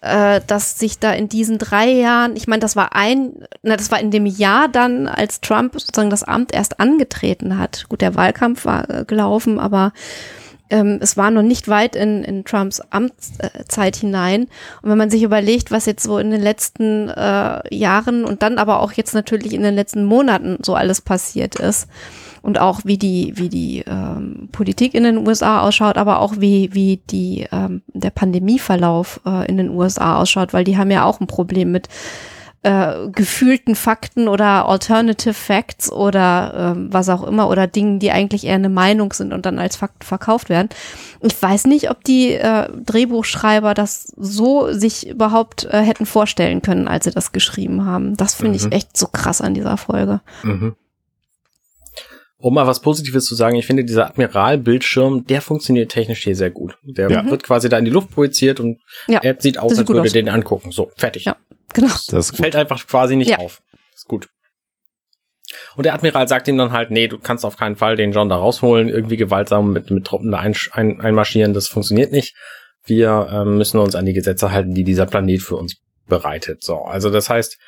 Äh, 0.00 0.40
dass 0.46 0.78
sich 0.78 1.00
da 1.00 1.12
in 1.12 1.28
diesen 1.28 1.58
drei 1.58 1.90
Jahren, 1.90 2.36
ich 2.36 2.46
meine, 2.46 2.60
das 2.60 2.76
war 2.76 2.94
ein, 2.94 3.32
na, 3.62 3.76
das 3.76 3.90
war 3.90 3.98
in 3.98 4.12
dem 4.12 4.26
Jahr 4.26 4.68
dann, 4.68 5.08
als 5.08 5.40
Trump 5.40 5.72
sozusagen 5.72 6.10
das 6.10 6.22
Amt 6.22 6.54
erst 6.54 6.78
angetreten 6.78 7.58
hat. 7.58 7.86
Gut, 7.88 8.00
der 8.00 8.14
Wahlkampf 8.14 8.64
war 8.64 8.88
äh, 8.88 9.04
gelaufen, 9.04 9.58
aber 9.58 9.92
ähm, 10.70 10.98
es 11.00 11.16
war 11.16 11.32
noch 11.32 11.42
nicht 11.42 11.66
weit 11.66 11.96
in, 11.96 12.22
in 12.22 12.44
Trumps 12.44 12.80
Amtszeit 12.90 13.96
hinein. 13.96 14.42
Und 14.82 14.90
wenn 14.90 14.98
man 14.98 15.10
sich 15.10 15.24
überlegt, 15.24 15.72
was 15.72 15.86
jetzt 15.86 16.04
so 16.04 16.18
in 16.18 16.30
den 16.30 16.42
letzten 16.42 17.08
äh, 17.08 17.74
Jahren 17.74 18.24
und 18.24 18.42
dann 18.42 18.58
aber 18.58 18.80
auch 18.80 18.92
jetzt 18.92 19.14
natürlich 19.14 19.52
in 19.52 19.62
den 19.62 19.74
letzten 19.74 20.04
Monaten 20.04 20.58
so 20.62 20.76
alles 20.76 21.00
passiert 21.00 21.56
ist 21.56 21.88
und 22.42 22.58
auch 22.60 22.80
wie 22.84 22.98
die, 22.98 23.32
wie 23.36 23.48
die 23.48 23.84
ähm, 23.86 24.48
Politik 24.52 24.94
in 24.94 25.04
den 25.04 25.26
USA 25.26 25.60
ausschaut, 25.60 25.96
aber 25.96 26.20
auch 26.20 26.34
wie, 26.38 26.70
wie 26.72 27.00
die, 27.10 27.46
ähm, 27.52 27.82
der 27.88 28.10
Pandemieverlauf 28.10 29.20
äh, 29.26 29.46
in 29.48 29.56
den 29.56 29.70
USA 29.70 30.16
ausschaut, 30.18 30.52
weil 30.52 30.64
die 30.64 30.76
haben 30.78 30.90
ja 30.90 31.04
auch 31.04 31.20
ein 31.20 31.26
Problem 31.26 31.72
mit 31.72 31.88
äh, 32.64 33.08
gefühlten 33.12 33.76
Fakten 33.76 34.26
oder 34.26 34.68
Alternative 34.68 35.32
Facts 35.32 35.92
oder 35.92 36.72
ähm, 36.76 36.92
was 36.92 37.08
auch 37.08 37.22
immer 37.22 37.48
oder 37.48 37.68
Dingen, 37.68 38.00
die 38.00 38.10
eigentlich 38.10 38.44
eher 38.44 38.56
eine 38.56 38.68
Meinung 38.68 39.12
sind 39.12 39.32
und 39.32 39.46
dann 39.46 39.60
als 39.60 39.76
Fakt 39.76 40.02
verkauft 40.02 40.48
werden. 40.48 40.68
Ich 41.22 41.40
weiß 41.40 41.66
nicht, 41.66 41.88
ob 41.88 42.02
die 42.02 42.32
äh, 42.32 42.68
Drehbuchschreiber 42.84 43.74
das 43.74 44.12
so 44.16 44.72
sich 44.72 45.08
überhaupt 45.08 45.66
äh, 45.66 45.80
hätten 45.82 46.04
vorstellen 46.04 46.60
können, 46.60 46.88
als 46.88 47.04
sie 47.04 47.12
das 47.12 47.30
geschrieben 47.30 47.84
haben. 47.86 48.16
Das 48.16 48.34
finde 48.34 48.58
Mhm. 48.58 48.66
ich 48.66 48.72
echt 48.72 48.96
so 48.96 49.06
krass 49.06 49.40
an 49.40 49.54
dieser 49.54 49.76
Folge. 49.76 50.20
Mhm. 50.42 50.74
Um 52.40 52.54
mal 52.54 52.66
was 52.68 52.80
Positives 52.80 53.24
zu 53.24 53.34
sagen, 53.34 53.56
ich 53.56 53.66
finde, 53.66 53.84
dieser 53.84 54.06
Admiral-Bildschirm, 54.06 55.26
der 55.26 55.42
funktioniert 55.42 55.90
technisch 55.90 56.22
hier 56.22 56.36
sehr 56.36 56.50
gut. 56.50 56.78
Der 56.84 57.10
Ja. 57.10 57.28
wird 57.28 57.42
quasi 57.42 57.68
da 57.68 57.76
in 57.78 57.84
die 57.84 57.90
Luft 57.90 58.10
projiziert 58.12 58.60
und 58.60 58.78
Ja, 59.08 59.18
er 59.22 59.36
sieht 59.40 59.58
aus, 59.58 59.70
sieht 59.72 59.80
als 59.80 59.88
würde 59.88 60.02
aus. 60.02 60.12
den 60.12 60.28
angucken. 60.28 60.70
So, 60.70 60.90
fertig. 60.96 61.24
Ja. 61.24 61.36
Genau. 61.74 61.88
Das 61.88 62.12
ist 62.12 62.30
gut. 62.32 62.40
Fällt 62.40 62.54
einfach 62.56 62.86
quasi 62.86 63.16
nicht 63.16 63.30
Ja. 63.30 63.38
auf. 63.38 63.60
Ist 63.94 64.06
gut. 64.06 64.28
Und 65.76 65.84
der 65.84 65.94
Admiral 65.94 66.28
sagt 66.28 66.46
ihm 66.48 66.58
dann 66.58 66.72
halt, 66.72 66.90
nee, 66.90 67.08
du 67.08 67.18
kannst 67.18 67.44
auf 67.44 67.56
keinen 67.56 67.76
Fall 67.76 67.96
den 67.96 68.12
John 68.12 68.28
da 68.28 68.36
rausholen, 68.36 68.88
irgendwie 68.88 69.16
gewaltsam 69.16 69.72
mit, 69.72 69.90
mit 69.90 70.04
Truppen 70.04 70.30
da 70.30 70.38
ein, 70.38 70.54
ein, 70.72 71.00
einmarschieren, 71.00 71.54
das 71.54 71.68
funktioniert 71.68 72.12
nicht. 72.12 72.36
Wir 72.84 73.28
ähm, 73.32 73.58
müssen 73.58 73.78
uns 73.78 73.94
an 73.94 74.04
die 74.06 74.12
Gesetze 74.12 74.52
halten, 74.52 74.74
die 74.74 74.84
dieser 74.84 75.06
Planet 75.06 75.42
für 75.42 75.56
uns 75.56 75.76
bereitet. 76.06 76.62
So, 76.62 76.82
also 76.82 77.10
das 77.10 77.28
heißt, 77.28 77.58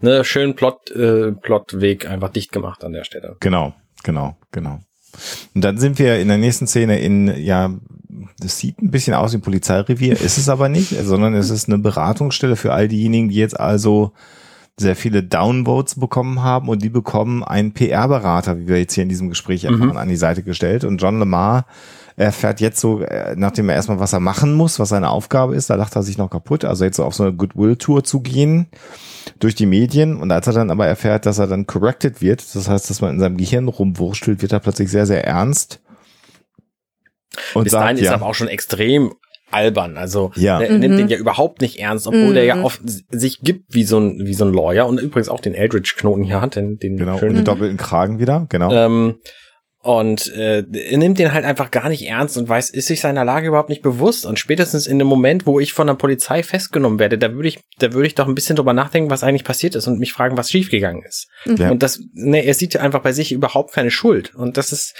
ne, 0.00 0.24
schön 0.24 0.54
Plot, 0.54 0.90
äh, 0.90 1.32
Plotweg 1.32 2.06
einfach 2.08 2.28
dicht 2.30 2.52
gemacht 2.52 2.84
an 2.84 2.92
der 2.92 3.04
Stelle. 3.04 3.36
Genau, 3.40 3.74
genau, 4.02 4.36
genau. 4.52 4.80
Und 5.54 5.62
dann 5.62 5.78
sind 5.78 5.98
wir 5.98 6.20
in 6.20 6.28
der 6.28 6.38
nächsten 6.38 6.66
Szene 6.66 7.00
in, 7.00 7.34
ja, 7.38 7.70
das 8.38 8.58
sieht 8.58 8.80
ein 8.80 8.90
bisschen 8.90 9.14
aus 9.14 9.32
wie 9.32 9.38
ein 9.38 9.42
Polizeirevier, 9.42 10.12
ist 10.20 10.38
es 10.38 10.48
aber 10.48 10.68
nicht, 10.68 10.94
sondern 11.04 11.34
es 11.34 11.50
ist 11.50 11.68
eine 11.68 11.78
Beratungsstelle 11.78 12.56
für 12.56 12.72
all 12.72 12.88
diejenigen, 12.88 13.28
die 13.28 13.36
jetzt 13.36 13.58
also 13.58 14.12
sehr 14.78 14.96
viele 14.96 15.22
Downvotes 15.22 16.00
bekommen 16.00 16.42
haben 16.42 16.68
und 16.68 16.82
die 16.82 16.88
bekommen 16.88 17.44
einen 17.44 17.72
PR-Berater, 17.72 18.58
wie 18.58 18.68
wir 18.68 18.78
jetzt 18.78 18.94
hier 18.94 19.02
in 19.02 19.10
diesem 19.10 19.28
Gespräch 19.28 19.64
erfahren, 19.64 19.90
mhm. 19.90 19.96
an 19.96 20.08
die 20.08 20.16
Seite 20.16 20.42
gestellt. 20.42 20.84
Und 20.84 21.02
John 21.02 21.18
Lamar 21.18 21.66
erfährt 22.16 22.60
jetzt 22.60 22.80
so, 22.80 23.00
äh, 23.02 23.34
nachdem 23.36 23.68
er 23.68 23.74
erstmal 23.74 24.00
was 24.00 24.14
er 24.14 24.20
machen 24.20 24.54
muss, 24.54 24.78
was 24.78 24.88
seine 24.88 25.10
Aufgabe 25.10 25.54
ist, 25.54 25.68
da 25.68 25.74
lacht 25.74 25.96
er 25.96 26.02
sich 26.02 26.16
noch 26.16 26.30
kaputt, 26.30 26.64
also 26.64 26.84
jetzt 26.84 26.96
so 26.96 27.04
auf 27.04 27.14
so 27.14 27.24
eine 27.24 27.34
Goodwill-Tour 27.34 28.04
zu 28.04 28.20
gehen 28.20 28.68
durch 29.38 29.54
die 29.54 29.66
Medien 29.66 30.16
und 30.16 30.30
als 30.30 30.46
er 30.46 30.52
dann 30.52 30.70
aber 30.70 30.86
erfährt, 30.86 31.26
dass 31.26 31.38
er 31.38 31.46
dann 31.46 31.66
corrected 31.66 32.20
wird, 32.20 32.42
das 32.54 32.68
heißt, 32.68 32.90
dass 32.90 33.00
man 33.00 33.14
in 33.14 33.20
seinem 33.20 33.36
Gehirn 33.36 33.68
rumwurschtelt, 33.68 34.42
wird 34.42 34.52
er 34.52 34.60
plötzlich 34.60 34.90
sehr, 34.90 35.06
sehr 35.06 35.24
ernst. 35.24 35.80
Und 37.54 37.64
Bis 37.64 37.72
sagt, 37.72 37.84
dahin 37.84 37.96
ist 37.98 38.04
ja, 38.04 38.14
aber 38.14 38.26
auch 38.26 38.34
schon 38.34 38.48
extrem 38.48 39.12
albern. 39.50 39.96
Also 39.96 40.32
ja. 40.36 40.60
er 40.60 40.72
mhm. 40.72 40.80
nimmt 40.80 40.98
den 40.98 41.08
ja 41.08 41.16
überhaupt 41.16 41.60
nicht 41.60 41.78
ernst, 41.78 42.06
obwohl 42.06 42.30
mhm. 42.30 42.36
er 42.36 42.44
ja 42.44 42.56
mhm. 42.56 42.64
oft 42.64 42.80
sich 42.84 43.40
gibt 43.40 43.74
wie 43.74 43.84
so 43.84 43.98
ein 43.98 44.26
wie 44.26 44.34
so 44.34 44.44
ein 44.44 44.52
Lawyer 44.52 44.86
und 44.86 45.00
übrigens 45.00 45.28
auch 45.28 45.40
den 45.40 45.54
Eldridge-Knoten 45.54 46.24
hier 46.24 46.40
hat, 46.40 46.56
den, 46.56 46.78
den 46.78 46.96
genau 46.96 47.18
schönen, 47.18 47.30
und 47.30 47.36
den 47.38 47.44
doppelten 47.44 47.76
Kragen 47.76 48.18
wieder, 48.18 48.46
genau. 48.48 48.72
Ähm, 48.72 49.16
und 49.82 50.30
äh, 50.34 50.62
er 50.70 50.98
nimmt 50.98 51.18
den 51.18 51.32
halt 51.32 51.46
einfach 51.46 51.70
gar 51.70 51.88
nicht 51.88 52.06
ernst 52.06 52.36
und 52.36 52.46
weiß, 52.46 52.68
ist 52.68 52.88
sich 52.88 53.00
seiner 53.00 53.24
Lage 53.24 53.48
überhaupt 53.48 53.70
nicht 53.70 53.80
bewusst. 53.80 54.26
Und 54.26 54.38
spätestens 54.38 54.86
in 54.86 54.98
dem 54.98 55.08
Moment, 55.08 55.46
wo 55.46 55.58
ich 55.58 55.72
von 55.72 55.86
der 55.86 55.94
Polizei 55.94 56.42
festgenommen 56.42 56.98
werde, 56.98 57.16
da 57.16 57.32
würde 57.32 57.48
ich, 57.48 57.60
da 57.78 57.94
würde 57.94 58.06
ich 58.06 58.14
doch 58.14 58.28
ein 58.28 58.34
bisschen 58.34 58.56
drüber 58.56 58.74
nachdenken, 58.74 59.10
was 59.10 59.24
eigentlich 59.24 59.44
passiert 59.44 59.74
ist 59.74 59.86
und 59.86 59.98
mich 59.98 60.12
fragen, 60.12 60.36
was 60.36 60.50
schiefgegangen 60.50 61.02
ist. 61.02 61.28
Ja. 61.46 61.70
Und 61.70 61.82
das, 61.82 61.98
ne, 62.12 62.44
er 62.44 62.52
sieht 62.52 62.74
ja 62.74 62.82
einfach 62.82 63.00
bei 63.00 63.12
sich 63.12 63.32
überhaupt 63.32 63.72
keine 63.72 63.90
Schuld. 63.90 64.34
Und 64.34 64.58
das 64.58 64.70
ist, 64.70 64.94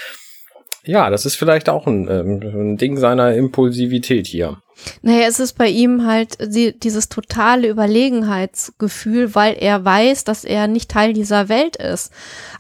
ja, 0.83 1.11
das 1.11 1.27
ist 1.27 1.35
vielleicht 1.35 1.69
auch 1.69 1.87
ein, 1.87 2.09
ähm, 2.09 2.41
ein 2.43 2.77
Ding 2.79 2.97
seiner 2.97 3.35
Impulsivität 3.35 4.27
hier. 4.27 4.63
Naja, 5.03 5.27
es 5.29 5.41
ist 5.41 5.55
bei 5.55 5.69
ihm 5.69 6.07
halt 6.07 6.39
die, 6.55 6.79
dieses 6.79 7.09
totale 7.09 7.69
Überlegenheitsgefühl, 7.69 9.35
weil 9.35 9.57
er 9.59 9.85
weiß, 9.85 10.25
dass 10.25 10.45
er 10.45 10.69
nicht 10.69 10.91
Teil 10.91 11.13
dieser 11.13 11.49
Welt 11.49 11.77
ist. 11.77 12.13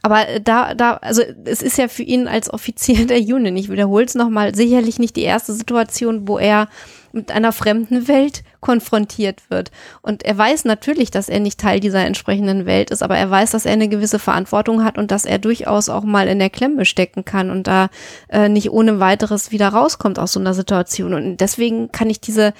Aber 0.02 0.26
da, 0.42 0.74
da, 0.74 0.94
also 0.94 1.22
es 1.44 1.62
ist 1.62 1.78
ja 1.78 1.88
für 1.88 2.02
ihn 2.02 2.28
als 2.28 2.52
Offizier 2.52 3.06
der 3.08 3.20
Union, 3.20 3.56
ich 3.56 3.70
wiederhole 3.70 4.04
es 4.04 4.14
nochmal, 4.14 4.54
sicherlich 4.54 4.98
nicht 4.98 5.16
die 5.16 5.22
erste 5.22 5.52
Situation, 5.52 6.28
wo 6.28 6.38
er 6.38 6.68
mit 7.12 7.30
einer 7.30 7.52
fremden 7.52 8.08
Welt 8.08 8.42
konfrontiert 8.60 9.50
wird. 9.50 9.70
Und 10.02 10.22
er 10.22 10.36
weiß 10.36 10.64
natürlich, 10.64 11.10
dass 11.10 11.28
er 11.28 11.40
nicht 11.40 11.58
Teil 11.58 11.80
dieser 11.80 12.04
entsprechenden 12.04 12.66
Welt 12.66 12.90
ist, 12.90 13.02
aber 13.02 13.16
er 13.16 13.30
weiß, 13.30 13.50
dass 13.50 13.66
er 13.66 13.72
eine 13.72 13.88
gewisse 13.88 14.18
Verantwortung 14.18 14.84
hat 14.84 14.98
und 14.98 15.10
dass 15.10 15.24
er 15.24 15.38
durchaus 15.38 15.88
auch 15.88 16.04
mal 16.04 16.28
in 16.28 16.38
der 16.38 16.50
Klemme 16.50 16.84
stecken 16.84 17.24
kann 17.24 17.50
und 17.50 17.66
da 17.66 17.88
äh, 18.28 18.48
nicht 18.48 18.70
ohne 18.70 19.00
weiteres 19.00 19.50
wieder 19.50 19.68
rauskommt 19.68 20.18
aus 20.18 20.32
so 20.32 20.40
einer 20.40 20.54
Situation. 20.54 21.14
Und 21.14 21.38
deswegen 21.38 21.90
kann 21.92 22.10
ich 22.10 22.20
diese, 22.20 22.52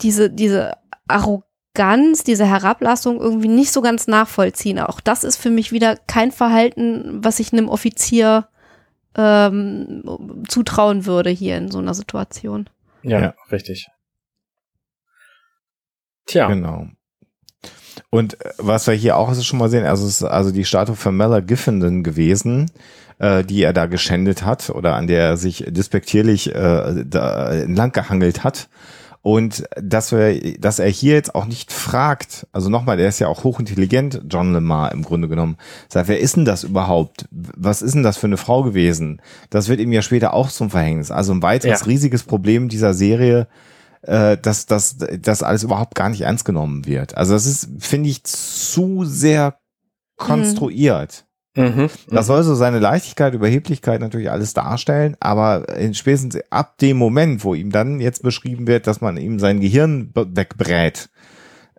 diese, 0.00 0.30
diese 0.30 0.72
Arroganz, 1.06 2.24
diese 2.24 2.46
Herablassung 2.46 3.20
irgendwie 3.20 3.48
nicht 3.48 3.72
so 3.72 3.80
ganz 3.80 4.06
nachvollziehen. 4.06 4.78
Auch 4.78 5.00
das 5.00 5.24
ist 5.24 5.36
für 5.36 5.50
mich 5.50 5.72
wieder 5.72 5.96
kein 6.06 6.32
Verhalten, 6.32 7.24
was 7.24 7.40
ich 7.40 7.52
einem 7.52 7.68
Offizier 7.68 8.48
ähm, 9.16 10.02
zutrauen 10.48 11.06
würde 11.06 11.30
hier 11.30 11.56
in 11.56 11.70
so 11.70 11.78
einer 11.78 11.94
Situation. 11.94 12.68
Ja, 13.02 13.20
ja. 13.20 13.34
richtig. 13.50 13.88
Tja. 16.26 16.48
Genau. 16.48 16.88
Und 18.10 18.44
äh, 18.44 18.52
was 18.58 18.86
wir 18.86 18.94
hier 18.94 19.16
auch 19.16 19.34
schon 19.42 19.58
mal 19.58 19.68
sehen, 19.68 19.84
also 19.84 20.06
es 20.06 20.20
ist 20.20 20.24
also 20.24 20.50
die 20.50 20.64
Statue 20.64 20.96
von 20.96 21.16
Mella 21.16 21.40
Giffenden 21.40 22.02
gewesen, 22.02 22.70
äh, 23.18 23.44
die 23.44 23.62
er 23.62 23.72
da 23.72 23.86
geschändet 23.86 24.44
hat 24.44 24.70
oder 24.70 24.94
an 24.94 25.06
der 25.06 25.22
er 25.22 25.36
sich 25.36 25.64
despektierlich 25.68 26.54
äh, 26.54 27.04
da 27.04 27.52
entlang 27.52 27.92
gehangelt 27.92 28.44
hat. 28.44 28.68
Und 29.28 29.64
dass, 29.76 30.10
wir, 30.10 30.58
dass 30.58 30.78
er 30.78 30.88
hier 30.88 31.12
jetzt 31.12 31.34
auch 31.34 31.44
nicht 31.44 31.70
fragt, 31.70 32.46
also 32.50 32.70
nochmal, 32.70 32.96
der 32.96 33.10
ist 33.10 33.18
ja 33.18 33.28
auch 33.28 33.44
hochintelligent, 33.44 34.22
John 34.30 34.54
Lemar 34.54 34.90
im 34.92 35.02
Grunde 35.02 35.28
genommen, 35.28 35.58
sagt, 35.90 36.08
wer 36.08 36.18
ist 36.18 36.36
denn 36.36 36.46
das 36.46 36.64
überhaupt? 36.64 37.28
Was 37.30 37.82
ist 37.82 37.94
denn 37.94 38.02
das 38.02 38.16
für 38.16 38.26
eine 38.26 38.38
Frau 38.38 38.62
gewesen? 38.62 39.20
Das 39.50 39.68
wird 39.68 39.80
ihm 39.80 39.92
ja 39.92 40.00
später 40.00 40.32
auch 40.32 40.48
zum 40.48 40.70
Verhängnis. 40.70 41.10
Also 41.10 41.34
ein 41.34 41.42
weiteres 41.42 41.80
ja. 41.80 41.86
riesiges 41.86 42.22
Problem 42.22 42.70
dieser 42.70 42.94
Serie, 42.94 43.48
äh, 44.00 44.38
dass 44.38 44.64
dass 44.64 44.96
das 44.96 45.42
alles 45.42 45.62
überhaupt 45.62 45.94
gar 45.94 46.08
nicht 46.08 46.22
ernst 46.22 46.46
genommen 46.46 46.86
wird. 46.86 47.14
Also 47.14 47.34
das 47.34 47.44
ist, 47.44 47.68
finde 47.80 48.08
ich, 48.08 48.24
zu 48.24 49.04
sehr 49.04 49.58
konstruiert. 50.16 51.26
Mhm, 51.26 51.27
das 52.08 52.26
soll 52.26 52.42
so 52.42 52.54
seine 52.54 52.78
Leichtigkeit, 52.78 53.34
Überheblichkeit 53.34 54.00
natürlich 54.00 54.30
alles 54.30 54.54
darstellen, 54.54 55.16
aber 55.20 55.76
in 55.76 55.94
spätestens 55.94 56.38
ab 56.50 56.78
dem 56.78 56.96
Moment, 56.96 57.44
wo 57.44 57.54
ihm 57.54 57.70
dann 57.70 58.00
jetzt 58.00 58.22
beschrieben 58.22 58.66
wird, 58.66 58.86
dass 58.86 59.00
man 59.00 59.16
ihm 59.16 59.38
sein 59.38 59.60
Gehirn 59.60 60.10
wegbrät, 60.14 61.08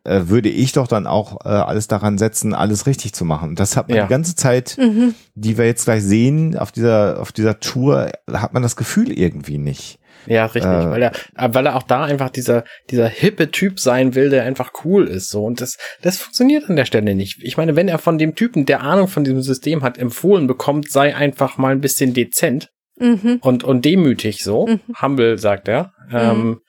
äh, 0.03 0.27
würde 0.27 0.49
ich 0.49 0.71
doch 0.71 0.87
dann 0.87 1.07
auch 1.07 1.45
äh, 1.45 1.49
alles 1.49 1.87
daran 1.87 2.17
setzen, 2.17 2.53
alles 2.53 2.87
richtig 2.87 3.13
zu 3.13 3.25
machen. 3.25 3.55
Das 3.55 3.77
hat 3.77 3.89
man 3.89 3.97
ja. 3.97 4.03
die 4.03 4.09
ganze 4.09 4.35
Zeit, 4.35 4.77
mhm. 4.79 5.13
die 5.35 5.57
wir 5.57 5.65
jetzt 5.65 5.85
gleich 5.85 6.03
sehen, 6.03 6.57
auf 6.57 6.71
dieser, 6.71 7.19
auf 7.19 7.31
dieser 7.31 7.59
Tour, 7.59 8.11
hat 8.31 8.53
man 8.53 8.63
das 8.63 8.75
Gefühl 8.75 9.11
irgendwie 9.11 9.57
nicht. 9.57 9.98
Ja, 10.25 10.45
richtig, 10.45 10.63
äh, 10.63 10.89
weil 10.89 11.01
er, 11.01 11.13
weil 11.53 11.65
er 11.65 11.75
auch 11.75 11.83
da 11.83 12.03
einfach 12.03 12.29
dieser, 12.29 12.63
dieser 12.89 13.07
hippe 13.07 13.51
Typ 13.51 13.79
sein 13.79 14.15
will, 14.15 14.29
der 14.29 14.43
einfach 14.43 14.71
cool 14.83 15.07
ist, 15.07 15.29
so. 15.29 15.43
Und 15.43 15.61
das, 15.61 15.77
das 16.01 16.17
funktioniert 16.17 16.69
an 16.69 16.75
der 16.75 16.85
Stelle 16.85 17.15
nicht. 17.15 17.41
Ich 17.41 17.57
meine, 17.57 17.75
wenn 17.75 17.87
er 17.87 17.97
von 17.97 18.17
dem 18.17 18.35
Typen, 18.35 18.65
der 18.65 18.81
Ahnung 18.81 19.07
von 19.07 19.23
diesem 19.23 19.41
System 19.41 19.81
hat, 19.81 19.97
empfohlen 19.97 20.47
bekommt, 20.47 20.91
sei 20.91 21.15
einfach 21.15 21.57
mal 21.57 21.71
ein 21.71 21.81
bisschen 21.81 22.13
dezent 22.13 22.69
mhm. 22.97 23.39
und, 23.41 23.63
und 23.63 23.85
demütig, 23.85 24.43
so. 24.43 24.67
Mhm. 24.67 24.79
Humble, 25.01 25.37
sagt 25.37 25.67
er. 25.67 25.93
Mhm. 26.09 26.17
Ähm, 26.17 26.61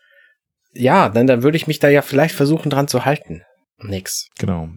ja, 0.73 1.09
dann, 1.09 1.27
dann 1.27 1.43
würde 1.43 1.57
ich 1.57 1.67
mich 1.67 1.81
da 1.81 1.89
ja 1.89 2.03
vielleicht 2.03 2.35
versuchen, 2.35 2.71
dran 2.71 2.89
zu 2.89 3.05
halten. 3.05 3.43
Nix. 3.79 4.29
Genau. 4.39 4.69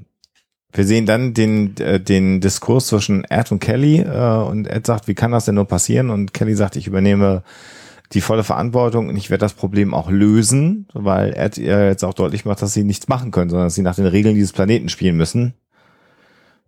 Wir 0.71 0.85
sehen 0.85 1.05
dann 1.05 1.35
den, 1.35 1.77
äh, 1.77 1.99
den 1.99 2.41
Diskurs 2.41 2.87
zwischen 2.87 3.25
Ed 3.25 3.51
und 3.51 3.59
Kelly 3.59 3.99
äh, 3.99 4.43
und 4.43 4.67
Ed 4.67 4.87
sagt, 4.87 5.07
wie 5.07 5.13
kann 5.13 5.31
das 5.31 5.45
denn 5.45 5.55
nur 5.55 5.67
passieren? 5.67 6.09
Und 6.09 6.33
Kelly 6.33 6.55
sagt, 6.55 6.75
ich 6.75 6.87
übernehme 6.87 7.43
die 8.13 8.21
volle 8.21 8.43
Verantwortung 8.43 9.09
und 9.09 9.15
ich 9.17 9.29
werde 9.29 9.41
das 9.41 9.53
Problem 9.53 9.93
auch 9.93 10.09
lösen, 10.09 10.87
weil 10.93 11.33
er 11.33 11.87
jetzt 11.87 12.03
auch 12.03 12.13
deutlich 12.13 12.45
macht, 12.45 12.61
dass 12.61 12.73
sie 12.73 12.83
nichts 12.83 13.07
machen 13.07 13.31
können, 13.31 13.49
sondern 13.49 13.67
dass 13.67 13.75
sie 13.75 13.81
nach 13.81 13.95
den 13.95 14.05
Regeln 14.05 14.35
dieses 14.35 14.53
Planeten 14.53 14.89
spielen 14.89 15.17
müssen. 15.17 15.53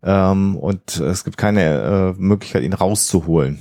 Ähm, 0.04 0.56
und 0.58 0.98
es 0.98 1.24
gibt 1.24 1.38
keine 1.38 2.16
äh, 2.18 2.22
Möglichkeit, 2.22 2.64
ihn 2.64 2.74
rauszuholen. 2.74 3.60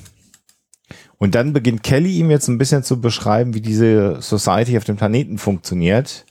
Und 1.18 1.34
dann 1.34 1.52
beginnt 1.52 1.82
Kelly 1.82 2.18
ihm 2.18 2.30
jetzt 2.30 2.48
ein 2.48 2.58
bisschen 2.58 2.82
zu 2.82 3.00
beschreiben, 3.00 3.54
wie 3.54 3.60
diese 3.60 4.20
Society 4.20 4.76
auf 4.76 4.84
dem 4.84 4.96
Planeten 4.96 5.38
funktioniert. 5.38 6.26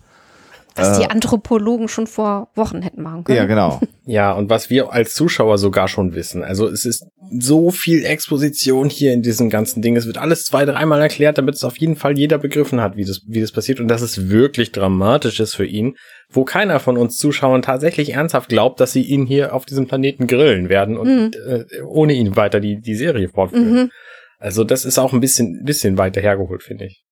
Was 0.76 0.98
die 0.98 1.06
äh, 1.06 1.10
Anthropologen 1.10 1.88
schon 1.88 2.08
vor 2.08 2.50
Wochen 2.56 2.82
hätten 2.82 3.04
machen 3.04 3.24
können. 3.24 3.38
Ja, 3.38 3.46
genau. 3.46 3.80
ja, 4.06 4.32
und 4.34 4.50
was 4.50 4.70
wir 4.70 4.92
als 4.92 5.14
Zuschauer 5.14 5.58
sogar 5.58 5.88
schon 5.88 6.16
wissen. 6.16 6.44
Also 6.44 6.68
es 6.68 6.86
ist 6.86 7.06
so 7.40 7.72
viel 7.72 8.06
Exposition 8.06 8.90
hier 8.90 9.14
in 9.14 9.22
diesem 9.22 9.50
ganzen 9.50 9.82
Ding. 9.82 9.96
Es 9.96 10.06
wird 10.06 10.18
alles 10.18 10.46
zwei, 10.46 10.66
dreimal 10.66 11.02
erklärt, 11.02 11.38
damit 11.38 11.56
es 11.56 11.64
auf 11.64 11.78
jeden 11.78 11.96
Fall 11.96 12.18
jeder 12.18 12.38
begriffen 12.38 12.82
hat, 12.82 12.96
wie 12.96 13.06
das, 13.06 13.22
wie 13.28 13.42
das 13.42 13.52
passiert. 13.52 13.80
Und 13.80 13.88
dass 13.88 14.02
es 14.02 14.30
wirklich 14.30 14.72
dramatisch 14.72 15.40
ist 15.40 15.56
für 15.56 15.66
ihn, 15.66 15.96
wo 16.30 16.44
keiner 16.44 16.80
von 16.80 16.98
uns 16.98 17.18
Zuschauern 17.18 17.62
tatsächlich 17.62 18.14
ernsthaft 18.14 18.50
glaubt, 18.50 18.80
dass 18.80 18.92
sie 18.92 19.04
ihn 19.04 19.26
hier 19.26 19.54
auf 19.54 19.66
diesem 19.66 19.88
Planeten 19.88 20.28
grillen 20.28 20.70
werden 20.70 20.98
und 20.98 21.08
mhm. 21.08 21.32
äh, 21.48 21.82
ohne 21.86 22.14
ihn 22.14 22.36
weiter 22.36 22.60
die, 22.60 22.80
die 22.80 22.96
Serie 22.96 23.30
fortführen. 23.30 23.74
Mhm. 23.74 23.92
Also 24.40 24.64
das 24.64 24.86
ist 24.86 24.98
auch 24.98 25.14
ein 25.14 25.22
bisschen, 25.22 25.64
bisschen 25.64 25.98
weiter 25.98 26.20
hergeholt, 26.20 26.64
finde 26.64 26.86
ich. 26.86 27.04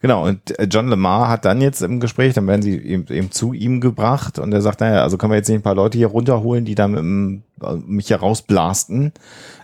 Genau, 0.00 0.24
und 0.24 0.56
äh, 0.58 0.68
John 0.70 0.88
Lemar 0.88 1.28
hat 1.28 1.44
dann 1.44 1.60
jetzt 1.60 1.82
im 1.82 1.98
Gespräch, 1.98 2.32
dann 2.34 2.46
werden 2.46 2.62
sie 2.62 2.76
eben, 2.78 3.06
eben 3.08 3.32
zu 3.32 3.52
ihm 3.52 3.80
gebracht 3.80 4.38
und 4.38 4.52
er 4.52 4.60
sagt, 4.60 4.80
naja, 4.80 5.02
also 5.02 5.18
können 5.18 5.32
wir 5.32 5.36
jetzt 5.36 5.48
nicht 5.48 5.58
ein 5.58 5.62
paar 5.62 5.74
Leute 5.74 5.98
hier 5.98 6.06
runterholen, 6.06 6.64
die 6.64 6.76
dann 6.76 6.96
im, 6.96 7.42
äh, 7.60 7.74
mich 7.84 8.06
hier 8.06 8.18
rausblasten, 8.18 9.12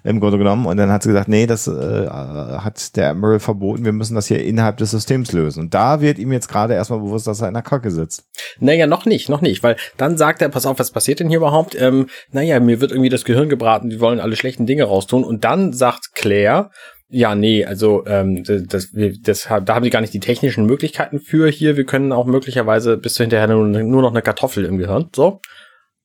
im 0.03 0.18
Grunde 0.18 0.39
genommen. 0.39 0.66
Und 0.66 0.76
dann 0.76 0.91
hat 0.91 1.05
sie 1.05 1.11
gesagt, 1.11 1.28
nee, 1.28 1.47
das 1.47 1.68
äh, 1.68 2.09
hat 2.09 2.97
der 2.97 3.11
Admiral 3.11 3.39
verboten, 3.39 3.85
wir 3.85 3.93
müssen 3.93 4.16
das 4.16 4.26
hier 4.26 4.45
innerhalb 4.45 4.78
des 4.78 4.91
Systems 4.91 5.30
lösen. 5.30 5.61
Und 5.61 5.74
da 5.74 6.01
wird 6.01 6.18
ihm 6.18 6.32
jetzt 6.32 6.49
gerade 6.49 6.74
erstmal 6.74 6.99
bewusst, 6.99 7.28
dass 7.28 7.41
er 7.41 7.47
in 7.47 7.55
der 7.55 7.62
Kacke 7.62 7.93
sitzt. 7.93 8.24
Naja, 8.59 8.89
noch 8.89 9.07
nicht, 9.07 9.28
noch 9.28 9.41
nicht, 9.41 9.62
weil 9.62 9.76
dann 9.97 10.16
sagt 10.16 10.43
er, 10.43 10.49
pass 10.49 10.66
auf, 10.66 10.80
was 10.80 10.91
passiert 10.91 11.20
denn 11.20 11.28
hier 11.28 11.39
überhaupt? 11.39 11.80
Ähm, 11.80 12.09
naja, 12.32 12.59
mir 12.59 12.80
wird 12.80 12.91
irgendwie 12.91 13.09
das 13.09 13.24
Gehirn 13.24 13.49
gebraten, 13.49 13.89
die 13.89 14.01
wollen 14.01 14.18
alle 14.18 14.35
schlechten 14.35 14.66
Dinge 14.66 14.82
raustun. 14.82 15.22
Und 15.22 15.45
dann 15.45 15.72
sagt 15.72 16.12
Claire, 16.14 16.70
ja, 17.15 17.35
nee, 17.35 17.65
also 17.65 18.05
ähm, 18.07 18.43
das, 18.45 18.95
wir, 18.95 19.15
das, 19.21 19.49
da 19.49 19.75
haben 19.75 19.85
sie 19.85 19.91
gar 19.91 20.01
nicht 20.01 20.15
die 20.15 20.21
technischen 20.21 20.67
Möglichkeiten 20.67 21.21
für 21.21 21.49
hier. 21.49 21.77
Wir 21.77 21.85
können 21.85 22.12
auch 22.12 22.27
möglicherweise 22.27 22.97
bis 22.97 23.15
zu 23.15 23.23
hinterher 23.23 23.47
nur, 23.47 23.67
nur 23.67 24.03
noch 24.03 24.11
eine 24.11 24.23
Kartoffel 24.23 24.65
im 24.65 24.79
Gehirn, 24.79 25.11
so 25.15 25.41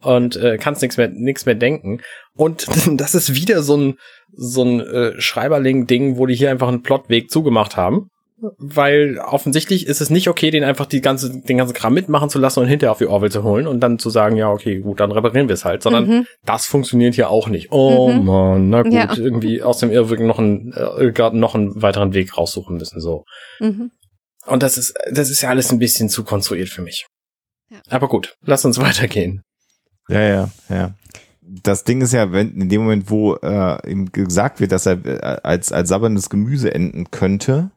und 0.01 0.37
äh, 0.37 0.57
kannst 0.57 0.81
nichts 0.81 0.97
mehr 0.97 1.09
nichts 1.09 1.45
mehr 1.45 1.55
denken. 1.55 2.01
Und 2.35 2.67
das 2.99 3.15
ist 3.15 3.35
wieder 3.35 3.61
so 3.63 3.77
ein 3.77 3.97
so 4.31 4.63
ein 4.63 4.79
äh, 4.81 5.19
Schreiberling-Ding, 5.19 6.17
wo 6.17 6.25
die 6.25 6.35
hier 6.35 6.51
einfach 6.51 6.67
einen 6.67 6.83
Plotweg 6.83 7.31
zugemacht 7.31 7.75
haben. 7.75 8.09
Weil 8.57 9.17
offensichtlich 9.19 9.87
ist 9.87 10.01
es 10.01 10.09
nicht 10.09 10.27
okay, 10.27 10.51
den 10.51 10.63
einfach 10.63 10.85
die 10.85 11.01
ganze, 11.01 11.41
den 11.41 11.57
ganzen 11.57 11.73
Kram 11.73 11.93
mitmachen 11.93 12.29
zu 12.29 12.39
lassen 12.39 12.59
und 12.61 12.67
hinterher 12.67 12.91
auf 12.91 12.97
die 12.97 13.07
Orville 13.07 13.31
zu 13.31 13.43
holen 13.43 13.67
und 13.67 13.79
dann 13.81 13.99
zu 13.99 14.09
sagen, 14.09 14.35
ja, 14.35 14.49
okay, 14.49 14.79
gut, 14.79 14.99
dann 14.99 15.11
reparieren 15.11 15.47
wir 15.47 15.53
es 15.53 15.65
halt, 15.65 15.83
sondern 15.83 16.07
Mhm. 16.07 16.25
das 16.45 16.65
funktioniert 16.65 17.15
hier 17.15 17.29
auch 17.29 17.47
nicht. 17.49 17.67
Oh 17.71 18.11
Mhm. 18.11 18.25
man, 18.25 18.69
na 18.69 18.83
gut, 18.83 18.93
Ja. 18.93 19.15
irgendwie 19.15 19.61
aus 19.63 19.79
dem 19.79 19.91
Irrweg 19.91 20.19
noch 20.21 20.39
einen, 20.39 20.73
äh, 20.73 21.11
gerade 21.11 21.37
noch 21.37 21.55
einen 21.55 21.81
weiteren 21.81 22.13
Weg 22.13 22.37
raussuchen 22.37 22.77
müssen, 22.77 22.99
so. 23.01 23.25
Mhm. 23.59 23.91
Und 24.45 24.63
das 24.63 24.77
ist, 24.77 24.93
das 25.11 25.29
ist 25.29 25.41
ja 25.41 25.49
alles 25.49 25.71
ein 25.71 25.79
bisschen 25.79 26.09
zu 26.09 26.23
konstruiert 26.23 26.69
für 26.69 26.81
mich. 26.81 27.05
Ja. 27.69 27.77
Aber 27.89 28.07
gut, 28.07 28.35
lass 28.43 28.65
uns 28.65 28.79
weitergehen. 28.79 29.41
Ja, 30.07 30.21
ja, 30.21 30.49
ja. 30.69 30.91
Das 31.41 31.83
Ding 31.83 32.01
ist 32.01 32.13
ja, 32.13 32.31
wenn 32.31 32.51
in 32.61 32.69
dem 32.69 32.81
Moment, 32.81 33.09
wo 33.09 33.35
äh, 33.35 33.89
ihm 33.89 34.11
gesagt 34.11 34.59
wird, 34.59 34.71
dass 34.71 34.85
er 34.85 35.03
äh, 35.05 35.39
als 35.43 35.71
als 35.71 35.89
sabberndes 35.89 36.29
Gemüse 36.29 36.73
enden 36.73 37.09
könnte, 37.11 37.71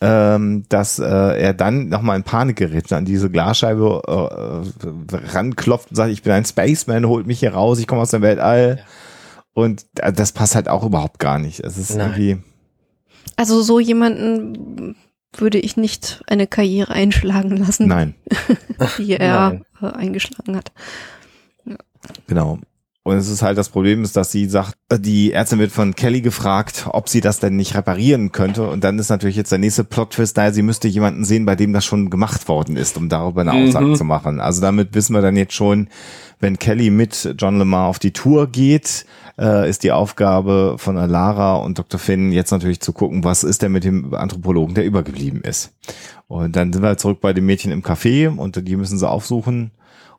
ähm, 0.00 0.64
dass 0.68 0.98
äh, 0.98 1.04
er 1.04 1.54
dann 1.54 1.88
nochmal 1.88 2.16
in 2.16 2.22
Panik 2.22 2.56
gerät, 2.56 2.92
an 2.92 3.04
diese 3.04 3.30
Glasscheibe 3.30 4.02
äh, 4.06 5.16
ranklopft 5.32 5.90
und 5.90 5.96
sagt, 5.96 6.12
ich 6.12 6.22
bin 6.22 6.32
ein 6.32 6.44
Spaceman, 6.44 7.06
holt 7.06 7.26
mich 7.26 7.40
hier 7.40 7.54
raus, 7.54 7.78
ich 7.78 7.86
komme 7.86 8.02
aus 8.02 8.10
dem 8.10 8.22
Weltall. 8.22 8.76
Ja. 8.78 8.84
Und 9.54 9.86
äh, 9.96 10.12
das 10.12 10.32
passt 10.32 10.54
halt 10.54 10.68
auch 10.68 10.84
überhaupt 10.84 11.18
gar 11.18 11.38
nicht. 11.38 11.60
Es 11.60 11.78
ist 11.78 11.96
Nein. 11.96 12.10
irgendwie, 12.10 12.38
Also 13.36 13.62
so 13.62 13.80
jemanden 13.80 14.96
würde 15.34 15.58
ich 15.58 15.76
nicht 15.76 16.22
eine 16.26 16.46
Karriere 16.46 16.92
einschlagen 16.92 17.56
lassen, 17.56 17.88
nein, 17.88 18.14
die 18.98 19.12
er 19.16 19.50
Nein. 19.50 19.64
äh, 19.82 19.86
eingeschlagen 19.86 20.56
hat. 20.56 20.72
genau. 22.26 22.58
Und 23.06 23.18
es 23.18 23.28
ist 23.28 23.42
halt 23.42 23.56
das 23.56 23.68
Problem 23.68 24.02
ist, 24.02 24.16
dass 24.16 24.32
sie 24.32 24.46
sagt, 24.46 24.74
äh, 24.88 24.98
die 24.98 25.30
Ärztin 25.30 25.60
wird 25.60 25.70
von 25.70 25.94
Kelly 25.94 26.22
gefragt, 26.22 26.88
ob 26.90 27.08
sie 27.08 27.20
das 27.20 27.38
denn 27.38 27.54
nicht 27.54 27.76
reparieren 27.76 28.32
könnte. 28.32 28.68
Und 28.68 28.82
dann 28.82 28.98
ist 28.98 29.10
natürlich 29.10 29.36
jetzt 29.36 29.52
der 29.52 29.60
nächste 29.60 29.84
Plot-Twist, 29.84 30.36
naja, 30.36 30.50
sie 30.50 30.62
müsste 30.62 30.88
jemanden 30.88 31.24
sehen, 31.24 31.46
bei 31.46 31.54
dem 31.54 31.72
das 31.72 31.84
schon 31.84 32.10
gemacht 32.10 32.48
worden 32.48 32.76
ist, 32.76 32.96
um 32.96 33.08
darüber 33.08 33.42
eine 33.42 33.52
Mhm. 33.52 33.68
Aussage 33.68 33.92
zu 33.92 34.02
machen. 34.02 34.40
Also 34.40 34.60
damit 34.60 34.92
wissen 34.96 35.14
wir 35.14 35.22
dann 35.22 35.36
jetzt 35.36 35.52
schon, 35.52 35.86
wenn 36.40 36.58
Kelly 36.58 36.90
mit 36.90 37.36
John 37.38 37.58
Lemar 37.58 37.86
auf 37.86 38.00
die 38.00 38.10
Tour 38.10 38.48
geht, 38.48 39.06
äh, 39.38 39.70
ist 39.70 39.84
die 39.84 39.92
Aufgabe 39.92 40.74
von 40.76 40.96
Lara 40.96 41.58
und 41.58 41.78
Dr. 41.78 42.00
Finn 42.00 42.32
jetzt 42.32 42.50
natürlich 42.50 42.80
zu 42.80 42.92
gucken, 42.92 43.22
was 43.22 43.44
ist 43.44 43.62
denn 43.62 43.70
mit 43.70 43.84
dem 43.84 44.14
Anthropologen, 44.14 44.74
der 44.74 44.84
übergeblieben 44.84 45.42
ist. 45.42 45.72
Und 46.26 46.56
dann 46.56 46.72
sind 46.72 46.82
wir 46.82 46.96
zurück 46.96 47.20
bei 47.20 47.32
dem 47.32 47.46
Mädchen 47.46 47.70
im 47.70 47.84
Café 47.84 48.36
und 48.36 48.66
die 48.66 48.74
müssen 48.74 48.98
sie 48.98 49.08
aufsuchen. 49.08 49.70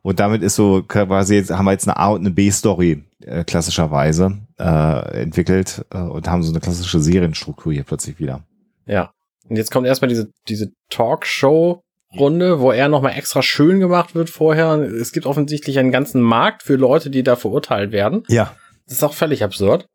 Und 0.08 0.22
damit 0.22 0.42
ist 0.42 0.56
so 0.56 0.84
quasi 0.88 1.36
jetzt 1.36 1.52
haben 1.52 1.66
wir 1.66 1.74
jetzt 1.74 1.86
eine 1.86 1.98
A 1.98 2.08
und 2.12 2.22
eine 2.22 2.32
B-Story 2.32 3.04
äh, 3.26 3.44
klassischerweise 3.44 4.38
äh, 4.58 5.22
entwickelt 5.24 5.84
äh, 5.92 5.98
und 5.98 6.30
haben 6.30 6.44
so 6.44 6.52
eine 6.54 6.62
klassische 6.62 7.02
Serienstruktur 7.02 7.74
hier 7.74 7.84
plötzlich 7.84 8.18
wieder. 8.18 8.40
Ja. 8.86 9.12
Und 9.50 9.58
jetzt 9.58 9.70
kommt 9.70 9.86
erstmal 9.86 10.08
diese, 10.08 10.30
diese 10.48 10.72
Talkshow-Runde, 10.90 12.62
wo 12.62 12.72
er 12.72 12.88
nochmal 12.88 13.18
extra 13.18 13.42
schön 13.42 13.82
gemacht 13.82 14.16
wird 14.16 14.30
vorher. 14.30 14.76
Es 14.80 15.12
gibt 15.12 15.26
offensichtlich 15.26 15.78
einen 15.78 15.92
ganzen 15.92 16.22
Markt 16.22 16.64
für 16.64 16.78
Leute, 16.78 17.10
die 17.10 17.24
da 17.24 17.36
verurteilt 17.36 17.92
werden. 17.92 18.24
Ja. 18.30 18.56
Das 18.86 18.94
ist 19.00 19.04
auch 19.04 19.14
völlig 19.14 19.44
absurd. 19.44 19.88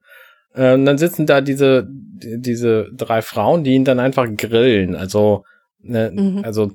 Äh, 0.55 0.74
und 0.74 0.84
dann 0.84 0.98
sitzen 0.98 1.24
da 1.24 1.40
diese, 1.40 1.86
die- 1.89 2.39
diese 2.39 2.90
drei 2.94 3.22
Frauen, 3.22 3.64
die 3.64 3.72
ihn 3.72 3.86
dann 3.86 3.98
einfach 3.98 4.26
grillen. 4.36 4.94
Also, 4.94 5.44
ne, 5.80 6.10
Mhm. 6.14 6.43
also, 6.44 6.70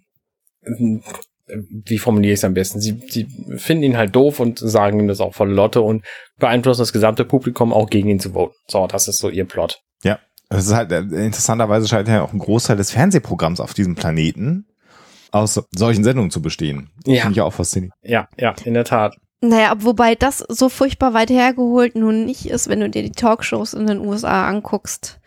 wie 1.47 1.97
formuliere 1.97 2.33
ich 2.33 2.39
es 2.39 2.43
am 2.43 2.53
besten? 2.53 2.81
Sie, 2.81 2.99
sie 3.09 3.27
finden 3.55 3.83
ihn 3.83 3.97
halt 3.97 4.15
doof 4.15 4.39
und 4.39 4.59
sagen 4.59 4.99
ihm 4.99 5.07
das 5.07 5.21
auch 5.21 5.33
voll 5.33 5.51
Lotte 5.51 5.81
und 5.81 6.03
beeinflussen 6.37 6.81
das 6.81 6.93
gesamte 6.93 7.25
Publikum 7.25 7.73
auch 7.73 7.89
gegen 7.89 8.09
ihn 8.09 8.19
zu 8.19 8.31
voten. 8.31 8.55
So, 8.67 8.87
das 8.87 9.07
ist 9.07 9.19
so 9.19 9.29
ihr 9.29 9.45
Plot. 9.45 9.81
Ja. 10.03 10.19
Es 10.49 10.65
ist 10.65 10.73
halt, 10.73 10.91
äh, 10.91 10.99
interessanterweise 10.99 11.87
scheint 11.87 12.07
ja 12.07 12.21
auch 12.21 12.33
ein 12.33 12.39
Großteil 12.39 12.77
des 12.77 12.91
Fernsehprogramms 12.91 13.59
auf 13.59 13.73
diesem 13.73 13.95
Planeten 13.95 14.65
aus 15.31 15.61
solchen 15.75 16.03
Sendungen 16.03 16.31
zu 16.31 16.41
bestehen. 16.41 16.89
Ja. 17.05 17.21
Finde 17.21 17.33
ich 17.33 17.41
auch 17.41 17.53
faszinierend. 17.53 17.93
Ja, 18.01 18.27
ja, 18.37 18.53
in 18.63 18.73
der 18.73 18.85
Tat. 18.85 19.17
Naja, 19.41 19.75
wobei 19.79 20.15
das 20.15 20.39
so 20.39 20.67
furchtbar 20.69 21.13
weit 21.13 21.29
hergeholt 21.29 21.95
nun 21.95 22.25
nicht 22.25 22.47
ist, 22.47 22.69
wenn 22.69 22.79
du 22.79 22.89
dir 22.89 23.03
die 23.03 23.11
Talkshows 23.11 23.73
in 23.73 23.85
den 23.85 23.99
USA 23.99 24.47
anguckst, 24.47 25.19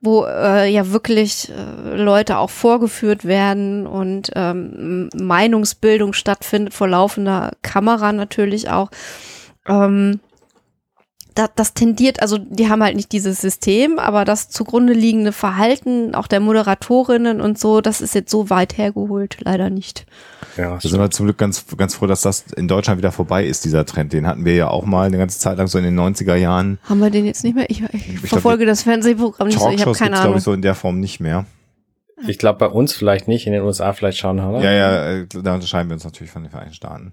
wo 0.00 0.24
äh, 0.24 0.70
ja 0.70 0.92
wirklich 0.92 1.50
äh, 1.50 1.96
Leute 1.96 2.38
auch 2.38 2.50
vorgeführt 2.50 3.24
werden 3.24 3.86
und 3.86 4.30
ähm, 4.34 5.08
Meinungsbildung 5.14 6.12
stattfindet 6.12 6.74
vor 6.74 6.88
laufender 6.88 7.52
Kamera 7.62 8.12
natürlich 8.12 8.70
auch. 8.70 8.90
Ähm, 9.66 10.20
da, 11.36 11.48
das 11.54 11.74
tendiert, 11.74 12.22
also 12.22 12.38
die 12.38 12.68
haben 12.68 12.82
halt 12.82 12.96
nicht 12.96 13.12
dieses 13.12 13.40
System, 13.40 13.98
aber 13.98 14.24
das 14.24 14.48
zugrunde 14.48 14.94
liegende 14.94 15.32
Verhalten 15.32 16.14
auch 16.14 16.26
der 16.26 16.40
Moderatorinnen 16.40 17.40
und 17.40 17.58
so, 17.58 17.80
das 17.80 18.00
ist 18.00 18.14
jetzt 18.14 18.30
so 18.30 18.48
weit 18.48 18.78
hergeholt, 18.78 19.36
leider 19.40 19.68
nicht. 19.68 20.06
Ja, 20.56 20.78
Da 20.82 20.88
sind 20.88 20.98
wir 20.98 21.10
zum 21.10 21.26
Glück 21.26 21.36
ganz, 21.36 21.64
ganz 21.76 21.94
froh, 21.94 22.06
dass 22.06 22.22
das 22.22 22.46
in 22.56 22.68
Deutschland 22.68 22.98
wieder 22.98 23.12
vorbei 23.12 23.44
ist, 23.44 23.66
dieser 23.66 23.84
Trend. 23.84 24.14
Den 24.14 24.26
hatten 24.26 24.46
wir 24.46 24.54
ja 24.54 24.68
auch 24.68 24.86
mal 24.86 25.06
eine 25.06 25.18
ganze 25.18 25.38
Zeit 25.38 25.58
lang 25.58 25.66
so 25.66 25.76
in 25.76 25.84
den 25.84 25.98
90er 25.98 26.34
Jahren. 26.36 26.78
Haben 26.84 27.00
wir 27.00 27.10
den 27.10 27.26
jetzt 27.26 27.44
nicht 27.44 27.54
mehr? 27.54 27.68
Ich, 27.68 27.82
ich, 27.92 28.06
glaub, 28.06 28.26
verfolge 28.26 28.64
das 28.64 28.82
Fernsehprogramm 28.82 29.48
nicht 29.48 29.60
so, 29.60 29.68
ich 29.68 29.82
habe 29.82 29.92
keine 29.92 30.10
gibt's 30.10 30.20
glaube 30.20 30.20
Ahnung. 30.20 30.38
ich, 30.38 30.44
so 30.44 30.52
in 30.54 30.62
der 30.62 30.74
Form 30.74 31.00
nicht 31.00 31.20
mehr. 31.20 31.44
Ich 32.26 32.38
glaube, 32.38 32.58
bei 32.58 32.68
uns 32.68 32.94
vielleicht 32.94 33.28
nicht, 33.28 33.46
in 33.46 33.52
den 33.52 33.62
USA 33.62 33.92
vielleicht 33.92 34.16
schon, 34.18 34.40
oder? 34.40 34.62
Ja, 34.62 34.72
ja, 34.72 35.12
äh, 35.12 35.26
da 35.26 35.54
unterscheiden 35.54 35.90
wir 35.90 35.94
uns 35.94 36.04
natürlich 36.04 36.30
von 36.30 36.42
den 36.42 36.50
Vereinigten 36.50 36.76
Staaten. 36.76 37.12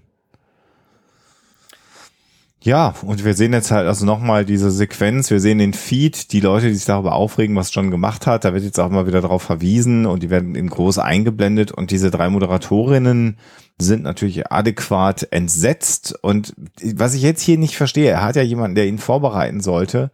Ja, 2.64 2.94
und 3.04 3.26
wir 3.26 3.34
sehen 3.34 3.52
jetzt 3.52 3.70
halt 3.70 3.86
also 3.86 4.06
nochmal 4.06 4.46
diese 4.46 4.70
Sequenz, 4.70 5.30
wir 5.30 5.38
sehen 5.38 5.58
den 5.58 5.74
Feed, 5.74 6.32
die 6.32 6.40
Leute, 6.40 6.68
die 6.68 6.74
sich 6.74 6.86
darüber 6.86 7.12
aufregen, 7.12 7.54
was 7.56 7.74
John 7.74 7.90
gemacht 7.90 8.26
hat, 8.26 8.46
da 8.46 8.54
wird 8.54 8.64
jetzt 8.64 8.80
auch 8.80 8.88
mal 8.88 9.06
wieder 9.06 9.20
darauf 9.20 9.42
verwiesen 9.42 10.06
und 10.06 10.22
die 10.22 10.30
werden 10.30 10.54
in 10.54 10.70
groß 10.70 10.98
eingeblendet. 10.98 11.72
Und 11.72 11.90
diese 11.90 12.10
drei 12.10 12.30
Moderatorinnen 12.30 13.36
sind 13.78 14.02
natürlich 14.02 14.50
adäquat 14.50 15.28
entsetzt. 15.30 16.14
Und 16.22 16.54
was 16.94 17.12
ich 17.12 17.20
jetzt 17.20 17.42
hier 17.42 17.58
nicht 17.58 17.76
verstehe, 17.76 18.10
er 18.10 18.22
hat 18.22 18.36
ja 18.36 18.42
jemanden, 18.42 18.76
der 18.76 18.86
ihn 18.86 18.98
vorbereiten 18.98 19.60
sollte. 19.60 20.10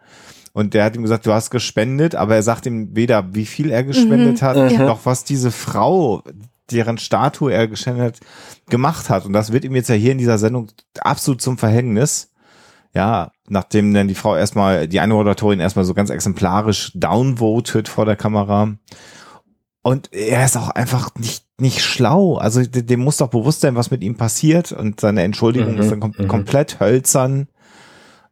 Und 0.52 0.74
der 0.74 0.82
hat 0.82 0.96
ihm 0.96 1.02
gesagt, 1.02 1.26
du 1.26 1.32
hast 1.32 1.50
gespendet, 1.50 2.16
aber 2.16 2.34
er 2.34 2.42
sagt 2.42 2.66
ihm 2.66 2.96
weder, 2.96 3.32
wie 3.32 3.46
viel 3.46 3.70
er 3.70 3.84
gespendet 3.84 4.42
Mhm, 4.42 4.44
hat, 4.44 4.72
ja. 4.72 4.86
noch 4.86 5.06
was 5.06 5.22
diese 5.22 5.52
Frau, 5.52 6.24
deren 6.72 6.98
Statue 6.98 7.52
er 7.52 7.68
gespendet 7.68 8.04
hat, 8.04 8.20
gemacht 8.68 9.08
hat. 9.08 9.24
Und 9.24 9.34
das 9.34 9.52
wird 9.52 9.64
ihm 9.64 9.76
jetzt 9.76 9.88
ja 9.88 9.94
hier 9.94 10.10
in 10.10 10.18
dieser 10.18 10.38
Sendung 10.38 10.68
absolut 10.98 11.40
zum 11.40 11.56
Verhängnis. 11.56 12.29
Ja, 12.94 13.30
nachdem 13.48 13.94
dann 13.94 14.08
die 14.08 14.14
Frau 14.16 14.34
erstmal, 14.36 14.88
die 14.88 14.98
eine 15.00 15.14
Moderatorin 15.14 15.60
erstmal 15.60 15.84
so 15.84 15.94
ganz 15.94 16.10
exemplarisch 16.10 16.90
downvotet 16.94 17.88
vor 17.88 18.04
der 18.04 18.16
Kamera. 18.16 18.74
Und 19.82 20.12
er 20.12 20.44
ist 20.44 20.56
auch 20.56 20.70
einfach 20.70 21.14
nicht, 21.16 21.44
nicht 21.58 21.82
schlau. 21.82 22.36
Also 22.36 22.62
de- 22.64 22.82
dem 22.82 23.00
muss 23.00 23.16
doch 23.18 23.28
bewusst 23.28 23.60
sein, 23.60 23.76
was 23.76 23.90
mit 23.90 24.02
ihm 24.02 24.16
passiert. 24.16 24.72
Und 24.72 25.00
seine 25.00 25.22
Entschuldigung 25.22 25.74
Mhm, 25.74 25.80
ist 25.80 25.90
dann 25.90 26.00
kom 26.00 26.14
mhm. 26.18 26.26
komplett 26.28 26.80
hölzern. 26.80 27.48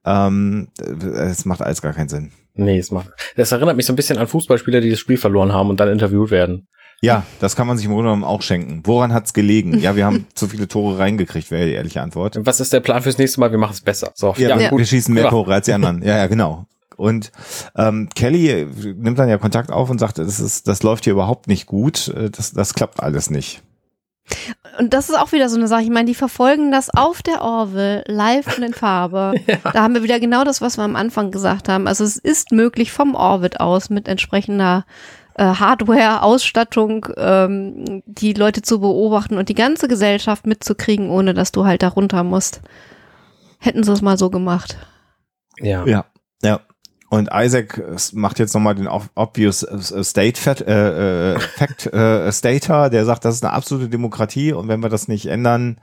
Ähm, 0.04 0.68
es 0.76 1.44
macht 1.44 1.62
alles 1.62 1.80
gar 1.82 1.92
keinen 1.92 2.08
Sinn. 2.08 2.32
Nee, 2.54 2.78
es 2.78 2.90
macht. 2.90 3.10
Das 3.36 3.52
erinnert 3.52 3.76
mich 3.76 3.86
so 3.86 3.92
ein 3.92 3.96
bisschen 3.96 4.18
an 4.18 4.26
Fußballspieler, 4.26 4.80
die 4.80 4.90
das 4.90 4.98
Spiel 4.98 5.16
verloren 5.16 5.52
haben 5.52 5.70
und 5.70 5.78
dann 5.78 5.88
interviewt 5.88 6.30
werden. 6.30 6.66
Ja, 7.00 7.22
das 7.38 7.54
kann 7.54 7.66
man 7.68 7.76
sich 7.76 7.86
im 7.86 7.92
Grunde 7.92 8.08
genommen 8.08 8.24
auch 8.24 8.42
schenken. 8.42 8.82
Woran 8.84 9.12
hat's 9.12 9.32
gelegen? 9.32 9.78
Ja, 9.78 9.94
wir 9.94 10.04
haben 10.04 10.26
zu 10.34 10.48
viele 10.48 10.66
Tore 10.66 10.98
reingekriegt, 10.98 11.50
wäre 11.50 11.66
die 11.66 11.72
ehrliche 11.74 12.02
Antwort. 12.02 12.36
Was 12.40 12.58
ist 12.60 12.72
der 12.72 12.80
Plan 12.80 13.02
fürs 13.02 13.18
nächste 13.18 13.38
Mal? 13.40 13.50
Wir 13.52 13.58
machen 13.58 13.72
es 13.74 13.80
besser. 13.80 14.10
So, 14.14 14.34
Ja, 14.36 14.58
Ja. 14.58 14.76
wir 14.76 14.84
schießen 14.84 15.14
mehr 15.14 15.24
Ja. 15.24 15.30
Tore 15.30 15.54
als 15.54 15.66
die 15.66 15.72
anderen. 15.72 16.02
Ja, 16.02 16.16
ja, 16.16 16.26
genau. 16.26 16.66
Und 16.96 17.30
ähm, 17.76 18.08
Kelly 18.16 18.66
nimmt 18.96 19.18
dann 19.20 19.28
ja 19.28 19.38
Kontakt 19.38 19.70
auf 19.70 19.88
und 19.88 19.98
sagt, 20.00 20.18
das, 20.18 20.40
ist, 20.40 20.66
das 20.66 20.82
läuft 20.82 21.04
hier 21.04 21.12
überhaupt 21.12 21.46
nicht 21.46 21.66
gut. 21.66 22.12
Das, 22.36 22.50
das 22.52 22.74
klappt 22.74 23.00
alles 23.00 23.30
nicht. 23.30 23.62
Und 24.80 24.92
das 24.92 25.08
ist 25.08 25.14
auch 25.16 25.30
wieder 25.30 25.48
so 25.48 25.56
eine 25.56 25.68
Sache. 25.68 25.82
Ich 25.82 25.90
meine, 25.90 26.06
die 26.06 26.14
verfolgen 26.16 26.72
das 26.72 26.90
auf 26.90 27.22
der 27.22 27.42
Orville 27.42 28.02
live 28.08 28.58
und 28.58 28.64
in 28.64 28.74
Farbe. 28.74 29.34
Da 29.62 29.82
haben 29.82 29.94
wir 29.94 30.02
wieder 30.02 30.18
genau 30.18 30.42
das, 30.42 30.60
was 30.60 30.76
wir 30.76 30.82
am 30.82 30.96
Anfang 30.96 31.30
gesagt 31.30 31.68
haben. 31.68 31.86
Also 31.86 32.02
es 32.02 32.16
ist 32.16 32.50
möglich 32.50 32.90
vom 32.90 33.14
Orbit 33.14 33.60
aus 33.60 33.90
mit 33.90 34.08
entsprechender 34.08 34.84
äh, 35.38 35.44
Hardware, 35.44 36.22
Ausstattung, 36.22 37.06
ähm, 37.16 38.02
die 38.06 38.32
Leute 38.32 38.60
zu 38.62 38.80
beobachten 38.80 39.38
und 39.38 39.48
die 39.48 39.54
ganze 39.54 39.88
Gesellschaft 39.88 40.46
mitzukriegen, 40.46 41.10
ohne 41.10 41.32
dass 41.32 41.52
du 41.52 41.64
halt 41.64 41.82
da 41.82 41.88
runter 41.88 42.24
musst. 42.24 42.60
Hätten 43.60 43.84
sie 43.84 43.92
es 43.92 44.02
mal 44.02 44.18
so 44.18 44.30
gemacht. 44.30 44.76
Ja. 45.60 45.86
Ja, 45.86 46.04
ja. 46.42 46.60
Und 47.10 47.30
Isaac 47.32 47.78
äh, 47.78 47.96
macht 48.12 48.38
jetzt 48.38 48.52
nochmal 48.52 48.74
den 48.74 48.88
ob- 48.88 49.10
obvious 49.14 49.62
äh, 49.62 50.04
State 50.04 50.40
Fact, 50.40 50.60
äh, 50.62 51.34
äh, 51.34 51.38
Fact 51.38 51.86
äh, 51.86 52.30
Stater, 52.32 52.90
der 52.90 53.04
sagt, 53.04 53.24
das 53.24 53.36
ist 53.36 53.44
eine 53.44 53.54
absolute 53.54 53.88
Demokratie 53.88 54.52
und 54.52 54.68
wenn 54.68 54.80
wir 54.80 54.90
das 54.90 55.08
nicht 55.08 55.26
ändern, 55.26 55.80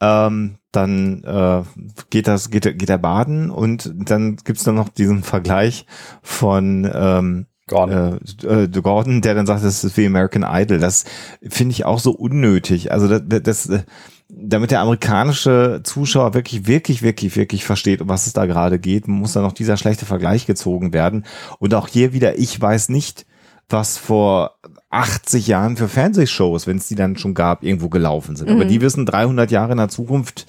ähm, 0.00 0.58
dann 0.72 1.24
äh, 1.24 1.62
geht 2.10 2.26
das 2.26 2.50
geht, 2.50 2.78
geht 2.78 2.90
er 2.90 2.98
baden 2.98 3.50
und 3.50 3.90
dann 3.94 4.36
gibt's 4.36 4.64
dann 4.64 4.74
noch 4.74 4.90
diesen 4.90 5.22
Vergleich 5.22 5.86
von 6.22 6.90
ähm, 6.92 7.46
Gordon. 7.68 8.20
äh, 8.44 8.64
äh, 8.64 8.68
Gordon, 8.68 9.20
der 9.22 9.34
dann 9.34 9.46
sagt, 9.46 9.64
das 9.64 9.82
ist 9.82 9.96
wie 9.96 10.06
American 10.06 10.44
Idol. 10.48 10.78
Das 10.78 11.04
finde 11.42 11.72
ich 11.72 11.84
auch 11.84 11.98
so 11.98 12.12
unnötig. 12.12 12.92
Also 12.92 13.08
das, 13.18 13.42
das, 13.42 13.66
äh, 13.68 13.82
damit 14.28 14.70
der 14.70 14.80
amerikanische 14.80 15.80
Zuschauer 15.82 16.34
wirklich, 16.34 16.66
wirklich, 16.66 17.02
wirklich, 17.02 17.36
wirklich 17.36 17.64
versteht, 17.64 18.00
um 18.00 18.08
was 18.08 18.26
es 18.26 18.32
da 18.32 18.46
gerade 18.46 18.78
geht, 18.78 19.08
muss 19.08 19.32
dann 19.32 19.42
noch 19.42 19.52
dieser 19.52 19.76
schlechte 19.76 20.06
Vergleich 20.06 20.46
gezogen 20.46 20.92
werden. 20.92 21.24
Und 21.58 21.74
auch 21.74 21.88
hier 21.88 22.12
wieder, 22.12 22.38
ich 22.38 22.60
weiß 22.60 22.88
nicht, 22.88 23.26
was 23.68 23.98
vor 23.98 24.56
80 24.90 25.48
Jahren 25.48 25.76
für 25.76 25.88
Fernsehshows, 25.88 26.66
wenn 26.68 26.76
es 26.76 26.86
die 26.86 26.94
dann 26.94 27.16
schon 27.16 27.34
gab, 27.34 27.64
irgendwo 27.64 27.88
gelaufen 27.88 28.36
sind. 28.36 28.48
Aber 28.48 28.64
Mhm. 28.64 28.68
die 28.68 28.80
wissen 28.80 29.06
300 29.06 29.50
Jahre 29.50 29.72
in 29.72 29.78
der 29.78 29.88
Zukunft 29.88 30.46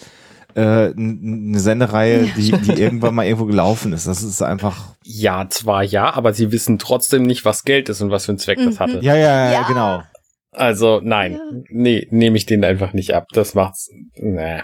äh, 0.57 0.91
eine 0.97 1.59
Sendereihe, 1.59 2.25
die, 2.35 2.51
die 2.51 2.81
irgendwann 2.81 3.13
mal 3.15 3.25
irgendwo 3.25 3.45
gelaufen 3.45 3.93
ist. 3.93 4.07
Das 4.07 4.23
ist 4.23 4.41
einfach. 4.41 4.95
Ja, 5.03 5.47
zwar 5.49 5.83
ja, 5.83 6.11
aber 6.13 6.33
sie 6.33 6.51
wissen 6.51 6.79
trotzdem 6.79 7.23
nicht, 7.23 7.45
was 7.45 7.63
Geld 7.63 7.89
ist 7.89 8.01
und 8.01 8.09
was 8.11 8.25
für 8.25 8.31
einen 8.31 8.39
Zweck 8.39 8.57
das 8.57 8.75
Mhm. 8.75 8.79
hatte. 8.79 8.99
Ja, 9.01 9.15
ja, 9.15 9.45
ja, 9.45 9.51
Ja. 9.53 9.67
genau. 9.67 10.03
Also 10.51 10.99
nein, 11.03 11.33
Ja. 11.33 11.39
nee, 11.69 12.07
nehme 12.09 12.37
ich 12.37 12.45
den 12.47 12.63
einfach 12.65 12.93
nicht 12.93 13.13
ab. 13.13 13.25
Das 13.33 13.53
macht's. 13.53 13.89
Nee. 14.15 14.61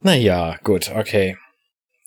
Naja, 0.00 0.56
gut, 0.62 0.90
okay. 0.94 1.36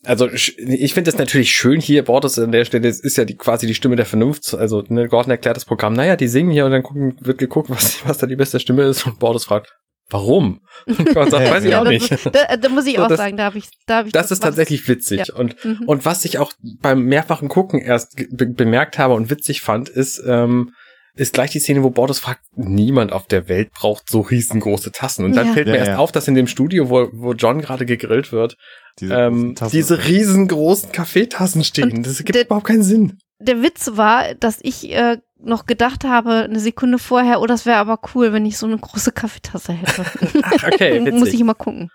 Also 0.05 0.29
ich 0.31 0.93
finde 0.93 1.09
es 1.11 1.17
natürlich 1.17 1.51
schön 1.51 1.81
hier, 1.81 2.03
Bordes 2.05 2.39
an 2.39 2.53
der 2.53 2.63
Stelle, 2.63 2.87
es 2.87 3.01
ist 3.01 3.17
ja 3.17 3.25
die, 3.25 3.35
quasi 3.35 3.67
die 3.67 3.73
Stimme 3.75 3.97
der 3.97 4.05
Vernunft. 4.05 4.53
Also 4.55 4.83
ne, 4.87 5.07
Gordon 5.09 5.31
erklärt 5.31 5.57
das 5.57 5.65
Programm, 5.65 5.93
naja, 5.93 6.15
die 6.15 6.29
singen 6.29 6.51
hier 6.51 6.65
und 6.65 6.71
dann 6.71 6.83
gucken, 6.83 7.17
wird 7.19 7.37
geguckt, 7.37 7.69
was, 7.69 8.07
was 8.07 8.17
da 8.17 8.25
die 8.25 8.37
beste 8.37 8.59
Stimme 8.61 8.83
ist 8.83 9.05
und 9.05 9.19
Bordes 9.19 9.43
fragt, 9.45 9.75
warum? 10.09 10.61
Und 10.85 11.31
sagt, 11.31 11.33
weiß 11.51 11.63
ich 11.63 11.71
Ja, 11.71 11.79
auch 11.81 11.83
das 11.85 11.93
nicht. 11.93 12.11
ist- 12.11 12.25
Da, 12.31 12.57
da 12.57 12.69
muss 12.69 12.85
ich 12.87 12.95
So, 12.95 13.03
auch 13.03 13.07
das- 13.07 13.17
sagen, 13.17 13.37
da 13.37 13.45
habe 13.45 13.57
ich, 13.57 13.65
da 13.85 13.97
habe 13.97 14.07
ich. 14.07 14.13
Das 14.13 14.25
ist 14.31 14.31
was- 14.39 14.39
tatsächlich 14.39 14.87
witzig. 14.87 15.33
Und, 15.33 15.63
Mhm. 15.63 15.83
und 15.85 16.05
was 16.05 16.25
ich 16.25 16.37
auch 16.39 16.53
beim 16.81 17.03
mehrfachen 17.03 17.47
Gucken 17.49 17.79
erst 17.79 18.15
be 18.31 18.45
bemerkt 18.47 18.97
habe 18.97 19.13
und 19.13 19.29
witzig 19.29 19.61
fand, 19.61 19.89
ist, 19.89 20.21
ähm, 20.25 20.71
ist 21.15 21.33
gleich 21.33 21.51
die 21.51 21.59
Szene, 21.59 21.83
wo 21.83 21.89
Bordes 21.89 22.19
fragt, 22.19 22.41
niemand 22.55 23.11
auf 23.11 23.27
der 23.27 23.49
Welt 23.49 23.71
braucht 23.73 24.09
so 24.09 24.21
riesengroße 24.21 24.91
Tassen. 24.91 25.25
Und 25.25 25.35
dann 25.35 25.47
Ja. 25.47 25.53
fällt 25.53 25.67
mir 25.67 25.73
Ja, 25.73 25.79
erst 25.79 25.89
ja. 25.91 25.97
auf, 25.97 26.11
dass 26.13 26.27
in 26.27 26.35
dem 26.35 26.47
Studio, 26.47 26.89
wo, 26.89 27.09
wo 27.11 27.33
John 27.33 27.59
gerade 27.61 27.85
gegrillt 27.85 28.31
wird, 28.31 28.55
Diese, 28.99 29.13
ähm, 29.13 29.55
diese 29.71 30.05
riesengroßen 30.07 30.91
Kaffeetassen 30.91 31.63
stehen. 31.63 32.03
Das 32.03 32.17
gibt 32.19 32.35
der- 32.35 32.45
überhaupt 32.45 32.67
keinen 32.67 32.83
Sinn. 32.83 33.17
Der 33.41 33.61
Witz 33.63 33.91
war, 33.95 34.33
dass 34.35 34.59
ich 34.61 34.91
äh, 34.91 35.17
noch 35.41 35.65
gedacht 35.65 36.03
habe, 36.03 36.43
eine 36.43 36.59
Sekunde 36.59 36.99
vorher, 36.99 37.41
oh, 37.41 37.45
das 37.47 37.65
wäre 37.65 37.77
aber 37.77 37.99
cool, 38.13 38.33
wenn 38.33 38.45
ich 38.45 38.57
so 38.57 38.65
eine 38.65 38.77
große 38.77 39.11
Kaffeetasse 39.11 39.73
hätte. 39.73 40.05
Ach, 40.43 40.63
okay, 40.67 40.99
Muss 41.11 41.29
ich 41.29 41.43
mal 41.43 41.53
gucken. 41.53 41.89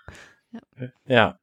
Ja. 1.07 1.37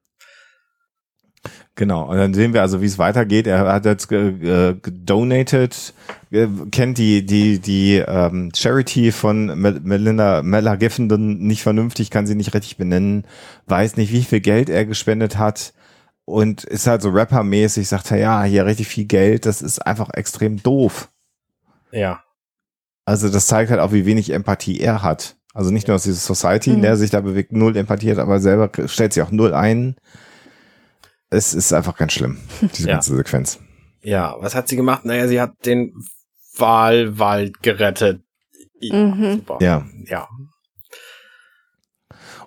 Genau, 1.74 2.08
und 2.10 2.18
dann 2.18 2.34
sehen 2.34 2.52
wir 2.52 2.60
also, 2.60 2.82
wie 2.82 2.86
es 2.86 2.98
weitergeht. 2.98 3.46
Er 3.46 3.60
hat 3.72 3.86
jetzt 3.86 4.08
ge- 4.08 4.74
gedonated, 4.80 5.94
äh, 6.30 6.46
kennt 6.70 6.98
die, 6.98 7.24
die, 7.24 7.60
die 7.60 7.96
ähm, 7.96 8.50
Charity 8.54 9.10
von 9.10 9.46
Mel 9.58 9.80
Melinda 9.82 10.42
Mella 10.42 10.76
Geffenden 10.76 11.38
nicht 11.46 11.62
vernünftig, 11.62 12.10
kann 12.10 12.26
sie 12.26 12.34
nicht 12.34 12.54
richtig 12.54 12.76
benennen, 12.76 13.24
weiß 13.66 13.96
nicht, 13.96 14.12
wie 14.12 14.22
viel 14.22 14.40
Geld 14.40 14.68
er 14.68 14.84
gespendet 14.84 15.38
hat 15.38 15.72
und 16.26 16.62
ist 16.64 16.86
halt 16.86 17.00
so 17.02 17.08
rappermäßig, 17.10 17.88
sagt 17.88 18.10
er, 18.10 18.18
ja, 18.18 18.42
hier 18.44 18.66
richtig 18.66 18.88
viel 18.88 19.06
Geld, 19.06 19.46
das 19.46 19.62
ist 19.62 19.78
einfach 19.80 20.10
extrem 20.12 20.62
doof. 20.62 21.08
Ja. 21.92 22.22
Also 23.04 23.28
das 23.28 23.46
zeigt 23.46 23.70
halt 23.70 23.80
auch, 23.80 23.92
wie 23.92 24.06
wenig 24.06 24.30
Empathie 24.30 24.80
er 24.80 25.02
hat. 25.02 25.36
Also 25.54 25.70
nicht 25.70 25.86
nur 25.88 25.96
aus 25.96 26.04
dieser 26.04 26.16
Society, 26.34 26.70
in 26.70 26.76
Mhm. 26.78 26.82
der 26.82 26.90
er 26.92 26.96
sich 26.96 27.10
da 27.10 27.20
bewegt, 27.20 27.52
null 27.52 27.76
Empathie 27.76 28.10
hat, 28.10 28.18
aber 28.18 28.40
selber 28.40 28.70
stellt 28.86 29.12
sich 29.12 29.22
auch 29.22 29.30
null 29.30 29.52
ein. 29.54 29.96
Es 31.30 31.52
ist 31.54 31.72
einfach 31.72 31.96
ganz 31.96 32.12
schlimm, 32.12 32.38
diese 32.74 32.88
Ja. 32.88 32.94
ganze 32.94 33.16
Sequenz. 33.16 33.58
Ja, 34.02 34.36
was 34.40 34.54
hat 34.54 34.68
sie 34.68 34.76
gemacht? 34.76 35.04
Naja, 35.04 35.28
sie 35.28 35.40
hat 35.40 35.52
den 35.66 35.94
Walwald 36.56 37.62
gerettet. 37.62 38.22
Ja, 38.80 38.96
Mhm. 38.96 39.32
super. 39.34 39.58
Ja. 39.60 39.86
Ja. 40.06 40.28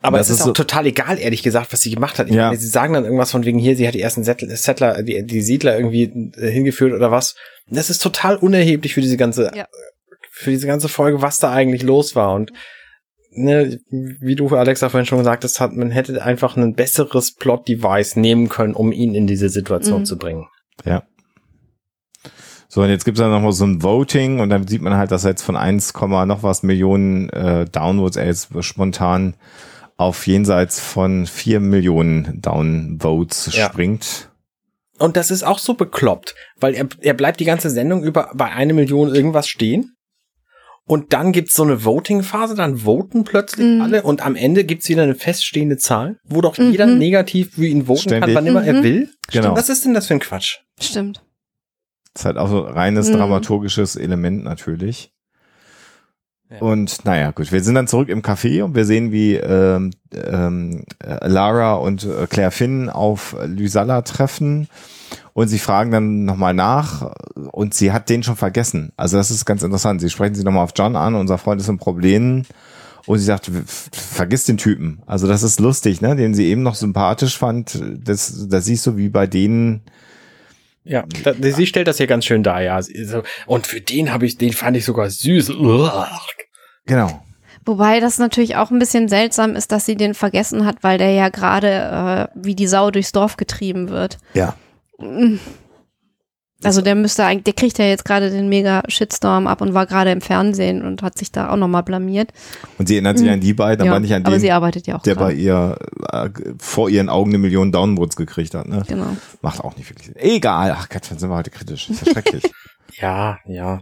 Aber 0.01 0.17
das 0.19 0.27
es 0.27 0.31
ist, 0.33 0.37
ist 0.37 0.41
auch 0.43 0.47
so- 0.47 0.53
total 0.53 0.85
egal, 0.85 1.17
ehrlich 1.17 1.41
gesagt, 1.41 1.73
was 1.73 1.81
sie 1.81 1.89
gemacht 1.93 2.19
hat. 2.19 2.27
Ich 2.27 2.35
Ja. 2.35 2.47
meine, 2.47 2.59
sie 2.59 2.67
sagen 2.67 2.93
dann 2.93 3.05
irgendwas 3.05 3.31
von 3.31 3.43
wegen 3.45 3.57
hier, 3.57 3.75
sie 3.75 3.87
hat 3.87 3.95
die 3.95 4.01
ersten 4.01 4.23
Settler, 4.23 4.55
Settler 4.55 5.01
die, 5.01 5.25
die 5.25 5.41
Siedler 5.41 5.75
irgendwie 5.77 6.03
äh, 6.37 6.51
hingeführt 6.51 6.93
oder 6.93 7.09
was. 7.11 7.35
Das 7.69 7.89
ist 7.89 7.99
total 8.01 8.37
unerheblich 8.37 8.93
für 8.93 9.01
diese 9.01 9.17
ganze, 9.17 9.51
Ja. 9.55 9.67
für 10.31 10.51
diese 10.51 10.67
ganze 10.67 10.87
Folge, 10.87 11.21
was 11.21 11.37
da 11.39 11.51
eigentlich 11.51 11.83
los 11.83 12.15
war. 12.15 12.33
Und 12.33 12.51
ne, 13.31 13.79
wie 13.89 14.35
du, 14.35 14.47
Alexa, 14.55 14.89
vorhin 14.89 15.05
schon 15.07 15.17
gesagt 15.19 15.43
hast, 15.43 15.59
hat, 15.59 15.73
man 15.73 15.91
hätte 15.91 16.21
einfach 16.23 16.55
ein 16.57 16.73
besseres 16.75 17.33
Plot-Device 17.35 18.15
nehmen 18.17 18.49
können, 18.49 18.73
um 18.75 18.91
ihn 18.91 19.15
in 19.15 19.27
diese 19.27 19.49
Situation 19.49 20.01
Mhm. 20.01 20.05
zu 20.05 20.17
bringen. 20.17 20.47
Ja. 20.85 21.03
So, 22.67 22.81
und 22.81 22.89
jetzt 22.89 23.05
gibt's 23.05 23.19
dann 23.19 23.31
nochmal 23.31 23.53
so 23.53 23.65
ein 23.65 23.81
Voting 23.83 24.39
und 24.39 24.49
dann 24.49 24.67
sieht 24.67 24.81
man 24.81 24.95
halt, 24.97 25.11
dass 25.11 25.23
er 25.23 25.29
jetzt 25.31 25.43
von 25.43 25.55
1, 25.55 25.93
noch 26.25 26.43
was 26.43 26.61
Millionen 26.63 27.29
äh, 27.29 27.65
Downvotes, 27.65 28.17
er 28.17 28.25
jetzt 28.25 28.49
spontan 28.61 29.35
auf 29.97 30.27
jenseits 30.27 30.79
von 30.81 31.25
4 31.25 31.61
Millionen 31.61 32.41
Downvotes 32.41 33.49
Ja. 33.55 33.67
springt. 33.67 34.29
Und 34.99 35.17
das 35.17 35.29
ist 35.31 35.43
auch 35.43 35.59
so 35.59 35.73
bekloppt, 35.73 36.35
weil 36.57 36.73
er, 36.73 36.87
er 37.01 37.13
bleibt 37.13 37.39
die 37.39 37.45
ganze 37.45 37.69
Sendung 37.69 38.03
über 38.03 38.31
bei 38.33 38.51
eine 38.51 38.73
Million 38.73 39.13
irgendwas 39.13 39.47
stehen. 39.47 39.91
Und 40.87 41.13
dann 41.13 41.31
gibt's 41.31 41.55
so 41.55 41.63
eine 41.63 41.83
Voting-Phase, 41.83 42.53
dann 42.55 42.77
voten 42.85 43.23
plötzlich 43.23 43.65
Mhm. 43.65 43.81
alle 43.81 44.03
und 44.03 44.23
am 44.23 44.35
Ende 44.35 44.63
gibt's 44.63 44.87
wieder 44.87 45.01
eine 45.03 45.15
feststehende 45.15 45.77
Zahl, 45.77 46.19
wo 46.23 46.41
doch 46.41 46.57
Mhm. 46.59 46.71
jeder 46.71 46.85
negativ 46.85 47.55
für 47.55 47.65
ihn 47.65 47.87
voten 47.87 48.09
kann, 48.09 48.17
Ständig. 48.19 48.35
wann 48.35 48.45
immer 48.47 48.63
er 48.63 48.73
Mhm. 48.73 48.83
will. 48.83 49.09
Genau. 49.31 49.55
Was 49.55 49.69
ist 49.69 49.83
denn 49.83 49.95
das 49.95 50.05
für 50.07 50.13
ein 50.13 50.19
Quatsch? 50.19 50.59
Stimmt. 50.79 51.23
Das 52.13 52.21
ist 52.21 52.25
halt 52.25 52.37
auch 52.37 52.47
so 52.47 52.59
reines 52.59 53.09
Mhm. 53.09 53.13
dramaturgisches 53.13 53.95
Element 53.95 54.43
natürlich. 54.43 55.11
Und 56.59 57.03
naja, 57.05 57.31
gut, 57.31 57.51
wir 57.51 57.63
sind 57.63 57.75
dann 57.75 57.87
zurück 57.87 58.07
im 58.09 58.21
Café 58.21 58.63
und 58.63 58.75
wir 58.75 58.85
sehen, 58.85 59.11
wie 59.11 59.33
ähm, 59.35 59.91
ähm, 60.13 60.83
äh, 61.03 61.27
Lara 61.27 61.73
und 61.75 62.03
äh, 62.03 62.27
Claire 62.27 62.51
Finn 62.51 62.89
auf 62.89 63.35
Lysalla 63.45 64.03
treffen 64.03 64.67
und 65.33 65.47
sie 65.47 65.59
fragen 65.59 65.91
dann 65.91 66.23
nochmal 66.25 66.53
nach 66.53 67.11
und 67.51 67.73
sie 67.73 67.91
hat 67.91 68.09
den 68.09 68.23
schon 68.23 68.35
vergessen. 68.35 68.91
Also 68.95 69.17
das 69.17 69.31
ist 69.31 69.45
ganz 69.45 69.63
interessant. 69.63 70.01
Sie 70.01 70.09
sprechen 70.09 70.35
sie 70.35 70.43
nochmal 70.43 70.63
auf 70.63 70.73
John 70.75 70.95
an, 70.95 71.15
unser 71.15 71.37
Freund 71.37 71.59
ist 71.59 71.67
im 71.67 71.77
Problem 71.79 72.43
und 73.07 73.17
sie 73.19 73.25
sagt, 73.25 73.49
"F- 73.49 73.89
vergiss 73.91 74.45
den 74.45 74.57
Typen. 74.57 75.01
Also 75.07 75.27
das 75.27 75.43
ist 75.43 75.59
lustig, 75.59 75.99
ne? 76.01 76.15
Den 76.15 76.33
sie 76.35 76.45
eben 76.45 76.63
noch 76.63 76.75
sympathisch 76.75 77.37
fand. 77.37 77.81
Das, 78.03 78.47
das 78.47 78.65
siehst 78.65 78.85
du 78.85 78.97
wie 78.97 79.09
bei 79.09 79.27
denen, 79.27 79.81
Ja, 80.85 81.03
da, 81.23 81.33
sie 81.39 81.65
stellt 81.65 81.87
das 81.87 81.97
hier 81.97 82.07
ganz 82.07 82.25
schön 82.25 82.43
dar, 82.43 82.61
ja. 82.61 82.79
Und 83.47 83.67
für 83.67 83.81
den 83.81 84.13
habe 84.13 84.25
ich, 84.25 84.37
den 84.37 84.53
fand 84.53 84.77
ich 84.77 84.85
sogar 84.85 85.09
süß. 85.09 85.49
Uah. 85.51 86.09
genau. 86.85 87.23
Wobei 87.65 87.99
das 87.99 88.19
natürlich 88.19 88.55
auch 88.55 88.69
ein 88.69 88.77
bisschen 88.77 89.09
seltsam 89.09 89.55
ist, 89.55 89.71
dass 89.71 89.87
sie 89.87 89.95
den 89.95 90.13
vergessen 90.13 90.65
hat, 90.65 90.83
weil 90.83 90.99
der 90.99 91.11
ja 91.11 91.29
gerade 91.29 92.29
äh, 92.35 92.39
wie 92.39 92.53
die 92.53 92.67
Sau 92.67 92.91
durchs 92.91 93.11
Dorf 93.11 93.37
getrieben 93.37 93.89
wird. 93.89 94.19
Ja. 94.35 94.55
Also 96.63 96.81
der 96.81 96.95
müsste 96.95 97.25
eigentlich, 97.25 97.43
der 97.43 97.53
kriegt 97.53 97.77
ja 97.77 97.85
jetzt 97.85 98.05
gerade 98.05 98.31
den 98.31 98.47
mega 98.49 98.81
Shitstorm 98.87 99.45
ab 99.45 99.61
und 99.61 99.73
war 99.73 99.85
gerade 99.85 100.11
im 100.11 100.21
Fernsehen 100.21 100.83
und 100.83 101.03
hat 101.03 101.17
sich 101.17 101.31
da 101.31 101.49
auch 101.49 101.57
nochmal 101.57 101.83
blamiert. 101.83 102.31
Und 102.77 102.87
sie 102.87 102.95
erinnert 102.95 103.17
sich 103.17 103.27
Mhm. 103.27 103.33
an 103.33 103.39
die 103.41 103.53
beiden, 103.53 103.85
ja, 103.85 103.91
aber 103.91 103.99
nicht 103.99 104.13
an 104.13 104.23
aber 104.25 104.35
den, 104.37 104.39
sie 104.41 104.51
arbeitet 104.51 104.87
ja 104.87 104.95
auch 104.97 105.01
der 105.03 105.15
bei 105.15 105.33
gerade. 105.33 105.35
ihr 105.35 105.77
äh, 106.11 106.29
vor 106.57 106.89
ihren 106.89 107.09
Augen 107.09 107.31
eine 107.31 107.37
Million 107.39 107.71
Downvotes 107.71 108.15
gekriegt 108.15 108.55
hat. 108.55 108.67
Ne? 108.67 108.83
Genau. 108.87 109.15
Macht 109.41 109.59
auch 109.59 109.75
nicht 109.75 109.89
wirklich 109.89 110.07
Sinn. 110.07 110.15
Egal. 110.17 110.75
Ach 110.77 110.87
Gott, 110.89 111.03
dann 111.11 111.19
sind 111.19 111.29
wir 111.29 111.35
heute 111.35 111.51
kritisch. 111.51 111.87
Das 111.87 111.97
ist 112.01 112.07
ja 112.07 112.13
schrecklich. 112.13 112.43
Ja, 113.01 113.37
ja. 113.45 113.81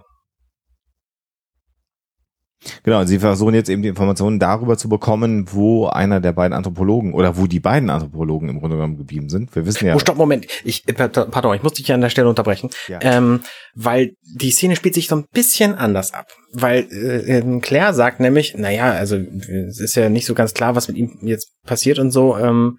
Genau, 2.83 3.03
sie 3.05 3.19
versuchen 3.19 3.53
jetzt 3.53 3.69
eben 3.69 3.81
die 3.81 3.89
Informationen 3.89 4.39
darüber 4.39 4.77
zu 4.77 4.89
bekommen, 4.89 5.47
wo 5.51 5.87
einer 5.87 6.19
der 6.19 6.33
beiden 6.33 6.53
Anthropologen 6.53 7.13
oder 7.13 7.37
wo 7.37 7.47
die 7.47 7.59
beiden 7.59 7.89
Anthropologen 7.89 8.49
im 8.49 8.59
Grunde 8.59 8.75
genommen 8.75 8.97
geblieben 8.97 9.29
sind. 9.29 9.55
Wir 9.55 9.65
wissen 9.65 9.87
ja. 9.87 9.95
Oh, 9.95 9.99
stopp, 9.99 10.17
Moment. 10.17 10.47
Ich, 10.63 10.87
äh, 10.87 10.93
pardon, 10.93 11.55
ich 11.55 11.63
muss 11.63 11.73
dich 11.73 11.85
hier 11.85 11.95
an 11.95 12.01
der 12.01 12.09
Stelle 12.09 12.29
unterbrechen. 12.29 12.69
Ja. 12.87 12.99
Ähm, 13.01 13.41
weil 13.75 14.15
die 14.21 14.51
Szene 14.51 14.75
spielt 14.75 14.95
sich 14.95 15.07
so 15.07 15.15
ein 15.15 15.25
bisschen 15.33 15.75
anders 15.75 16.13
ab. 16.13 16.27
Weil 16.53 16.87
äh, 16.91 17.37
ähm, 17.37 17.61
Claire 17.61 17.93
sagt 17.93 18.19
nämlich, 18.19 18.55
naja, 18.55 18.91
also 18.91 19.15
es 19.15 19.79
ist 19.79 19.95
ja 19.95 20.09
nicht 20.09 20.25
so 20.25 20.33
ganz 20.33 20.53
klar, 20.53 20.75
was 20.75 20.87
mit 20.87 20.97
ihm 20.97 21.17
jetzt 21.21 21.51
passiert 21.65 21.99
und 21.99 22.11
so. 22.11 22.37
Ähm, 22.37 22.77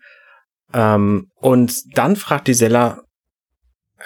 ähm, 0.72 1.28
und 1.36 1.96
dann 1.96 2.16
fragt 2.16 2.48
die 2.48 2.54
Sella, 2.54 3.03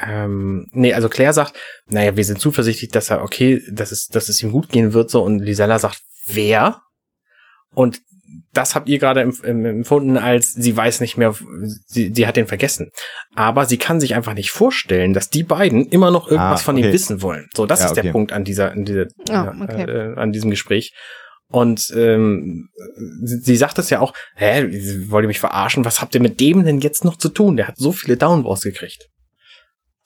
ähm, 0.00 0.66
nee, 0.72 0.92
also 0.94 1.08
Claire 1.08 1.32
sagt, 1.32 1.54
naja, 1.88 2.16
wir 2.16 2.24
sind 2.24 2.40
zuversichtlich, 2.40 2.90
dass 2.90 3.10
er, 3.10 3.22
okay, 3.22 3.62
dass 3.70 3.92
es, 3.92 4.06
dass 4.08 4.28
es 4.28 4.42
ihm 4.42 4.52
gut 4.52 4.68
gehen 4.68 4.92
wird, 4.92 5.10
so, 5.10 5.22
und 5.22 5.38
Lisella 5.40 5.78
sagt, 5.78 6.00
wer? 6.26 6.80
Und 7.74 8.00
das 8.52 8.74
habt 8.74 8.88
ihr 8.88 8.98
gerade 8.98 9.22
empf- 9.22 9.44
em- 9.44 9.64
empfunden, 9.64 10.18
als 10.18 10.52
sie 10.52 10.76
weiß 10.76 11.00
nicht 11.00 11.16
mehr, 11.16 11.34
sie, 11.86 12.12
sie 12.14 12.26
hat 12.26 12.36
den 12.36 12.46
vergessen. 12.46 12.90
Aber 13.34 13.64
sie 13.66 13.78
kann 13.78 14.00
sich 14.00 14.14
einfach 14.14 14.34
nicht 14.34 14.50
vorstellen, 14.50 15.14
dass 15.14 15.30
die 15.30 15.42
beiden 15.44 15.86
immer 15.86 16.10
noch 16.10 16.28
irgendwas 16.28 16.60
Ah, 16.60 16.64
von 16.64 16.76
ihm 16.76 16.92
wissen 16.92 17.22
wollen. 17.22 17.48
So, 17.56 17.64
das 17.66 17.80
Ja, 17.80 17.86
ist 17.86 17.94
der 17.94 18.04
okay. 18.04 18.12
Punkt 18.12 18.32
an 18.32 18.44
dieser, 18.44 18.72
an 18.72 18.84
dieser, 18.84 19.06
Ah, 19.30 19.54
okay. 19.62 19.82
äh, 19.90 20.14
an 20.16 20.32
diesem 20.32 20.50
Gespräch. 20.50 20.92
Und 21.50 21.90
ähm, 21.96 22.68
sie, 23.22 23.38
sie 23.38 23.56
sagt 23.56 23.78
es 23.78 23.88
ja 23.88 24.00
auch, 24.00 24.12
hä, 24.36 24.68
wollt 25.08 25.24
ihr 25.24 25.28
mich 25.28 25.40
verarschen? 25.40 25.84
Was 25.86 26.02
habt 26.02 26.14
ihr 26.14 26.20
mit 26.20 26.38
dem 26.40 26.64
denn 26.64 26.80
jetzt 26.80 27.04
noch 27.06 27.16
zu 27.16 27.30
tun? 27.30 27.56
Der 27.56 27.68
hat 27.68 27.78
so 27.78 27.92
viele 27.92 28.18
Downvotes 28.18 28.64
gekriegt. 28.64 29.08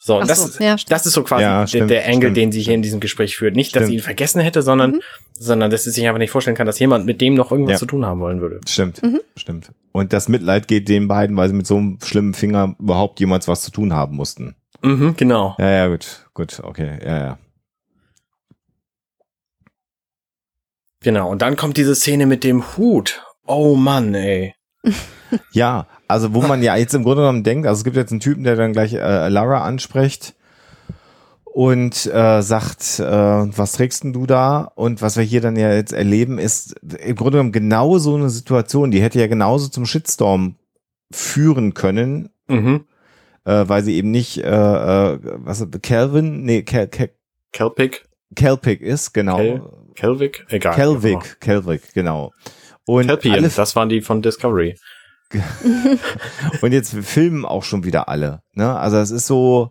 So, 0.04 0.18
und 0.18 0.28
das, 0.28 0.44
ist, 0.44 0.58
ja, 0.58 0.74
das 0.88 1.06
ist 1.06 1.12
so 1.12 1.22
quasi 1.22 1.44
ja, 1.44 1.64
stimmt, 1.64 1.88
der, 1.88 2.02
der 2.02 2.30
den 2.30 2.50
sie 2.50 2.60
hier 2.60 2.74
in 2.74 2.82
diesem 2.82 2.98
Gespräch 2.98 3.36
führt. 3.36 3.54
Nicht, 3.54 3.68
stimmt. 3.68 3.82
dass 3.82 3.88
sie 3.88 3.94
ihn 3.94 4.02
vergessen 4.02 4.40
hätte, 4.40 4.60
sondern, 4.60 4.94
mhm. 4.94 5.00
sondern 5.38 5.70
dass 5.70 5.84
sie 5.84 5.92
sich 5.92 6.04
einfach 6.08 6.18
nicht 6.18 6.32
vorstellen 6.32 6.56
kann, 6.56 6.66
dass 6.66 6.80
jemand 6.80 7.06
mit 7.06 7.20
dem 7.20 7.34
noch 7.34 7.52
irgendwas 7.52 7.74
ja. 7.74 7.78
zu 7.78 7.86
tun 7.86 8.04
haben 8.04 8.18
wollen 8.18 8.40
würde. 8.40 8.58
Stimmt, 8.66 9.00
mhm. 9.00 9.20
stimmt. 9.36 9.70
Und 9.92 10.12
das 10.12 10.28
Mitleid 10.28 10.66
geht 10.66 10.88
den 10.88 11.06
beiden, 11.06 11.36
weil 11.36 11.46
sie 11.48 11.54
mit 11.54 11.68
so 11.68 11.76
einem 11.76 11.98
schlimmen 12.02 12.34
Finger 12.34 12.74
überhaupt 12.80 13.20
jemals 13.20 13.46
was 13.46 13.62
zu 13.62 13.70
tun 13.70 13.92
haben 13.92 14.16
mussten. 14.16 14.56
Mhm, 14.82 15.14
genau. 15.16 15.54
Ja, 15.60 15.70
ja, 15.70 15.86
gut, 15.86 16.26
gut, 16.34 16.58
okay, 16.64 16.98
ja, 17.00 17.18
ja. 17.18 17.38
Genau, 21.04 21.30
und 21.30 21.42
dann 21.42 21.54
kommt 21.54 21.76
diese 21.76 21.94
Szene 21.94 22.26
mit 22.26 22.42
dem 22.42 22.76
Hut. 22.76 23.22
Oh 23.46 23.76
Mann, 23.76 24.16
ey. 24.16 24.56
ja, 25.52 25.86
also 26.12 26.32
wo 26.34 26.43
man 26.43 26.62
ja 26.62 26.76
jetzt 26.76 26.94
im 26.94 27.02
Grunde 27.02 27.22
genommen 27.22 27.43
denkt, 27.44 27.66
also 27.66 27.80
es 27.80 27.84
gibt 27.84 27.97
jetzt 27.97 28.12
einen 28.12 28.20
Typen, 28.20 28.44
der 28.44 28.56
dann 28.56 28.72
gleich 28.72 28.93
äh, 28.94 29.28
Lara 29.28 29.62
anspricht 29.64 30.34
und 31.44 32.06
äh, 32.06 32.40
sagt, 32.43 32.98
äh, 32.98 33.05
was 33.05 33.72
trägst 33.72 34.05
denn 34.05 34.12
du 34.12 34.26
da? 34.26 34.70
Und 34.74 35.02
was 35.02 35.16
wir 35.16 35.24
hier 35.24 35.40
dann 35.40 35.56
ja 35.56 35.72
jetzt 35.72 35.93
erleben, 35.93 36.39
ist 36.39 36.74
im 37.05 37.16
Grunde 37.16 37.32
genommen 37.39 37.52
genau 37.52 37.98
so 37.98 38.14
eine 38.14 38.30
Situation, 38.30 38.90
die 38.90 39.02
hätte 39.02 39.20
ja 39.20 39.26
genauso 39.26 39.68
zum 39.68 39.84
Shitstorm 39.86 40.56
führen 41.12 41.74
können, 41.74 42.30
Mhm. 42.48 42.84
äh, 43.44 43.64
weil 43.66 43.82
sie 43.82 43.94
eben 43.97 44.10
nicht 44.10 44.39
äh, 44.39 44.48
äh, 44.48 45.18
was 45.22 45.66
Calvin, 45.82 46.44
nee, 46.44 46.62
Kel, 46.62 46.89
Kel, 46.89 47.10
Kelpic, 47.52 48.02
Kelpic 48.34 48.80
ist, 48.80 49.12
genau. 49.12 49.36
Kel- 49.39 49.62
Kelvic, 49.94 50.47
egal. 50.48 50.74
Kelvic, 50.74 51.40
Kelvic, 51.40 51.93
genau. 51.93 52.32
Und 52.86 53.06
Kelpian, 53.09 53.34
alle, 53.34 53.48
das 53.48 53.76
waren 53.76 53.90
die 53.90 54.01
von 54.01 54.22
Discovery. 54.22 54.76
und 56.62 56.72
jetzt 56.72 56.94
filmen 56.94 57.44
auch 57.44 57.62
schon 57.64 57.84
wieder 57.84 58.09
alle. 58.09 58.40
Ne? 58.54 58.76
Also 58.76 58.96
es 58.98 59.10
ist 59.10 59.26
so, 59.26 59.70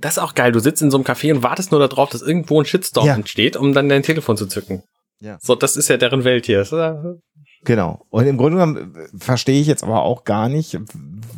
Das 0.00 0.12
ist 0.16 0.18
auch 0.18 0.34
geil. 0.34 0.52
Du 0.52 0.60
sitzt 0.60 0.82
in 0.82 0.90
so 0.90 0.96
einem 0.98 1.04
Café 1.06 1.32
und 1.34 1.42
wartest 1.42 1.70
nur 1.72 1.86
darauf, 1.86 2.10
dass 2.10 2.22
irgendwo 2.22 2.60
ein 2.60 2.64
Shitstorm 2.66 3.06
Ja. 3.06 3.14
entsteht, 3.14 3.56
um 3.56 3.72
dann 3.72 3.88
dein 3.88 4.02
Telefon 4.02 4.36
zu 4.36 4.46
zücken. 4.46 4.82
Ja. 5.20 5.38
So, 5.40 5.54
das 5.54 5.76
ist 5.76 5.88
ja 5.88 5.96
deren 5.96 6.24
Welt 6.24 6.46
hier. 6.46 6.60
Äh, 6.72 7.18
Genau. 7.64 8.04
Und 8.10 8.26
im 8.26 8.38
Grunde 8.38 8.58
genommen 8.58 8.96
äh, 8.96 9.06
verstehe 9.16 9.60
ich 9.60 9.68
jetzt 9.68 9.84
aber 9.84 10.02
auch 10.02 10.24
gar 10.24 10.48
nicht, 10.48 10.78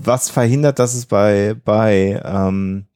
was 0.02 0.30
verhindert, 0.30 0.78
dass 0.78 0.94
es 0.94 1.04
bei, 1.04 1.54
bei 1.66 2.18
ähm, 2.24 2.86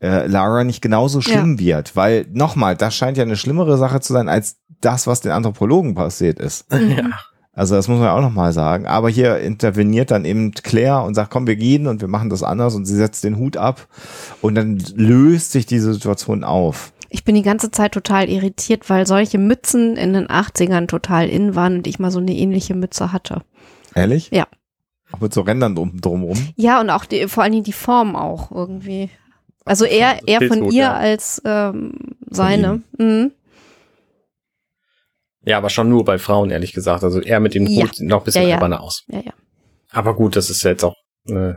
äh, 0.00 0.28
Lara 0.28 0.62
nicht 0.62 0.80
genauso 0.80 1.20
schlimm 1.20 1.58
wird. 1.58 1.96
Weil, 1.96 2.26
nochmal, 2.30 2.76
das 2.76 2.94
scheint 2.94 3.16
ja 3.16 3.24
eine 3.24 3.36
schlimmere 3.36 3.76
Sache 3.76 3.98
zu 4.00 4.12
sein, 4.12 4.28
als 4.28 4.58
das, 4.80 5.08
was 5.08 5.20
den 5.20 5.32
Anthropologen 5.32 5.96
passiert 5.96 6.38
ist. 6.38 6.66
Ja. 6.72 7.10
Also 7.54 7.76
das 7.76 7.86
muss 7.86 8.00
man 8.00 8.08
auch 8.08 8.20
nochmal 8.20 8.52
sagen. 8.52 8.86
Aber 8.86 9.08
hier 9.08 9.38
interveniert 9.38 10.10
dann 10.10 10.24
eben 10.24 10.52
Claire 10.52 11.04
und 11.04 11.14
sagt, 11.14 11.30
komm, 11.30 11.46
wir 11.46 11.56
gehen 11.56 11.86
und 11.86 12.00
wir 12.00 12.08
machen 12.08 12.30
das 12.30 12.42
anders 12.42 12.74
und 12.74 12.84
sie 12.84 12.96
setzt 12.96 13.22
den 13.24 13.36
Hut 13.36 13.56
ab 13.56 13.86
und 14.40 14.54
dann 14.56 14.82
löst 14.94 15.52
sich 15.52 15.64
diese 15.66 15.92
Situation 15.94 16.42
auf. 16.42 16.92
Ich 17.10 17.22
bin 17.22 17.36
die 17.36 17.42
ganze 17.42 17.70
Zeit 17.70 17.92
total 17.92 18.28
irritiert, 18.28 18.90
weil 18.90 19.06
solche 19.06 19.38
Mützen 19.38 19.96
in 19.96 20.14
den 20.14 20.26
80ern 20.26 20.88
total 20.88 21.28
in 21.28 21.54
waren 21.54 21.76
und 21.76 21.86
ich 21.86 22.00
mal 22.00 22.10
so 22.10 22.18
eine 22.18 22.34
ähnliche 22.34 22.74
Mütze 22.74 23.12
hatte. 23.12 23.42
Ehrlich? 23.94 24.30
Ja. 24.32 24.48
Auch 25.12 25.20
mit 25.20 25.32
so 25.32 25.42
Rändern 25.42 25.76
drum, 25.76 26.00
drumrum. 26.00 26.38
Ja, 26.56 26.80
und 26.80 26.90
auch 26.90 27.04
die, 27.04 27.28
vor 27.28 27.44
allen 27.44 27.52
Dingen 27.52 27.64
die 27.64 27.72
Form 27.72 28.16
auch 28.16 28.50
irgendwie. 28.50 29.10
Also 29.64 29.84
eher, 29.84 30.26
eher 30.26 30.42
von 30.42 30.72
ihr 30.72 30.92
als 30.92 31.40
ähm, 31.44 31.92
seine. 32.28 32.82
Mhm. 32.98 33.30
Ja, 35.44 35.58
aber 35.58 35.70
schon 35.70 35.88
nur 35.88 36.04
bei 36.04 36.18
Frauen, 36.18 36.50
ehrlich 36.50 36.72
gesagt. 36.72 37.04
Also 37.04 37.20
eher 37.20 37.40
mit 37.40 37.54
dem 37.54 37.66
Ja. 37.66 37.82
Hut 37.82 37.96
sieht 37.96 38.08
noch 38.08 38.22
ein 38.22 38.24
bisschen 38.24 38.48
Ja, 38.48 38.60
ja. 38.60 38.78
aus. 38.78 39.02
Ja, 39.08 39.20
ja. 39.24 39.32
Aber 39.90 40.14
gut, 40.14 40.36
das 40.36 40.50
ist 40.50 40.62
ja 40.62 40.70
jetzt 40.70 40.84
auch, 40.84 40.96
äh, 41.28 41.52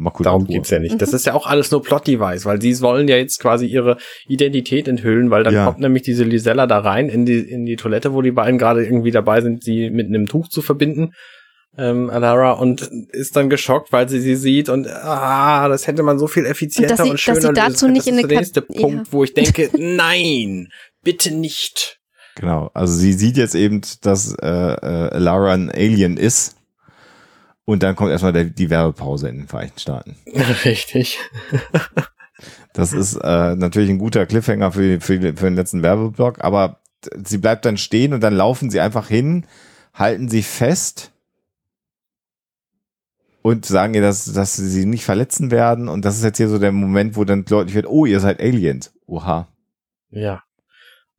Mal 0.00 0.10
gut, 0.10 0.26
darum 0.26 0.46
geht's 0.46 0.70
ja 0.70 0.78
nicht. 0.78 1.02
Das 1.02 1.10
Mhm. 1.10 1.16
ist 1.16 1.26
ja 1.26 1.34
auch 1.34 1.44
alles 1.46 1.72
nur 1.72 1.82
Plot-Device, 1.82 2.44
weil 2.44 2.60
sie 2.62 2.80
wollen 2.82 3.08
ja 3.08 3.16
jetzt 3.16 3.40
quasi 3.40 3.66
ihre 3.66 3.96
Identität 4.28 4.86
enthüllen, 4.86 5.30
weil 5.30 5.42
dann 5.42 5.54
Ja. 5.54 5.64
kommt 5.64 5.80
nämlich 5.80 6.02
diese 6.04 6.22
Lisella 6.22 6.68
da 6.68 6.78
rein 6.78 7.08
in 7.08 7.26
die, 7.26 7.40
in 7.40 7.66
die 7.66 7.74
Toilette, 7.74 8.14
wo 8.14 8.22
die 8.22 8.30
beiden 8.30 8.58
gerade 8.58 8.84
irgendwie 8.84 9.10
dabei 9.10 9.40
sind, 9.40 9.64
sie 9.64 9.90
mit 9.90 10.06
einem 10.06 10.26
Tuch 10.28 10.46
zu 10.50 10.62
verbinden. 10.62 11.14
Ähm, 11.76 12.10
Alara 12.10 12.52
und 12.52 12.82
ist 13.10 13.34
dann 13.34 13.50
geschockt, 13.50 13.92
weil 13.92 14.08
sie 14.08 14.20
sie 14.20 14.36
sieht 14.36 14.68
und 14.68 14.86
ah, 14.86 15.68
das 15.68 15.88
hätte 15.88 16.04
man 16.04 16.18
so 16.20 16.28
viel 16.28 16.46
effizienter 16.46 16.92
Und 16.92 16.98
dass 16.98 17.04
sie- 17.04 17.10
und 17.10 17.18
schöner 17.20 17.34
dass 17.40 17.46
sie 17.48 17.54
dazu 17.54 17.86
lösen 17.86 17.92
nicht 17.92 18.06
das 18.06 18.06
in 18.06 18.14
ist 18.14 18.18
eine 18.20 18.28
der 18.28 18.38
nächste 18.38 18.62
Punkt, 18.62 19.12
wo 19.12 19.24
ich 19.24 19.34
denke, 19.34 19.68
nein, 19.76 20.68
bitte 21.02 21.34
nicht. 21.34 21.97
Genau. 22.38 22.70
Also 22.72 22.94
sie 22.94 23.12
sieht 23.12 23.36
jetzt 23.36 23.54
eben, 23.54 23.80
dass 24.02 24.32
äh, 24.34 24.46
äh, 24.46 25.18
Lara 25.18 25.52
ein 25.52 25.70
Alien 25.70 26.16
ist. 26.16 26.56
Und 27.64 27.82
dann 27.82 27.96
kommt 27.96 28.10
erstmal 28.10 28.32
der, 28.32 28.44
die 28.44 28.70
Werbepause 28.70 29.28
in 29.28 29.38
den 29.38 29.48
Vereinigten 29.48 29.80
Staaten. 29.80 30.16
Richtig. 30.64 31.18
Das 32.72 32.92
ist 32.92 33.16
äh, 33.16 33.56
natürlich 33.56 33.90
ein 33.90 33.98
guter 33.98 34.24
Cliffhanger 34.24 34.72
für, 34.72 35.00
für, 35.00 35.20
für 35.20 35.32
den 35.32 35.56
letzten 35.56 35.82
Werbeblock, 35.82 36.42
aber 36.42 36.78
sie 37.24 37.38
bleibt 37.38 37.64
dann 37.64 37.76
stehen 37.76 38.14
und 38.14 38.20
dann 38.20 38.34
laufen 38.34 38.70
sie 38.70 38.80
einfach 38.80 39.08
hin, 39.08 39.44
halten 39.92 40.28
sie 40.28 40.42
fest 40.42 41.10
und 43.42 43.66
sagen 43.66 43.94
ihr, 43.94 44.02
dass, 44.02 44.32
dass 44.32 44.54
sie 44.54 44.68
sie 44.68 44.86
nicht 44.86 45.04
verletzen 45.04 45.50
werden. 45.50 45.88
Und 45.88 46.04
das 46.04 46.16
ist 46.16 46.24
jetzt 46.24 46.36
hier 46.36 46.48
so 46.48 46.58
der 46.58 46.72
Moment, 46.72 47.16
wo 47.16 47.24
dann 47.24 47.44
deutlich 47.44 47.74
wird, 47.74 47.86
oh, 47.86 48.06
ihr 48.06 48.20
seid 48.20 48.40
Aliens. 48.40 48.92
Oha. 49.06 49.48
Ja. 50.10 50.42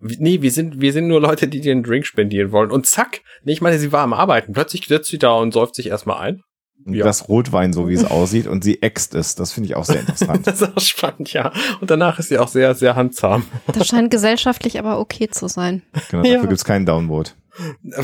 Nee, 0.01 0.41
wir 0.41 0.51
sind, 0.51 0.79
wir 0.79 0.93
sind 0.93 1.07
nur 1.07 1.19
Leute, 1.19 1.47
die 1.47 1.59
dir 1.59 1.73
einen 1.73 1.83
Drink 1.83 2.05
spendieren 2.05 2.51
wollen. 2.51 2.71
Und 2.71 2.85
zack, 2.87 3.21
nee, 3.43 3.51
ich 3.51 3.61
meine, 3.61 3.77
sie 3.79 3.91
war 3.91 4.01
am 4.01 4.13
Arbeiten. 4.13 4.53
Plötzlich 4.53 4.87
sitzt 4.87 5.09
sie 5.09 5.17
da 5.19 5.33
und 5.33 5.53
säuft 5.53 5.75
sich 5.75 5.87
erstmal 5.87 6.19
ein. 6.19 6.41
Und 6.85 6.93
Ja. 6.93 7.03
Das 7.03 7.27
Rotwein, 7.27 7.73
so 7.73 7.89
wie 7.89 7.93
es 7.95 8.05
aussieht, 8.05 8.47
und 8.47 8.63
sie 8.63 8.81
äxt 8.81 9.13
es. 9.13 9.35
Das 9.35 9.51
finde 9.51 9.67
ich 9.67 9.75
auch 9.75 9.83
sehr 9.83 9.99
interessant. 9.99 10.47
Das 10.47 10.61
ist 10.61 10.77
auch 10.77 10.79
spannend, 10.81 11.33
ja. 11.33 11.51
Und 11.81 11.91
danach 11.91 12.17
ist 12.19 12.29
sie 12.29 12.37
auch 12.37 12.47
sehr, 12.47 12.73
sehr 12.75 12.95
handzahm. 12.95 13.43
Das 13.73 13.87
scheint 13.87 14.09
gesellschaftlich 14.09 14.79
aber 14.79 14.99
okay 14.99 15.27
zu 15.29 15.49
sein. 15.49 15.81
Genau, 16.09 16.23
Ja. 16.23 16.35
dafür 16.35 16.47
gibt's 16.49 16.63
keinen 16.65 16.85
Downvote. 16.85 17.33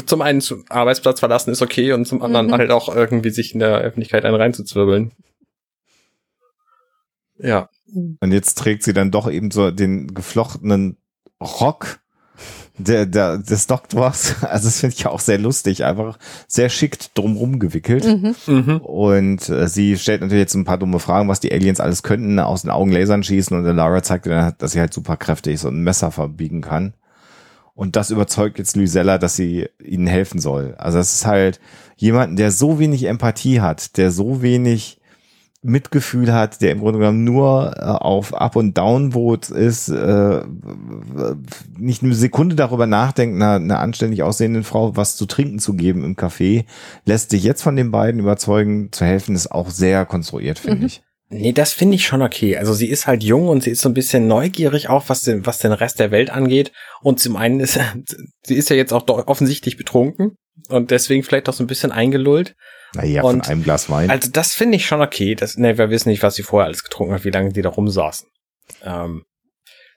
Zum 0.05 0.22
einen 0.22 0.41
zum 0.41 0.65
Arbeitsplatz 0.67 1.22
verlassen 1.22 1.51
ist 1.51 1.61
okay 1.61 1.93
und 1.93 2.05
zum 2.05 2.22
anderen 2.22 2.47
Mhm. 2.47 2.51
halt 2.51 2.72
auch 2.72 2.93
irgendwie 2.93 3.30
sich 3.30 3.53
in 3.53 3.59
der 3.59 3.77
Öffentlichkeit 3.77 4.26
einen 4.26 4.35
reinzuzwirbeln. 4.35 5.13
Ja. 7.38 7.69
Und 8.19 8.31
jetzt 8.34 8.55
trägt 8.57 8.84
sie 8.84 8.91
dann 8.93 9.11
doch 9.11 9.31
eben 9.31 9.51
so 9.51 9.72
den 9.72 10.13
geflochtenen 10.13 10.97
Rock 11.41 11.99
der, 12.78 13.06
der, 13.06 13.38
des 13.38 13.68
Doktors. 13.68 14.36
Also 14.45 14.68
das 14.68 14.80
finde 14.80 14.95
ich 14.98 15.07
auch 15.07 15.20
sehr 15.20 15.38
lustig, 15.38 15.84
einfach 15.84 16.18
sehr 16.48 16.70
schickt 16.70 17.18
drumrum 17.18 17.60
gewickelt. 17.60 18.06
Mhm. 18.06 18.36
Mhm. 18.48 18.78
Und 18.78 19.49
äh, 19.49 19.68
sie 19.68 19.98
stellt 19.98 20.22
natürlich 20.22 20.41
jetzt 20.41 20.56
ein 20.56 20.66
paar 20.66 20.78
dumme 20.78 20.99
Fragen, 20.99 21.30
was 21.30 21.40
die 21.40 21.52
Aliens 21.52 21.80
alles 21.80 22.03
könnten, 22.03 22.40
aus 22.40 22.62
den 22.62 22.72
Augen 22.72 22.91
Lasern 22.91 23.24
schießen 23.24 23.57
und 23.57 23.64
dann 23.64 23.76
Lara 23.76 24.03
zeigt 24.03 24.28
dann, 24.28 24.53
dass 24.57 24.74
sie 24.74 24.80
halt 24.80 24.94
super 24.94 25.18
kräftig 25.18 25.56
ist 25.56 25.66
und 25.66 25.78
ein 25.78 25.84
Messer 25.84 26.12
verbiegen 26.12 26.62
kann. 26.62 26.94
Und 27.74 27.98
das 27.98 28.10
überzeugt 28.10 28.57
jetzt 28.57 28.78
Lysella, 28.78 29.18
dass 29.18 29.36
sie 29.36 29.68
ihnen 29.84 30.07
helfen 30.07 30.40
soll. 30.40 30.76
Also 30.78 30.98
es 30.98 31.14
ist 31.14 31.26
halt 31.26 31.60
jemand, 31.98 32.40
der 32.40 32.52
so 32.52 32.80
wenig 32.80 33.03
Empathie 33.03 33.60
hat, 33.60 33.98
der 33.98 34.12
so 34.12 34.41
wenig 34.41 35.02
Mitgefühl 35.65 36.31
hat, 36.31 36.61
der 36.61 36.71
im 36.71 36.79
Grunde 36.79 36.99
genommen 36.99 37.23
nur 37.23 37.73
äh, 37.77 37.81
auf 37.83 38.33
Up- 38.33 38.55
und 38.55 38.77
Downvotes 38.77 39.49
ist, 39.49 39.89
äh, 39.89 40.41
nicht 41.77 42.03
eine 42.03 42.13
Sekunde 42.13 42.55
darüber 42.55 42.87
nachdenkt, 42.87 43.35
einer, 43.35 43.55
einer 43.55 43.79
anständig 43.79 44.23
aussehenden 44.23 44.63
Frau 44.63 44.95
was 44.95 45.15
zu 45.17 45.25
trinken 45.25 45.59
zu 45.59 45.73
geben 45.73 46.03
im 46.03 46.15
Café, 46.15 46.65
lässt 47.05 47.31
sich 47.31 47.43
jetzt 47.43 47.61
von 47.61 47.75
den 47.75 47.91
beiden 47.91 48.19
überzeugen, 48.19 48.91
zu 48.91 49.05
helfen, 49.05 49.35
ist 49.35 49.51
auch 49.51 49.69
sehr 49.69 50.05
konstruiert, 50.05 50.59
finde 50.59 50.79
Mhm. 50.79 50.85
ich. 50.85 51.01
Nee, 51.29 51.53
das 51.53 51.73
finde 51.73 51.95
ich 51.95 52.05
schon 52.05 52.21
okay. 52.21 52.55
Also 52.55 52.73
sie 52.73 52.87
ist 52.87 53.07
halt 53.07 53.23
jung 53.23 53.47
und 53.47 53.63
sie 53.63 53.71
ist 53.71 53.81
so 53.81 53.89
ein 53.89 53.95
bisschen 53.95 54.27
neugierig 54.27 54.89
auch, 54.89 55.05
was 55.07 55.21
den, 55.21 55.45
was 55.45 55.57
den 55.57 55.71
Rest 55.71 55.99
der 55.99 56.11
Welt 56.11 56.29
angeht. 56.29 56.71
Und 57.01 57.19
zum 57.19 57.35
einen 57.35 57.59
ist, 57.59 57.79
sie 58.45 58.55
ist 58.55 58.69
ja 58.69 58.75
jetzt 58.75 58.93
auch 58.93 59.07
offensichtlich 59.07 59.75
betrunken 59.75 60.37
und 60.69 60.91
deswegen 60.91 61.23
vielleicht 61.23 61.49
auch 61.49 61.53
so 61.53 61.64
ein 61.64 61.68
bisschen 61.68 61.91
eingelullt. 61.91 62.56
Naja, 62.94 63.22
von 63.22 63.36
Und- 63.36 63.49
einem 63.49 63.64
Glas 63.64 63.90
Wein. 63.90 64.10
Also 64.10 64.30
das 64.32 64.53
finde 64.53 64.77
ich 64.77 64.86
schon 64.86 65.02
okay. 65.02 65.36
Das, 65.36 65.57
ne, 65.57 65.77
wir 65.77 65.90
wissen 65.90 66.10
nicht, 66.10 66.23
was 66.23 66.36
sie 66.36 66.44
vorher 66.44 66.68
alles 66.68 66.84
getrunken 66.84 67.14
hat, 67.14 67.26
wie 67.26 67.30
lange 67.32 67.52
die 67.52 67.61
da 67.61 67.69
rumsaßen. 67.69 68.27
Ähm, 68.84 69.23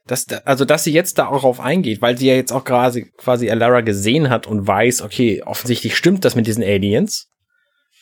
das, 0.07 0.27
also, 0.45 0.65
dass 0.65 0.85
sie 0.85 0.93
jetzt 0.93 1.19
darauf 1.19 1.61
eingeht, 1.61 2.01
weil 2.01 2.17
sie 2.17 2.29
ja 2.29 2.35
jetzt 2.35 2.51
auch 2.51 2.65
quasi, 2.65 3.11
quasi 3.19 3.51
Alara 3.51 3.83
gesehen 3.83 4.31
hat 4.31 4.47
und 4.47 4.67
weiß, 4.67 5.03
okay, 5.03 5.43
offensichtlich 5.45 5.97
stimmt 5.97 6.25
das 6.25 6.35
mit 6.35 6.47
diesen 6.47 6.65
Aliens. 6.65 7.29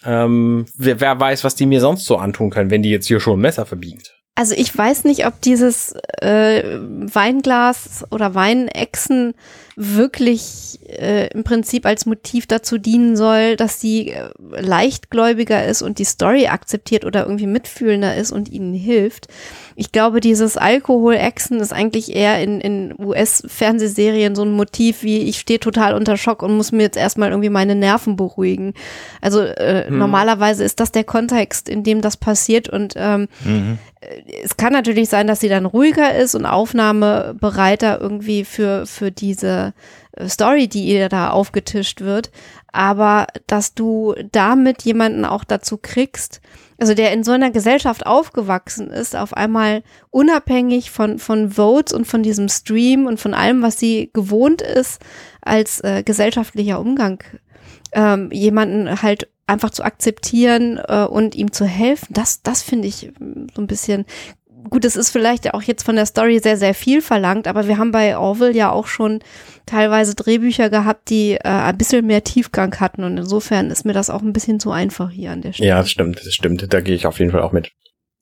Ähm, 0.04 0.66
wer, 0.76 1.00
wer 1.00 1.18
weiß, 1.18 1.42
was 1.42 1.56
die 1.56 1.66
mir 1.66 1.80
sonst 1.80 2.04
so 2.04 2.16
antun 2.16 2.50
können, 2.50 2.70
wenn 2.70 2.82
die 2.82 2.90
jetzt 2.90 3.08
hier 3.08 3.18
schon 3.18 3.38
ein 3.38 3.42
Messer 3.42 3.66
verbiegt. 3.66 4.14
Also 4.36 4.54
ich 4.56 4.76
weiß 4.76 5.04
nicht, 5.04 5.26
ob 5.26 5.40
dieses 5.40 5.94
äh, 6.20 6.78
Weinglas 6.78 8.04
oder 8.10 8.34
Weinechsen 8.34 9.34
wirklich 9.76 10.78
äh, 10.88 11.28
im 11.28 11.44
Prinzip 11.44 11.84
als 11.84 12.06
Motiv 12.06 12.46
dazu 12.46 12.78
dienen 12.78 13.14
soll, 13.16 13.56
dass 13.56 13.80
sie 13.80 14.10
äh, 14.12 14.30
leichtgläubiger 14.58 15.66
ist 15.66 15.82
und 15.82 15.98
die 15.98 16.04
Story 16.04 16.46
akzeptiert 16.46 17.04
oder 17.04 17.24
irgendwie 17.24 17.46
mitfühlender 17.46 18.16
ist 18.16 18.32
und 18.32 18.50
ihnen 18.50 18.72
hilft. 18.74 19.28
Ich 19.74 19.92
glaube, 19.92 20.20
dieses 20.20 20.56
Alkoholexen 20.56 21.60
ist 21.60 21.74
eigentlich 21.74 22.14
eher 22.16 22.42
in, 22.42 22.60
in 22.62 22.94
US-Fernsehserien 22.98 24.34
so 24.34 24.42
ein 24.42 24.52
Motiv 24.52 25.02
wie 25.02 25.18
ich 25.18 25.38
stehe 25.38 25.60
total 25.60 25.94
unter 25.94 26.16
Schock 26.16 26.42
und 26.42 26.56
muss 26.56 26.72
mir 26.72 26.82
jetzt 26.84 26.96
erstmal 26.96 27.28
irgendwie 27.30 27.50
meine 27.50 27.74
Nerven 27.74 28.16
beruhigen. 28.16 28.72
Also 29.20 29.42
äh, 29.42 29.86
Hm. 29.88 29.98
normalerweise 29.98 30.64
ist 30.64 30.80
das 30.80 30.90
der 30.90 31.04
Kontext, 31.04 31.68
in 31.68 31.82
dem 31.84 32.00
das 32.00 32.16
passiert 32.16 32.68
und 32.68 32.94
ähm, 32.96 33.28
Mhm. 33.44 33.78
es 34.42 34.56
kann 34.56 34.72
natürlich 34.72 35.08
sein, 35.10 35.26
dass 35.26 35.40
sie 35.40 35.48
dann 35.50 35.66
ruhiger 35.66 36.14
ist 36.16 36.34
und 36.34 36.46
aufnahmebereiter 36.46 38.00
irgendwie 38.00 38.44
für, 38.44 38.86
für 38.86 39.10
diese 39.10 39.65
äh, 40.12 40.28
Story, 40.28 40.68
die 40.68 40.86
ihr 40.86 41.08
da 41.08 41.30
aufgetischt 41.30 42.00
wird. 42.00 42.30
aber 42.72 43.26
dass 43.46 43.74
du 43.74 44.14
damit 44.32 44.82
jemanden 44.82 45.24
auch 45.24 45.44
dazu 45.44 45.78
kriegst, 45.80 46.42
also 46.78 46.92
der 46.92 47.12
in 47.12 47.24
so 47.24 47.32
einer 47.32 47.50
Gesellschaft 47.50 48.04
aufgewachsen 48.04 48.90
ist, 48.90 49.16
auf 49.16 49.32
einmal 49.32 49.82
unabhängig 50.10 50.90
von, 50.90 51.18
von 51.18 51.52
Votes 51.52 51.94
und 51.94 52.06
von 52.06 52.22
diesem 52.22 52.50
Stream 52.50 53.06
und 53.06 53.18
von 53.18 53.32
allem, 53.32 53.62
was 53.62 53.78
sie 53.78 54.10
gewohnt 54.12 54.60
ist, 54.60 55.00
als 55.40 55.80
äh, 55.80 56.02
gesellschaftlicher 56.02 56.78
Umgang, 56.78 57.22
ähm, 57.92 58.30
jemanden 58.30 59.02
halt 59.02 59.28
einfach 59.46 59.70
zu 59.70 59.82
akzeptieren 59.82 60.78
äh, 60.86 61.04
und 61.04 61.34
ihm 61.34 61.52
zu 61.52 61.64
helfen, 61.64 62.08
das, 62.10 62.42
das 62.42 62.62
finde 62.62 62.88
ich 62.88 63.12
so 63.54 63.62
ein 63.62 63.66
bisschen 63.66 64.04
gut, 64.70 64.84
es 64.84 64.96
ist 64.96 65.10
vielleicht 65.10 65.54
auch 65.54 65.62
jetzt 65.62 65.82
von 65.82 65.96
der 65.96 66.06
Story 66.06 66.38
sehr, 66.38 66.56
sehr 66.56 66.74
viel 66.74 67.02
verlangt, 67.02 67.46
aber 67.46 67.66
wir 67.68 67.78
haben 67.78 67.92
bei 67.92 68.16
Orwell 68.16 68.54
ja 68.54 68.70
auch 68.70 68.86
schon 68.86 69.20
teilweise 69.66 70.14
Drehbücher 70.14 70.70
gehabt, 70.70 71.10
die 71.10 71.32
äh, 71.32 71.40
ein 71.42 71.78
bisschen 71.78 72.06
mehr 72.06 72.24
Tiefgang 72.24 72.78
hatten 72.80 73.04
und 73.04 73.18
insofern 73.18 73.70
ist 73.70 73.84
mir 73.84 73.92
das 73.92 74.10
auch 74.10 74.22
ein 74.22 74.32
bisschen 74.32 74.60
zu 74.60 74.70
einfach 74.70 75.10
hier 75.10 75.32
an 75.32 75.42
der 75.42 75.52
Stelle. 75.52 75.68
Ja, 75.68 75.78
das 75.78 75.90
stimmt, 75.90 76.24
das 76.24 76.34
stimmt. 76.34 76.72
Da 76.72 76.80
gehe 76.80 76.94
ich 76.94 77.06
auf 77.06 77.18
jeden 77.18 77.30
Fall 77.30 77.42
auch 77.42 77.52
mit. 77.52 77.72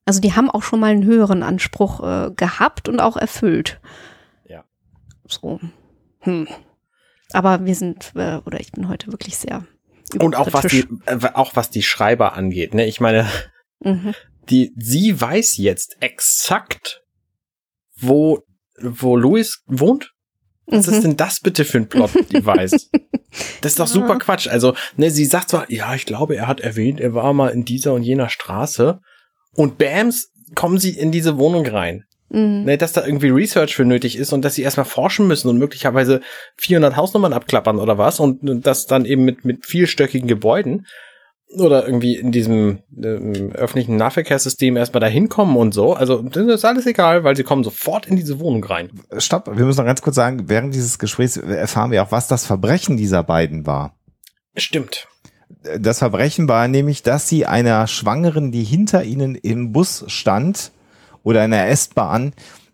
Also 0.07 0.21
die 0.21 0.35
haben 0.35 0.51
auch 0.51 0.63
schon 0.63 0.81
mal 0.81 0.91
einen 0.91 1.05
höheren 1.05 1.43
Anspruch 1.43 2.03
äh, 2.03 2.31
gehabt 2.35 2.89
und 2.89 3.01
auch 3.01 3.17
erfüllt. 3.17 3.81
Ja. 4.47 4.65
So. 5.27 5.61
Hm. 6.21 6.49
Aber 7.33 7.65
wir 7.65 7.75
sind, 7.75 8.13
äh, 8.15 8.39
oder 8.45 8.61
ich 8.61 8.73
bin 8.73 8.89
heute 8.89 9.11
wirklich 9.11 9.37
sehr. 9.37 9.65
Und 10.19 10.37
auch 10.37 10.53
was 10.53 10.67
die, 10.67 10.87
äh, 11.07 11.19
auch 11.33 11.57
was 11.57 11.71
die 11.71 11.83
Schreiber 11.83 12.35
angeht, 12.35 12.75
ne? 12.75 12.85
Ich 12.87 13.01
meine, 13.01 13.27
mhm 13.81 14.15
die, 14.51 14.73
sie 14.77 15.21
weiß 15.21 15.57
jetzt 15.57 15.97
exakt, 16.01 17.03
wo, 17.97 18.41
wo 18.81 19.17
Louis 19.17 19.63
wohnt. 19.67 20.11
Was 20.67 20.87
mhm. 20.87 20.95
ist 20.95 21.03
denn 21.03 21.17
das 21.17 21.41
bitte 21.41 21.65
für 21.65 21.79
ein 21.79 21.89
Plot-Device? 21.89 22.91
das 23.61 23.73
ist 23.73 23.79
doch 23.79 23.87
super 23.87 24.19
Quatsch. 24.19 24.49
Also, 24.49 24.75
ne, 24.97 25.11
sie 25.11 25.27
sagt 25.27 25.51
zwar, 25.51 25.71
ja, 25.71 25.95
ich 25.95 26.07
glaube, 26.07 26.37
er 26.37 26.47
hat 26.47 26.61
erwähnt, 26.61 27.01
er 27.01 27.15
war 27.15 27.35
mal 27.35 27.49
in 27.49 27.65
dieser 27.65 27.93
und 27.93 28.03
jener 28.03 28.31
Straße. 28.31 29.01
Und 29.55 29.79
bams, 29.79 30.31
kommen 30.55 30.79
sie 30.79 30.91
in 30.91 31.13
diese 31.13 31.39
Wohnung 31.39 31.67
rein. 31.67 32.05
Mhm. 32.31 32.65
Ne, 32.65 32.79
dass 32.79 32.93
da 32.93 33.05
irgendwie 33.05 33.29
Research 33.29 33.77
für 33.77 33.85
nötig 33.85 34.17
ist 34.17 34.33
und 34.33 34.43
dass 34.43 34.55
sie 34.55 34.63
erstmal 34.63 34.87
forschen 34.87 35.29
müssen 35.29 35.49
und 35.49 35.59
möglicherweise 35.59 36.21
400 36.57 36.97
Hausnummern 36.97 37.35
abklappern 37.35 37.79
oder 37.79 37.99
was 37.99 38.19
und, 38.19 38.49
und 38.49 38.67
das 38.67 38.87
dann 38.87 39.05
eben 39.05 39.25
mit, 39.25 39.45
mit 39.45 39.67
vielstöckigen 39.67 40.27
Gebäuden 40.27 40.87
oder 41.55 41.87
irgendwie 41.87 42.17
in 42.17 42.33
diesem 42.33 42.81
äh, 42.97 43.09
öffentlichen 43.55 43.97
Nahverkehrssystem 43.97 44.77
erstmal 44.77 45.01
da 45.01 45.07
hinkommen 45.07 45.57
und 45.57 45.73
so. 45.73 45.95
Also 45.95 46.23
das 46.23 46.47
ist 46.47 46.65
alles 46.65 46.87
egal, 46.87 47.25
weil 47.25 47.37
sie 47.37 47.45
kommen 47.45 47.65
sofort 47.65 48.07
in 48.07 48.17
diese 48.17 48.41
Wohnung 48.41 48.65
rein. 48.65 48.91
Stopp, 49.19 49.47
wir 49.47 49.65
müssen 49.65 49.79
noch 49.79 49.87
ganz 49.87 50.03
kurz 50.03 50.17
sagen, 50.17 50.49
während 50.49 50.75
dieses 50.75 50.99
Gesprächs 50.99 51.37
erfahren 51.37 51.91
wir 51.91 52.03
auch, 52.03 52.13
was 52.13 52.29
das 52.29 52.47
Verbrechen 52.47 52.97
dieser 52.97 53.23
beiden 53.23 53.67
war. 53.67 53.95
Stimmt. 54.57 55.09
Das 55.79 55.99
Verbrechen 55.99 56.49
war 56.49 56.69
nämlich, 56.69 57.03
dass 57.03 57.29
sie 57.29 57.47
einer 57.47 57.87
Schwangeren, 57.87 58.53
die 58.53 58.65
hinter 58.65 59.05
ihnen 59.05 59.35
im 59.35 59.73
Bus 59.73 60.05
stand 60.09 60.73
oder 61.23 61.45
in 61.45 61.53
der 61.53 61.71
S-Bahn, 61.71 62.33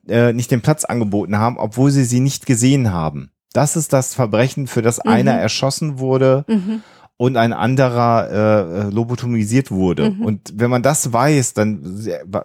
äh, 0.08 0.32
nicht 0.32 0.50
den 0.50 0.62
Platz 0.62 0.84
angeboten 0.84 1.38
haben, 1.38 1.58
obwohl 1.58 1.90
sie 1.90 2.04
sie 2.04 2.20
nicht 2.20 2.46
gesehen 2.46 2.92
haben. 2.92 3.30
Das 3.52 3.76
ist 3.76 3.92
das 3.92 4.14
Verbrechen, 4.14 4.66
für 4.66 4.82
das 4.82 5.04
mhm. 5.04 5.10
einer 5.10 5.32
erschossen 5.32 5.98
wurde. 5.98 6.44
Mhm 6.48 6.82
und 7.20 7.36
ein 7.36 7.52
anderer 7.52 8.30
äh, 8.30 8.78
äh, 8.78 8.90
lobotomisiert 8.90 9.70
wurde. 9.70 10.12
Mhm. 10.12 10.22
Und 10.22 10.52
wenn 10.54 10.70
man 10.70 10.82
das 10.82 11.12
weiß, 11.12 11.52
dann 11.52 11.82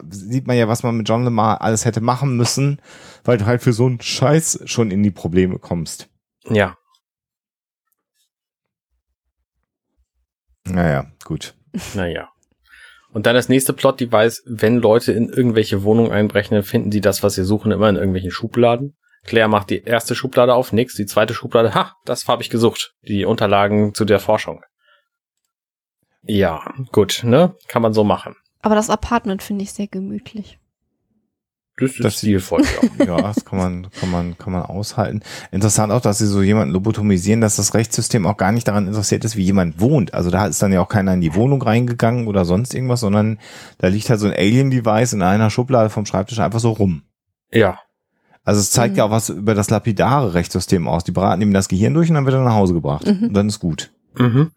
sieht 0.09 0.47
man 0.47 0.57
ja, 0.57 0.67
was 0.67 0.83
man 0.83 0.97
mit 0.97 1.07
John 1.07 1.23
Lemar 1.23 1.61
alles 1.61 1.85
hätte 1.85 2.01
machen 2.01 2.35
müssen, 2.35 2.81
weil 3.23 3.37
du 3.37 3.45
halt 3.45 3.61
für 3.61 3.71
so 3.71 3.85
einen 3.85 4.01
Scheiß 4.01 4.63
schon 4.65 4.91
in 4.91 5.01
die 5.01 5.11
Probleme 5.11 5.59
kommst. 5.59 6.09
Ja. 6.49 6.75
Naja, 10.65 11.05
gut. 11.23 11.55
Naja. 11.93 12.27
Und 13.13 13.27
dann 13.27 13.35
das 13.35 13.47
nächste 13.47 13.71
Plot-Device, 13.71 14.43
wenn 14.45 14.79
Leute 14.79 15.13
in 15.13 15.29
irgendwelche 15.29 15.83
Wohnungen 15.83 16.11
einbrechen, 16.11 16.53
dann 16.53 16.65
finden 16.65 16.91
sie 16.91 16.99
das, 16.99 17.23
was 17.23 17.35
sie 17.35 17.45
suchen, 17.45 17.71
immer 17.71 17.87
in 17.87 17.95
irgendwelchen 17.95 18.31
Schubladen. 18.31 18.97
Claire 19.25 19.47
macht 19.47 19.69
die 19.69 19.83
erste 19.83 20.15
Schublade 20.15 20.53
auf, 20.53 20.71
nix. 20.71 20.95
Die 20.95 21.05
zweite 21.05 21.33
Schublade, 21.33 21.73
ha, 21.73 21.95
das 22.05 22.27
habe 22.27 22.43
ich 22.43 22.49
gesucht. 22.49 22.93
Die 23.01 23.25
Unterlagen 23.25 23.93
zu 23.93 24.05
der 24.05 24.19
Forschung. 24.19 24.61
Ja, 26.23 26.73
gut, 26.91 27.21
ne? 27.23 27.55
Kann 27.67 27.81
man 27.81 27.93
so 27.93 28.03
machen. 28.03 28.35
Aber 28.61 28.75
das 28.75 28.89
Apartment 28.89 29.43
finde 29.43 29.63
ich 29.63 29.73
sehr 29.73 29.87
gemütlich. 29.87 30.59
Das 31.77 31.91
ist 31.91 32.03
das 32.03 32.17
stilvoll, 32.19 32.63
ja. 32.63 33.05
ja, 33.05 33.21
das 33.21 33.43
kann 33.43 33.59
man, 33.59 33.91
kann 33.91 34.09
man, 34.09 34.37
kann 34.37 34.53
man 34.53 34.63
aushalten. 34.63 35.21
Interessant 35.51 35.91
auch, 35.91 35.99
dass 35.99 36.19
sie 36.19 36.25
so 36.25 36.41
jemanden 36.41 36.73
lobotomisieren, 36.73 37.41
dass 37.41 37.57
das 37.57 37.73
Rechtssystem 37.73 38.25
auch 38.25 38.37
gar 38.37 38.53
nicht 38.53 38.67
daran 38.67 38.87
interessiert 38.87 39.25
ist, 39.25 39.35
wie 39.35 39.43
jemand 39.43 39.81
wohnt. 39.81 40.13
Also 40.13 40.31
da 40.31 40.47
ist 40.47 40.61
dann 40.61 40.71
ja 40.71 40.81
auch 40.81 40.87
keiner 40.87 41.13
in 41.13 41.21
die 41.21 41.35
Wohnung 41.35 41.61
reingegangen 41.61 42.27
oder 42.27 42.45
sonst 42.45 42.73
irgendwas, 42.73 43.01
sondern 43.01 43.39
da 43.77 43.87
liegt 43.87 44.09
halt 44.09 44.21
so 44.21 44.27
ein 44.27 44.33
Alien-Device 44.33 45.13
in 45.13 45.21
einer 45.21 45.49
Schublade 45.49 45.89
vom 45.89 46.05
Schreibtisch 46.05 46.39
einfach 46.39 46.59
so 46.59 46.71
rum. 46.71 47.03
Ja, 47.51 47.79
also 48.45 48.61
es 48.61 48.69
zeigt 48.69 48.93
mhm. 48.93 48.99
ja 48.99 49.05
auch 49.05 49.11
was 49.11 49.29
über 49.29 49.55
das 49.55 49.69
lapidare 49.71 50.35
Rechtssystem 50.35 50.87
aus. 50.87 51.03
Die 51.03 51.11
braten 51.11 51.41
ihm 51.41 51.53
das 51.53 51.67
Gehirn 51.67 51.95
durch 51.95 52.09
und 52.09 52.15
dann 52.15 52.25
wird 52.25 52.35
er 52.35 52.43
nach 52.43 52.53
Hause 52.53 52.75
gebracht. 52.75 53.05
Mhm. 53.05 53.27
Und 53.27 53.33
dann 53.33 53.49
ist 53.49 53.59
gut. 53.59 53.91
Mhm. 54.17 54.51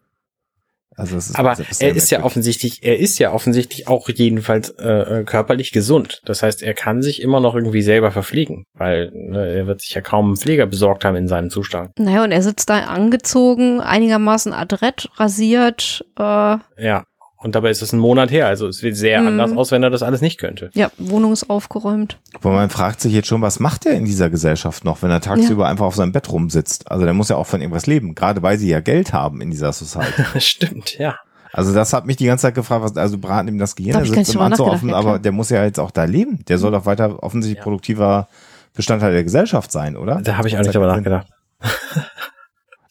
Also 0.95 1.15
es 1.15 1.29
ist 1.29 1.39
Aber 1.39 1.55
er 1.57 1.95
ist 1.95 2.11
ja 2.11 2.23
offensichtlich, 2.23 2.83
er 2.83 2.99
ist 2.99 3.19
ja 3.19 3.31
offensichtlich 3.31 3.87
auch 3.87 4.09
jedenfalls 4.09 4.71
äh, 4.71 5.23
körperlich 5.25 5.71
gesund. 5.71 6.21
Das 6.25 6.43
heißt, 6.43 6.61
er 6.61 6.73
kann 6.73 7.01
sich 7.01 7.21
immer 7.21 7.39
noch 7.39 7.55
irgendwie 7.55 7.81
selber 7.81 8.11
verpflegen, 8.11 8.65
weil 8.73 9.09
ne, 9.13 9.47
er 9.47 9.65
wird 9.65 9.79
sich 9.79 9.93
ja 9.93 10.01
kaum 10.01 10.25
einen 10.25 10.37
Pfleger 10.37 10.65
besorgt 10.65 11.05
haben 11.05 11.15
in 11.15 11.29
seinem 11.29 11.49
Zustand. 11.49 11.97
Naja, 11.97 12.23
und 12.25 12.33
er 12.33 12.41
sitzt 12.41 12.69
da 12.69 12.79
angezogen, 12.81 13.79
einigermaßen 13.79 14.51
adrett, 14.51 15.09
rasiert. 15.15 16.05
Äh, 16.17 16.57
ja. 16.77 17.05
Und 17.41 17.55
dabei 17.55 17.69
ist 17.69 17.81
es 17.81 17.93
ein 17.93 17.99
Monat 17.99 18.31
her, 18.31 18.47
also 18.47 18.67
es 18.67 18.79
sieht 18.79 18.97
sehr 18.97 19.21
mhm. 19.21 19.27
anders 19.27 19.53
aus, 19.53 19.71
wenn 19.71 19.81
er 19.81 19.89
das 19.89 20.03
alles 20.03 20.19
nicht 20.19 20.39
könnte. 20.39 20.69
Ja, 20.73 20.91
Wohnung 20.97 21.31
ist 21.31 21.49
aufgeräumt. 21.49 22.19
Aber 22.35 22.51
man 22.51 22.69
fragt 22.69 22.99
sich 22.99 23.13
jetzt 23.13 23.29
schon, 23.29 23.41
was 23.41 23.61
macht 23.61 23.85
er 23.85 23.93
in 23.93 24.03
dieser 24.03 24.29
Gesellschaft 24.29 24.83
noch, 24.83 25.01
wenn 25.01 25.09
er 25.09 25.21
tagsüber 25.21 25.63
ja. 25.63 25.69
einfach 25.69 25.85
auf 25.85 25.95
seinem 25.95 26.11
Bett 26.11 26.29
rumsitzt? 26.29 26.91
Also 26.91 27.05
der 27.05 27.13
muss 27.13 27.29
ja 27.29 27.37
auch 27.37 27.47
von 27.47 27.61
irgendwas 27.61 27.87
leben, 27.87 28.13
gerade 28.13 28.41
weil 28.43 28.57
sie 28.57 28.67
ja 28.67 28.81
Geld 28.81 29.13
haben 29.13 29.39
in 29.39 29.51
dieser 29.51 29.71
Society. 29.71 30.21
Stimmt, 30.39 30.97
ja. 30.99 31.15
Also 31.53 31.73
das 31.73 31.93
hat 31.93 32.05
mich 32.05 32.17
die 32.17 32.25
ganze 32.25 32.43
Zeit 32.43 32.55
gefragt, 32.55 32.83
was, 32.83 32.97
also 32.97 33.17
braten 33.17 33.47
ihm 33.47 33.57
das 33.57 33.77
Gehirn, 33.77 34.03
der 34.03 34.05
sitzt 34.05 34.35
im 34.35 34.41
Anzug 34.41 34.67
offen, 34.67 34.93
aber 34.93 35.17
der 35.17 35.31
muss 35.31 35.49
ja 35.49 35.63
jetzt 35.63 35.79
auch 35.79 35.91
da 35.91 36.03
leben. 36.03 36.43
Der 36.49 36.57
soll 36.57 36.71
doch 36.71 36.85
weiter 36.85 37.23
offensichtlich 37.23 37.57
ja. 37.57 37.63
produktiver 37.63 38.27
Bestandteil 38.75 39.13
der 39.13 39.23
Gesellschaft 39.23 39.71
sein, 39.71 39.95
oder? 39.95 40.21
Da 40.21 40.35
habe 40.35 40.49
ich 40.49 40.57
auch 40.57 40.61
nicht 40.61 40.75
drüber 40.75 40.87
nachgedacht. 40.87 41.27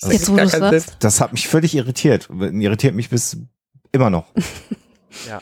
Das, 0.01 0.13
jetzt, 0.13 0.31
wo 0.31 0.37
du 0.37 0.83
das 1.01 1.21
hat 1.21 1.33
mich 1.33 1.49
völlig 1.49 1.75
irritiert. 1.75 2.29
Irritiert 2.31 2.95
mich 2.95 3.11
bis 3.11 3.39
Immer 3.93 4.11
noch. 4.11 4.27
ja. 5.29 5.41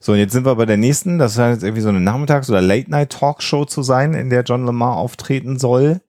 So, 0.00 0.12
und 0.12 0.18
jetzt 0.18 0.32
sind 0.32 0.46
wir 0.46 0.54
bei 0.54 0.66
der 0.66 0.76
nächsten. 0.76 1.18
Das 1.18 1.34
scheint 1.34 1.56
jetzt 1.56 1.64
irgendwie 1.64 1.82
so 1.82 1.88
eine 1.88 2.00
Nachmittags- 2.00 2.48
oder 2.48 2.62
Late-Night-Talkshow 2.62 3.64
zu 3.64 3.82
sein, 3.82 4.14
in 4.14 4.30
der 4.30 4.42
John 4.42 4.64
Lamar 4.64 4.96
auftreten 4.96 5.58
soll. 5.58 6.00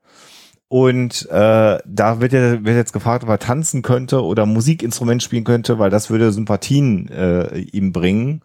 Und 0.67 1.27
äh, 1.31 1.79
da 1.83 2.21
wird, 2.21 2.31
ja, 2.31 2.63
wird 2.63 2.77
jetzt 2.77 2.93
gefragt, 2.93 3.23
ob 3.23 3.29
er 3.29 3.39
tanzen 3.39 3.81
könnte 3.81 4.23
oder 4.23 4.45
Musikinstrument 4.45 5.23
spielen 5.23 5.43
könnte, 5.43 5.79
weil 5.79 5.89
das 5.89 6.11
würde 6.11 6.31
Sympathien 6.31 7.09
äh, 7.09 7.57
ihm 7.57 7.91
bringen. 7.91 8.41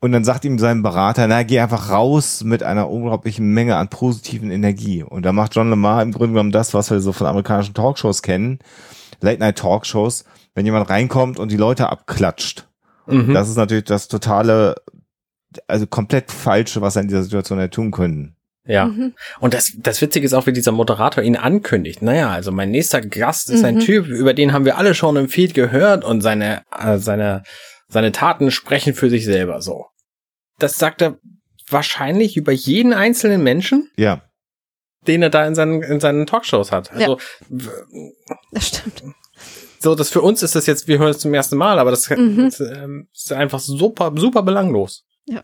Und 0.00 0.12
dann 0.12 0.24
sagt 0.24 0.44
ihm 0.46 0.58
sein 0.58 0.82
Berater, 0.82 1.26
na, 1.26 1.42
geh 1.42 1.60
einfach 1.60 1.90
raus 1.90 2.42
mit 2.42 2.62
einer 2.62 2.88
unglaublichen 2.88 3.52
Menge 3.52 3.76
an 3.76 3.88
positiven 3.88 4.50
Energie. 4.50 5.02
Und 5.02 5.24
da 5.24 5.32
macht 5.32 5.54
John 5.54 5.68
Lamar 5.68 6.02
im 6.02 6.12
Grunde 6.12 6.32
genommen 6.32 6.52
das, 6.52 6.72
was 6.72 6.90
wir 6.90 7.00
so 7.00 7.12
von 7.12 7.26
amerikanischen 7.26 7.74
Talkshows 7.74 8.22
kennen, 8.22 8.58
Late-Night-Talkshows 9.20 10.24
wenn 10.56 10.64
jemand 10.64 10.88
reinkommt 10.88 11.38
und 11.38 11.52
die 11.52 11.58
Leute 11.58 11.90
abklatscht. 11.90 12.66
Mhm. 13.06 13.34
Das 13.34 13.48
ist 13.48 13.56
natürlich 13.56 13.84
das 13.84 14.08
totale, 14.08 14.74
also 15.68 15.86
komplett 15.86 16.32
falsche, 16.32 16.80
was 16.80 16.96
er 16.96 17.02
in 17.02 17.08
dieser 17.08 17.22
Situation 17.22 17.58
halt 17.58 17.74
tun 17.74 17.92
können. 17.92 18.36
Ja. 18.64 18.86
Mhm. 18.86 19.14
Und 19.38 19.52
das, 19.54 19.74
das 19.76 20.00
Witzige 20.00 20.24
ist 20.24 20.32
auch, 20.32 20.46
wie 20.46 20.54
dieser 20.54 20.72
Moderator 20.72 21.22
ihn 21.22 21.36
ankündigt. 21.36 22.00
Naja, 22.00 22.30
also 22.30 22.50
mein 22.52 22.70
nächster 22.70 23.02
Gast 23.02 23.50
ist 23.50 23.60
mhm. 23.60 23.66
ein 23.66 23.80
Typ, 23.80 24.06
über 24.06 24.32
den 24.32 24.54
haben 24.54 24.64
wir 24.64 24.78
alle 24.78 24.94
schon 24.94 25.16
im 25.16 25.28
Feed 25.28 25.52
gehört 25.52 26.04
und 26.04 26.22
seine, 26.22 26.62
äh, 26.76 26.96
seine, 26.96 27.42
seine 27.86 28.10
Taten 28.10 28.50
sprechen 28.50 28.94
für 28.94 29.10
sich 29.10 29.26
selber 29.26 29.60
so. 29.60 29.86
Das 30.58 30.78
sagt 30.78 31.02
er 31.02 31.18
wahrscheinlich 31.68 32.36
über 32.38 32.52
jeden 32.52 32.94
einzelnen 32.94 33.42
Menschen. 33.42 33.90
Ja. 33.98 34.22
Den 35.06 35.22
er 35.22 35.30
da 35.30 35.46
in 35.46 35.54
seinen, 35.54 35.82
in 35.82 36.00
seinen 36.00 36.26
Talkshows 36.26 36.72
hat. 36.72 36.90
Also, 36.92 37.18
ja. 37.50 37.68
Das 38.52 38.68
stimmt 38.68 39.02
so, 39.78 39.94
das 39.94 40.10
für 40.10 40.22
uns 40.22 40.42
ist 40.42 40.54
das 40.54 40.66
jetzt, 40.66 40.88
wir 40.88 40.98
hören 40.98 41.10
es 41.10 41.18
zum 41.18 41.34
ersten 41.34 41.56
Mal, 41.56 41.78
aber 41.78 41.90
das 41.90 42.08
mhm. 42.10 42.46
ist, 42.46 42.60
ähm, 42.60 43.08
ist, 43.12 43.32
einfach 43.32 43.60
super, 43.60 44.12
super 44.16 44.42
belanglos. 44.42 45.04
Ja. 45.26 45.42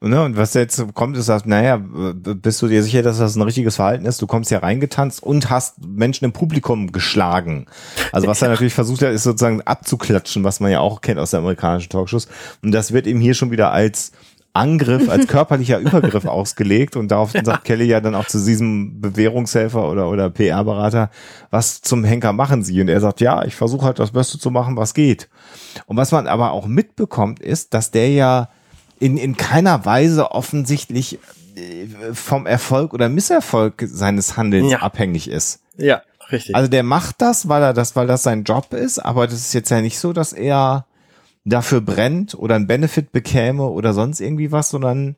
Und, 0.00 0.10
ne, 0.10 0.22
und 0.22 0.36
was 0.36 0.54
jetzt 0.54 0.82
kommt, 0.94 1.16
ist, 1.16 1.28
dass, 1.28 1.44
naja, 1.44 1.76
bist 1.76 2.62
du 2.62 2.68
dir 2.68 2.82
sicher, 2.82 3.02
dass 3.02 3.18
das 3.18 3.36
ein 3.36 3.42
richtiges 3.42 3.76
Verhalten 3.76 4.06
ist? 4.06 4.22
Du 4.22 4.26
kommst 4.26 4.50
ja 4.50 4.58
reingetanzt 4.58 5.22
und 5.22 5.50
hast 5.50 5.84
Menschen 5.84 6.24
im 6.24 6.32
Publikum 6.32 6.92
geschlagen. 6.92 7.66
Also 8.12 8.28
was 8.28 8.40
er 8.40 8.48
natürlich 8.48 8.74
versucht 8.74 9.02
hat, 9.02 9.12
ist 9.12 9.24
sozusagen 9.24 9.62
abzuklatschen, 9.62 10.44
was 10.44 10.60
man 10.60 10.70
ja 10.70 10.80
auch 10.80 11.00
kennt 11.00 11.18
aus 11.18 11.32
der 11.32 11.40
amerikanischen 11.40 11.90
Talkshows. 11.90 12.28
Und 12.62 12.72
das 12.72 12.92
wird 12.92 13.06
eben 13.06 13.20
hier 13.20 13.34
schon 13.34 13.50
wieder 13.50 13.72
als 13.72 14.12
Angriff, 14.58 15.08
als 15.08 15.26
körperlicher 15.28 15.78
Übergriff 15.78 16.24
ausgelegt 16.26 16.96
und 16.96 17.08
daraufhin 17.08 17.44
sagt 17.44 17.64
Kelly 17.64 17.84
ja 17.86 18.00
dann 18.00 18.14
auch 18.14 18.26
zu 18.26 18.44
diesem 18.44 19.00
Bewährungshelfer 19.00 19.88
oder, 19.90 20.08
oder 20.10 20.28
PR-Berater, 20.30 21.10
was 21.50 21.80
zum 21.80 22.04
Henker 22.04 22.32
machen 22.32 22.62
Sie? 22.64 22.80
Und 22.80 22.88
er 22.88 23.00
sagt, 23.00 23.20
ja, 23.20 23.44
ich 23.44 23.54
versuche 23.54 23.86
halt 23.86 23.98
das 23.98 24.10
Beste 24.10 24.38
zu 24.38 24.50
machen, 24.50 24.76
was 24.76 24.94
geht. 24.94 25.28
Und 25.86 25.96
was 25.96 26.12
man 26.12 26.26
aber 26.26 26.52
auch 26.52 26.66
mitbekommt, 26.66 27.40
ist, 27.40 27.72
dass 27.74 27.90
der 27.90 28.10
ja 28.10 28.48
in, 29.00 29.16
in 29.16 29.36
keiner 29.36 29.84
Weise 29.84 30.32
offensichtlich 30.32 31.18
äh, 31.56 31.86
vom 32.12 32.46
Erfolg 32.46 32.92
oder 32.94 33.08
Misserfolg 33.08 33.84
seines 33.86 34.36
Handelns 34.36 34.72
Ja. 34.72 34.78
abhängig 34.80 35.30
ist. 35.30 35.60
Ja, 35.76 36.02
richtig. 36.32 36.56
Also 36.56 36.68
der 36.68 36.82
macht 36.82 37.16
das, 37.22 37.48
weil 37.48 37.62
er 37.62 37.72
das, 37.74 37.94
weil 37.94 38.08
das 38.08 38.24
sein 38.24 38.42
Job 38.42 38.72
ist, 38.74 38.98
aber 38.98 39.26
das 39.26 39.36
ist 39.36 39.54
jetzt 39.54 39.70
ja 39.70 39.80
nicht 39.80 39.98
so, 40.00 40.12
dass 40.12 40.32
er 40.32 40.84
dafür 41.44 41.80
brennt 41.80 42.34
oder 42.34 42.54
einen 42.56 42.66
Benefit 42.66 43.12
bekäme 43.12 43.64
oder 43.64 43.92
sonst 43.92 44.20
irgendwie 44.20 44.52
was, 44.52 44.70
sondern 44.70 45.16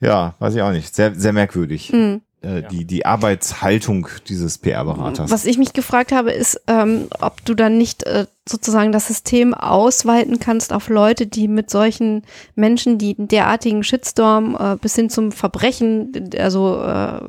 ja, 0.00 0.34
weiß 0.38 0.54
ich 0.54 0.62
auch 0.62 0.72
nicht. 0.72 0.94
Sehr, 0.94 1.14
sehr 1.14 1.32
merkwürdig. 1.32 1.92
Mhm. 1.92 2.20
Äh, 2.42 2.60
Ja. 2.60 2.68
die, 2.68 2.84
die 2.84 3.06
Arbeitshaltung 3.06 4.08
dieses 4.28 4.58
PR-Beraters. 4.58 5.30
Was 5.30 5.46
ich 5.46 5.56
mich 5.56 5.72
gefragt 5.72 6.12
habe, 6.12 6.32
ist, 6.32 6.60
ähm, 6.66 7.08
ob 7.20 7.44
du 7.44 7.54
dann 7.54 7.78
nicht 7.78 8.02
äh, 8.04 8.26
sozusagen 8.48 8.92
das 8.92 9.08
System 9.08 9.54
ausweiten 9.54 10.38
kannst 10.38 10.72
auf 10.72 10.88
Leute, 10.88 11.26
die 11.26 11.48
mit 11.48 11.70
solchen 11.70 12.22
Menschen, 12.54 12.98
die 12.98 13.16
einen 13.18 13.28
derartigen 13.28 13.82
Shitstorm 13.82 14.56
äh, 14.60 14.76
bis 14.76 14.94
hin 14.94 15.08
zum 15.08 15.32
Verbrechen, 15.32 16.12
also 16.38 16.80
äh, 16.82 17.20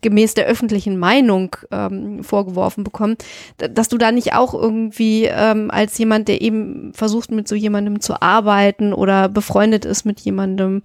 gemäß 0.00 0.34
der 0.34 0.46
öffentlichen 0.46 0.98
Meinung 0.98 1.54
ähm, 1.70 2.24
vorgeworfen 2.24 2.84
bekommen, 2.84 3.16
dass 3.58 3.88
du 3.88 3.98
da 3.98 4.10
nicht 4.12 4.32
auch 4.34 4.54
irgendwie 4.54 5.24
ähm, 5.26 5.70
als 5.70 5.98
jemand, 5.98 6.26
der 6.26 6.40
eben 6.40 6.92
versucht, 6.94 7.30
mit 7.30 7.46
so 7.48 7.54
jemandem 7.54 8.00
zu 8.00 8.20
arbeiten 8.22 8.92
oder 8.92 9.28
befreundet 9.28 9.84
ist 9.84 10.04
mit 10.06 10.20
jemandem, 10.20 10.82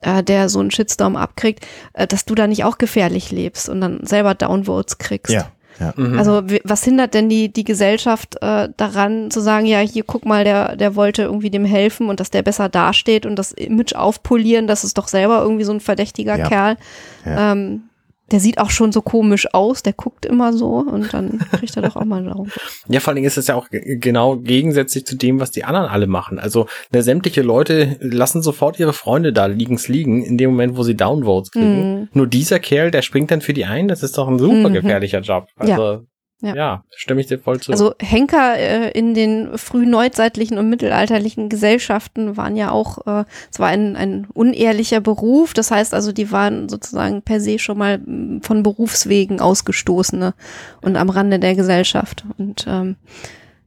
äh, 0.00 0.22
der 0.22 0.48
so 0.48 0.60
einen 0.60 0.70
Shitstorm 0.70 1.16
abkriegt, 1.16 1.66
äh, 1.92 2.06
dass 2.06 2.24
du 2.24 2.34
da 2.34 2.46
nicht 2.46 2.64
auch 2.64 2.78
gefährlich 2.78 3.30
lebst 3.30 3.68
und 3.68 3.80
dann 3.80 4.00
selber 4.06 4.34
Downvotes 4.34 4.98
kriegst. 4.98 5.32
ja, 5.32 5.50
ja. 5.78 5.94
Mhm. 5.96 6.18
Also 6.18 6.42
was 6.64 6.84
hindert 6.84 7.14
denn 7.14 7.28
die, 7.28 7.52
die 7.52 7.64
Gesellschaft 7.64 8.36
äh, 8.42 8.68
daran 8.76 9.30
zu 9.30 9.40
sagen, 9.40 9.66
ja, 9.66 9.78
hier 9.78 10.04
guck 10.04 10.26
mal, 10.26 10.44
der, 10.44 10.76
der 10.76 10.94
wollte 10.94 11.22
irgendwie 11.22 11.50
dem 11.50 11.64
helfen 11.64 12.08
und 12.08 12.20
dass 12.20 12.30
der 12.30 12.42
besser 12.42 12.68
dasteht 12.68 13.24
und 13.24 13.36
das 13.36 13.52
Image 13.52 13.94
aufpolieren, 13.94 14.66
das 14.66 14.84
ist 14.84 14.98
doch 14.98 15.08
selber 15.08 15.40
irgendwie 15.42 15.64
so 15.64 15.72
ein 15.72 15.80
verdächtiger 15.80 16.36
Ja. 16.36 16.48
Kerl. 16.48 16.76
Ja. 17.24 17.52
Ähm, 17.52 17.84
der 18.30 18.40
sieht 18.40 18.58
auch 18.58 18.70
schon 18.70 18.92
so 18.92 19.02
komisch 19.02 19.46
aus, 19.52 19.82
der 19.82 19.92
guckt 19.92 20.24
immer 20.26 20.52
so 20.52 20.76
und 20.76 21.12
dann 21.12 21.38
kriegt 21.52 21.76
er 21.76 21.82
doch 21.82 21.96
auch 21.96 22.04
mal 22.04 22.18
einen 22.18 22.28
Daumen. 22.28 22.50
Ja, 22.88 23.00
vor 23.00 23.08
allen 23.08 23.16
Dingen 23.16 23.26
ist 23.26 23.38
es 23.38 23.46
ja 23.48 23.54
auch 23.56 23.68
genau 23.70 24.36
gegensätzlich 24.36 25.06
zu 25.06 25.16
dem, 25.16 25.40
was 25.40 25.50
die 25.50 25.64
anderen 25.64 25.88
alle 25.88 26.06
machen. 26.06 26.38
Also 26.38 26.66
ne, 26.92 27.02
sämtliche 27.02 27.42
Leute 27.42 27.96
lassen 28.00 28.42
sofort 28.42 28.78
ihre 28.78 28.92
Freunde 28.92 29.32
da 29.32 29.46
liegens 29.46 29.88
liegen, 29.88 30.22
in 30.24 30.38
dem 30.38 30.50
Moment, 30.50 30.76
wo 30.76 30.82
sie 30.82 30.94
Downvotes 30.96 31.50
kriegen. 31.50 32.00
Mhm. 32.00 32.08
Nur 32.12 32.26
dieser 32.26 32.58
Kerl, 32.58 32.90
der 32.90 33.02
springt 33.02 33.30
dann 33.30 33.40
für 33.40 33.52
die 33.52 33.64
ein, 33.64 33.88
das 33.88 34.02
ist 34.02 34.16
doch 34.18 34.28
ein 34.28 34.38
super 34.38 34.68
Mhm. 34.68 34.74
gefährlicher 34.74 35.20
Job. 35.20 35.46
Also 35.56 35.72
Ja. 35.72 36.00
Ja, 36.42 36.84
stimme 36.94 37.20
ich 37.20 37.26
dir 37.26 37.38
voll 37.38 37.60
zu. 37.60 37.72
Also 37.72 37.94
Henker 38.00 38.56
äh, 38.56 38.90
in 38.90 39.14
den 39.14 39.56
frühneuzeitlichen 39.56 40.58
und 40.58 40.68
mittelalterlichen 40.68 41.48
Gesellschaften 41.48 42.36
waren 42.36 42.56
ja 42.56 42.70
auch, 42.70 43.06
äh, 43.06 43.24
es 43.52 43.58
war 43.58 43.68
ein, 43.68 43.96
ein 43.96 44.26
unehrlicher 44.32 45.00
Beruf, 45.00 45.54
das 45.54 45.70
heißt 45.70 45.94
also, 45.94 46.12
die 46.12 46.32
waren 46.32 46.68
sozusagen 46.68 47.22
per 47.22 47.40
se 47.40 47.58
schon 47.58 47.78
mal 47.78 47.98
mm, 47.98 48.42
von 48.42 48.62
Berufswegen 48.62 49.40
Ausgestoßene 49.40 50.34
und 50.82 50.96
am 50.96 51.10
Rande 51.10 51.38
der 51.38 51.54
Gesellschaft. 51.54 52.24
Und 52.38 52.66
ähm, 52.68 52.96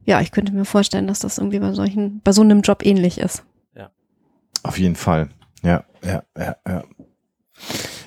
ja, 0.04 0.20
ich 0.20 0.32
könnte 0.32 0.52
mir 0.52 0.64
vorstellen, 0.64 1.06
dass 1.06 1.20
das 1.20 1.38
irgendwie 1.38 1.60
bei 1.60 1.72
solchen, 1.72 2.20
bei 2.22 2.32
so 2.32 2.42
einem 2.42 2.60
Job 2.60 2.84
ähnlich 2.84 3.18
ist. 3.18 3.44
Auf 4.64 4.78
jeden 4.78 4.96
Fall. 4.96 5.28
Ja, 5.62 5.84
ja, 6.02 6.22
ja, 6.36 6.56
ja. 6.66 6.82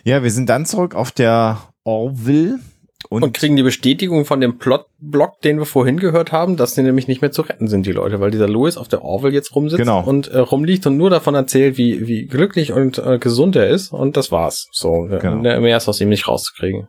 Ja, 0.03 0.23
wir 0.23 0.31
sind 0.31 0.49
dann 0.49 0.65
zurück 0.65 0.95
auf 0.95 1.11
der 1.11 1.59
Orville 1.83 2.59
und, 3.09 3.23
und 3.23 3.33
kriegen 3.33 3.55
die 3.55 3.63
Bestätigung 3.63 4.25
von 4.25 4.41
dem 4.41 4.57
Plotblock, 4.57 5.41
den 5.41 5.59
wir 5.59 5.65
vorhin 5.65 5.97
gehört 5.97 6.31
haben, 6.31 6.57
dass 6.57 6.73
die 6.73 6.81
nämlich 6.81 7.07
nicht 7.07 7.21
mehr 7.21 7.31
zu 7.31 7.43
retten 7.43 7.67
sind, 7.67 7.85
die 7.85 7.91
Leute, 7.91 8.19
weil 8.19 8.31
dieser 8.31 8.47
Louis 8.49 8.75
auf 8.77 8.87
der 8.87 9.03
Orville 9.03 9.33
jetzt 9.33 9.55
rumsitzt 9.55 9.79
Genau. 9.79 10.01
und 10.03 10.27
äh, 10.29 10.39
rumliegt 10.39 10.85
und 10.87 10.97
nur 10.97 11.09
davon 11.09 11.35
erzählt, 11.35 11.77
wie, 11.77 12.07
wie 12.07 12.25
glücklich 12.25 12.71
und 12.73 12.97
äh, 12.97 13.19
gesund 13.19 13.55
er 13.55 13.67
ist 13.67 13.91
und 13.93 14.17
das 14.17 14.31
war's. 14.31 14.67
So, 14.71 15.07
Genau. 15.09 15.37
mehr 15.37 15.77
ist 15.77 15.87
aus 15.87 16.01
ihm 16.01 16.09
nicht 16.09 16.27
rauszukriegen. 16.27 16.87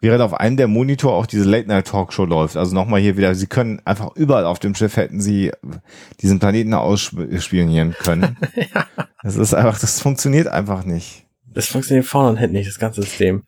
während 0.00 0.22
auf 0.22 0.32
einem 0.32 0.56
der 0.56 0.68
Monitor 0.68 1.12
auch 1.12 1.26
diese 1.26 1.44
Late-Night-Talkshow 1.44 2.24
läuft. 2.24 2.56
Also 2.56 2.74
nochmal 2.74 3.00
hier 3.00 3.16
wieder, 3.18 3.34
sie 3.34 3.48
können 3.48 3.82
einfach 3.84 4.14
überall 4.16 4.46
auf 4.46 4.58
dem 4.60 4.74
Schiff 4.74 4.96
hätten 4.96 5.20
sie 5.20 5.50
diesen 6.22 6.38
Planeten 6.38 6.72
ausspionieren 6.74 7.94
können. 7.98 8.36
Das 9.22 9.36
ist 9.36 9.52
einfach, 9.52 9.78
das 9.78 10.00
funktioniert 10.00 10.46
einfach 10.48 10.86
nicht. 10.86 11.26
Das 11.52 11.66
funktioniert 11.66 12.06
vorne 12.06 12.30
und 12.30 12.36
hinten 12.38 12.56
nicht, 12.56 12.70
das 12.70 12.78
ganze 12.78 13.02
System. 13.02 13.42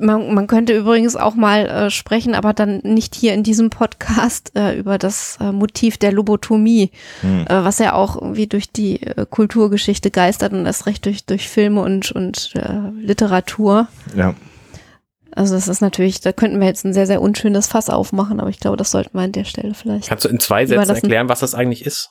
Man, 0.00 0.32
man 0.32 0.46
könnte 0.46 0.74
übrigens 0.74 1.16
auch 1.16 1.34
mal 1.34 1.66
äh, 1.66 1.90
sprechen, 1.90 2.34
aber 2.34 2.54
dann 2.54 2.78
nicht 2.82 3.14
hier 3.14 3.34
in 3.34 3.42
diesem 3.42 3.68
Podcast 3.68 4.52
äh, 4.56 4.74
über 4.78 4.96
das 4.96 5.36
äh, 5.38 5.52
Motiv 5.52 5.98
der 5.98 6.12
Lobotomie, 6.12 6.90
Hm. 7.20 7.44
äh, 7.46 7.64
was 7.64 7.78
ja 7.78 7.92
auch 7.92 8.16
irgendwie 8.16 8.46
durch 8.46 8.70
die 8.70 9.02
äh, 9.02 9.26
Kulturgeschichte 9.28 10.10
geistert 10.10 10.54
und 10.54 10.64
erst 10.64 10.86
recht 10.86 11.04
durch, 11.04 11.26
durch 11.26 11.48
Filme 11.48 11.82
und, 11.82 12.10
und 12.12 12.52
äh, 12.54 12.88
Literatur. 12.98 13.88
Ja. 14.16 14.34
Also 15.32 15.54
das 15.54 15.68
ist 15.68 15.82
natürlich, 15.82 16.22
da 16.22 16.32
könnten 16.32 16.58
wir 16.58 16.66
jetzt 16.66 16.86
ein 16.86 16.94
sehr, 16.94 17.06
sehr 17.06 17.20
unschönes 17.20 17.66
Fass 17.66 17.90
aufmachen, 17.90 18.40
aber 18.40 18.48
ich 18.48 18.58
glaube, 18.58 18.78
das 18.78 18.90
sollten 18.90 19.18
wir 19.18 19.24
an 19.24 19.32
der 19.32 19.44
Stelle 19.44 19.74
vielleicht. 19.74 20.08
Kannst 20.08 20.24
du 20.24 20.30
in 20.30 20.40
zwei 20.40 20.64
Sätzen 20.64 20.94
erklären, 20.94 21.28
was 21.28 21.40
das 21.40 21.54
eigentlich 21.54 21.84
ist? 21.84 22.10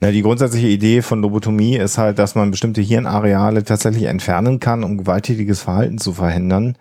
Na, 0.00 0.10
die 0.10 0.22
grundsätzliche 0.22 0.68
Idee 0.68 1.02
von 1.02 1.22
Lobotomie 1.22 1.76
ist 1.76 1.98
halt, 1.98 2.18
dass 2.18 2.34
man 2.34 2.50
bestimmte 2.50 2.80
Hirnareale 2.80 3.64
tatsächlich 3.64 4.04
entfernen 4.04 4.60
kann, 4.60 4.84
um 4.84 4.98
gewalttätiges 4.98 5.62
Verhalten 5.62 5.98
zu 5.98 6.12
verhindern. 6.12 6.76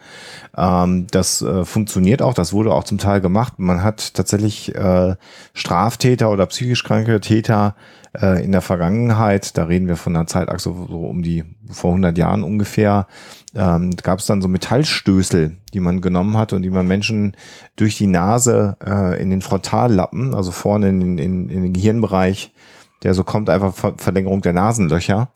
Ähm, 0.58 1.08
das 1.12 1.42
äh, 1.42 1.66
funktioniert 1.66 2.22
auch, 2.22 2.34
das 2.34 2.54
wurde 2.54 2.74
auch 2.74 2.84
zum 2.84 2.98
Teil 2.98 3.22
gemacht. 3.22 3.54
Man 3.58 3.84
hat 3.84 4.14
tatsächlich 4.14 4.74
äh, 4.76 5.16
Straftäter 5.54 6.32
oder 6.32 6.46
psychisch 6.46 6.84
kranke 6.84 7.20
Täter 7.20 7.76
äh, 8.20 8.44
in 8.44 8.52
der 8.52 8.62
Vergangenheit, 8.62 9.58
da 9.58 9.66
reden 9.66 9.88
wir 9.88 9.96
von 9.96 10.16
einer 10.16 10.28
Zeitachse 10.28 10.74
so 10.90 11.00
um 11.06 11.22
die 11.22 11.44
vor 11.70 11.92
100 11.92 12.18
Jahren 12.18 12.44
ungefähr, 12.44 13.08
ähm, 13.56 13.96
gab 13.98 14.20
es 14.20 14.26
dann 14.26 14.42
so 14.42 14.48
Metallstößel, 14.48 15.58
die 15.74 15.80
man 15.80 16.02
genommen 16.02 16.38
hat 16.38 16.54
und 16.54 16.62
die 16.62 16.70
man 16.70 16.88
Menschen 16.88 17.36
durch 17.76 17.98
die 17.98 18.08
Nase 18.08 18.78
äh, 18.86 19.22
in 19.22 19.30
den 19.30 19.42
Frontallappen, 19.42 20.34
also 20.34 20.52
vorne 20.52 20.90
in, 20.90 21.18
in, 21.18 21.50
in 21.50 21.64
den 21.64 21.74
Gehirnbereich, 21.74 22.52
der 23.04 23.14
so 23.14 23.24
kommt, 23.24 23.50
einfach 23.50 23.74
Ver 23.74 23.94
Verlängerung 23.98 24.42
der 24.42 24.54
Nasenlöcher. 24.54 25.32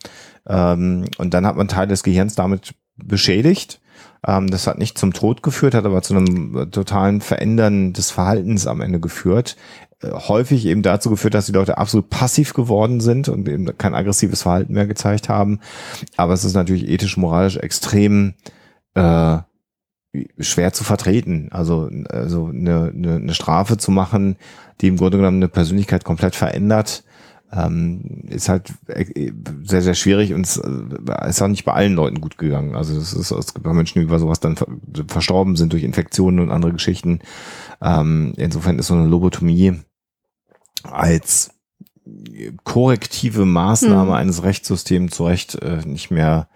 Ähm, 0.46 1.04
und 1.18 1.34
dann 1.34 1.46
hat 1.46 1.56
man 1.56 1.68
Teil 1.68 1.86
des 1.86 2.02
Gehirns 2.02 2.34
damit 2.34 2.74
beschädigt. 2.96 3.80
Ähm, 4.26 4.48
das 4.48 4.66
hat 4.66 4.78
nicht 4.78 4.98
zum 4.98 5.12
Tod 5.12 5.42
geführt, 5.42 5.74
hat 5.74 5.84
aber 5.84 6.02
zu 6.02 6.14
einem 6.14 6.56
äh, 6.56 6.66
totalen 6.66 7.20
Verändern 7.20 7.92
des 7.92 8.10
Verhaltens 8.10 8.66
am 8.66 8.80
Ende 8.80 9.00
geführt. 9.00 9.56
Äh, 10.00 10.10
häufig 10.10 10.66
eben 10.66 10.82
dazu 10.82 11.10
geführt, 11.10 11.34
dass 11.34 11.46
die 11.46 11.52
Leute 11.52 11.78
absolut 11.78 12.10
passiv 12.10 12.54
geworden 12.54 13.00
sind 13.00 13.28
und 13.28 13.48
eben 13.48 13.76
kein 13.78 13.94
aggressives 13.94 14.42
Verhalten 14.42 14.72
mehr 14.72 14.86
gezeigt 14.86 15.28
haben. 15.28 15.60
Aber 16.16 16.32
es 16.32 16.44
ist 16.44 16.54
natürlich 16.54 16.88
ethisch, 16.88 17.16
moralisch 17.16 17.56
extrem 17.56 18.34
äh, 18.94 19.38
schwer 20.38 20.72
zu 20.72 20.84
vertreten. 20.84 21.48
Also, 21.50 21.90
also 22.08 22.46
eine, 22.46 22.92
eine, 22.94 23.16
eine 23.16 23.34
Strafe 23.34 23.76
zu 23.76 23.90
machen, 23.90 24.36
die 24.80 24.88
im 24.88 24.96
Grunde 24.96 25.18
genommen 25.18 25.38
eine 25.38 25.48
Persönlichkeit 25.48 26.04
komplett 26.04 26.34
verändert, 26.34 27.04
ähm, 27.54 28.22
ist 28.28 28.48
halt 28.48 28.72
äh, 28.88 29.32
sehr, 29.62 29.82
sehr 29.82 29.94
schwierig 29.94 30.34
und 30.34 30.46
es 30.46 30.56
äh, 30.56 31.28
ist 31.28 31.40
auch 31.40 31.48
nicht 31.48 31.64
bei 31.64 31.72
allen 31.72 31.94
Leuten 31.94 32.20
gut 32.20 32.36
gegangen. 32.38 32.74
Also 32.74 32.96
es, 32.98 33.12
ist, 33.12 33.30
es 33.30 33.54
gibt 33.54 33.66
auch 33.66 33.72
Menschen, 33.72 34.00
die 34.00 34.04
über 34.04 34.18
sowas 34.18 34.40
dann 34.40 34.56
ver 34.56 34.66
verstorben 35.08 35.54
sind 35.56 35.72
durch 35.72 35.84
Infektionen 35.84 36.40
und 36.40 36.50
andere 36.50 36.72
Geschichten. 36.72 37.20
Ähm, 37.80 38.32
insofern 38.36 38.78
ist 38.78 38.88
so 38.88 38.94
eine 38.94 39.06
Lobotomie 39.06 39.74
als 40.82 41.50
korrektive 42.64 43.44
Maßnahme 43.46 44.10
Mhm. 44.10 44.16
eines 44.16 44.42
Rechtssystems 44.42 45.14
zu 45.14 45.24
Recht 45.24 45.54
äh, 45.56 45.78
nicht 45.86 46.10
mehr 46.10 46.48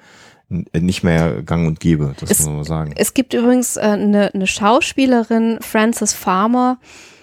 nicht 0.72 1.04
mehr 1.04 1.42
gang 1.42 1.66
und 1.68 1.78
gäbe, 1.78 2.14
das 2.18 2.30
Es- 2.30 2.38
muss 2.40 2.48
man 2.48 2.64
sagen. 2.64 2.92
Es 2.96 3.12
gibt 3.12 3.34
übrigens 3.34 3.76
äh, 3.76 3.80
eine, 3.80 4.32
eine 4.34 4.46
Schauspielerin, 4.46 5.58
Frances 5.60 6.14
Farmer, 6.14 6.78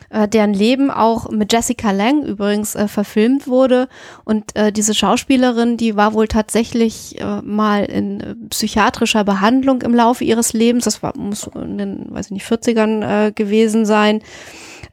äh, 0.10 0.28
deren 0.28 0.54
Leben 0.54 0.92
auch 0.92 1.30
mit 1.30 1.52
Jessica 1.52 1.92
Lang 1.92 2.24
übrigens 2.24 2.76
äh, 2.76 2.88
verfilmt 2.88 3.48
wurde. 3.48 3.88
Und 4.24 4.56
äh, 4.56 4.72
diese 4.72 4.94
Schauspielerin, 4.94 5.78
die 5.78 5.96
war 5.96 6.14
wohl 6.14 6.28
tatsächlich 6.28 7.20
äh, 7.20 7.42
mal 7.42 7.86
in 7.86 8.20
äh, 8.22 8.36
psychiatrischer 8.50 9.24
Behandlung 9.24 9.82
im 9.82 9.94
Laufe 9.94 10.24
ihres 10.24 10.54
Lebens. 10.54 10.86
Das 10.86 11.04
war, 11.04 11.18
muss 11.18 11.50
in 11.56 11.78
den, 11.78 12.06
weiß 12.10 12.28
ich 12.28 12.32
nicht, 12.32 12.46
40ern 12.46 13.28
äh, 13.28 13.32
gewesen 13.32 13.86
sein. 13.86 14.22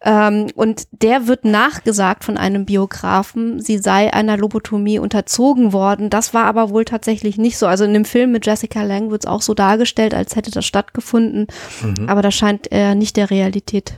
Ähm, 0.05 0.49
und 0.57 0.85
der 0.91 1.29
wird 1.29 1.45
nachgesagt 1.45 2.25
von 2.25 2.37
einem 2.37 2.65
Biografen, 2.65 3.61
sie 3.61 3.79
sei 3.79 4.13
einer 4.13 4.37
Lobotomie 4.37 4.99
unterzogen 4.99 5.73
worden. 5.73 6.11
Das 6.11 6.35
war 6.35 6.47
aber 6.47 6.71
wohl 6.71 6.85
tatsächlich 6.85 7.39
nicht 7.39 7.57
so. 7.57 7.67
Also 7.67 7.85
in 7.85 7.95
dem 7.95 8.05
Film 8.05 8.33
mit 8.33 8.45
Jessica 8.45 8.83
Lang 8.83 9.11
wird 9.11 9.25
es 9.25 9.31
auch 9.31 9.43
so 9.43 9.55
dargestellt, 9.55 10.15
als 10.15 10.35
hätte 10.35 10.51
das 10.51 10.67
stattgefunden. 10.67 11.47
Mhm. 11.83 12.09
Aber 12.09 12.23
das 12.23 12.35
scheint 12.35 12.73
äh, 12.73 12.95
nicht 12.95 13.17
der 13.17 13.31
Realität 13.31 13.95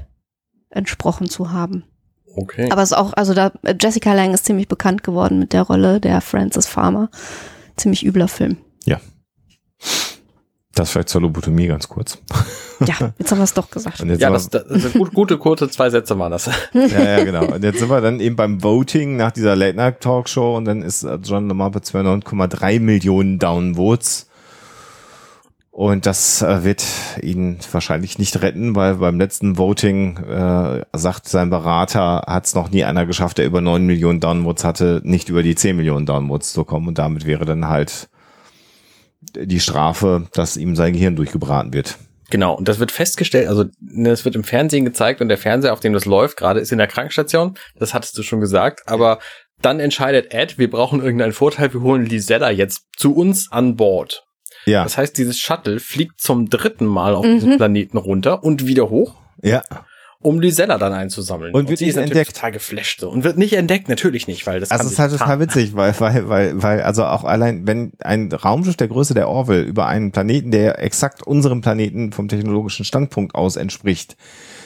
entsprochen 0.74 1.28
zu 1.28 1.52
haben. 1.52 1.84
okay. 2.36 2.68
Aber 2.70 2.82
es 2.82 2.90
ist 2.90 2.96
auch, 2.96 3.12
also 3.14 3.34
da, 3.34 3.52
Jessica 3.80 4.12
Lang 4.12 4.34
ist 4.34 4.44
ziemlich 4.44 4.68
bekannt 4.68 5.02
geworden 5.02 5.38
mit 5.38 5.52
der 5.52 5.62
Rolle 5.62 6.00
der 6.00 6.20
Frances 6.20 6.66
Farmer. 6.66 7.10
Ziemlich 7.76 8.04
übler 8.06 8.28
Film. 8.28 8.58
Das 10.74 10.90
vielleicht 10.90 11.08
zur 11.08 11.20
Lobotomie 11.20 11.68
ganz 11.68 11.88
kurz. 11.88 12.18
Ja, 12.80 13.12
jetzt 13.18 13.30
haben 13.30 13.38
wir 13.38 13.44
es 13.44 13.54
doch 13.54 13.70
gesagt. 13.70 14.00
Und 14.00 14.08
jetzt 14.10 14.20
ja, 14.20 14.36
sind 14.36 14.52
das, 14.52 14.66
das, 14.66 14.82
das 14.82 14.92
gut, 14.94 15.14
gute, 15.14 15.38
kurze 15.38 15.68
zwei 15.70 15.90
Sätze 15.90 16.18
waren 16.18 16.32
das. 16.32 16.46
ja, 16.72 16.88
ja, 16.88 17.24
genau. 17.24 17.44
Und 17.46 17.62
jetzt 17.62 17.78
sind 17.78 17.88
wir 17.88 18.00
dann 18.00 18.18
eben 18.18 18.34
beim 18.34 18.62
Voting 18.64 19.16
nach 19.16 19.30
dieser 19.30 19.54
Late 19.54 19.76
Night 19.76 20.00
Talkshow 20.00 20.56
und 20.56 20.64
dann 20.64 20.82
ist 20.82 21.06
John 21.22 21.46
Lamar 21.46 21.70
bei 21.70 21.78
209,3 21.78 22.80
Millionen 22.80 23.38
Downvotes. 23.38 24.28
Und 25.74 26.06
das 26.06 26.40
äh, 26.40 26.62
wird 26.62 26.84
ihn 27.20 27.58
wahrscheinlich 27.72 28.16
nicht 28.20 28.40
retten, 28.42 28.76
weil 28.76 28.94
beim 28.94 29.18
letzten 29.18 29.58
Voting 29.58 30.18
äh, 30.18 30.82
sagt 30.92 31.28
sein 31.28 31.50
Berater, 31.50 32.22
hat 32.28 32.46
es 32.46 32.54
noch 32.54 32.70
nie 32.70 32.84
einer 32.84 33.06
geschafft, 33.06 33.38
der 33.38 33.46
über 33.46 33.60
9 33.60 33.84
Millionen 33.84 34.20
Downvotes 34.20 34.62
hatte, 34.62 35.00
nicht 35.02 35.30
über 35.30 35.42
die 35.42 35.56
10 35.56 35.74
Millionen 35.74 36.06
Downvotes 36.06 36.52
zu 36.52 36.62
kommen. 36.62 36.86
Und 36.86 36.98
damit 36.98 37.26
wäre 37.26 37.44
dann 37.44 37.66
halt 37.66 38.08
die 39.34 39.58
Strafe, 39.58 40.28
dass 40.32 40.56
ihm 40.56 40.76
sein 40.76 40.92
Gehirn 40.92 41.16
durchgebraten 41.16 41.72
wird. 41.72 41.98
Genau, 42.30 42.54
und 42.54 42.68
das 42.68 42.78
wird 42.78 42.92
festgestellt, 42.92 43.48
also 43.48 43.64
ne, 43.80 44.10
es 44.10 44.24
wird 44.24 44.36
im 44.36 44.44
Fernsehen 44.44 44.84
gezeigt 44.84 45.20
und 45.20 45.28
der 45.28 45.38
Fernseher, 45.38 45.72
auf 45.72 45.80
dem 45.80 45.92
das 45.92 46.04
läuft, 46.04 46.36
gerade 46.36 46.60
ist 46.60 46.70
in 46.70 46.78
der 46.78 46.86
Krankenstation, 46.86 47.58
das 47.80 47.94
hattest 47.94 48.16
du 48.16 48.22
schon 48.22 48.40
gesagt, 48.40 48.82
aber 48.86 49.18
dann 49.60 49.80
entscheidet 49.80 50.32
Ed, 50.32 50.56
wir 50.56 50.70
brauchen 50.70 51.02
irgendeinen 51.02 51.32
Vorteil, 51.32 51.74
wir 51.74 51.80
holen 51.80 52.06
Lisella 52.06 52.50
jetzt 52.50 52.86
zu 52.96 53.12
uns 53.16 53.50
an 53.50 53.74
Bord. 53.74 54.23
Ja, 54.66 54.84
Das 54.84 54.96
heißt, 54.98 55.16
dieses 55.18 55.38
Shuttle 55.38 55.80
fliegt 55.80 56.20
zum 56.20 56.48
dritten 56.50 56.86
Mal 56.86 57.14
auf 57.14 57.24
Mhm. 57.26 57.34
diesen 57.34 57.56
Planeten 57.56 57.98
runter 57.98 58.42
und 58.44 58.66
wieder 58.66 58.90
hoch, 58.90 59.14
ja. 59.42 59.62
um 60.20 60.40
Lisella 60.40 60.78
dann 60.78 60.92
einzusammeln. 60.94 61.52
Und 61.54 61.68
wird 61.68 61.78
sie 61.78 61.84
nicht 61.84 61.90
ist 61.90 61.96
natürlich 61.96 62.16
entdeckt. 62.18 62.36
total 62.36 62.52
geflasht 62.52 63.00
so. 63.00 63.10
und 63.10 63.24
wird 63.24 63.36
nicht 63.36 63.52
entdeckt, 63.52 63.88
natürlich 63.90 64.26
nicht, 64.26 64.46
weil 64.46 64.60
das 64.60 64.70
Also 64.70 64.86
es 64.86 64.92
ist 64.92 64.98
halt 64.98 65.10
nicht 65.12 65.20
total 65.20 65.40
witzig, 65.40 65.74
weil, 65.76 65.94
weil, 66.00 66.28
weil, 66.30 66.62
weil, 66.62 66.82
also 66.82 67.04
auch 67.04 67.24
allein, 67.24 67.66
wenn 67.66 67.92
ein 68.00 68.32
Raumschiff 68.32 68.76
der 68.76 68.88
Größe 68.88 69.12
der 69.12 69.28
Orville 69.28 69.60
über 69.62 69.86
einen 69.86 70.12
Planeten, 70.12 70.50
der 70.50 70.82
exakt 70.82 71.22
unserem 71.26 71.60
Planeten 71.60 72.12
vom 72.12 72.28
technologischen 72.28 72.86
Standpunkt 72.86 73.34
aus 73.34 73.56
entspricht, 73.56 74.16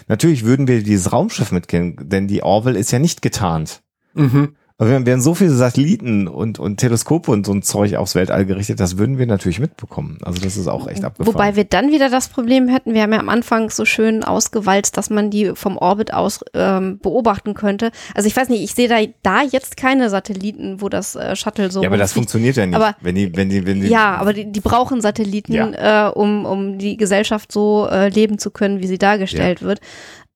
natürlich 0.06 0.44
würden 0.44 0.68
wir 0.68 0.82
dieses 0.84 1.12
Raumschiff 1.12 1.50
mitkennen, 1.50 1.96
denn 2.08 2.28
die 2.28 2.42
Orville 2.44 2.78
ist 2.78 2.92
ja 2.92 3.00
nicht 3.00 3.20
getarnt. 3.20 3.82
Mhm. 4.14 4.54
Aber 4.80 4.90
wir 4.90 5.06
werden 5.06 5.20
so 5.20 5.34
viele 5.34 5.50
Satelliten 5.50 6.28
und, 6.28 6.60
und 6.60 6.76
Teleskope 6.76 7.32
und 7.32 7.44
so 7.44 7.52
ein 7.52 7.62
Zeug 7.62 7.96
aufs 7.96 8.14
Weltall 8.14 8.46
gerichtet, 8.46 8.78
das 8.78 8.96
würden 8.96 9.18
wir 9.18 9.26
natürlich 9.26 9.58
mitbekommen. 9.58 10.18
Also 10.22 10.40
das 10.40 10.56
ist 10.56 10.68
auch 10.68 10.86
echt 10.86 11.04
abgefahren. 11.04 11.34
Wobei 11.34 11.56
wir 11.56 11.64
dann 11.64 11.90
wieder 11.90 12.08
das 12.08 12.28
Problem 12.28 12.68
hätten, 12.68 12.94
wir 12.94 13.02
haben 13.02 13.12
ja 13.12 13.18
am 13.18 13.28
Anfang 13.28 13.70
so 13.70 13.84
schön 13.84 14.22
ausgewalzt, 14.22 14.96
dass 14.96 15.10
man 15.10 15.30
die 15.30 15.50
vom 15.56 15.76
Orbit 15.78 16.14
aus 16.14 16.44
ähm, 16.54 17.00
beobachten 17.02 17.54
könnte. 17.54 17.90
Also 18.14 18.28
ich 18.28 18.36
weiß 18.36 18.50
nicht, 18.50 18.62
ich 18.62 18.72
sehe 18.72 18.86
da, 18.86 18.98
da 19.24 19.42
jetzt 19.42 19.76
keine 19.76 20.10
Satelliten, 20.10 20.80
wo 20.80 20.88
das 20.88 21.16
äh, 21.16 21.34
Shuttle 21.34 21.72
so 21.72 21.82
ja, 21.82 21.88
aber 21.88 21.96
das 21.96 22.10
rumfliegt. 22.10 22.30
funktioniert 22.30 22.56
ja 22.56 22.66
nicht. 22.66 22.76
Aber- 22.76 22.94
wenn 23.00 23.16
die, 23.16 23.36
wenn 23.36 23.48
die, 23.50 23.66
wenn 23.66 23.80
die, 23.80 23.88
Ja, 23.88 24.14
aber 24.14 24.32
die, 24.32 24.52
die 24.52 24.60
brauchen 24.60 25.00
Satelliten, 25.00 25.74
äh, 25.74 26.08
um, 26.14 26.44
um 26.46 26.78
die 26.78 26.96
Gesellschaft 26.96 27.50
so 27.50 27.88
äh, 27.90 28.10
leben 28.10 28.38
zu 28.38 28.52
können, 28.52 28.80
wie 28.80 28.86
sie 28.86 28.98
dargestellt 28.98 29.60
wird. 29.60 29.80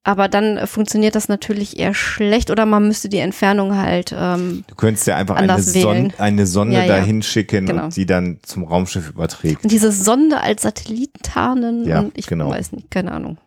Aber 0.04 0.28
dann 0.28 0.56
äh, 0.56 0.66
funktioniert 0.66 1.14
das 1.14 1.28
natürlich 1.28 1.78
eher 1.78 1.94
schlecht 1.94 2.50
oder 2.50 2.66
man 2.66 2.86
müsste 2.88 3.08
die 3.08 3.18
Entfernung 3.18 3.76
halt. 3.76 4.12
Ähm, 4.16 4.64
du 4.66 4.74
könntest 4.74 5.06
ja 5.06 5.16
einfach 5.16 5.36
eine, 5.36 5.60
Son 5.62 6.12
eine 6.18 6.46
Sonde 6.46 6.76
Ja, 6.76 6.82
ja. 6.82 6.88
dahin 6.88 7.22
schicken 7.22 7.66
Genau. 7.66 7.84
und 7.84 7.96
die 7.96 8.04
dann 8.06 8.38
zum 8.42 8.64
Raumschiff 8.64 9.10
überträgt. 9.10 9.62
und 9.62 9.70
diese 9.70 9.92
Sonde 9.92 10.40
als 10.40 10.62
Satellit 10.62 11.10
tarnen 11.22 11.86
Ja, 11.86 12.00
und 12.00 12.18
ich 12.18 12.26
genau. 12.26 12.50
weiß 12.50 12.72
nicht, 12.72 12.90
keine 12.90 13.12
Ahnung. 13.12 13.38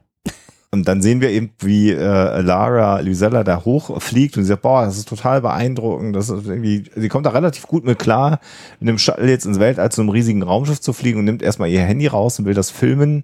Und 0.72 0.90
dann 0.90 1.02
sehen 1.02 1.22
wir 1.22 1.30
eben, 1.30 1.52
wie 1.60 1.92
äh, 1.92 2.42
Lara 2.42 3.00
Lysella 3.00 3.46
da 3.46 3.64
hochfliegt 3.64 4.36
und 4.36 4.44
sie 4.44 4.50
sagt, 4.50 4.62
boah, 4.64 4.86
das 4.86 4.98
ist 4.98 5.08
total 5.08 5.40
beeindruckend. 5.42 6.14
Das 6.16 6.30
ist 6.30 6.48
irgendwie, 6.48 6.84
sie 6.96 7.08
kommt 7.08 7.26
da 7.26 7.30
relativ 7.30 7.68
gut 7.68 7.86
mit 7.86 7.98
klar, 7.98 8.40
mit 8.82 8.90
dem 8.90 8.98
Shuttle 8.98 9.30
jetzt 9.30 9.46
ins 9.46 9.60
Weltall 9.60 9.90
zu 9.92 10.02
einem 10.02 10.10
riesigen 10.10 10.44
Raumschiff 10.44 10.82
zu 10.82 10.92
fliegen 10.92 11.20
und 11.20 11.26
nimmt 11.26 11.42
erstmal 11.44 11.70
ihr 11.70 11.82
Handy 11.82 12.08
raus 12.08 12.40
und 12.40 12.46
will 12.46 12.54
das 12.56 12.72
filmen. 12.72 13.24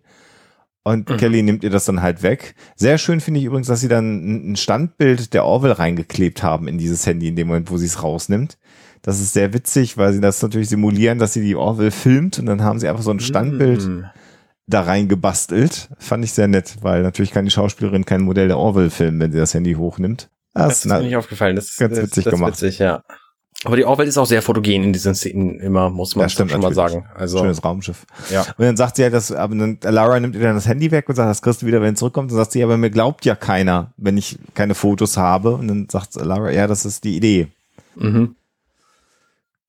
Und 0.83 1.09
Mhm. 1.09 1.17
Kelly 1.17 1.43
nimmt 1.43 1.63
ihr 1.63 1.69
das 1.69 1.85
dann 1.85 2.01
halt 2.01 2.23
weg. 2.23 2.55
Sehr 2.75 2.97
schön 2.97 3.19
finde 3.21 3.39
ich 3.39 3.45
übrigens, 3.45 3.67
dass 3.67 3.81
sie 3.81 3.87
dann 3.87 4.51
ein 4.51 4.55
Standbild 4.55 5.33
der 5.33 5.45
Orville 5.45 5.77
reingeklebt 5.77 6.41
haben 6.41 6.67
in 6.67 6.77
dieses 6.79 7.05
Handy 7.05 7.27
in 7.27 7.35
dem 7.35 7.47
Moment, 7.47 7.69
wo 7.69 7.77
sie 7.77 7.85
es 7.85 8.01
rausnimmt. 8.01 8.57
Das 9.03 9.19
ist 9.19 9.33
sehr 9.33 9.53
witzig, 9.53 9.97
weil 9.97 10.13
sie 10.13 10.21
das 10.21 10.41
natürlich 10.41 10.69
simulieren, 10.69 11.19
dass 11.19 11.33
sie 11.33 11.41
die 11.41 11.55
Orville 11.55 11.91
filmt 11.91 12.39
und 12.39 12.45
dann 12.47 12.63
haben 12.63 12.79
sie 12.79 12.87
einfach 12.87 13.03
so 13.03 13.11
ein 13.11 13.19
Standbild 13.19 13.85
Mhm. 13.87 14.05
da 14.67 14.81
reingebastelt. 14.81 15.89
Fand 15.99 16.23
ich 16.23 16.33
sehr 16.33 16.47
nett, 16.47 16.77
weil 16.81 17.03
natürlich 17.03 17.31
kann 17.31 17.45
die 17.45 17.51
Schauspielerin 17.51 18.05
kein 18.05 18.21
Modell 18.21 18.47
der 18.47 18.57
Orville 18.57 18.89
filmen, 18.89 19.19
wenn 19.19 19.31
sie 19.31 19.37
das 19.39 19.53
Handy 19.53 19.73
hochnimmt. 19.73 20.29
Das 20.53 20.67
Das, 20.67 20.77
ist 20.79 20.85
mir 20.87 21.01
nicht 21.01 21.15
aufgefallen. 21.15 21.55
Das 21.55 21.65
ist 21.69 21.77
ganz 21.77 21.95
das, 21.95 22.05
witzig 22.05 22.23
das 22.25 22.33
gemacht. 22.33 22.53
Witzig, 22.53 22.79
ja. 22.79 23.03
Aber 23.63 23.75
die 23.75 23.85
Orwell 23.85 24.07
ist 24.07 24.17
auch 24.17 24.25
sehr 24.25 24.41
fotogen 24.41 24.83
in 24.83 24.93
diesen 24.93 25.13
Szenen 25.13 25.59
immer, 25.59 25.91
muss 25.91 26.15
man 26.15 26.25
Das 26.25 26.33
stimmt 26.33 26.49
schon 26.49 26.61
mal 26.61 26.73
sagen. 26.73 27.05
Also, 27.13 27.39
schönes 27.39 27.63
Raumschiff. 27.63 28.05
ja. 28.31 28.41
Und 28.41 28.65
dann 28.65 28.75
sagt 28.75 28.95
sie 28.95 29.03
halt, 29.03 29.13
dass, 29.13 29.31
aber 29.31 29.55
dann, 29.55 29.77
Lara 29.83 30.19
nimmt 30.19 30.35
ihr 30.35 30.41
dann 30.41 30.55
das 30.55 30.67
Handy 30.67 30.89
weg 30.89 31.07
und 31.07 31.15
sagt, 31.15 31.29
das 31.29 31.43
kriegst 31.43 31.61
du 31.61 31.67
wieder, 31.67 31.79
wenn 31.81 31.93
es 31.93 31.99
zurückkommt. 31.99 32.31
Und 32.31 32.37
sagt 32.37 32.53
sie, 32.53 32.63
aber 32.63 32.77
mir 32.77 32.89
glaubt 32.89 33.23
ja 33.23 33.35
keiner, 33.35 33.93
wenn 33.97 34.17
ich 34.17 34.39
keine 34.55 34.73
Fotos 34.73 35.15
habe. 35.15 35.53
Und 35.53 35.67
dann 35.67 35.87
sagt 35.89 36.15
Lara, 36.15 36.51
ja, 36.51 36.65
das 36.65 36.85
ist 36.85 37.03
die 37.03 37.15
Idee. 37.15 37.47
Mhm. 37.95 38.35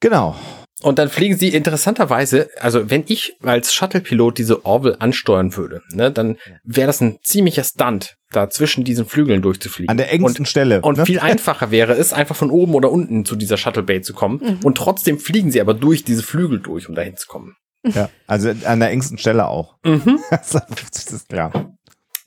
Genau. 0.01 0.37
Und 0.83 0.99
dann 0.99 1.09
fliegen 1.09 1.37
sie 1.37 1.49
interessanterweise, 1.49 2.51
also 2.61 2.91
wenn 2.91 3.05
ich 3.07 3.37
als 3.43 3.73
Shuttle-Pilot 3.73 4.39
diese 4.39 4.65
Orville 4.65 5.01
ansteuern 5.01 5.57
würde, 5.57 5.83
ne, 5.93 6.11
dann 6.11 6.39
wäre 6.65 6.89
das 6.89 7.01
ein 7.01 7.19
ziemlicher 7.23 7.63
Stunt, 7.63 8.17
da 8.33 8.51
zwischen 8.51 8.83
diesen 8.83 9.07
Flügeln 9.07 9.43
durchzufliegen. 9.43 9.91
An 9.91 9.97
der 9.97 10.13
engsten 10.13 10.43
und, 10.43 10.47
Stelle. 10.47 10.81
und 10.81 10.99
ne? 10.99 11.07
viel 11.07 11.21
einfacher 11.21 11.71
wäre 11.71 11.95
es, 11.95 12.13
einfach 12.13 12.35
von 12.35 12.51
oben 12.51 12.75
oder 12.75 12.91
unten 12.91 13.25
zu 13.25 13.37
dieser 13.37 13.57
Shuttle 13.57 13.85
Bay 13.85 14.01
zu 14.01 14.13
kommen. 14.13 14.61
Und 14.65 14.77
trotzdem 14.77 15.19
fliegen 15.19 15.51
sie 15.53 15.61
aber 15.61 15.75
durch 15.75 16.03
diese 16.05 16.23
Flügel 16.23 16.61
durch, 16.61 16.89
um 16.89 16.95
dahin 16.95 17.17
zu 17.17 17.29
kommen. 17.29 17.55
ja, 17.85 18.11
also 18.27 18.53
an 18.65 18.81
der 18.81 18.91
engsten 18.91 19.19
Stelle 19.19 19.47
auch. 19.47 19.77
Mhm. 19.85 20.19
das 20.31 21.13
ist 21.13 21.29
klar. 21.29 21.77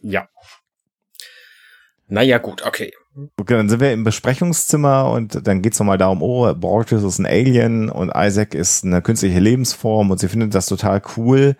Ja. 0.01 0.27
Naja, 2.07 2.37
gut, 2.37 2.63
okay. 2.65 2.93
Okay, 3.37 3.53
dann 3.55 3.69
sind 3.69 3.79
wir 3.79 3.93
im 3.93 4.03
Besprechungszimmer 4.03 5.09
und 5.11 5.47
dann 5.47 5.61
geht's 5.61 5.79
nochmal 5.79 5.97
darum, 5.97 6.21
oh, 6.21 6.53
Bortus 6.53 7.03
ist 7.03 7.19
ein 7.19 7.25
Alien 7.25 7.89
und 7.89 8.11
Isaac 8.15 8.53
ist 8.53 8.83
eine 8.83 9.01
künstliche 9.01 9.39
Lebensform 9.39 10.11
und 10.11 10.19
sie 10.19 10.27
findet 10.27 10.53
das 10.53 10.65
total 10.65 11.01
cool. 11.15 11.55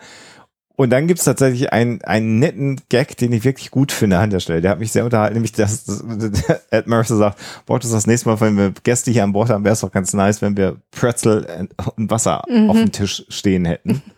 Und 0.77 0.90
dann 0.90 1.07
gibt's 1.07 1.23
tatsächlich 1.23 1.72
einen, 1.72 2.02
einen 2.02 2.38
netten 2.40 2.82
Gag, 2.90 3.15
den 3.15 3.32
ich 3.32 3.45
wirklich 3.45 3.72
gut 3.72 3.94
finde 3.94 4.18
an 4.18 4.30
der 4.30 4.41
Stelle. 4.41 4.60
Der 4.60 4.72
hat 4.72 4.80
mich 4.80 4.91
sehr 4.91 5.06
unterhalten, 5.06 5.36
nämlich 5.36 5.53
dass 5.53 5.86
dass 5.86 6.03
Ed 6.72 6.88
Mercer 6.88 7.15
sagt, 7.15 7.40
Bortus, 7.65 7.91
das 7.91 8.07
nächste 8.07 8.27
Mal, 8.27 8.41
wenn 8.41 8.57
wir 8.57 8.73
Gäste 8.84 9.10
hier 9.11 9.23
an 9.23 9.32
Bord 9.32 9.49
haben, 9.49 9.64
wäre 9.64 9.72
es 9.72 9.80
doch 9.80 9.91
ganz 9.91 10.14
nice, 10.14 10.41
wenn 10.41 10.57
wir 10.57 10.76
Pretzel 10.91 11.69
und 11.95 12.11
Wasser 12.11 12.44
Mhm. 12.49 12.69
auf 12.69 12.76
dem 12.76 12.91
Tisch 12.91 13.26
stehen 13.30 13.65
hätten. 13.65 14.02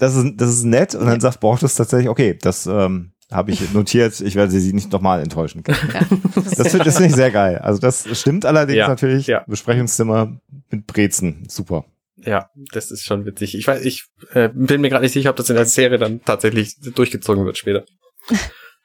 Das 0.00 0.14
ist, 0.14 0.34
das 0.36 0.50
ist 0.50 0.62
nett 0.62 0.94
und 0.94 1.06
dann 1.06 1.18
sagt 1.18 1.40
Bortus 1.40 1.74
tatsächlich, 1.74 2.08
okay, 2.08 2.38
das 2.40 2.66
ähm, 2.66 3.10
habe 3.30 3.50
ich 3.50 3.72
notiert, 3.72 4.20
ich 4.20 4.34
werde 4.34 4.52
sie 4.52 4.72
nicht 4.72 4.90
nochmal 4.92 5.20
enttäuschen 5.22 5.62
können. 5.62 5.78
Ja. 5.92 6.00
Das 6.56 6.70
finde 6.72 7.06
ich 7.06 7.14
sehr 7.14 7.30
geil. 7.30 7.58
Also 7.58 7.80
das 7.80 8.08
stimmt 8.18 8.46
allerdings 8.46 8.78
Ja, 8.78 8.88
natürlich. 8.88 9.26
ja. 9.26 9.44
Besprechungszimmer 9.46 10.40
mit 10.70 10.86
Brezen. 10.86 11.44
Super. 11.48 11.84
Ja, 12.16 12.50
das 12.72 12.90
ist 12.90 13.04
schon 13.04 13.26
witzig. 13.26 13.54
Ich 13.56 13.66
weiß, 13.66 13.84
ich 13.84 14.06
äh, 14.32 14.48
bin 14.52 14.80
mir 14.80 14.88
gerade 14.88 15.04
nicht 15.04 15.12
sicher, 15.12 15.30
ob 15.30 15.36
das 15.36 15.50
in 15.50 15.56
der 15.56 15.66
Serie 15.66 15.98
dann 15.98 16.22
tatsächlich 16.24 16.76
durchgezogen 16.80 17.44
wird 17.44 17.58
später. 17.58 17.84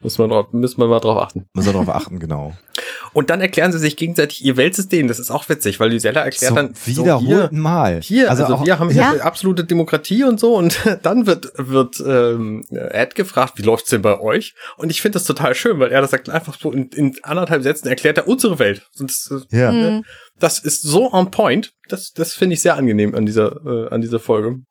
Muss 0.03 0.17
man, 0.17 0.29
drauf, 0.29 0.47
müssen 0.51 0.79
wir 0.79 0.87
mal 0.87 0.99
drauf 0.99 1.17
achten. 1.21 1.45
Muss 1.53 1.65
man 1.65 1.73
darauf 1.73 1.89
achten, 1.89 2.19
genau. 2.19 2.53
Und 3.13 3.29
dann 3.29 3.41
erklären 3.41 3.71
sie 3.71 3.79
sich 3.79 3.95
gegenseitig 3.95 4.43
ihr 4.43 4.57
Weltsystem. 4.57 5.07
Das 5.07 5.19
ist 5.19 5.29
auch 5.29 5.47
witzig, 5.47 5.79
weil 5.79 5.91
Lysella 5.91 6.21
erklärt 6.21 6.49
Zum 6.49 6.55
dann 6.55 6.73
so, 6.73 7.03
wiederholten 7.03 7.59
Mal. 7.59 8.01
hier, 8.01 8.21
hier 8.21 8.29
also, 8.29 8.45
auch, 8.45 8.65
wir 8.65 8.79
haben 8.79 8.89
hier 8.89 9.01
Ja. 9.01 9.23
absolute 9.23 9.63
Demokratie 9.63 10.23
und 10.23 10.39
so. 10.39 10.55
Und 10.55 10.79
dann 11.03 11.25
wird 11.27 11.51
wird 11.57 12.03
ähm, 12.05 12.63
Ed 12.71 13.15
gefragt, 13.15 13.53
wie 13.57 13.61
läuft's 13.61 13.89
denn 13.91 14.01
bei 14.01 14.19
euch? 14.19 14.55
Und 14.77 14.89
ich 14.89 15.01
finde 15.01 15.17
das 15.17 15.25
total 15.25 15.53
schön, 15.55 15.79
weil 15.79 15.91
er 15.91 16.01
das 16.01 16.11
sagt 16.11 16.29
einfach 16.29 16.57
so 16.59 16.71
in, 16.71 16.89
in 16.89 17.15
anderthalb 17.23 17.63
Sätzen 17.63 17.87
erklärt 17.87 18.17
er 18.17 18.27
unsere 18.27 18.59
Welt. 18.59 18.87
Und 18.99 19.09
das, 19.09 19.45
äh, 19.51 19.57
ja. 19.57 19.71
Mhm. 19.71 20.05
das 20.39 20.59
ist 20.59 20.81
so 20.81 21.11
on 21.13 21.31
point. 21.31 21.71
Das 21.89 22.13
das 22.13 22.33
finde 22.33 22.55
ich 22.55 22.61
sehr 22.61 22.75
angenehm 22.75 23.13
an 23.15 23.25
dieser 23.25 23.57
äh, 23.65 23.89
an 23.89 24.01
dieser 24.01 24.19
Folge. 24.19 24.61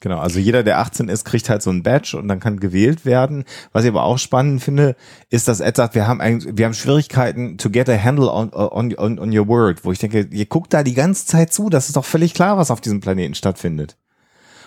Genau, 0.00 0.18
also 0.18 0.38
jeder, 0.38 0.62
der 0.62 0.78
18 0.78 1.10
ist, 1.10 1.26
kriegt 1.26 1.50
halt 1.50 1.62
so 1.62 1.68
ein 1.68 1.82
Badge 1.82 2.16
und 2.16 2.26
dann 2.26 2.40
kann 2.40 2.58
gewählt 2.58 3.04
werden. 3.04 3.44
Was 3.72 3.84
ich 3.84 3.90
aber 3.90 4.04
auch 4.04 4.16
spannend 4.16 4.62
finde, 4.62 4.96
ist, 5.28 5.46
dass 5.46 5.60
Ed 5.60 5.76
sagt, 5.76 5.94
wir 5.94 6.08
haben 6.08 6.22
eigentlich, 6.22 6.56
wir 6.56 6.64
haben 6.64 6.72
Schwierigkeiten 6.72 7.58
to 7.58 7.68
get 7.68 7.88
a 7.90 8.02
handle 8.02 8.32
on, 8.32 8.50
on, 8.54 8.94
on, 8.96 9.18
on 9.18 9.38
your 9.38 9.46
word, 9.46 9.84
wo 9.84 9.92
ich 9.92 9.98
denke, 9.98 10.26
ihr 10.30 10.46
guckt 10.46 10.72
da 10.72 10.82
die 10.82 10.94
ganze 10.94 11.26
Zeit 11.26 11.52
zu, 11.52 11.68
das 11.68 11.88
ist 11.88 11.96
doch 11.96 12.06
völlig 12.06 12.32
klar, 12.32 12.56
was 12.56 12.70
auf 12.70 12.80
diesem 12.80 13.00
Planeten 13.00 13.34
stattfindet. 13.34 13.98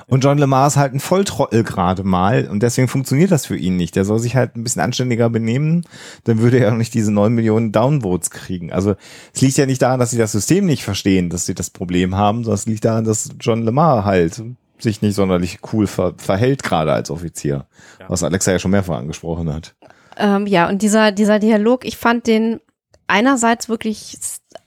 Und 0.05 0.23
John 0.23 0.37
Lemar 0.37 0.67
ist 0.67 0.75
halt 0.75 0.93
ein 0.93 0.99
Volltrottel 0.99 1.63
gerade 1.63 2.03
mal 2.03 2.47
und 2.47 2.61
deswegen 2.61 2.87
funktioniert 2.87 3.31
das 3.31 3.45
für 3.45 3.55
ihn 3.55 3.75
nicht. 3.75 3.95
Der 3.95 4.05
soll 4.05 4.19
sich 4.19 4.35
halt 4.35 4.55
ein 4.55 4.63
bisschen 4.63 4.81
anständiger 4.81 5.29
benehmen, 5.29 5.83
dann 6.25 6.39
würde 6.39 6.59
er 6.59 6.73
auch 6.73 6.77
nicht 6.77 6.93
diese 6.93 7.11
neun 7.11 7.33
Millionen 7.33 7.71
Downvotes 7.71 8.29
kriegen. 8.29 8.71
Also 8.71 8.95
es 9.33 9.41
liegt 9.41 9.57
ja 9.57 9.65
nicht 9.65 9.81
daran, 9.81 9.99
dass 9.99 10.11
sie 10.11 10.17
das 10.17 10.33
System 10.33 10.65
nicht 10.65 10.83
verstehen, 10.83 11.29
dass 11.29 11.45
sie 11.45 11.55
das 11.55 11.69
Problem 11.69 12.15
haben, 12.15 12.43
sondern 12.43 12.55
es 12.55 12.65
liegt 12.65 12.85
daran, 12.85 13.05
dass 13.05 13.29
John 13.39 13.63
Lemar 13.63 14.05
halt 14.05 14.43
sich 14.83 15.01
nicht 15.01 15.15
sonderlich 15.15 15.59
cool 15.71 15.87
ver 15.87 16.13
verhält, 16.17 16.63
gerade 16.63 16.93
als 16.93 17.09
Offizier. 17.09 17.65
Ja. 17.99 18.09
Was 18.09 18.23
Alexa 18.23 18.51
ja 18.51 18.59
schon 18.59 18.71
mehrfach 18.71 18.97
angesprochen 18.97 19.51
hat. 19.51 19.75
Ähm, 20.17 20.45
ja, 20.45 20.69
und 20.69 20.81
dieser, 20.81 21.11
dieser 21.11 21.39
Dialog, 21.39 21.85
ich 21.85 21.97
fand 21.97 22.27
den 22.27 22.59
einerseits 23.07 23.69
wirklich 23.69 24.17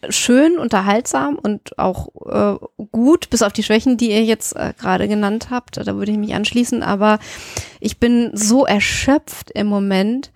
schön, 0.09 0.59
unterhaltsam 0.59 1.37
und 1.37 1.79
auch 1.79 2.09
äh, 2.27 2.85
gut, 2.93 3.31
bis 3.31 3.43
auf 3.43 3.53
die 3.53 3.63
Schwächen, 3.63 3.97
die 3.97 4.11
ihr 4.11 4.25
jetzt 4.25 4.55
äh, 4.57 4.73
gerade 4.79 5.09
genannt 5.09 5.49
habt. 5.51 5.79
Da 5.79 5.97
würde 5.97 6.13
ich 6.13 6.19
mich 6.19 6.35
anschließen. 6.35 6.83
Aber 6.83 7.19
ich 7.81 7.99
bin 7.99 8.31
so 8.35 8.67
erschöpft 8.67 9.51
im 9.53 9.67
Moment, 9.67 10.33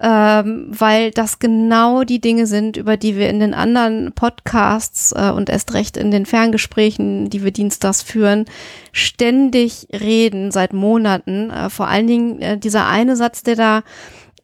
ähm, 0.00 0.66
weil 0.70 1.10
das 1.10 1.38
genau 1.38 2.04
die 2.04 2.20
Dinge 2.20 2.46
sind, 2.46 2.78
über 2.78 2.96
die 2.96 3.16
wir 3.16 3.28
in 3.28 3.38
den 3.38 3.52
anderen 3.52 4.12
Podcasts 4.12 5.12
äh, 5.12 5.30
und 5.30 5.50
erst 5.50 5.74
recht 5.74 5.98
in 5.98 6.10
den 6.10 6.24
Ferngesprächen, 6.24 7.28
die 7.28 7.44
wir 7.44 7.50
dienstags 7.50 8.02
führen, 8.02 8.46
ständig 8.92 9.88
reden 9.92 10.50
seit 10.50 10.72
Monaten. 10.72 11.50
Äh, 11.50 11.68
vor 11.68 11.88
allen 11.88 12.06
Dingen 12.06 12.40
äh, 12.40 12.58
dieser 12.58 12.86
eine 12.86 13.14
Satz, 13.14 13.42
der 13.42 13.56
da 13.56 13.82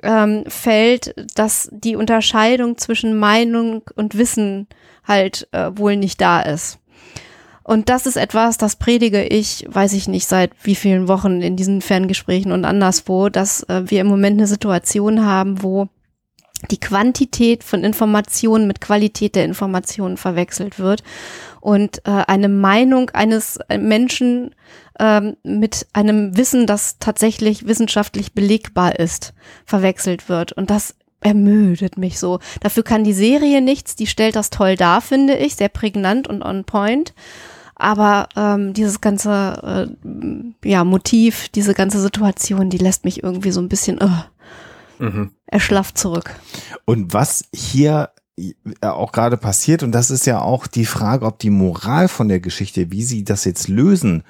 ähm, 0.03 0.45
fällt, 0.47 1.15
dass 1.35 1.71
die 1.73 1.97
Unterscheidung 1.97 2.77
zwischen 2.77 3.19
Meinung 3.19 3.83
und 3.95 4.19
Wissen 4.19 4.67
halt 5.05 5.49
äh, 5.53 5.71
wohl 5.75 5.97
nicht 5.97 6.21
da 6.21 6.43
ist. 6.43 6.79
Und 7.67 7.89
das 7.89 8.07
ist 8.07 8.17
etwas, 8.17 8.59
das 8.59 8.77
predige 8.77 9.25
ich, 9.25 9.67
weiß 9.69 9.95
ich 9.95 10.07
nicht, 10.07 10.29
seit 10.29 10.53
wie 10.63 10.77
vielen 10.77 11.09
Wochen 11.09 11.43
in 11.43 11.57
diesen 11.57 11.81
Ferngesprächen 11.83 12.53
und 12.53 12.65
anderswo, 12.65 13.29
dass 13.29 13.65
äh, 13.65 13.83
wir 13.87 14.03
im 14.03 14.07
Moment 14.07 14.39
eine 14.39 14.47
Situation 14.47 15.27
haben, 15.27 15.65
wo 15.65 15.89
die 16.71 16.79
Quantität 16.79 17.65
von 17.65 17.83
Informationen 17.83 18.69
mit 18.69 18.81
Qualität 18.81 19.35
der 19.35 19.45
Informationen 19.45 20.17
verwechselt 20.17 20.79
wird 20.79 21.03
und 21.61 21.99
äh, 22.07 22.23
eine 22.29 22.49
Meinung 22.49 23.11
eines 23.11 23.59
Menschen 23.77 24.55
ähm, 25.01 25.37
mit 25.43 25.89
einem 25.93 26.37
Wissen, 26.37 26.69
das 26.69 27.01
tatsächlich 27.01 27.67
wissenschaftlich 27.67 28.33
belegbar 28.33 28.97
ist, 28.97 29.35
verwechselt 29.65 30.29
wird. 30.29 30.53
Und 30.53 30.71
das 30.71 30.95
ermüdet 31.21 31.99
mich 31.99 32.21
so. 32.21 32.39
Dafür 32.61 32.85
kann 32.85 33.03
die 33.03 33.13
Serie 33.13 33.61
nichts, 33.61 33.97
die 33.97 34.07
stellt 34.07 34.37
das 34.37 34.51
toll 34.51 34.77
dar, 34.77 35.01
finde 35.01 35.35
ich, 35.35 35.57
sehr 35.57 35.69
prägnant 35.69 36.29
und 36.29 36.43
on 36.43 36.63
point. 36.63 37.13
Aber 37.77 38.29
ähm, 38.37 38.73
dieses 38.73 39.03
ganze 39.03 39.89
äh, 40.03 40.69
ja, 40.69 40.83
Motiv, 40.83 41.49
diese 41.51 41.75
ganze 41.75 42.01
Situation, 42.01 42.71
die 42.71 42.79
lässt 42.79 43.05
mich 43.05 43.23
irgendwie 43.23 43.51
so 43.51 43.61
ein 43.61 43.69
bisschen 43.69 44.03
uh, 44.03 45.05
mhm. 45.05 45.33
erschlafft 45.47 45.99
zurück. 45.99 46.35
Und 46.87 47.13
was 47.13 47.45
hier 47.55 48.11
äh, 48.39 48.55
auch 48.81 49.13
gerade 49.13 49.37
passiert, 49.37 49.83
und 49.83 49.93
das 49.93 50.11
ist 50.11 50.25
ja 50.25 50.41
auch 50.41 50.67
die 50.67 50.87
Frage, 50.87 51.27
ob 51.27 51.39
die 51.39 51.51
Moral 51.51 52.09
von 52.09 52.29
der 52.29 52.41
Geschichte, 52.41 52.91
wie 52.91 53.03
sie 53.03 53.25
das 53.25 53.45
jetzt 53.45 53.69
lösen, 53.69 54.25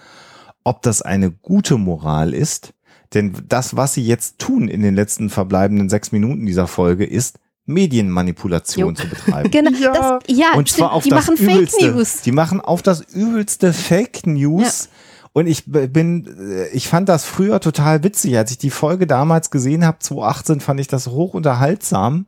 ob 0.65 0.83
das 0.83 1.01
eine 1.03 1.31
gute 1.31 1.79
Moral 1.79 2.35
ist. 2.35 2.75
Denn 3.15 3.33
das, 3.49 3.77
was 3.77 3.95
sie 3.95 4.05
jetzt 4.05 4.41
tun 4.41 4.67
in 4.67 4.83
den 4.83 4.97
letzten 4.97 5.31
verbleibenden 5.31 5.89
sechs 5.89 6.11
Minuten 6.11 6.47
dieser 6.47 6.67
Folge, 6.67 7.05
ist, 7.05 7.39
Medienmanipulation 7.67 8.95
jo. 8.95 9.03
zu 9.03 9.09
betreiben. 9.09 9.51
Genau, 9.57 9.71
ja, 9.79 9.93
das, 9.93 10.37
ja 10.37 10.53
und 10.55 10.69
zwar 10.69 10.93
auf 10.93 11.05
die 11.05 11.11
das 11.11 11.27
machen 11.27 11.37
übelste, 11.37 11.81
Fake 11.81 11.95
News. 11.95 12.21
Die 12.23 12.33
machen 12.33 12.61
auf 12.61 12.83
das 12.83 13.01
übelste 13.01 13.73
Fake 13.73 14.27
News. 14.27 14.85
Ja. 14.85 14.91
Und 15.33 15.49
ich 15.49 15.65
bin, 15.67 16.27
äh, 16.39 16.69
ich 16.69 16.89
fand 16.89 17.11
das 17.11 17.25
früher 17.27 17.61
total 17.61 18.03
witzig. 18.03 18.39
Als 18.39 18.51
ich 18.53 18.59
die 18.59 18.71
Folge 18.71 19.07
damals 19.07 19.51
gesehen 19.51 19.85
habe, 19.85 19.99
2018, 19.99 20.61
fand 20.61 20.81
ich 20.81 20.89
das 20.89 21.09
hoch 21.09 21.35
unterhaltsam. 21.35 22.27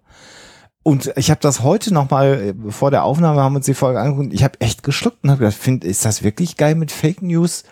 Und 0.83 1.13
ich 1.17 1.31
habe 1.31 1.41
das 1.41 1.63
heute 1.63 1.95
nochmal, 1.95 2.55
äh, 2.67 2.71
vor 2.71 2.91
der 2.91 3.05
Aufnahme 3.05 3.41
haben 3.41 3.53
wir 3.53 3.59
uns 3.59 3.67
die 3.67 3.75
Folge 3.75 4.01
angeguckt. 4.01 4.35
Ich 4.35 4.45
habe 4.45 4.61
echt 4.61 4.83
geschluckt 4.83 5.19
und 5.23 5.31
habe 5.31 5.41
gedacht, 5.41 5.57
find, 5.57 5.85
ist 5.85 6.05
das 6.05 6.23
wirklich 6.23 6.57
geil 6.57 6.75
mit 6.75 6.93
Fake 6.93 7.23
News? 7.23 7.65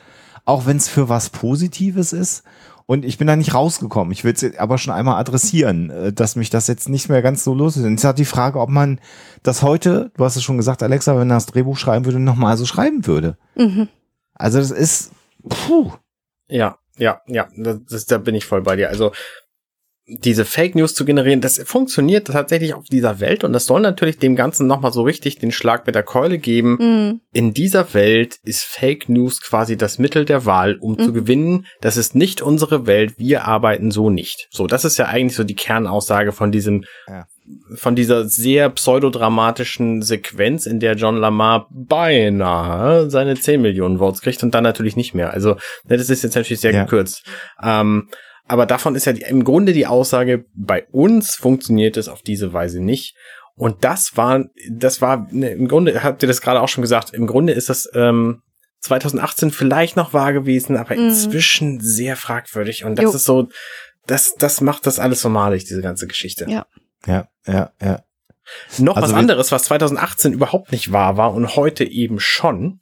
Auch 0.44 0.66
wenn 0.66 0.76
es 0.76 0.88
für 0.88 1.09
was 1.09 1.30
Positives 1.30 2.12
ist. 2.12 2.43
Und 2.89 3.05
ich 3.05 3.19
bin 3.19 3.27
da 3.27 3.35
nicht 3.35 3.53
rausgekommen. 3.53 4.13
Ich 4.13 4.23
will 4.23 4.33
es 4.33 4.59
aber 4.59 4.79
schon 4.79 4.95
einmal 4.95 5.19
adressieren, 5.19 5.91
äh, 5.91 6.13
dass 6.13 6.37
mich 6.37 6.51
das 6.51 6.69
jetzt 6.69 6.89
nicht 6.89 7.09
mehr 7.09 7.21
ganz 7.21 7.43
so 7.43 7.53
los 7.53 7.77
ist. 7.77 7.85
Und 7.85 7.93
jetzt 7.93 8.05
hat 8.05 8.19
die 8.19 8.25
Frage, 8.25 8.61
ob 8.61 8.69
man 8.69 9.01
das 9.43 9.63
heute, 9.63 10.13
du 10.17 10.25
hast 10.25 10.37
es 10.37 10.45
schon 10.45 10.57
gesagt, 10.57 10.83
Alexa, 10.83 11.19
wenn 11.19 11.31
er 11.31 11.37
das 11.37 11.47
Drehbuch 11.47 11.77
schreiben 11.77 12.05
würde, 12.05 12.21
nochmal 12.21 12.57
so 12.57 12.65
schreiben 12.65 13.07
würde. 13.07 13.37
Mhm. 13.57 13.89
Also 14.35 14.59
das 14.59 14.71
ist, 14.71 15.13
puh. 15.49 15.93
Ja, 16.49 16.79
ja, 16.97 17.21
ja, 17.27 17.49
das, 17.57 17.81
das, 17.89 18.07
da 18.07 18.19
bin 18.19 18.37
ich 18.37 18.47
voll 18.47 18.63
bei 18.63 18.77
dir. 18.77 18.89
Also 18.89 19.13
diese 20.09 20.45
Fake 20.45 20.77
News 20.77 20.95
zu 20.95 21.05
generieren, 21.05 21.41
das 21.41 21.61
funktioniert 21.65 22.28
tatsächlich 22.28 22.74
auf 22.74 22.85
dieser 22.85 23.19
Welt 23.19 23.43
und 23.43 23.53
das 23.53 23.66
soll 23.66 23.81
natürlich 23.81 24.19
dem 24.19 24.37
Ganzen 24.37 24.69
nochmal 24.69 24.93
so 24.93 25.03
richtig 25.03 25.39
den 25.39 25.51
Schlag 25.51 25.85
mit 25.85 25.97
der 25.97 26.05
Keule 26.05 26.39
geben. 26.39 26.78
Mhm. 26.78 27.20
In 27.33 27.53
dieser 27.53 27.93
Welt 27.93 28.39
ist 28.45 28.62
Fake 28.62 29.09
News 29.09 29.43
quasi 29.43 29.77
das 29.77 29.99
Mittel 29.99 30.24
der 30.24 30.47
Wahl, 30.47 30.77
um 30.77 30.93
mhm. 30.93 31.01
zu 31.01 31.12
gewinnen. 31.12 31.66
Das 31.81 31.97
ist 31.97 32.15
nicht 32.15 32.41
unsere 32.41 32.87
Welt, 32.87 33.15
wir 33.19 33.47
arbeiten 33.47 33.91
so 33.91 34.09
nicht. 34.09 34.47
So, 34.53 34.69
das 34.69 34.85
ist 34.85 34.97
ja 34.97 35.07
eigentlich 35.07 35.35
so 35.35 35.43
die 35.43 35.57
Kernaussage 35.57 36.31
von 36.31 36.53
diesem, 36.53 36.85
ja. 37.09 37.27
von 37.74 37.97
dieser 37.97 38.28
sehr 38.28 38.70
pseudodramatischen 38.70 40.03
Sequenz, 40.03 40.66
in 40.66 40.78
der 40.78 40.95
John 40.95 41.16
Lamar 41.16 41.66
beinahe 41.73 43.11
seine 43.11 43.35
10 43.35 43.61
Millionen 43.61 43.99
Votes 43.99 44.20
kriegt 44.20 44.45
und 44.45 44.55
dann 44.55 44.62
natürlich 44.62 44.95
nicht 44.95 45.15
mehr. 45.15 45.33
Also, 45.33 45.55
ne, 45.89 45.97
das 45.97 46.11
ist 46.11 46.23
jetzt 46.23 46.37
natürlich 46.37 46.61
sehr 46.61 46.73
ja. 46.73 46.85
gekürzt. 46.85 47.24
Ähm, 47.61 48.09
aber 48.48 48.66
davon 48.66 48.94
ist 48.94 49.06
ja 49.06 49.12
die, 49.12 49.23
im 49.23 49.44
Grunde 49.44 49.73
die 49.73 49.86
Aussage, 49.86 50.44
bei 50.55 50.86
uns 50.90 51.35
funktioniert 51.35 51.97
es 51.97 52.09
auf 52.09 52.23
diese 52.23 52.52
Weise 52.52 52.81
nicht. 52.81 53.16
Und 53.55 53.85
das 53.85 54.16
war, 54.16 54.44
das 54.70 55.01
war, 55.01 55.28
ne, 55.31 55.51
im 55.51 55.66
Grunde, 55.66 56.02
habt 56.02 56.23
ihr 56.23 56.27
das 56.27 56.40
gerade 56.40 56.60
auch 56.60 56.68
schon 56.68 56.82
gesagt, 56.82 57.14
im 57.14 57.27
Grunde 57.27 57.55
ist 57.55 57.68
das 57.70 57.89
ähm, 57.94 58.43
2018 58.81 59.51
vielleicht 59.51 59.97
noch 59.97 60.12
wahr 60.12 60.32
gewesen, 60.32 60.77
aber 60.77 60.94
mhm. 60.94 61.09
inzwischen 61.09 61.81
sehr 61.81 62.16
fragwürdig. 62.16 62.85
Und 62.85 62.98
das 62.98 63.05
jo. 63.05 63.10
ist 63.12 63.24
so, 63.24 63.48
das, 64.06 64.35
das 64.39 64.60
macht 64.60 64.86
das 64.86 64.98
alles 64.98 65.20
so 65.20 65.28
malig, 65.28 65.64
diese 65.64 65.82
ganze 65.82 66.06
Geschichte. 66.06 66.47
Ja. 66.48 66.66
Ja, 67.06 67.28
ja, 67.47 67.73
ja. 67.81 68.02
Noch 68.78 68.97
also 68.97 69.09
was 69.09 69.14
anderes, 69.14 69.52
was 69.52 69.64
2018 69.64 70.32
überhaupt 70.32 70.70
nicht 70.70 70.93
wahr 70.93 71.16
war 71.16 71.35
und 71.35 71.56
heute 71.56 71.85
eben 71.85 72.20
schon, 72.20 72.81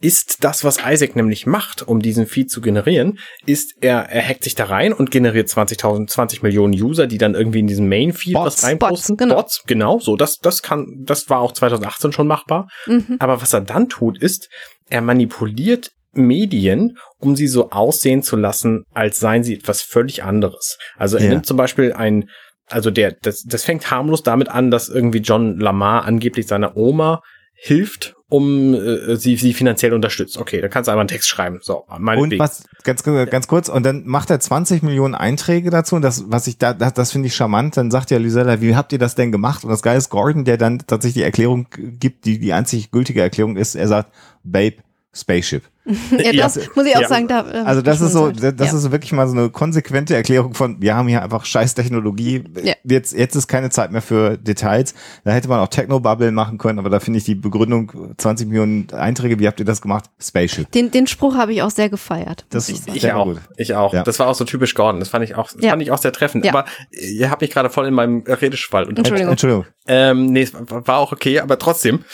ist 0.00 0.42
das, 0.44 0.64
was 0.64 0.78
Isaac 0.84 1.14
nämlich 1.14 1.46
macht, 1.46 1.86
um 1.86 2.00
diesen 2.00 2.26
Feed 2.26 2.50
zu 2.50 2.60
generieren, 2.62 3.18
ist, 3.44 3.74
er, 3.82 4.08
er 4.08 4.26
hackt 4.26 4.44
sich 4.44 4.54
da 4.54 4.64
rein 4.64 4.94
und 4.94 5.10
generiert 5.10 5.48
20.000, 5.48 6.08
20 6.08 6.42
Millionen 6.42 6.72
User, 6.72 7.06
die 7.06 7.18
dann 7.18 7.34
irgendwie 7.34 7.58
in 7.58 7.66
diesen 7.66 7.88
Main-Feed 7.88 8.34
was 8.34 8.64
reinposten. 8.64 9.16
Bots, 9.16 9.22
genau. 9.22 9.34
Bots, 9.34 9.62
genau, 9.66 9.98
so, 9.98 10.16
das, 10.16 10.38
das 10.38 10.62
kann, 10.62 10.86
das 11.04 11.28
war 11.28 11.40
auch 11.40 11.52
2018 11.52 12.12
schon 12.12 12.26
machbar. 12.26 12.68
Mhm. 12.86 13.16
Aber 13.18 13.42
was 13.42 13.52
er 13.52 13.60
dann 13.60 13.90
tut, 13.90 14.20
ist, 14.22 14.48
er 14.88 15.02
manipuliert 15.02 15.90
Medien, 16.12 16.96
um 17.18 17.36
sie 17.36 17.46
so 17.46 17.70
aussehen 17.70 18.22
zu 18.22 18.36
lassen, 18.36 18.84
als 18.94 19.20
seien 19.20 19.44
sie 19.44 19.54
etwas 19.54 19.82
völlig 19.82 20.24
anderes. 20.24 20.78
Also 20.96 21.18
er 21.18 21.24
ja. 21.24 21.30
nimmt 21.30 21.46
zum 21.46 21.58
Beispiel 21.58 21.92
ein, 21.92 22.28
also 22.66 22.90
der, 22.90 23.16
das, 23.22 23.42
das 23.42 23.64
fängt 23.64 23.90
harmlos 23.90 24.22
damit 24.22 24.48
an, 24.48 24.70
dass 24.70 24.88
irgendwie 24.88 25.18
John 25.18 25.58
Lamar 25.60 26.04
angeblich 26.04 26.46
seiner 26.46 26.76
Oma 26.76 27.20
hilft 27.62 28.16
um 28.30 28.74
äh, 28.74 29.16
sie, 29.16 29.36
sie 29.36 29.52
finanziell 29.52 29.92
unterstützt. 29.92 30.38
Okay, 30.38 30.60
da 30.60 30.68
kannst 30.68 30.86
du 30.86 30.92
einfach 30.92 31.00
einen 31.00 31.08
Text 31.08 31.28
schreiben. 31.28 31.58
So, 31.62 31.84
meine 31.98 32.22
Und 32.22 32.38
was, 32.38 32.64
ganz, 32.84 33.02
ganz 33.02 33.48
kurz, 33.48 33.68
und 33.68 33.84
dann 33.84 34.06
macht 34.06 34.30
er 34.30 34.38
20 34.38 34.82
Millionen 34.82 35.14
Einträge 35.16 35.68
dazu 35.70 35.96
und 35.96 36.02
das, 36.02 36.30
was 36.30 36.46
ich 36.46 36.56
da, 36.56 36.72
das, 36.72 36.94
das 36.94 37.12
finde 37.12 37.26
ich 37.26 37.34
charmant, 37.34 37.76
dann 37.76 37.90
sagt 37.90 38.10
ja 38.10 38.18
Lysella, 38.18 38.60
wie 38.60 38.76
habt 38.76 38.92
ihr 38.92 39.00
das 39.00 39.16
denn 39.16 39.32
gemacht? 39.32 39.64
Und 39.64 39.70
das 39.70 39.82
Geile 39.82 39.98
ist 39.98 40.10
Gordon, 40.10 40.44
der 40.44 40.56
dann 40.58 40.78
tatsächlich 40.78 41.22
die 41.22 41.24
Erklärung 41.24 41.66
gibt, 41.76 42.24
die 42.24 42.38
die 42.38 42.52
einzig 42.52 42.92
gültige 42.92 43.20
Erklärung 43.20 43.56
ist, 43.56 43.74
er 43.74 43.88
sagt, 43.88 44.12
Babe, 44.44 44.76
Spaceship. 45.12 45.64
ja, 46.18 46.32
das 46.32 46.56
ja. 46.56 46.62
muss 46.74 46.86
ich 46.86 46.96
auch 46.96 47.02
ja. 47.02 47.08
sagen. 47.08 47.28
Da, 47.28 47.40
äh, 47.50 47.58
also 47.64 47.82
das 47.82 48.00
ist 48.00 48.12
so, 48.12 48.30
das 48.30 48.54
ja. 48.58 48.76
ist 48.76 48.90
wirklich 48.90 49.12
mal 49.12 49.26
so 49.28 49.36
eine 49.36 49.50
konsequente 49.50 50.14
Erklärung 50.14 50.54
von, 50.54 50.80
wir 50.80 50.94
haben 50.94 51.08
hier 51.08 51.22
einfach 51.22 51.44
scheiß 51.44 51.74
Technologie. 51.74 52.44
Jetzt, 52.84 53.12
jetzt 53.12 53.36
ist 53.36 53.48
keine 53.48 53.70
Zeit 53.70 53.92
mehr 53.92 54.02
für 54.02 54.36
Details. 54.36 54.94
Da 55.24 55.32
hätte 55.32 55.48
man 55.48 55.60
auch 55.60 55.68
Technobubble 55.68 56.32
machen 56.32 56.58
können, 56.58 56.78
aber 56.78 56.90
da 56.90 57.00
finde 57.00 57.18
ich 57.18 57.24
die 57.24 57.34
Begründung 57.34 58.14
20 58.16 58.48
Millionen 58.48 58.90
Einträge, 58.92 59.38
wie 59.38 59.46
habt 59.46 59.60
ihr 59.60 59.66
das 59.66 59.80
gemacht? 59.80 60.04
Spaceship. 60.20 60.70
Den, 60.72 60.90
den 60.90 61.06
Spruch 61.06 61.36
habe 61.36 61.52
ich 61.52 61.62
auch 61.62 61.70
sehr 61.70 61.88
gefeiert. 61.88 62.44
Das 62.50 62.68
ich, 62.68 62.80
ich 62.92 63.12
auch. 63.12 63.24
Gut. 63.26 63.40
Ich 63.56 63.74
auch. 63.74 64.02
Das 64.02 64.18
war 64.18 64.28
auch 64.28 64.34
so 64.34 64.44
typisch 64.44 64.74
Gordon. 64.74 65.00
Das 65.00 65.08
fand 65.08 65.24
ich 65.24 65.34
auch, 65.34 65.50
das 65.52 65.64
fand 65.64 65.82
ich 65.82 65.90
auch 65.90 65.98
sehr 65.98 66.12
treffend. 66.12 66.48
Aber 66.48 66.64
ihr 66.90 67.30
habt 67.30 67.42
mich 67.42 67.50
gerade 67.50 67.70
voll 67.70 67.86
in 67.86 67.94
meinem 67.94 68.22
Redeschwall. 68.26 68.88
Entschuldigung. 68.88 69.30
Entschuldigung. 69.30 69.66
Ähm, 69.86 70.26
nee, 70.26 70.48
war 70.52 70.98
auch 70.98 71.12
okay, 71.12 71.40
aber 71.40 71.58
trotzdem. 71.58 72.04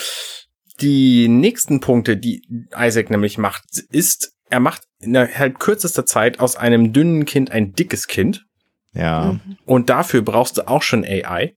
Die 0.80 1.28
nächsten 1.28 1.80
Punkte, 1.80 2.16
die 2.16 2.42
Isaac 2.76 3.10
nämlich 3.10 3.38
macht, 3.38 3.64
ist, 3.90 4.32
er 4.50 4.60
macht 4.60 4.82
innerhalb 5.00 5.58
kürzester 5.58 6.06
Zeit 6.06 6.40
aus 6.40 6.56
einem 6.56 6.92
dünnen 6.92 7.24
Kind 7.24 7.50
ein 7.50 7.72
dickes 7.72 8.06
Kind. 8.06 8.44
Ja. 8.92 9.32
Mhm. 9.32 9.58
Und 9.64 9.90
dafür 9.90 10.22
brauchst 10.22 10.58
du 10.58 10.68
auch 10.68 10.82
schon 10.82 11.04
AI, 11.04 11.54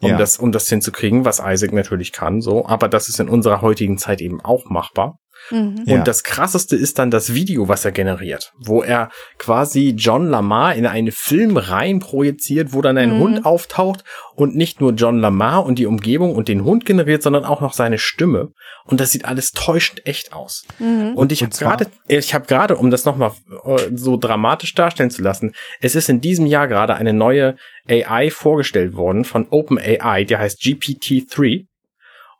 um 0.00 0.10
ja. 0.10 0.16
das, 0.16 0.38
um 0.38 0.52
das 0.52 0.68
hinzukriegen, 0.68 1.24
was 1.24 1.42
Isaac 1.44 1.72
natürlich 1.72 2.12
kann, 2.12 2.40
so. 2.40 2.66
Aber 2.66 2.88
das 2.88 3.08
ist 3.08 3.20
in 3.20 3.28
unserer 3.28 3.62
heutigen 3.62 3.98
Zeit 3.98 4.20
eben 4.20 4.40
auch 4.40 4.66
machbar. 4.70 5.18
Mhm. 5.50 5.78
Und 5.78 5.88
ja. 5.88 6.02
das 6.02 6.22
krasseste 6.22 6.76
ist 6.76 6.98
dann 6.98 7.10
das 7.10 7.34
Video, 7.34 7.68
was 7.68 7.84
er 7.84 7.92
generiert, 7.92 8.52
wo 8.58 8.82
er 8.82 9.10
quasi 9.38 9.94
John 9.96 10.28
Lamar 10.28 10.74
in 10.74 10.86
einen 10.86 11.12
Film 11.12 11.56
rein 11.56 12.00
projiziert, 12.00 12.72
wo 12.72 12.82
dann 12.82 12.98
ein 12.98 13.16
mhm. 13.16 13.20
Hund 13.20 13.46
auftaucht 13.46 14.04
und 14.34 14.56
nicht 14.56 14.80
nur 14.80 14.92
John 14.92 15.18
Lamar 15.18 15.64
und 15.64 15.78
die 15.78 15.86
Umgebung 15.86 16.34
und 16.34 16.48
den 16.48 16.64
Hund 16.64 16.84
generiert, 16.84 17.22
sondern 17.22 17.44
auch 17.44 17.60
noch 17.60 17.72
seine 17.72 17.98
Stimme. 17.98 18.50
Und 18.84 19.00
das 19.00 19.12
sieht 19.12 19.24
alles 19.24 19.52
täuschend 19.52 20.06
echt 20.06 20.32
aus. 20.32 20.64
Mhm. 20.78 21.12
Und 21.14 21.32
ich 21.32 21.42
habe 21.42 21.54
gerade, 21.56 21.86
ich 22.06 22.34
habe 22.34 22.46
gerade, 22.46 22.76
um 22.76 22.90
das 22.90 23.04
nochmal 23.04 23.32
äh, 23.64 23.90
so 23.94 24.16
dramatisch 24.16 24.74
darstellen 24.74 25.10
zu 25.10 25.22
lassen, 25.22 25.52
es 25.80 25.94
ist 25.94 26.08
in 26.08 26.20
diesem 26.20 26.46
Jahr 26.46 26.68
gerade 26.68 26.94
eine 26.94 27.12
neue 27.12 27.56
AI 27.88 28.30
vorgestellt 28.30 28.94
worden 28.94 29.24
von 29.24 29.46
OpenAI, 29.50 30.24
die 30.24 30.36
heißt 30.36 30.60
GPT-3. 30.60 31.67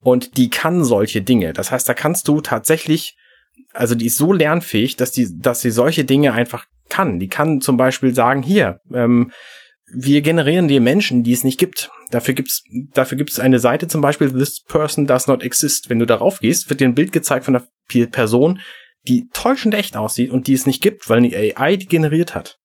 Und 0.01 0.37
die 0.37 0.51
kann 0.51 0.85
solche 0.85 1.23
Dinge. 1.23 1.53
Das 1.53 1.70
heißt, 1.70 1.89
da 1.89 1.95
kannst 1.95 2.29
du 2.29 2.41
tatsächlich, 2.41 3.16
also 3.73 3.95
die 3.95 4.07
ist 4.07 4.16
so 4.16 4.33
lernfähig, 4.33 4.97
dass 4.97 5.12
die, 5.12 5.29
dass 5.39 5.61
sie 5.61 5.70
solche 5.70 6.05
Dinge 6.05 6.33
einfach 6.33 6.66
kann. 6.89 7.19
Die 7.19 7.29
kann 7.29 7.61
zum 7.61 7.77
Beispiel 7.77 8.15
sagen, 8.15 8.43
hier, 8.43 8.81
ähm, 8.93 9.33
wir 9.91 10.20
generieren 10.20 10.69
dir 10.69 10.81
Menschen, 10.81 11.23
die 11.23 11.33
es 11.33 11.45
nicht 11.45 11.59
gibt. 11.59 11.91
Dafür 12.11 12.35
gibt's, 12.35 12.62
dafür 12.93 13.16
gibt's 13.16 13.41
eine 13.41 13.59
Seite 13.59 13.89
zum 13.89 14.01
Beispiel, 14.01 14.31
this 14.33 14.62
person 14.62 15.07
does 15.07 15.27
not 15.27 15.43
exist. 15.43 15.89
Wenn 15.89 15.99
du 15.99 16.07
darauf 16.07 16.41
gehst, 16.41 16.69
wird 16.69 16.81
dir 16.81 16.89
ein 16.89 16.95
Bild 16.95 17.12
gezeigt 17.12 17.45
von 17.45 17.57
einer 17.57 18.07
Person, 18.09 18.61
die 19.07 19.29
täuschend 19.33 19.75
echt 19.75 19.97
aussieht 19.97 20.31
und 20.31 20.47
die 20.47 20.53
es 20.53 20.66
nicht 20.66 20.83
gibt, 20.83 21.09
weil 21.09 21.23
die 21.23 21.57
AI 21.57 21.77
die 21.77 21.87
generiert 21.87 22.35
hat. 22.35 22.59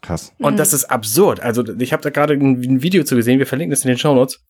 Krass. 0.00 0.32
Und 0.38 0.58
das 0.58 0.72
ist 0.72 0.86
absurd. 0.86 1.40
Also 1.40 1.62
ich 1.78 1.92
habe 1.92 2.02
da 2.02 2.08
gerade 2.08 2.32
ein 2.34 2.82
Video 2.82 3.04
zu 3.04 3.16
gesehen, 3.16 3.38
wir 3.38 3.46
verlinken 3.46 3.72
es 3.72 3.84
in 3.84 3.88
den 3.88 3.98
Show 3.98 4.14
Notes 4.14 4.40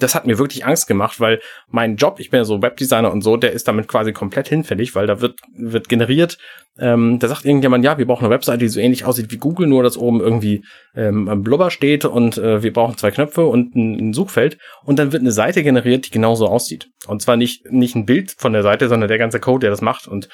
das 0.00 0.14
hat 0.14 0.26
mir 0.26 0.38
wirklich 0.38 0.64
Angst 0.64 0.86
gemacht, 0.86 1.20
weil 1.20 1.40
mein 1.68 1.96
Job, 1.96 2.18
ich 2.18 2.30
bin 2.30 2.38
ja 2.38 2.44
so 2.44 2.62
Webdesigner 2.62 3.12
und 3.12 3.22
so, 3.22 3.36
der 3.36 3.52
ist 3.52 3.68
damit 3.68 3.88
quasi 3.88 4.12
komplett 4.12 4.48
hinfällig, 4.48 4.94
weil 4.94 5.06
da 5.06 5.20
wird, 5.20 5.40
wird 5.54 5.88
generiert, 5.88 6.38
ähm, 6.78 7.18
da 7.18 7.28
sagt 7.28 7.44
irgendjemand, 7.44 7.84
ja, 7.84 7.98
wir 7.98 8.06
brauchen 8.06 8.24
eine 8.24 8.34
Webseite, 8.34 8.58
die 8.58 8.68
so 8.68 8.80
ähnlich 8.80 9.04
aussieht 9.04 9.30
wie 9.30 9.36
Google, 9.36 9.66
nur 9.66 9.82
dass 9.82 9.98
oben 9.98 10.20
irgendwie 10.20 10.64
ähm, 10.94 11.42
Blubber 11.42 11.70
steht 11.70 12.04
und 12.04 12.38
äh, 12.38 12.62
wir 12.62 12.72
brauchen 12.72 12.96
zwei 12.96 13.10
Knöpfe 13.10 13.44
und 13.44 13.74
ein, 13.74 14.08
ein 14.08 14.12
Suchfeld 14.14 14.56
und 14.84 14.98
dann 14.98 15.12
wird 15.12 15.20
eine 15.20 15.32
Seite 15.32 15.62
generiert, 15.62 16.06
die 16.06 16.10
genauso 16.10 16.46
aussieht. 16.46 16.88
Und 17.06 17.20
zwar 17.20 17.36
nicht, 17.36 17.70
nicht 17.70 17.94
ein 17.94 18.06
Bild 18.06 18.34
von 18.38 18.52
der 18.52 18.62
Seite, 18.62 18.88
sondern 18.88 19.08
der 19.08 19.18
ganze 19.18 19.40
Code, 19.40 19.60
der 19.60 19.70
das 19.70 19.82
macht 19.82 20.08
und 20.08 20.28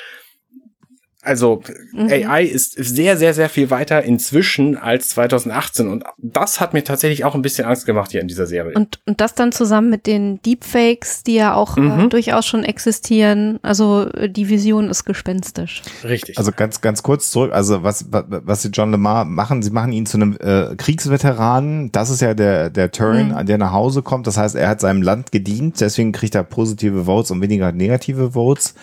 also 1.29 1.63
mhm. 1.93 2.09
AI 2.11 2.45
ist 2.45 2.73
sehr, 2.73 3.17
sehr, 3.17 3.35
sehr 3.35 3.49
viel 3.49 3.71
weiter 3.71 4.03
inzwischen 4.03 4.77
als 4.77 5.09
2018 5.11 5.89
und 5.89 6.05
das 6.17 6.61
hat 6.61 6.73
mir 6.73 6.83
tatsächlich 6.83 7.25
auch 7.25 7.35
ein 7.35 7.43
bisschen 7.43 7.67
Angst 7.67 7.87
gemacht 7.87 8.11
hier 8.11 8.23
in 8.23 8.29
dieser 8.29 8.47
Serie. 8.47 8.73
Und, 8.75 8.99
und 9.07 9.21
das 9.21 9.35
dann 9.35 9.53
zusammen 9.53 9.91
mit 9.91 10.07
den 10.07 10.41
Deepfakes, 10.43 11.23
die 11.23 11.35
ja 11.35 11.55
auch 11.55 11.77
äh, 11.77 11.81
mhm. 11.81 12.01
äh, 12.01 12.09
durchaus 12.09 12.47
schon 12.47 12.65
existieren. 12.65 13.59
Also 13.63 14.09
äh, 14.15 14.31
die 14.31 14.49
Vision 14.49 14.89
ist 14.89 15.05
gespenstisch. 15.05 15.83
Richtig. 16.03 16.39
Also 16.39 16.51
ganz, 16.53 16.81
ganz 16.81 17.03
kurz 17.03 17.31
zurück. 17.31 17.53
Also 17.53 17.83
was, 17.83 18.07
was 18.11 18.63
sie 18.63 18.71
John 18.71 18.91
Lemar 18.91 19.25
machen, 19.25 19.63
sie 19.63 19.71
machen 19.71 19.93
ihn 19.93 20.07
zu 20.07 20.17
einem 20.17 20.37
äh, 20.41 20.75
Kriegsveteranen. 20.77 21.93
Das 21.93 22.09
ist 22.11 22.23
ja 22.23 22.35
der, 22.35 22.71
der 22.71 22.91
Turn, 22.91 23.29
mhm. 23.29 23.47
der 23.47 23.59
nach 23.59 23.73
Hause 23.73 24.03
kommt. 24.03 24.27
Das 24.27 24.39
heißt, 24.39 24.57
er 24.57 24.69
hat 24.69 24.81
seinem 24.81 25.03
Land 25.03 25.31
gedient. 25.31 25.81
Deswegen 25.81 26.13
kriegt 26.13 26.35
er 26.35 26.43
positive 26.43 27.05
Votes 27.05 27.31
und 27.31 27.43
weniger 27.43 27.71
negative 27.73 28.33
Votes. 28.33 28.75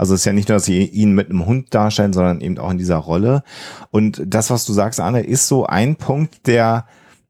Also 0.00 0.14
es 0.14 0.22
ist 0.22 0.24
ja 0.24 0.32
nicht 0.32 0.48
nur, 0.48 0.56
dass 0.56 0.64
sie 0.64 0.82
ihn 0.82 1.12
mit 1.12 1.28
einem 1.28 1.44
Hund 1.44 1.74
darstellen, 1.74 2.14
sondern 2.14 2.40
eben 2.40 2.56
auch 2.56 2.70
in 2.70 2.78
dieser 2.78 2.96
Rolle. 2.96 3.42
Und 3.90 4.22
das, 4.24 4.48
was 4.48 4.64
du 4.64 4.72
sagst, 4.72 4.98
Anne, 4.98 5.20
ist 5.20 5.46
so 5.46 5.66
ein 5.66 5.96
Punkt, 5.96 6.46
der 6.46 6.86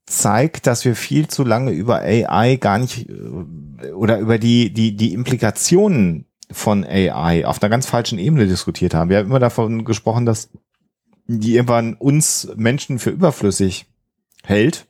zeigt, 0.07 0.69
dass 0.69 0.85
wir 0.85 0.95
viel 0.95 1.27
zu 1.27 1.43
lange 1.43 1.73
über 1.73 2.03
AI 2.03 2.55
gar 2.61 2.79
nicht 2.79 3.09
äh, 3.09 3.91
oder 3.91 4.21
über 4.21 4.39
die, 4.39 4.73
die, 4.73 4.95
die 4.95 5.15
Implikationen 5.15 6.27
von 6.53 6.85
AI 6.85 7.45
auf 7.45 7.61
einer 7.61 7.71
ganz 7.71 7.87
falschen 7.87 8.21
Ebene 8.21 8.47
diskutiert 8.47 8.95
haben. 8.95 9.11
Wir 9.11 9.19
haben 9.19 9.27
immer 9.27 9.41
davon 9.41 9.85
gesprochen, 9.85 10.25
dass 10.25 10.51
die 11.27 11.57
irgendwann 11.57 11.95
uns 11.95 12.53
Menschen 12.55 13.01
für 13.01 13.11
überflüssig 13.11 13.87
hält 14.45 14.87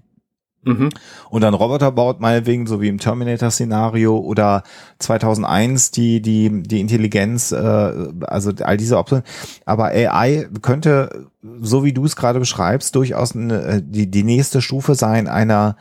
Mhm. 0.63 0.91
Und 1.31 1.41
dann 1.41 1.55
Roboter 1.55 1.91
baut, 1.91 2.21
meinetwegen, 2.21 2.67
so 2.67 2.81
wie 2.81 2.89
im 2.89 2.99
Terminator-Szenario 2.99 4.19
oder 4.19 4.63
2001 4.99 5.91
die, 5.91 6.21
die, 6.21 6.63
die 6.63 6.81
Intelligenz, 6.81 7.51
äh, 7.53 7.93
also 8.27 8.53
all 8.61 8.77
diese 8.77 8.99
Optionen. 8.99 9.25
Aber 9.65 9.87
AI 9.87 10.49
könnte, 10.61 11.29
so 11.61 11.83
wie 11.83 11.95
du 11.95 12.05
es 12.05 12.17
gerade 12.17 12.39
beschreibst, 12.39 12.95
durchaus 12.95 13.35
eine, 13.35 13.63
äh, 13.63 13.83
die, 13.83 14.11
die 14.11 14.23
nächste 14.23 14.61
Stufe 14.61 14.95
sein 14.95 15.29
einer, 15.29 15.77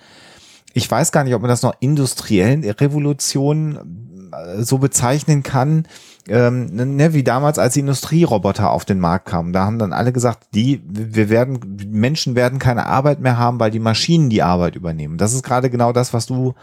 ich 0.74 0.90
weiß 0.90 1.12
gar 1.12 1.26
nicht, 1.26 1.36
ob 1.36 1.42
man 1.42 1.50
das 1.50 1.64
noch 1.64 1.76
industriellen 1.82 2.64
Revolution 2.64 4.30
äh, 4.32 4.64
so 4.64 4.78
bezeichnen 4.78 5.44
kann, 5.44 5.88
ähm, 6.30 6.68
ne, 6.96 7.14
wie 7.14 7.24
damals, 7.24 7.60
als 7.60 7.74
die 7.74 7.82
Industrieroboter 7.82 8.70
auf 8.72 8.86
den 8.86 9.00
Markt 9.00 9.28
kamen. 9.28 9.54
Da 9.54 9.66
haben 9.66 9.80
dann 9.80 9.94
alle 9.94 10.14
gesagt, 10.14 10.48
die, 10.54 10.82
wir 10.86 11.30
werden, 11.30 11.78
Menschen 11.90 12.36
werden 12.36 12.60
keine 12.60 12.86
Arbeit 12.86 13.20
mehr 13.20 13.38
haben, 13.38 13.60
weil 13.60 13.72
die 13.72 13.80
Maschinen 13.80 14.30
die 14.30 14.44
Arbeit 14.44 14.76
übernehmen. 14.76 15.18
Das 15.18 15.34
ist 15.34 15.44
gerade 15.44 15.70
genau 15.70 15.92
das, 15.92 16.14
was 16.14 16.28
du 16.28 16.54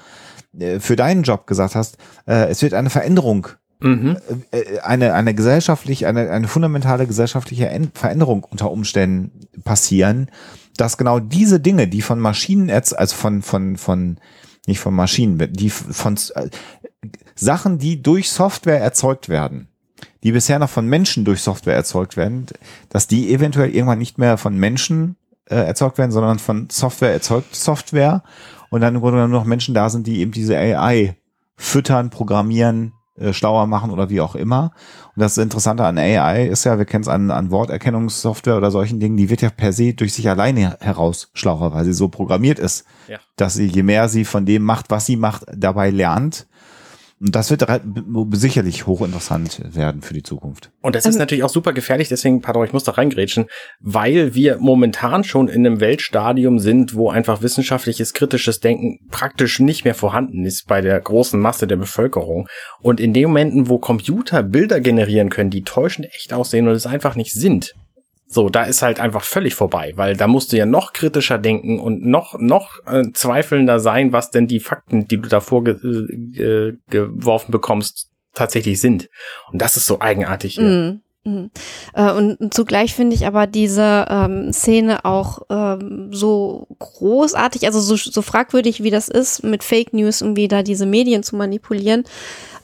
äh, 0.58 0.80
für 0.80 0.96
deinen 0.96 1.22
Job 1.22 1.46
gesagt 1.46 1.74
hast. 1.74 1.98
Äh, 2.26 2.48
es 2.48 2.62
wird 2.62 2.74
eine 2.74 2.90
Veränderung 2.90 3.48
Mhm. 3.80 4.16
Äh, 4.52 4.58
äh, 4.58 4.80
eine, 4.80 5.12
eine 5.12 5.34
gesellschaftlich, 5.34 6.06
eine, 6.06 6.30
eine 6.30 6.48
fundamentale 6.48 7.06
gesellschaftliche 7.06 7.70
Veränderung 7.92 8.44
unter 8.44 8.70
Umständen 8.70 9.48
passieren, 9.64 10.30
dass 10.76 10.96
genau 10.96 11.18
diese 11.20 11.60
Dinge, 11.60 11.88
die 11.88 12.02
von 12.02 12.18
Maschinen, 12.18 12.70
also 12.70 13.14
von, 13.14 13.42
von, 13.42 13.76
von, 13.76 14.18
nicht 14.66 14.80
von 14.80 14.94
Maschinen, 14.94 15.52
die 15.52 15.70
von, 15.70 16.16
Sachen, 17.36 17.78
die 17.78 18.02
durch 18.02 18.30
Software 18.30 18.80
erzeugt 18.80 19.28
werden, 19.28 19.68
die 20.22 20.32
bisher 20.32 20.58
noch 20.58 20.70
von 20.70 20.88
Menschen 20.88 21.24
durch 21.24 21.42
Software 21.42 21.74
erzeugt 21.74 22.16
werden, 22.16 22.46
dass 22.88 23.06
die 23.06 23.32
eventuell 23.32 23.70
irgendwann 23.70 23.98
nicht 23.98 24.18
mehr 24.18 24.38
von 24.38 24.56
Menschen 24.56 25.16
äh, 25.48 25.56
erzeugt 25.56 25.98
werden, 25.98 26.10
sondern 26.10 26.38
von 26.38 26.68
Software 26.70 27.12
erzeugt 27.12 27.54
Software 27.54 28.22
und 28.70 28.80
dann 28.80 28.94
im 28.94 29.00
Grunde 29.00 29.18
nur 29.18 29.28
noch 29.28 29.44
Menschen 29.44 29.74
da 29.74 29.90
sind, 29.90 30.06
die 30.06 30.18
eben 30.18 30.32
diese 30.32 30.56
AI 30.56 31.16
füttern, 31.56 32.10
programmieren, 32.10 32.92
äh, 33.18 33.32
schlauer 33.32 33.66
machen 33.66 33.90
oder 33.90 34.10
wie 34.10 34.20
auch 34.20 34.34
immer. 34.34 34.72
Und 35.14 35.22
das 35.22 35.38
Interessante 35.38 35.84
an 35.84 35.98
AI 35.98 36.46
ist 36.46 36.64
ja, 36.64 36.76
wir 36.76 36.84
kennen 36.84 37.02
es 37.02 37.08
an, 37.08 37.30
an 37.30 37.50
Worterkennungssoftware 37.50 38.56
oder 38.56 38.70
solchen 38.70 39.00
Dingen, 39.00 39.16
die 39.16 39.30
wird 39.30 39.42
ja 39.42 39.50
per 39.50 39.72
se 39.72 39.94
durch 39.94 40.12
sich 40.12 40.28
alleine 40.28 40.76
heraus 40.80 41.30
schlauer, 41.32 41.72
weil 41.72 41.84
sie 41.84 41.94
so 41.94 42.08
programmiert 42.08 42.58
ist, 42.58 42.84
ja. 43.08 43.18
dass 43.36 43.54
sie, 43.54 43.66
je 43.66 43.82
mehr 43.82 44.08
sie 44.08 44.24
von 44.24 44.44
dem 44.44 44.62
macht, 44.62 44.90
was 44.90 45.06
sie 45.06 45.16
macht, 45.16 45.46
dabei 45.54 45.90
lernt, 45.90 46.46
und 47.18 47.34
das 47.34 47.50
wird 47.50 47.64
sicherlich 48.32 48.86
hochinteressant 48.86 49.74
werden 49.74 50.02
für 50.02 50.12
die 50.12 50.22
Zukunft. 50.22 50.70
Und 50.82 50.94
das 50.94 51.04
ist 51.04 51.06
also, 51.06 51.18
natürlich 51.20 51.44
auch 51.44 51.50
super 51.50 51.72
gefährlich, 51.72 52.08
deswegen, 52.08 52.42
pardon, 52.42 52.66
ich 52.66 52.74
muss 52.74 52.84
da 52.84 52.92
reingrätschen, 52.92 53.46
weil 53.80 54.34
wir 54.34 54.58
momentan 54.58 55.24
schon 55.24 55.48
in 55.48 55.66
einem 55.66 55.80
Weltstadium 55.80 56.58
sind, 56.58 56.94
wo 56.94 57.08
einfach 57.08 57.40
wissenschaftliches, 57.40 58.12
kritisches 58.12 58.60
Denken 58.60 58.98
praktisch 59.10 59.60
nicht 59.60 59.84
mehr 59.84 59.94
vorhanden 59.94 60.44
ist 60.44 60.66
bei 60.66 60.82
der 60.82 61.00
großen 61.00 61.40
Masse 61.40 61.66
der 61.66 61.76
Bevölkerung. 61.76 62.48
Und 62.80 63.00
in 63.00 63.14
den 63.14 63.28
Momenten, 63.28 63.68
wo 63.70 63.78
Computer 63.78 64.42
Bilder 64.42 64.80
generieren 64.80 65.30
können, 65.30 65.50
die 65.50 65.62
täuschend 65.62 66.08
echt 66.14 66.34
aussehen 66.34 66.68
und 66.68 66.74
es 66.74 66.86
einfach 66.86 67.16
nicht 67.16 67.32
sind, 67.32 67.74
so, 68.28 68.48
da 68.48 68.64
ist 68.64 68.82
halt 68.82 68.98
einfach 68.98 69.22
völlig 69.22 69.54
vorbei, 69.54 69.92
weil 69.96 70.16
da 70.16 70.26
musst 70.26 70.52
du 70.52 70.56
ja 70.56 70.66
noch 70.66 70.92
kritischer 70.92 71.38
denken 71.38 71.78
und 71.78 72.04
noch 72.04 72.38
noch 72.38 72.80
äh, 72.86 73.04
zweifelnder 73.12 73.78
sein, 73.78 74.12
was 74.12 74.30
denn 74.30 74.48
die 74.48 74.60
Fakten, 74.60 75.06
die 75.06 75.18
du 75.18 75.28
davor 75.28 75.62
ge 75.62 75.74
äh, 75.74 76.76
geworfen 76.90 77.52
bekommst, 77.52 78.10
tatsächlich 78.34 78.80
sind. 78.80 79.08
Und 79.52 79.62
das 79.62 79.76
ist 79.76 79.86
so 79.86 80.00
eigenartig. 80.00 80.58
Mhm. 80.58 81.02
Mhm. 81.26 81.50
Äh, 81.92 82.12
und 82.12 82.54
zugleich 82.54 82.94
finde 82.94 83.16
ich 83.16 83.26
aber 83.26 83.48
diese 83.48 84.06
ähm, 84.08 84.52
Szene 84.52 85.04
auch 85.04 85.42
ähm, 85.50 86.10
so 86.12 86.68
großartig, 86.78 87.66
also 87.66 87.80
so, 87.80 87.96
so 87.96 88.22
fragwürdig 88.22 88.82
wie 88.82 88.90
das 88.90 89.08
ist, 89.08 89.42
mit 89.42 89.64
Fake 89.64 89.92
News 89.92 90.20
irgendwie 90.20 90.46
da 90.46 90.62
diese 90.62 90.86
Medien 90.86 91.24
zu 91.24 91.34
manipulieren. 91.34 92.04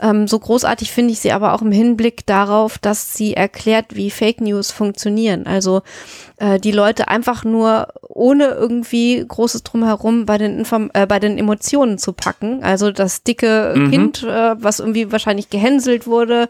Ähm, 0.00 0.28
so 0.28 0.38
großartig 0.38 0.92
finde 0.92 1.12
ich 1.12 1.18
sie 1.18 1.32
aber 1.32 1.54
auch 1.54 1.62
im 1.62 1.72
Hinblick 1.72 2.24
darauf, 2.24 2.78
dass 2.78 3.14
sie 3.14 3.34
erklärt, 3.34 3.96
wie 3.96 4.10
Fake 4.10 4.40
News 4.40 4.70
funktionieren. 4.70 5.46
Also 5.46 5.82
äh, 6.36 6.60
die 6.60 6.72
Leute 6.72 7.08
einfach 7.08 7.44
nur 7.44 7.88
ohne 8.08 8.46
irgendwie 8.46 9.24
großes 9.26 9.64
Drumherum 9.64 10.24
bei 10.24 10.38
den, 10.38 10.58
Inform 10.58 10.90
äh, 10.94 11.06
bei 11.06 11.18
den 11.18 11.36
Emotionen 11.36 11.98
zu 11.98 12.12
packen. 12.12 12.62
Also 12.62 12.92
das 12.92 13.24
dicke 13.24 13.74
mhm. 13.76 13.90
Kind, 13.90 14.22
äh, 14.22 14.54
was 14.62 14.78
irgendwie 14.78 15.10
wahrscheinlich 15.10 15.50
gehänselt 15.50 16.06
wurde 16.06 16.48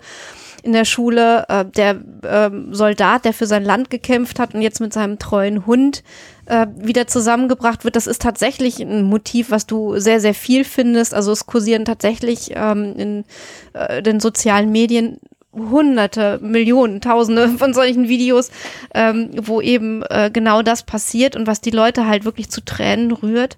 in 0.63 0.73
der 0.73 0.85
Schule, 0.85 1.45
äh, 1.49 1.65
der 1.65 2.01
äh, 2.23 2.51
Soldat, 2.71 3.25
der 3.25 3.33
für 3.33 3.47
sein 3.47 3.65
Land 3.65 3.91
gekämpft 3.91 4.39
hat 4.39 4.55
und 4.55 4.63
jetzt 4.63 4.81
mit 4.81 4.93
seinem 4.93 5.19
treuen 5.19 5.67
Hund 5.67 6.03
äh, 6.47 6.67
wieder 6.77 7.07
zusammengebracht 7.07 7.85
wird. 7.85 7.97
Das 7.97 8.07
ist 8.07 8.23
tatsächlich 8.23 8.81
ein 8.81 9.03
Motiv, 9.03 9.51
was 9.51 9.67
du 9.67 9.99
sehr, 9.99 10.21
sehr 10.21 10.35
viel 10.35 10.65
findest. 10.65 11.15
Also 11.15 11.33
es 11.33 11.47
kursieren 11.47 11.85
tatsächlich 11.85 12.53
ähm, 12.55 12.95
in 12.97 13.25
äh, 13.73 14.03
den 14.03 14.21
sozialen 14.21 14.71
Medien 14.71 15.19
hunderte, 15.55 16.39
Millionen, 16.43 17.01
tausende 17.01 17.49
von 17.59 17.75
solchen 17.75 18.09
Videos, 18.09 18.51
ähm, 18.95 19.31
wo 19.43 19.61
eben 19.61 20.03
äh, 20.09 20.31
genau 20.33 20.63
das 20.63 20.83
passiert 20.83 21.37
und 21.37 21.47
was 21.47 21.61
die 21.61 21.71
Leute 21.71 22.07
halt 22.07 22.25
wirklich 22.25 22.51
zu 22.51 22.65
Tränen 22.65 23.13
rührt. 23.13 23.57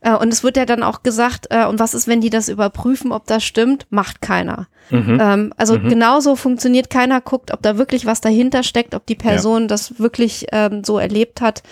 Äh, 0.00 0.14
und 0.14 0.32
es 0.32 0.44
wird 0.44 0.56
ja 0.56 0.64
dann 0.64 0.82
auch 0.82 1.02
gesagt, 1.02 1.48
äh, 1.50 1.66
und 1.66 1.80
was 1.80 1.94
ist, 1.94 2.06
wenn 2.06 2.20
die 2.20 2.30
das 2.30 2.48
überprüfen, 2.48 3.12
ob 3.12 3.26
das 3.26 3.44
stimmt? 3.44 3.86
Macht 3.90 4.20
keiner. 4.20 4.68
Mhm. 4.90 5.18
Ähm, 5.20 5.54
also 5.56 5.78
Mhm. 5.78 5.88
genauso 5.88 6.36
funktioniert 6.36 6.88
keiner, 6.90 7.20
guckt, 7.20 7.52
ob 7.52 7.62
da 7.62 7.76
wirklich 7.78 8.06
was 8.06 8.20
dahinter 8.20 8.62
steckt, 8.62 8.94
ob 8.94 9.06
die 9.06 9.16
Person 9.16 9.68
das 9.68 9.98
wirklich 9.98 10.46
ähm, 10.52 10.84
so 10.84 10.98
erlebt 10.98 11.40
hat. 11.40 11.62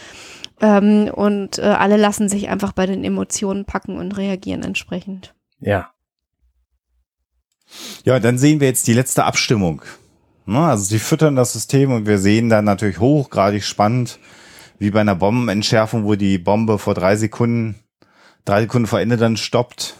Ähm, 0.60 1.10
und 1.14 1.58
äh, 1.58 1.62
alle 1.62 1.96
lassen 1.98 2.28
sich 2.28 2.48
einfach 2.48 2.72
bei 2.72 2.86
den 2.86 3.04
Emotionen 3.04 3.64
packen 3.64 3.98
und 3.98 4.16
reagieren 4.16 4.62
entsprechend. 4.62 5.34
Ja. 5.60 5.90
Ja, 8.04 8.20
dann 8.20 8.38
sehen 8.38 8.60
wir 8.60 8.68
jetzt 8.68 8.86
die 8.86 8.94
letzte 8.94 9.24
Abstimmung. 9.24 9.82
Ne, 10.46 10.60
Also 10.60 10.84
sie 10.84 10.98
füttern 11.00 11.36
das 11.36 11.52
System 11.52 11.92
und 11.92 12.06
wir 12.06 12.18
sehen 12.18 12.48
dann 12.48 12.64
natürlich 12.64 13.00
hochgradig 13.00 13.64
spannend, 13.64 14.18
wie 14.78 14.90
bei 14.90 15.00
einer 15.00 15.16
Bombenentschärfung, 15.16 16.04
wo 16.04 16.14
die 16.14 16.38
Bombe 16.38 16.78
vor 16.78 16.94
drei 16.94 17.16
Sekunden, 17.16 17.76
drei 18.46 18.62
Sekunden 18.62 18.86
vor 18.86 19.00
Ende 19.00 19.16
dann 19.18 19.36
stoppt. 19.36 19.94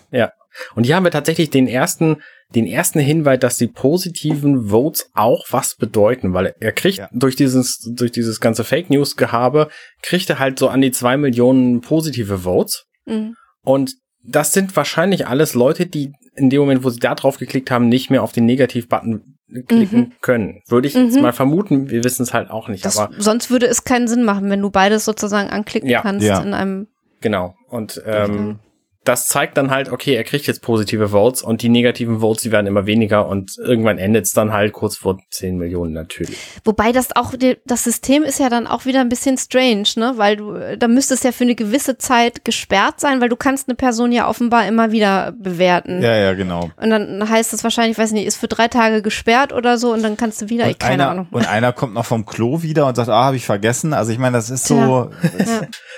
Und 0.74 0.84
hier 0.84 0.96
haben 0.96 1.04
wir 1.04 1.10
tatsächlich 1.10 1.50
den 1.50 1.68
ersten, 1.68 2.22
den 2.54 2.66
ersten 2.66 2.98
Hinweis, 2.98 3.38
dass 3.40 3.58
die 3.58 3.66
positiven 3.66 4.70
Votes 4.70 5.10
auch 5.12 5.44
was 5.50 5.74
bedeuten, 5.76 6.32
weil 6.32 6.54
er 6.60 6.72
kriegt 6.72 6.96
Ja. 6.96 7.10
durch 7.12 7.36
dieses, 7.36 7.78
durch 7.94 8.10
dieses 8.12 8.40
ganze 8.40 8.64
Fake 8.64 8.88
News 8.88 9.16
Gehabe, 9.16 9.68
kriegt 10.02 10.30
er 10.30 10.38
halt 10.38 10.58
so 10.58 10.68
an 10.68 10.80
die 10.80 10.92
zwei 10.92 11.18
Millionen 11.18 11.82
positive 11.82 12.38
Votes. 12.38 12.86
Mhm. 13.04 13.34
Und 13.64 13.96
das 14.22 14.54
sind 14.54 14.74
wahrscheinlich 14.76 15.26
alles 15.26 15.52
Leute, 15.52 15.84
die 15.86 16.12
in 16.34 16.48
dem 16.48 16.60
Moment, 16.60 16.84
wo 16.84 16.88
sie 16.90 17.00
da 17.00 17.14
drauf 17.14 17.36
geklickt 17.38 17.70
haben, 17.70 17.88
nicht 17.90 18.10
mehr 18.10 18.22
auf 18.22 18.32
den 18.32 18.46
Negativ-Button 18.46 19.36
klicken 19.68 20.14
können. 20.22 20.62
Würde 20.68 20.88
ich 20.88 20.94
jetzt 20.94 21.16
Mhm. 21.16 21.22
mal 21.22 21.32
vermuten. 21.32 21.90
Wir 21.90 22.02
wissen 22.02 22.22
es 22.22 22.32
halt 22.34 22.50
auch 22.50 22.68
nicht. 22.68 22.84
Das, 22.84 22.96
aber 22.98 23.14
sonst 23.18 23.50
würde 23.50 23.66
es 23.66 23.84
keinen 23.84 24.08
Sinn 24.08 24.24
machen, 24.24 24.48
wenn 24.50 24.60
du 24.60 24.70
beides 24.70 25.04
sozusagen 25.04 25.50
anklicken 25.50 25.88
Ja. 25.90 26.00
kannst 26.02 26.26
Ja. 26.26 26.40
in 26.42 26.54
einem. 26.54 26.88
Genau. 27.26 27.56
Und 27.66 28.00
ähm, 28.06 28.60
das 29.08 29.28
zeigt 29.28 29.56
dann 29.56 29.70
halt, 29.70 29.90
okay, 29.90 30.14
er 30.14 30.24
kriegt 30.24 30.46
jetzt 30.46 30.62
positive 30.62 31.08
Votes 31.08 31.42
und 31.42 31.62
die 31.62 31.68
negativen 31.68 32.20
Votes, 32.20 32.42
die 32.42 32.52
werden 32.52 32.66
immer 32.66 32.86
weniger 32.86 33.26
und 33.28 33.56
irgendwann 33.58 33.98
endet 33.98 34.26
es 34.26 34.32
dann 34.32 34.52
halt 34.52 34.72
kurz 34.72 34.96
vor 34.96 35.18
10 35.30 35.56
Millionen 35.56 35.92
natürlich. 35.92 36.36
Wobei 36.64 36.92
das 36.92 37.14
auch, 37.16 37.32
das 37.64 37.84
System 37.84 38.22
ist 38.24 38.38
ja 38.40 38.48
dann 38.48 38.66
auch 38.66 38.84
wieder 38.84 39.00
ein 39.00 39.08
bisschen 39.08 39.38
strange, 39.38 39.84
ne? 39.96 40.14
Weil 40.16 40.36
du, 40.36 40.76
da 40.78 40.88
müsste 40.88 41.14
es 41.14 41.22
ja 41.22 41.32
für 41.32 41.44
eine 41.44 41.54
gewisse 41.54 41.98
Zeit 41.98 42.44
gesperrt 42.44 43.00
sein, 43.00 43.20
weil 43.20 43.28
du 43.28 43.36
kannst 43.36 43.68
eine 43.68 43.76
Person 43.76 44.12
ja 44.12 44.28
offenbar 44.28 44.66
immer 44.66 44.92
wieder 44.92 45.32
bewerten. 45.38 46.02
Ja, 46.02 46.16
ja, 46.16 46.34
genau. 46.34 46.70
Und 46.80 46.90
dann 46.90 47.28
heißt 47.28 47.52
es 47.54 47.62
wahrscheinlich, 47.64 47.96
weiß 47.98 48.12
nicht, 48.12 48.26
ist 48.26 48.36
für 48.36 48.48
drei 48.48 48.68
Tage 48.68 49.02
gesperrt 49.02 49.52
oder 49.52 49.78
so 49.78 49.92
und 49.92 50.02
dann 50.02 50.16
kannst 50.16 50.42
du 50.42 50.48
wieder, 50.48 50.66
Und 50.66 50.78
keine 50.80 50.94
einer, 51.04 51.10
Ahnung. 51.10 51.28
und 51.30 51.48
einer 51.48 51.72
kommt 51.72 51.94
noch 51.94 52.04
vom 52.04 52.26
Klo 52.26 52.62
wieder 52.62 52.86
und 52.86 52.96
sagt, 52.96 53.08
ah, 53.08 53.24
habe 53.24 53.36
ich 53.36 53.46
vergessen. 53.46 53.92
Also 53.92 54.12
ich 54.12 54.18
meine, 54.18 54.36
das 54.36 54.50
ist 54.50 54.64
so, 54.66 54.76
Ja. 54.76 55.10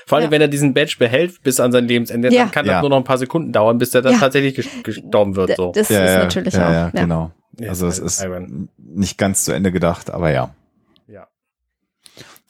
Vor 0.06 0.18
allem, 0.18 0.26
Ja. 0.26 0.30
wenn 0.30 0.40
er 0.40 0.48
diesen 0.48 0.72
Badge 0.74 0.97
behält 0.98 1.43
bis 1.43 1.60
an 1.60 1.70
sein 1.72 1.86
Lebensende, 1.86 2.32
Ja. 2.32 2.43
dann 2.43 2.51
kann 2.51 2.66
Ja. 2.66 2.74
das 2.74 2.80
nur 2.82 2.90
noch 2.90 2.98
ein 2.99 3.05
paar 3.05 3.19
Sekunden 3.19 3.53
dauern, 3.53 3.79
bis 3.79 3.91
der 3.91 4.03
dann 4.03 4.12
Ja. 4.15 4.19
tatsächlich 4.19 4.59
ges- 4.59 4.83
gestorben 4.83 5.37
wird. 5.37 5.57
So. 5.57 5.73
Das 5.73 5.89
ja, 5.89 6.05
ist 6.05 6.11
ja, 6.12 6.19
natürlich 6.19 6.55
ja, 6.55 6.66
auch. 6.69 6.73
ja, 6.73 6.91
genau. 6.91 7.31
Ja, 7.59 7.70
Also 7.70 7.87
es 7.87 8.01
das 8.01 8.15
ist 8.15 8.20
albern. 8.23 8.69
nicht 8.77 9.16
ganz 9.19 9.45
zu 9.45 9.53
Ende 9.53 9.73
gedacht, 9.73 10.11
aber 10.11 10.31
ja. 10.31 10.55
Ja. 11.07 11.27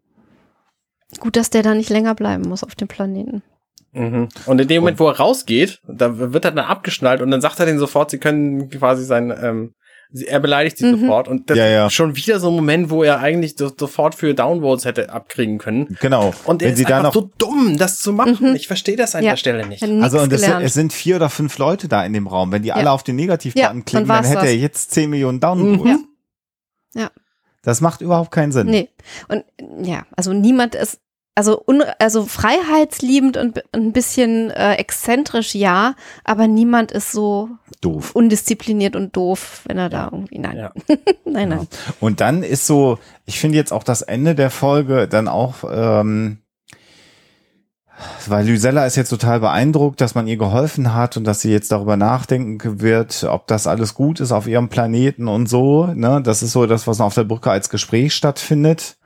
Gut, 1.19 1.35
dass 1.35 1.49
der 1.51 1.61
da 1.63 1.75
nicht 1.75 1.89
länger 1.91 2.15
bleiben 2.15 2.47
muss 2.49 2.63
auf 2.63 2.73
dem 2.75 2.87
Planeten. 2.87 3.43
Mhm. 3.93 4.27
Und 4.45 4.59
in 4.61 4.67
dem 4.67 4.81
Moment, 4.81 4.99
wo 4.99 5.07
er 5.07 5.17
rausgeht, 5.17 5.79
da 5.87 6.17
wird 6.17 6.45
er 6.45 6.51
dann 6.51 6.65
abgeschnallt 6.65 7.21
und 7.21 7.31
dann 7.31 7.41
sagt 7.41 7.59
er 7.59 7.65
denen 7.65 7.79
sofort, 7.79 8.09
sie 8.11 8.17
können 8.19 8.69
quasi 8.69 9.05
sein, 9.05 9.31
ähm, 9.41 9.73
er 10.27 10.39
beleidigt 10.39 10.77
sie 10.77 10.85
Mhm. 10.85 11.01
sofort 11.01 11.27
und 11.27 11.49
das 11.49 11.57
Ja, 11.57 11.65
ja. 11.67 11.85
ist 11.87 11.93
schon 11.93 12.15
wieder 12.15 12.39
so 12.39 12.49
ein 12.49 12.55
Moment, 12.55 12.89
wo 12.91 13.01
er 13.03 13.19
eigentlich 13.19 13.55
so, 13.57 13.71
sofort 13.75 14.13
für 14.13 14.33
Downvotes 14.35 14.85
hätte 14.85 15.09
abkriegen 15.11 15.57
können. 15.57 15.97
Genau. 16.01 16.33
Und 16.45 16.61
er 16.61 16.67
Wenn 16.67 16.73
ist 16.73 16.77
sie 16.79 16.85
da 16.85 16.97
einfach 16.97 17.13
noch 17.15 17.21
so 17.21 17.31
dumm, 17.39 17.77
das 17.77 17.99
zu 17.99 18.13
machen. 18.13 18.49
Mhm. 18.51 18.55
Ich 18.55 18.67
verstehe 18.67 18.95
das 18.95 19.15
an 19.15 19.23
Ja. 19.23 19.31
der 19.31 19.37
Stelle 19.37 19.65
nicht. 19.65 19.81
Also 19.81 20.19
und 20.19 20.31
es, 20.31 20.43
es 20.47 20.73
sind 20.75 20.93
vier 20.93 21.15
oder 21.15 21.29
fünf 21.29 21.57
Leute 21.57 21.87
da 21.87 22.05
in 22.05 22.13
dem 22.13 22.27
Raum. 22.27 22.51
Wenn 22.51 22.61
die 22.61 22.67
Ja. 22.69 22.75
alle 22.75 22.91
auf 22.91 23.01
den 23.03 23.15
Negativbutton 23.15 23.61
Ja, 23.63 23.69
dann 23.69 23.85
klicken, 23.85 24.07
dann 24.07 24.17
war's 24.17 24.29
hätte 24.29 24.45
er 24.45 24.53
das. 24.53 24.61
jetzt 24.61 24.91
10 24.91 25.09
Millionen 25.09 25.39
Downvotes. 25.39 25.99
Ja. 26.95 27.01
Ja. 27.03 27.11
Das 27.63 27.79
macht 27.81 28.01
überhaupt 28.01 28.29
keinen 28.31 28.51
Sinn. 28.51 28.67
Nee. 28.67 28.89
Und 29.29 29.45
ja, 29.81 30.05
also 30.15 30.33
niemand 30.33 30.75
ist, 30.75 30.99
also, 31.35 31.61
un, 31.67 31.83
also 31.99 32.25
freiheitsliebend 32.25 33.37
und 33.37 33.63
ein 33.73 33.91
bisschen 33.91 34.51
äh, 34.51 34.75
exzentrisch, 34.75 35.55
ja, 35.55 35.95
aber 36.23 36.47
niemand 36.47 36.91
ist 36.91 37.11
so 37.11 37.49
Doof. 37.81 38.11
undiszipliniert 38.13 38.95
und 38.95 39.15
doof, 39.15 39.61
wenn 39.65 39.77
er 39.77 39.89
da 39.89 40.09
irgendwie, 40.11 40.39
nein, 40.39 40.57
Ja. 40.57 40.71
nein, 41.25 41.49
nein. 41.49 41.67
Und 41.99 42.21
dann 42.21 42.43
ist 42.43 42.67
so, 42.67 42.99
ich 43.25 43.39
finde 43.39 43.57
jetzt 43.57 43.73
auch 43.73 43.83
das 43.83 44.01
Ende 44.03 44.35
der 44.35 44.49
Folge 44.51 45.07
dann 45.07 45.27
auch, 45.27 45.63
ähm, 45.71 46.37
weil 48.27 48.45
Lysella 48.45 48.85
ist 48.85 48.95
jetzt 48.95 49.09
total 49.09 49.39
beeindruckt, 49.39 50.01
dass 50.01 50.15
man 50.15 50.27
ihr 50.27 50.37
geholfen 50.37 50.93
hat 50.93 51.15
und 51.15 51.23
dass 51.25 51.41
sie 51.41 51.51
jetzt 51.51 51.71
darüber 51.71 51.95
nachdenken 51.95 52.81
wird, 52.81 53.23
ob 53.23 53.47
das 53.47 53.67
alles 53.67 53.93
gut 53.93 54.19
ist 54.19 54.31
auf 54.31 54.47
ihrem 54.47 54.67
Planeten 54.69 55.27
und 55.27 55.47
so. 55.47 55.87
Ne? 55.87 56.21
Das 56.23 56.43
ist 56.43 56.51
so 56.51 56.65
das, 56.65 56.87
was 56.87 56.99
auf 57.01 57.13
der 57.13 57.23
Brücke 57.23 57.51
als 57.51 57.69
Gespräch 57.69 58.13
stattfindet. 58.13 58.97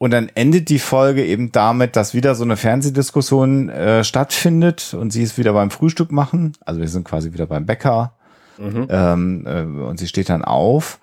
Und 0.00 0.12
dann 0.12 0.30
endet 0.34 0.70
die 0.70 0.78
Folge 0.78 1.22
eben 1.26 1.52
damit, 1.52 1.94
dass 1.94 2.14
wieder 2.14 2.34
so 2.34 2.42
eine 2.42 2.56
Fernsehdiskussion 2.56 3.68
äh, 3.68 4.02
stattfindet 4.02 4.94
und 4.94 5.12
sie 5.12 5.22
ist 5.22 5.36
wieder 5.36 5.52
beim 5.52 5.70
Frühstück 5.70 6.10
machen. 6.10 6.54
Also 6.64 6.80
wir 6.80 6.88
sind 6.88 7.04
quasi 7.04 7.34
wieder 7.34 7.46
beim 7.46 7.66
Bäcker 7.66 8.14
Mhm. 8.60 8.86
ähm, 8.90 9.46
äh, 9.46 9.62
und 9.62 9.98
sie 9.98 10.06
steht 10.06 10.28
dann 10.28 10.44
auf. 10.44 11.00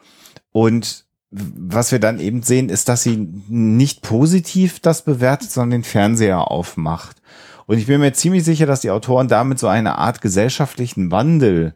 Und 0.51 1.05
was 1.31 1.91
wir 1.91 1.99
dann 1.99 2.19
eben 2.19 2.41
sehen, 2.41 2.69
ist, 2.69 2.87
dass 2.87 3.03
sie 3.03 3.17
nicht 3.49 4.01
positiv 4.01 4.79
das 4.79 5.03
bewertet, 5.03 5.51
sondern 5.51 5.81
den 5.81 5.83
Fernseher 5.83 6.49
aufmacht. 6.49 7.17
Und 7.65 7.77
ich 7.77 7.87
bin 7.87 7.99
mir 7.99 8.13
ziemlich 8.13 8.45
sicher, 8.45 8.65
dass 8.65 8.81
die 8.81 8.91
Autoren 8.91 9.27
damit 9.27 9.59
so 9.59 9.67
eine 9.67 9.97
Art 9.97 10.21
gesellschaftlichen 10.21 11.11
Wandel 11.11 11.75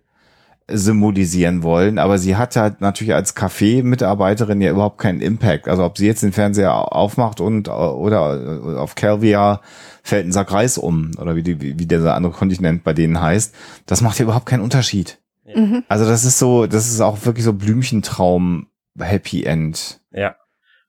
symbolisieren 0.68 1.64
wollen, 1.64 2.00
aber 2.00 2.18
sie 2.18 2.36
hat 2.36 2.56
halt 2.56 2.82
natürlich 2.82 3.14
als 3.14 3.36
Café-Mitarbeiterin 3.36 4.62
ja 4.62 4.72
überhaupt 4.72 5.00
keinen 5.00 5.22
Impact. 5.22 5.68
Also 5.68 5.84
ob 5.84 5.98
sie 5.98 6.06
jetzt 6.06 6.24
den 6.24 6.32
Fernseher 6.32 6.74
aufmacht 6.94 7.42
und 7.42 7.68
äh, 7.68 7.72
oder 7.72 8.42
äh, 8.42 8.78
auf 8.78 8.96
Calvia 8.96 9.62
fällt 10.04 10.26
ein 10.26 10.32
Sack 10.32 10.52
Reis 10.52 10.78
um 10.78 11.12
oder 11.20 11.36
wie, 11.36 11.44
die, 11.44 11.80
wie 11.80 11.86
der 11.86 12.16
andere 12.16 12.34
Kontinent 12.34 12.84
bei 12.84 12.94
denen 12.94 13.20
heißt, 13.20 13.54
das 13.86 14.02
macht 14.02 14.20
ja 14.20 14.24
überhaupt 14.24 14.46
keinen 14.46 14.62
Unterschied. 14.62 15.20
Mhm. 15.46 15.84
Also 15.88 16.06
das 16.06 16.26
ist 16.26 16.40
so, 16.40 16.68
das 16.68 16.88
ist 16.88 17.02
auch 17.02 17.26
wirklich 17.26 17.46
so 17.46 17.54
Blümchentraum 17.54 18.68
Happy 19.00 19.44
End. 19.44 20.00
Ja. 20.12 20.36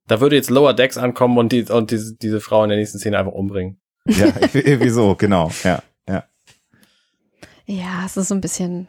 Da 0.06 0.20
würde 0.20 0.36
jetzt 0.36 0.50
Lower 0.50 0.74
Decks 0.74 0.98
ankommen 0.98 1.38
und, 1.38 1.52
die, 1.52 1.62
und 1.64 1.90
diese, 1.90 2.16
diese 2.16 2.40
Frau 2.40 2.62
in 2.64 2.70
der 2.70 2.78
nächsten 2.78 2.98
Szene 2.98 3.18
einfach 3.18 3.32
umbringen. 3.32 3.80
Ja, 4.06 4.26
irgendwie 4.52 4.90
so, 4.90 5.14
genau. 5.14 5.50
Ja, 5.64 5.82
ja. 6.08 6.24
Ja, 7.66 8.02
es 8.04 8.16
ist 8.16 8.28
so 8.28 8.34
ein 8.34 8.40
bisschen. 8.40 8.88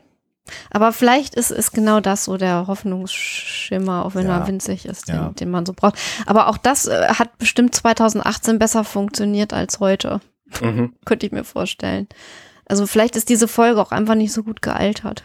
Aber 0.71 0.91
vielleicht 0.91 1.35
ist, 1.35 1.51
ist 1.51 1.71
genau 1.71 1.99
das 2.01 2.25
so 2.25 2.37
der 2.37 2.67
Hoffnungsschimmer, 2.67 4.05
auch 4.05 4.15
wenn 4.15 4.27
Ja. 4.27 4.39
er 4.39 4.47
winzig 4.47 4.85
ist, 4.85 5.07
den, 5.07 5.15
Ja. 5.15 5.29
den 5.29 5.49
man 5.49 5.65
so 5.65 5.73
braucht. 5.73 5.97
Aber 6.25 6.47
auch 6.47 6.57
das 6.57 6.85
äh, 6.87 7.07
hat 7.09 7.37
bestimmt 7.37 7.73
2018 7.75 8.59
besser 8.59 8.83
funktioniert 8.83 9.53
als 9.53 9.79
heute, 9.79 10.19
Mhm. 10.61 10.93
könnte 11.05 11.25
ich 11.25 11.31
mir 11.31 11.43
vorstellen. 11.43 12.07
Also 12.65 12.87
vielleicht 12.87 13.15
ist 13.15 13.29
diese 13.29 13.47
Folge 13.47 13.81
auch 13.81 13.91
einfach 13.91 14.15
nicht 14.15 14.33
so 14.33 14.43
gut 14.43 14.61
gealtert. 14.61 15.23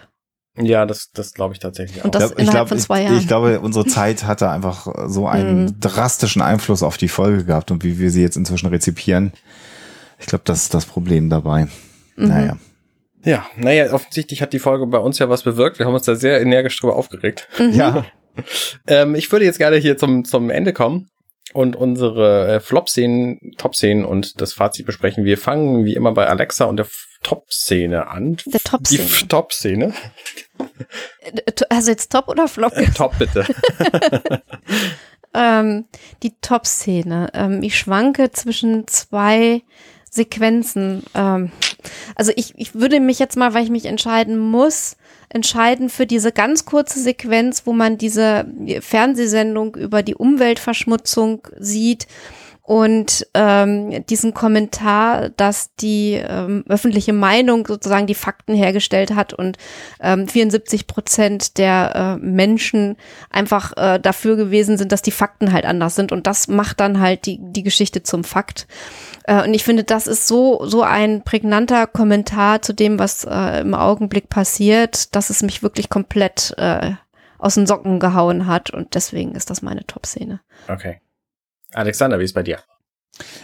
Ja, 0.60 0.86
das, 0.86 1.10
das 1.12 1.34
glaube 1.34 1.54
ich 1.54 1.60
tatsächlich 1.60 2.00
auch. 2.00 2.06
Und 2.06 2.14
das 2.16 2.32
ich 2.32 2.38
innerhalb 2.38 2.52
glaub, 2.54 2.68
von 2.70 2.78
zwei 2.78 3.00
ich, 3.02 3.04
Jahren. 3.08 3.18
Ich 3.18 3.28
glaube, 3.28 3.60
unsere 3.60 3.86
Zeit 3.86 4.24
hatte 4.24 4.50
einfach 4.50 4.88
so 5.06 5.28
einen 5.28 5.64
Mhm. 5.66 5.80
drastischen 5.80 6.42
Einfluss 6.42 6.82
auf 6.82 6.96
die 6.96 7.08
Folge 7.08 7.44
gehabt 7.44 7.70
und 7.70 7.84
wie 7.84 7.98
wir 8.00 8.10
sie 8.10 8.22
jetzt 8.22 8.36
inzwischen 8.36 8.66
rezipieren. 8.68 9.32
Ich 10.18 10.26
glaube, 10.26 10.42
das 10.44 10.62
ist 10.64 10.74
das 10.74 10.84
Problem 10.86 11.30
dabei. 11.30 11.68
Mhm. 12.16 12.28
Naja. 12.28 12.56
Ja, 13.24 13.46
naja, 13.56 13.92
offensichtlich 13.92 14.42
hat 14.42 14.52
die 14.52 14.58
Folge 14.58 14.86
bei 14.86 14.98
uns 14.98 15.18
ja 15.18 15.28
was 15.28 15.42
bewirkt. 15.42 15.78
Wir 15.78 15.86
haben 15.86 15.94
uns 15.94 16.06
da 16.06 16.14
sehr 16.14 16.40
energisch 16.40 16.78
drüber 16.80 16.96
aufgeregt. 16.96 17.48
Mhm. 17.58 17.72
Ja. 17.72 18.06
Ähm, 18.86 19.16
ich 19.16 19.32
würde 19.32 19.44
jetzt 19.44 19.58
gerne 19.58 19.78
hier 19.78 19.96
zum, 19.96 20.24
zum 20.24 20.48
Ende 20.48 20.72
kommen 20.72 21.10
und 21.54 21.74
unsere 21.74 22.46
äh, 22.46 22.60
Flop-Szenen, 22.60 23.52
Top-Szenen 23.56 24.04
und 24.04 24.40
das 24.40 24.52
Fazit 24.52 24.86
besprechen. 24.86 25.24
Wir 25.24 25.38
fangen 25.38 25.84
wie 25.84 25.94
immer 25.94 26.12
bei 26.12 26.28
Alexa 26.28 26.66
und 26.66 26.76
der 26.76 26.86
Top-Szene 27.22 28.06
an. 28.06 28.36
Der 28.46 28.60
Top-Szene. 28.60 29.08
Die 29.20 29.26
Top-Szene. 29.26 29.94
Also 31.68 31.90
jetzt 31.90 32.12
Top 32.12 32.28
oder 32.28 32.46
Flop? 32.48 32.76
Äh, 32.76 32.86
Top 32.94 33.18
bitte. 33.18 33.44
ähm, 35.34 35.86
die 36.22 36.34
Top-Szene. 36.40 37.30
Ähm, 37.34 37.62
ich 37.62 37.78
schwanke 37.78 38.30
zwischen 38.30 38.86
zwei 38.86 39.62
Sequenzen. 40.10 41.02
Ähm, 41.14 41.52
also 42.14 42.32
ich, 42.36 42.54
ich 42.56 42.74
würde 42.74 43.00
mich 43.00 43.18
jetzt 43.18 43.36
mal, 43.36 43.54
weil 43.54 43.64
ich 43.64 43.70
mich 43.70 43.86
entscheiden 43.86 44.38
muss, 44.38 44.96
entscheidend 45.28 45.92
für 45.92 46.06
diese 46.06 46.32
ganz 46.32 46.64
kurze 46.64 47.00
Sequenz, 47.00 47.62
wo 47.64 47.72
man 47.72 47.98
diese 47.98 48.46
Fernsehsendung 48.80 49.76
über 49.76 50.02
die 50.02 50.14
Umweltverschmutzung 50.14 51.46
sieht 51.58 52.06
und 52.68 53.26
ähm, 53.32 54.04
diesen 54.10 54.34
Kommentar, 54.34 55.30
dass 55.30 55.74
die 55.76 56.22
ähm, 56.22 56.66
öffentliche 56.68 57.14
Meinung 57.14 57.66
sozusagen 57.66 58.06
die 58.06 58.14
Fakten 58.14 58.54
hergestellt 58.54 59.14
hat 59.14 59.32
und 59.32 59.56
ähm, 60.02 60.28
74 60.28 60.86
Prozent 60.86 61.56
der 61.56 62.18
äh, 62.20 62.22
Menschen 62.22 62.98
einfach 63.30 63.74
äh, 63.78 63.98
dafür 63.98 64.36
gewesen 64.36 64.76
sind, 64.76 64.92
dass 64.92 65.00
die 65.00 65.12
Fakten 65.12 65.54
halt 65.54 65.64
anders 65.64 65.94
sind 65.94 66.12
und 66.12 66.26
das 66.26 66.46
macht 66.48 66.80
dann 66.80 67.00
halt 67.00 67.24
die 67.24 67.38
die 67.40 67.62
Geschichte 67.62 68.02
zum 68.02 68.22
Fakt. 68.22 68.66
Äh, 69.24 69.44
und 69.44 69.54
ich 69.54 69.64
finde, 69.64 69.84
das 69.84 70.06
ist 70.06 70.28
so 70.28 70.66
so 70.66 70.82
ein 70.82 71.22
prägnanter 71.22 71.86
Kommentar 71.86 72.60
zu 72.60 72.74
dem, 72.74 72.98
was 72.98 73.24
äh, 73.24 73.62
im 73.62 73.72
Augenblick 73.72 74.28
passiert, 74.28 75.16
dass 75.16 75.30
es 75.30 75.42
mich 75.42 75.62
wirklich 75.62 75.88
komplett 75.88 76.52
äh, 76.58 76.92
aus 77.38 77.54
den 77.54 77.66
Socken 77.66 77.98
gehauen 77.98 78.46
hat 78.46 78.68
und 78.68 78.94
deswegen 78.94 79.34
ist 79.34 79.48
das 79.48 79.62
meine 79.62 79.86
Top-Szene. 79.86 80.40
Okay. 80.68 81.00
Alexander, 81.72 82.18
wie 82.18 82.24
ist 82.24 82.34
bei 82.34 82.42
dir? 82.42 82.58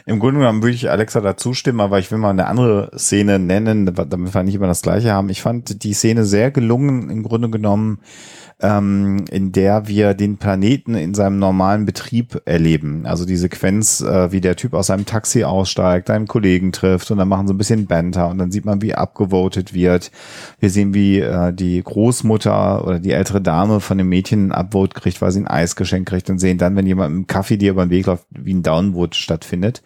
Im 0.06 0.20
Grunde 0.20 0.40
genommen 0.40 0.62
würde 0.62 0.74
ich 0.74 0.90
Alexa 0.90 1.20
dazu 1.20 1.52
stimmen, 1.52 1.80
aber 1.80 1.98
ich 1.98 2.10
will 2.10 2.18
mal 2.18 2.30
eine 2.30 2.46
andere 2.46 2.96
Szene 2.96 3.38
nennen, 3.38 3.86
damit 3.86 4.34
wir 4.34 4.42
nicht 4.42 4.54
immer 4.54 4.66
das 4.66 4.82
Gleiche 4.82 5.12
haben. 5.12 5.28
Ich 5.30 5.42
fand 5.42 5.82
die 5.82 5.94
Szene 5.94 6.24
sehr 6.24 6.50
gelungen, 6.50 7.10
im 7.10 7.22
Grunde 7.22 7.50
genommen, 7.50 8.00
ähm, 8.64 9.26
in 9.30 9.52
der 9.52 9.88
wir 9.88 10.14
den 10.14 10.38
Planeten 10.38 10.94
in 10.94 11.12
seinem 11.12 11.38
normalen 11.38 11.84
Betrieb 11.84 12.40
erleben. 12.46 13.04
Also 13.04 13.26
die 13.26 13.36
Sequenz, 13.36 14.00
äh, 14.00 14.32
wie 14.32 14.40
der 14.40 14.56
Typ 14.56 14.72
aus 14.72 14.86
seinem 14.86 15.04
Taxi 15.04 15.44
aussteigt, 15.44 16.08
einen 16.08 16.26
Kollegen 16.26 16.72
trifft 16.72 17.10
und 17.10 17.18
dann 17.18 17.28
machen 17.28 17.46
sie 17.46 17.52
ein 17.52 17.58
bisschen 17.58 17.86
Banter 17.86 18.28
und 18.28 18.38
dann 18.38 18.50
sieht 18.50 18.64
man, 18.64 18.80
wie 18.80 18.94
abgevotet 18.94 19.74
wird. 19.74 20.10
Wir 20.60 20.70
sehen, 20.70 20.94
wie 20.94 21.20
äh, 21.20 21.52
die 21.52 21.82
Großmutter 21.82 22.86
oder 22.86 23.00
die 23.00 23.12
ältere 23.12 23.42
Dame 23.42 23.80
von 23.80 23.98
dem 23.98 24.08
Mädchen 24.08 24.50
ein 24.50 24.52
Upvote 24.52 24.98
kriegt, 24.98 25.20
weil 25.20 25.30
sie 25.30 25.40
ein 25.40 25.48
Eisgeschenk 25.48 26.08
kriegt 26.08 26.30
und 26.30 26.38
sehen 26.38 26.56
dann, 26.56 26.74
wenn 26.74 26.86
jemand 26.86 27.14
im 27.14 27.26
Kaffee 27.26 27.58
dir 27.58 27.72
über 27.72 27.84
den 27.84 27.90
Weg 27.90 28.06
läuft, 28.06 28.24
wie 28.30 28.54
ein 28.54 28.62
Downvote 28.62 29.16
stattfindet. 29.16 29.82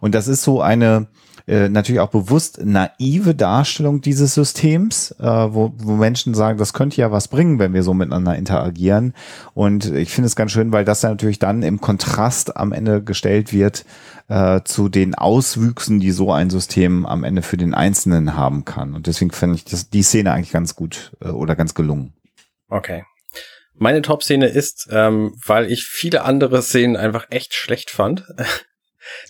Und 0.00 0.14
das 0.14 0.28
ist 0.28 0.42
so 0.42 0.60
eine 0.60 1.06
äh, 1.48 1.70
natürlich 1.70 2.00
auch 2.00 2.10
bewusst 2.10 2.60
naive 2.62 3.34
Darstellung 3.34 4.02
dieses 4.02 4.34
Systems, 4.34 5.12
äh, 5.18 5.24
wo, 5.24 5.72
wo 5.78 5.94
Menschen 5.94 6.34
sagen, 6.34 6.58
das 6.58 6.74
könnte 6.74 7.00
ja 7.00 7.10
was 7.10 7.28
bringen, 7.28 7.58
wenn 7.58 7.72
wir 7.72 7.82
so 7.82 7.94
miteinander 7.94 8.36
interagieren. 8.36 9.14
Und 9.54 9.86
ich 9.86 10.12
finde 10.12 10.26
es 10.26 10.36
ganz 10.36 10.52
schön, 10.52 10.72
weil 10.72 10.84
das 10.84 11.00
ja 11.02 11.08
natürlich 11.08 11.38
dann 11.38 11.62
im 11.62 11.80
Kontrast 11.80 12.56
am 12.56 12.72
Ende 12.72 13.02
gestellt 13.02 13.52
wird 13.52 13.86
äh, 14.28 14.60
zu 14.64 14.90
den 14.90 15.14
Auswüchsen, 15.14 16.00
die 16.00 16.10
so 16.10 16.30
ein 16.30 16.50
System 16.50 17.06
am 17.06 17.24
Ende 17.24 17.40
für 17.40 17.56
den 17.56 17.72
Einzelnen 17.72 18.36
haben 18.36 18.66
kann. 18.66 18.94
Und 18.94 19.06
deswegen 19.06 19.30
finde 19.30 19.56
ich 19.56 19.64
das, 19.64 19.88
die 19.88 20.02
Szene 20.02 20.32
eigentlich 20.32 20.52
ganz 20.52 20.74
gut 20.74 21.16
äh, 21.22 21.28
oder 21.28 21.56
ganz 21.56 21.74
gelungen. 21.74 22.12
Okay. 22.68 23.04
Meine 23.74 24.02
Top-Szene 24.02 24.48
ist, 24.48 24.88
ähm, 24.90 25.32
weil 25.46 25.70
ich 25.72 25.84
viele 25.84 26.24
andere 26.24 26.60
Szenen 26.60 26.96
einfach 26.96 27.26
echt 27.30 27.54
schlecht 27.54 27.90
fand. 27.90 28.24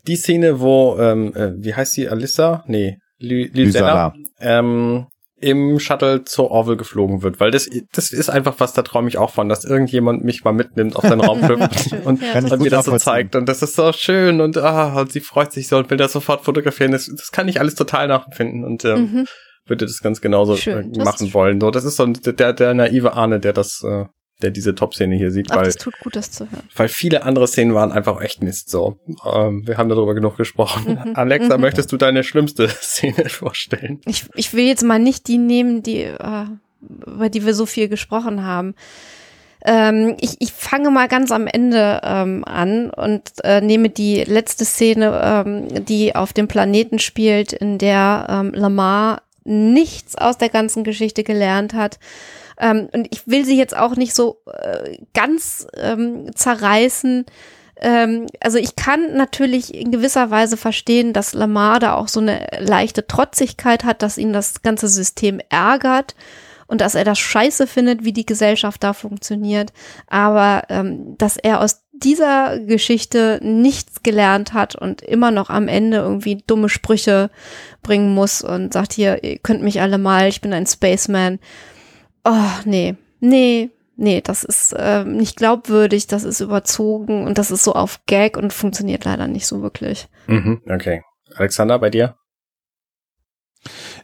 Die 0.06 0.16
Szene, 0.16 0.60
wo, 0.60 0.96
ähm, 0.98 1.34
äh, 1.34 1.52
wie 1.56 1.74
heißt 1.74 1.92
sie, 1.92 2.08
Alyssa? 2.08 2.64
Nee, 2.66 2.98
Lysella, 3.18 4.14
ähm, 4.40 5.06
im 5.40 5.78
Shuttle 5.78 6.24
zur 6.24 6.50
Orville 6.50 6.76
geflogen 6.76 7.22
wird, 7.22 7.38
weil 7.38 7.50
das, 7.50 7.68
das 7.92 8.10
ist 8.10 8.28
einfach 8.28 8.56
was, 8.58 8.72
da 8.72 8.82
träume 8.82 9.08
ich 9.08 9.18
auch 9.18 9.30
von, 9.30 9.48
dass 9.48 9.64
irgendjemand 9.64 10.24
mich 10.24 10.42
mal 10.42 10.52
mitnimmt 10.52 10.96
auf 10.96 11.08
den 11.08 11.20
Raumschiff 11.20 11.60
und, 12.04 12.22
ja, 12.22 12.38
und 12.38 12.60
mir 12.60 12.70
das 12.70 12.86
so 12.86 12.96
zeigt 12.96 13.36
und 13.36 13.48
das 13.48 13.62
ist 13.62 13.76
so 13.76 13.92
schön 13.92 14.40
und, 14.40 14.56
ah, 14.56 15.00
und 15.00 15.12
sie 15.12 15.20
freut 15.20 15.52
sich 15.52 15.68
so 15.68 15.78
und 15.78 15.90
will 15.90 15.98
das 15.98 16.12
sofort 16.12 16.44
fotografieren. 16.44 16.92
Das, 16.92 17.06
das 17.06 17.30
kann 17.30 17.46
ich 17.46 17.60
alles 17.60 17.76
total 17.76 18.08
nachempfinden 18.08 18.64
und 18.64 18.84
ähm, 18.84 19.00
mhm. 19.00 19.24
würde 19.66 19.86
das 19.86 20.00
ganz 20.00 20.20
genauso 20.20 20.56
schön, 20.56 20.90
machen 20.98 21.32
wollen. 21.32 21.60
So, 21.60 21.70
das 21.70 21.84
ist 21.84 21.96
so 21.96 22.06
der, 22.06 22.52
der 22.52 22.74
naive 22.74 23.12
Ahne, 23.12 23.38
der 23.38 23.52
das 23.52 23.82
äh, 23.84 24.06
der 24.42 24.50
diese 24.50 24.74
Top-Szene 24.74 25.16
hier 25.16 25.30
sieht, 25.30 25.50
Ach, 25.50 25.56
weil, 25.56 25.64
das 25.64 25.76
tut 25.76 25.98
gut, 26.00 26.14
das 26.14 26.30
zu 26.30 26.50
hören. 26.50 26.62
weil 26.76 26.88
viele 26.88 27.24
andere 27.24 27.48
Szenen 27.48 27.74
waren 27.74 27.90
einfach 27.90 28.20
echt 28.20 28.42
Mist, 28.42 28.70
so. 28.70 28.98
Ähm, 29.26 29.66
wir 29.66 29.78
haben 29.78 29.88
darüber 29.88 30.14
genug 30.14 30.36
gesprochen. 30.36 31.00
Mhm. 31.04 31.12
Alexa, 31.16 31.56
mhm. 31.56 31.62
möchtest 31.62 31.90
du 31.90 31.96
deine 31.96 32.22
schlimmste 32.22 32.68
Szene 32.80 33.28
vorstellen? 33.28 34.00
Ich, 34.06 34.26
ich 34.34 34.54
will 34.54 34.64
jetzt 34.64 34.84
mal 34.84 35.00
nicht 35.00 35.26
die 35.26 35.38
nehmen, 35.38 35.82
die, 35.82 36.02
äh, 36.02 36.44
über 37.06 37.28
die 37.28 37.44
wir 37.44 37.54
so 37.54 37.66
viel 37.66 37.88
gesprochen 37.88 38.44
haben. 38.44 38.74
Ähm, 39.64 40.16
ich, 40.20 40.36
ich 40.38 40.52
fange 40.52 40.90
mal 40.90 41.08
ganz 41.08 41.32
am 41.32 41.48
Ende 41.48 42.00
ähm, 42.04 42.44
an 42.44 42.90
und 42.90 43.22
äh, 43.42 43.60
nehme 43.60 43.90
die 43.90 44.22
letzte 44.22 44.64
Szene, 44.64 45.20
ähm, 45.20 45.84
die 45.84 46.14
auf 46.14 46.32
dem 46.32 46.46
Planeten 46.46 47.00
spielt, 47.00 47.52
in 47.52 47.78
der 47.78 48.26
ähm, 48.30 48.52
Lamar 48.54 49.22
nichts 49.42 50.16
aus 50.16 50.38
der 50.38 50.48
ganzen 50.48 50.84
Geschichte 50.84 51.24
gelernt 51.24 51.74
hat 51.74 51.98
ähm, 52.58 52.88
und 52.92 53.08
ich 53.10 53.26
will 53.26 53.44
sie 53.44 53.56
jetzt 53.56 53.76
auch 53.76 53.96
nicht 53.96 54.14
so 54.14 54.42
äh, 54.46 54.98
ganz 55.14 55.66
ähm, 55.76 56.34
zerreißen. 56.34 57.26
Ähm, 57.80 58.26
also 58.40 58.58
ich 58.58 58.76
kann 58.76 59.16
natürlich 59.16 59.74
in 59.74 59.90
gewisser 59.90 60.30
Weise 60.30 60.56
verstehen, 60.56 61.12
dass 61.12 61.34
Lamar 61.34 61.78
da 61.78 61.94
auch 61.94 62.08
so 62.08 62.20
eine 62.20 62.46
leichte 62.58 63.06
Trotzigkeit 63.06 63.84
hat, 63.84 64.02
dass 64.02 64.18
ihn 64.18 64.32
das 64.32 64.62
ganze 64.62 64.88
System 64.88 65.40
ärgert 65.48 66.14
und 66.66 66.80
dass 66.80 66.94
er 66.94 67.04
das 67.04 67.18
scheiße 67.18 67.66
findet, 67.66 68.04
wie 68.04 68.12
die 68.12 68.26
Gesellschaft 68.26 68.82
da 68.84 68.92
funktioniert. 68.92 69.72
Aber 70.06 70.64
ähm, 70.68 71.16
dass 71.16 71.36
er 71.36 71.60
aus 71.60 71.82
dieser 71.92 72.60
Geschichte 72.60 73.40
nichts 73.42 74.02
gelernt 74.02 74.52
hat 74.52 74.76
und 74.76 75.02
immer 75.02 75.30
noch 75.30 75.50
am 75.50 75.66
Ende 75.66 75.96
irgendwie 75.96 76.42
dumme 76.46 76.68
Sprüche 76.68 77.30
bringen 77.82 78.14
muss 78.14 78.42
und 78.42 78.72
sagt 78.72 78.92
hier, 78.92 79.24
ihr 79.24 79.38
könnt 79.38 79.62
mich 79.62 79.80
alle 79.80 79.98
mal, 79.98 80.28
ich 80.28 80.40
bin 80.40 80.52
ein 80.52 80.66
Spaceman. 80.66 81.40
Oh, 82.30 82.60
nee, 82.66 82.94
nee, 83.20 83.70
nee, 83.96 84.20
das 84.20 84.44
ist 84.44 84.74
äh, 84.74 85.04
nicht 85.04 85.38
glaubwürdig, 85.38 86.08
das 86.08 86.24
ist 86.24 86.40
überzogen 86.40 87.26
und 87.26 87.38
das 87.38 87.50
ist 87.50 87.64
so 87.64 87.72
auf 87.72 88.00
Gag 88.04 88.36
und 88.36 88.52
funktioniert 88.52 89.06
leider 89.06 89.26
nicht 89.26 89.46
so 89.46 89.62
wirklich. 89.62 90.08
Mhm, 90.26 90.60
okay. 90.68 91.02
Alexander, 91.36 91.78
bei 91.78 91.88
dir? 91.88 92.16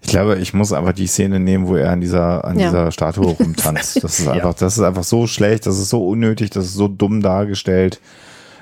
Ich 0.01 0.09
glaube, 0.09 0.37
ich 0.39 0.55
muss 0.55 0.73
einfach 0.73 0.95
die 0.95 1.07
Szene 1.07 1.39
nehmen, 1.39 1.69
wo 1.69 1.77
er 1.77 1.91
an 1.91 2.01
dieser, 2.01 2.47
an 2.47 2.59
ja. 2.59 2.69
dieser 2.69 2.93
Statue 2.93 3.27
rumtanzt. 3.39 4.03
Das 4.03 4.19
ist 4.19 4.27
einfach, 4.27 4.55
ja. 4.55 4.59
das 4.59 4.79
ist 4.79 4.83
einfach 4.83 5.05
so 5.05 5.27
schlecht, 5.27 5.67
das 5.67 5.79
ist 5.79 5.91
so 5.91 6.09
unnötig, 6.09 6.49
das 6.49 6.65
ist 6.65 6.75
so 6.75 6.89
dumm 6.89 7.21
dargestellt. 7.21 8.01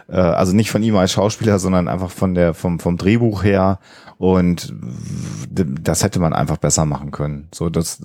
Äh, 0.08 0.16
also 0.16 0.52
nicht 0.56 0.72
von 0.72 0.82
ihm 0.82 0.96
als 0.96 1.12
Schauspieler, 1.12 1.60
sondern 1.60 1.86
einfach 1.86 2.10
von 2.10 2.34
der, 2.34 2.52
vom, 2.54 2.80
vom 2.80 2.96
Drehbuch 2.96 3.44
her. 3.44 3.78
Und 4.18 4.74
das 5.50 6.02
hätte 6.02 6.18
man 6.18 6.32
einfach 6.32 6.56
besser 6.56 6.84
machen 6.84 7.12
können. 7.12 7.48
So, 7.52 7.70
das, 7.70 8.02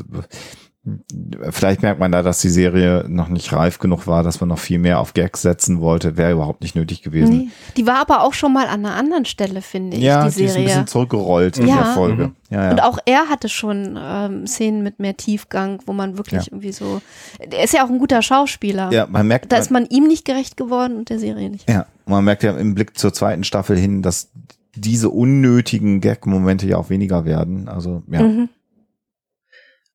Vielleicht 1.50 1.82
merkt 1.82 2.00
man 2.00 2.12
da, 2.12 2.24
dass 2.24 2.40
die 2.40 2.50
Serie 2.50 3.06
noch 3.08 3.28
nicht 3.28 3.52
reif 3.52 3.80
genug 3.80 4.08
war, 4.08 4.24
dass 4.24 4.40
man 4.40 4.50
noch 4.50 4.60
viel 4.60 4.80
mehr 4.80 5.00
auf 5.00 5.14
Gags 5.14 5.42
setzen 5.42 5.82
wollte. 5.82 6.16
Wäre 6.16 6.32
überhaupt 6.32 6.62
nicht 6.62 6.76
nötig 6.76 7.02
gewesen. 7.02 7.38
Nee, 7.38 7.50
die 7.76 7.86
war 7.86 8.00
aber 8.00 8.22
auch 8.22 8.34
schon 8.34 8.54
mal 8.54 8.68
an 8.68 8.86
einer 8.86 8.96
anderen 8.96 9.26
Stelle, 9.26 9.62
finde 9.62 9.98
ich, 9.98 10.04
ja, 10.04 10.26
die 10.26 10.32
Serie. 10.32 10.48
Ja, 10.48 10.54
die 10.54 10.54
ist 10.54 10.58
ein 10.58 10.64
bisschen 10.66 10.88
zurückgerollt 10.88 11.58
in 11.58 11.68
ja. 11.68 11.76
der 11.76 11.86
Folge. 11.94 12.28
Mhm. 12.28 12.36
Ja, 12.50 12.64
ja. 12.64 12.72
Und 12.72 12.84
auch 12.84 13.00
er 13.06 13.28
hatte 13.28 13.50
schon 13.50 14.00
ähm, 14.02 14.48
Szenen 14.48 14.84
mit 14.84 15.00
mehr 15.00 15.18
Tiefgang, 15.18 15.82
wo 15.86 15.94
man 15.94 16.18
wirklich 16.18 16.46
ja. 16.46 16.48
irgendwie 16.52 16.72
so. 16.72 17.02
Er 17.40 17.64
ist 17.64 17.74
ja 17.74 17.86
auch 17.86 17.90
ein 17.90 18.00
guter 18.00 18.22
Schauspieler. 18.22 18.92
Ja, 18.92 19.08
man 19.08 19.28
merkt. 19.28 19.52
Da 19.52 19.58
ist 19.58 19.72
man 19.72 19.86
ihm 19.88 20.08
nicht 20.08 20.24
gerecht 20.24 20.56
geworden 20.56 20.96
und 20.96 21.10
der 21.10 21.20
Serie 21.20 21.50
nicht. 21.50 21.70
Ja, 21.70 21.88
man 22.06 22.24
merkt 22.24 22.44
ja 22.44 22.58
im 22.58 22.76
Blick 22.76 22.98
zur 22.98 23.14
zweiten 23.14 23.44
Staffel 23.44 23.78
hin, 23.78 24.02
dass 24.02 24.30
diese 24.76 25.10
unnötigen 25.10 26.02
Gag-Momente 26.02 26.68
ja 26.68 26.78
auch 26.78 26.90
weniger 26.90 27.26
werden. 27.26 27.68
Also, 27.68 28.04
ja. 28.08 28.22
Mhm. 28.22 28.50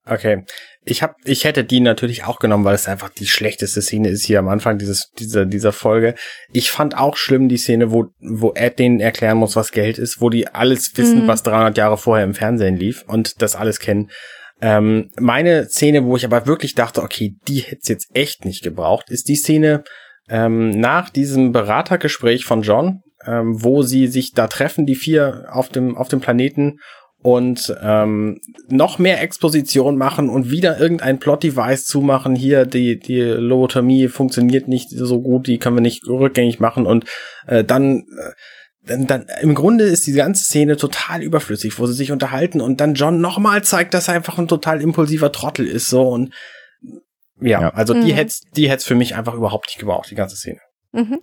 Okay. 0.04 0.44
Ich 0.84 1.02
hab, 1.02 1.14
ich 1.24 1.44
hätte 1.44 1.62
die 1.62 1.78
natürlich 1.78 2.24
auch 2.24 2.40
genommen, 2.40 2.64
weil 2.64 2.74
es 2.74 2.88
einfach 2.88 3.08
die 3.08 3.26
schlechteste 3.26 3.80
Szene 3.80 4.08
ist 4.08 4.24
hier 4.24 4.40
am 4.40 4.48
Anfang 4.48 4.78
dieses, 4.78 5.10
dieser, 5.16 5.46
dieser 5.46 5.72
Folge. 5.72 6.16
Ich 6.52 6.70
fand 6.70 6.96
auch 6.96 7.16
schlimm 7.16 7.48
die 7.48 7.56
Szene, 7.56 7.92
wo, 7.92 8.06
wo 8.20 8.52
Ed 8.54 8.80
denen 8.80 8.98
erklären 8.98 9.38
muss, 9.38 9.54
was 9.54 9.70
Geld 9.70 9.98
ist, 9.98 10.20
wo 10.20 10.28
die 10.28 10.48
alles 10.48 10.90
wissen, 10.96 11.22
mhm. 11.22 11.28
was 11.28 11.44
300 11.44 11.78
Jahre 11.78 11.98
vorher 11.98 12.24
im 12.24 12.34
Fernsehen 12.34 12.76
lief 12.76 13.04
und 13.06 13.40
das 13.42 13.54
alles 13.54 13.78
kennen. 13.78 14.10
Ähm, 14.60 15.10
meine 15.18 15.68
Szene, 15.68 16.04
wo 16.04 16.16
ich 16.16 16.24
aber 16.24 16.46
wirklich 16.46 16.74
dachte, 16.74 17.02
okay, 17.02 17.36
die 17.48 17.60
hätte 17.60 17.92
jetzt 17.92 18.08
echt 18.14 18.44
nicht 18.44 18.62
gebraucht, 18.62 19.10
ist 19.10 19.28
die 19.28 19.36
Szene 19.36 19.84
ähm, 20.28 20.70
nach 20.70 21.10
diesem 21.10 21.52
Beratergespräch 21.52 22.44
von 22.44 22.62
John, 22.62 23.02
ähm, 23.26 23.62
wo 23.62 23.82
sie 23.82 24.06
sich 24.06 24.32
da 24.32 24.46
treffen, 24.46 24.86
die 24.86 24.94
vier 24.94 25.46
auf 25.50 25.68
dem, 25.68 25.96
auf 25.96 26.08
dem 26.08 26.20
Planeten 26.20 26.78
und 27.22 27.74
ähm, 27.80 28.40
noch 28.68 28.98
mehr 28.98 29.22
Exposition 29.22 29.96
machen 29.96 30.28
und 30.28 30.50
wieder 30.50 30.78
irgendein 30.78 31.20
Plot-Device 31.20 31.86
zumachen. 31.86 32.34
Hier, 32.34 32.66
die, 32.66 32.98
die 32.98 33.20
Lobotomie 33.20 34.08
funktioniert 34.08 34.66
nicht 34.66 34.90
so 34.90 35.22
gut, 35.22 35.46
die 35.46 35.58
können 35.58 35.76
wir 35.76 35.82
nicht 35.82 36.06
rückgängig 36.06 36.58
machen 36.58 36.84
und 36.84 37.04
äh, 37.46 37.62
dann, 37.62 38.06
äh, 38.18 38.32
dann, 38.84 39.06
dann 39.06 39.26
im 39.40 39.54
Grunde 39.54 39.84
ist 39.84 40.06
die 40.08 40.12
ganze 40.12 40.44
Szene 40.44 40.76
total 40.76 41.22
überflüssig, 41.22 41.78
wo 41.78 41.86
sie 41.86 41.94
sich 41.94 42.10
unterhalten 42.10 42.60
und 42.60 42.80
dann 42.80 42.94
John 42.94 43.20
nochmal 43.20 43.62
zeigt, 43.62 43.94
dass 43.94 44.08
er 44.08 44.14
einfach 44.14 44.38
ein 44.38 44.48
total 44.48 44.82
impulsiver 44.82 45.30
Trottel 45.30 45.68
ist 45.68 45.88
so 45.88 46.08
und 46.08 46.34
ja, 47.40 47.60
ja. 47.60 47.68
also 47.70 47.94
die 47.94 48.12
mhm. 48.12 48.16
hätte 48.16 48.34
die 48.56 48.68
hätt's 48.68 48.84
für 48.84 48.96
mich 48.96 49.14
einfach 49.14 49.34
überhaupt 49.34 49.68
nicht 49.68 49.78
gebraucht, 49.78 50.10
die 50.10 50.16
ganze 50.16 50.36
Szene. 50.36 50.60
Mhm. 50.90 51.20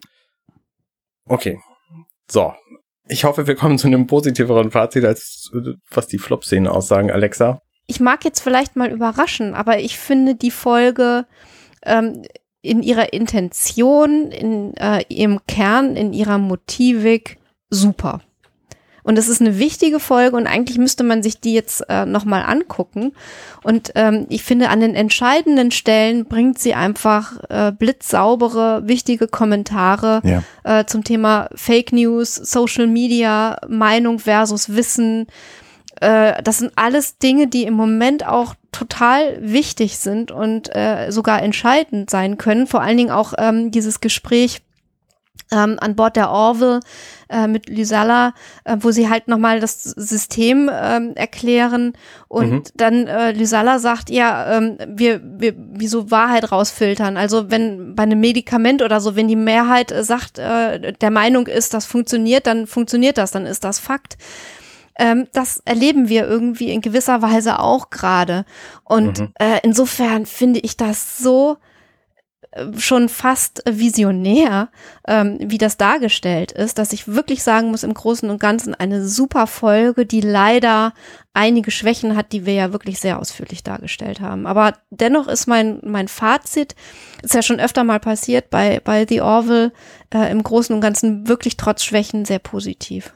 Okay. 1.25 1.59
So, 2.29 2.53
ich 3.09 3.23
hoffe, 3.23 3.47
wir 3.47 3.55
kommen 3.55 3.77
zu 3.77 3.87
einem 3.87 4.07
positiveren 4.07 4.71
Fazit, 4.71 5.03
als 5.03 5.51
was 5.89 6.07
die 6.07 6.19
Flop-Szenen 6.19 6.67
aussagen, 6.67 7.11
Alexa. 7.11 7.61
ich 7.87 7.99
mag 7.99 8.23
jetzt 8.23 8.39
vielleicht 8.39 8.75
mal 8.75 8.91
überraschen, 8.91 9.55
aber 9.55 9.79
ich 9.79 9.97
finde 9.97 10.35
die 10.35 10.51
Folge 10.51 11.25
ähm, 11.83 12.23
in 12.61 12.83
ihrer 12.83 13.13
Intention, 13.13 14.31
in 14.31 14.75
äh, 14.77 15.03
ihrem 15.09 15.39
Kern, 15.47 15.95
in 15.95 16.13
ihrer 16.13 16.37
Motivik 16.37 17.37
super. 17.69 18.21
Und 19.09 19.17
es 19.17 19.27
ist 19.27 19.41
eine 19.41 19.57
wichtige 19.57 19.99
Folge 19.99 20.37
und 20.37 20.45
eigentlich 20.45 20.77
müsste 20.77 21.03
man 21.03 21.23
sich 21.23 21.39
die 21.41 21.55
jetzt 21.55 21.83
äh, 21.89 22.05
nochmal 22.05 22.43
angucken. 22.43 23.13
Und 23.63 23.91
ähm, 23.95 24.27
ich 24.29 24.43
finde, 24.43 24.69
an 24.69 24.81
den 24.81 24.93
entscheidenden 24.93 25.71
Stellen 25.71 26.25
bringt 26.25 26.59
sie 26.59 26.75
einfach 26.75 27.37
äh, 27.49 27.71
blitzsaubere, 27.71 28.87
wichtige 28.87 29.27
Kommentare 29.27 30.21
Ja. 30.23 30.43
äh, 30.63 30.85
zum 30.85 31.03
Thema 31.03 31.49
Fake 31.55 31.91
News, 31.91 32.35
Social 32.35 32.85
Media, 32.85 33.57
Meinung 33.67 34.19
versus 34.19 34.75
Wissen. 34.75 35.25
Äh, 36.01 36.43
das 36.43 36.59
sind 36.59 36.73
alles 36.75 37.17
Dinge, 37.17 37.47
die 37.47 37.63
im 37.63 37.73
Moment 37.73 38.27
auch 38.27 38.53
total 38.71 39.39
wichtig 39.41 39.97
sind 39.97 40.29
und 40.29 40.69
äh, 40.75 41.09
sogar 41.09 41.41
entscheidend 41.41 42.11
sein 42.11 42.37
können. 42.37 42.67
Vor 42.67 42.81
allen 42.81 42.97
Dingen 42.97 43.09
auch 43.09 43.33
ähm, 43.39 43.71
dieses 43.71 44.01
Gespräch 44.01 44.61
ähm, 45.51 45.77
an 45.81 45.95
Bord 45.95 46.15
der 46.15 46.29
Orville 46.29 46.79
äh, 47.29 47.47
mit 47.47 47.69
Lysala, 47.69 48.33
äh, 48.63 48.77
wo 48.79 48.91
sie 48.91 49.09
halt 49.09 49.27
nochmal 49.27 49.59
das 49.59 49.83
System 49.83 50.69
ähm, 50.73 51.13
erklären 51.15 51.93
und 52.27 52.51
Mhm. 52.51 52.63
dann 52.75 53.07
äh, 53.07 53.31
Lysala 53.31 53.79
sagt, 53.79 54.09
ja, 54.09 54.57
ähm, 54.57 54.77
wir, 54.87 55.21
wir, 55.23 55.53
wieso 55.55 56.11
Wahrheit 56.11 56.51
rausfiltern? 56.51 57.17
Also 57.17 57.49
wenn 57.51 57.95
bei 57.95 58.03
einem 58.03 58.19
Medikament 58.19 58.81
oder 58.81 58.99
so, 58.99 59.15
wenn 59.15 59.27
die 59.27 59.35
Mehrheit 59.35 59.91
äh, 59.91 60.03
sagt, 60.03 60.39
äh, 60.39 60.93
der 60.93 61.11
Meinung 61.11 61.47
ist, 61.47 61.73
das 61.73 61.85
funktioniert, 61.85 62.47
dann 62.47 62.67
funktioniert 62.67 63.17
das, 63.17 63.31
dann 63.31 63.45
ist 63.45 63.63
das 63.63 63.79
Fakt. 63.79 64.17
Ähm, 64.97 65.27
das 65.31 65.61
erleben 65.65 66.09
wir 66.09 66.27
irgendwie 66.27 66.71
in 66.71 66.81
gewisser 66.81 67.21
Weise 67.21 67.59
auch 67.59 67.89
gerade. 67.89 68.43
Und 68.83 69.19
Mhm. 69.19 69.27
äh, 69.39 69.59
insofern 69.63 70.25
finde 70.25 70.59
ich 70.59 70.75
das 70.77 71.17
so 71.19 71.57
schon 72.77 73.09
fast 73.09 73.61
visionär, 73.69 74.69
ähm, 75.07 75.37
wie 75.39 75.59
das 75.59 75.77
dargestellt 75.77 76.51
ist, 76.51 76.79
dass 76.79 76.93
ich 76.93 77.07
wirklich 77.07 77.43
sagen 77.43 77.69
muss, 77.69 77.83
im 77.83 77.93
Großen 77.93 78.29
und 78.29 78.39
Ganzen 78.39 78.73
eine 78.73 79.07
super 79.07 79.45
Folge, 79.45 80.05
die 80.07 80.21
leider 80.21 80.93
einige 81.33 81.69
Schwächen 81.69 82.15
hat, 82.15 82.31
die 82.31 82.47
wir 82.47 82.53
ja 82.53 82.73
wirklich 82.73 82.99
sehr 82.99 83.19
ausführlich 83.19 83.61
dargestellt 83.63 84.19
haben. 84.19 84.47
Aber 84.47 84.73
dennoch 84.89 85.27
ist 85.27 85.45
mein, 85.45 85.79
mein 85.83 86.07
Fazit, 86.07 86.75
ist 87.21 87.35
ja 87.35 87.43
schon 87.43 87.59
öfter 87.59 87.83
mal 87.83 87.99
passiert 87.99 88.49
bei, 88.49 88.81
bei 88.83 89.05
The 89.07 89.21
Orville, 89.21 89.71
äh, 90.11 90.31
im 90.31 90.41
Großen 90.41 90.73
und 90.73 90.81
Ganzen 90.81 91.27
wirklich 91.27 91.55
trotz 91.55 91.83
Schwächen 91.83 92.25
sehr 92.25 92.39
positiv. 92.39 93.13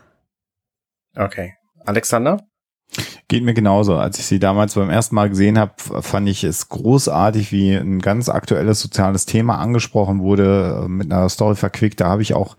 Okay. 1.15 1.55
Alexander? 1.85 2.45
Geht 3.27 3.43
mir 3.43 3.53
genauso. 3.53 3.95
Als 3.95 4.19
ich 4.19 4.25
sie 4.25 4.39
damals 4.39 4.75
beim 4.75 4.89
ersten 4.89 5.15
Mal 5.15 5.29
gesehen 5.29 5.57
habe, 5.57 5.73
fand 6.01 6.29
ich 6.29 6.43
es 6.43 6.69
großartig, 6.69 7.51
wie 7.51 7.73
ein 7.73 7.99
ganz 7.99 8.29
aktuelles 8.29 8.79
soziales 8.79 9.25
Thema 9.25 9.57
angesprochen 9.57 10.19
wurde, 10.19 10.83
äh, 10.83 10.87
mit 10.87 11.11
einer 11.11 11.29
Story 11.29 11.55
verquickt. 11.55 11.99
Da 12.01 12.09
habe 12.09 12.21
ich 12.21 12.33
auch, 12.33 12.57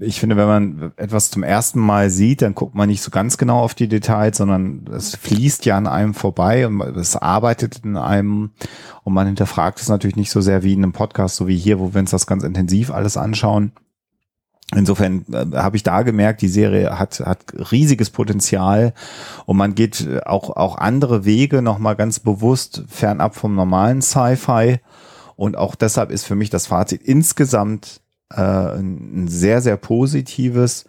ich 0.00 0.20
finde, 0.20 0.36
wenn 0.36 0.46
man 0.46 0.92
etwas 0.96 1.30
zum 1.30 1.42
ersten 1.42 1.80
Mal 1.80 2.10
sieht, 2.10 2.42
dann 2.42 2.54
guckt 2.54 2.74
man 2.74 2.88
nicht 2.88 3.02
so 3.02 3.10
ganz 3.10 3.36
genau 3.36 3.60
auf 3.60 3.74
die 3.74 3.88
Details, 3.88 4.38
sondern 4.38 4.86
es 4.94 5.14
fließt 5.16 5.66
ja 5.66 5.76
an 5.76 5.86
einem 5.86 6.14
vorbei 6.14 6.66
und 6.66 6.80
es 6.96 7.16
arbeitet 7.16 7.80
in 7.84 7.96
einem 7.96 8.50
und 9.04 9.12
man 9.12 9.26
hinterfragt 9.26 9.80
es 9.80 9.88
natürlich 9.88 10.16
nicht 10.16 10.30
so 10.30 10.40
sehr 10.40 10.62
wie 10.62 10.74
in 10.74 10.82
einem 10.82 10.92
Podcast, 10.92 11.36
so 11.36 11.48
wie 11.48 11.56
hier, 11.56 11.78
wo 11.78 11.92
wir 11.92 12.00
uns 12.00 12.10
das 12.10 12.26
ganz 12.26 12.44
intensiv 12.44 12.90
alles 12.90 13.16
anschauen. 13.16 13.72
Insofern 14.74 15.24
äh, 15.32 15.56
habe 15.56 15.76
ich 15.76 15.82
da 15.82 16.02
gemerkt, 16.02 16.42
die 16.42 16.48
Serie 16.48 16.98
hat, 16.98 17.20
hat 17.20 17.38
riesiges 17.72 18.10
Potenzial 18.10 18.92
und 19.46 19.56
man 19.56 19.74
geht 19.74 20.06
auch, 20.26 20.50
auch 20.50 20.76
andere 20.76 21.24
Wege 21.24 21.62
nochmal 21.62 21.96
ganz 21.96 22.20
bewusst 22.20 22.84
fernab 22.88 23.34
vom 23.34 23.54
normalen 23.54 24.02
Sci-Fi. 24.02 24.80
Und 25.36 25.56
auch 25.56 25.74
deshalb 25.74 26.10
ist 26.10 26.24
für 26.24 26.34
mich 26.34 26.50
das 26.50 26.66
Fazit 26.66 27.00
insgesamt 27.02 28.00
äh, 28.30 28.42
ein 28.42 29.28
sehr, 29.28 29.62
sehr 29.62 29.76
positives. 29.76 30.84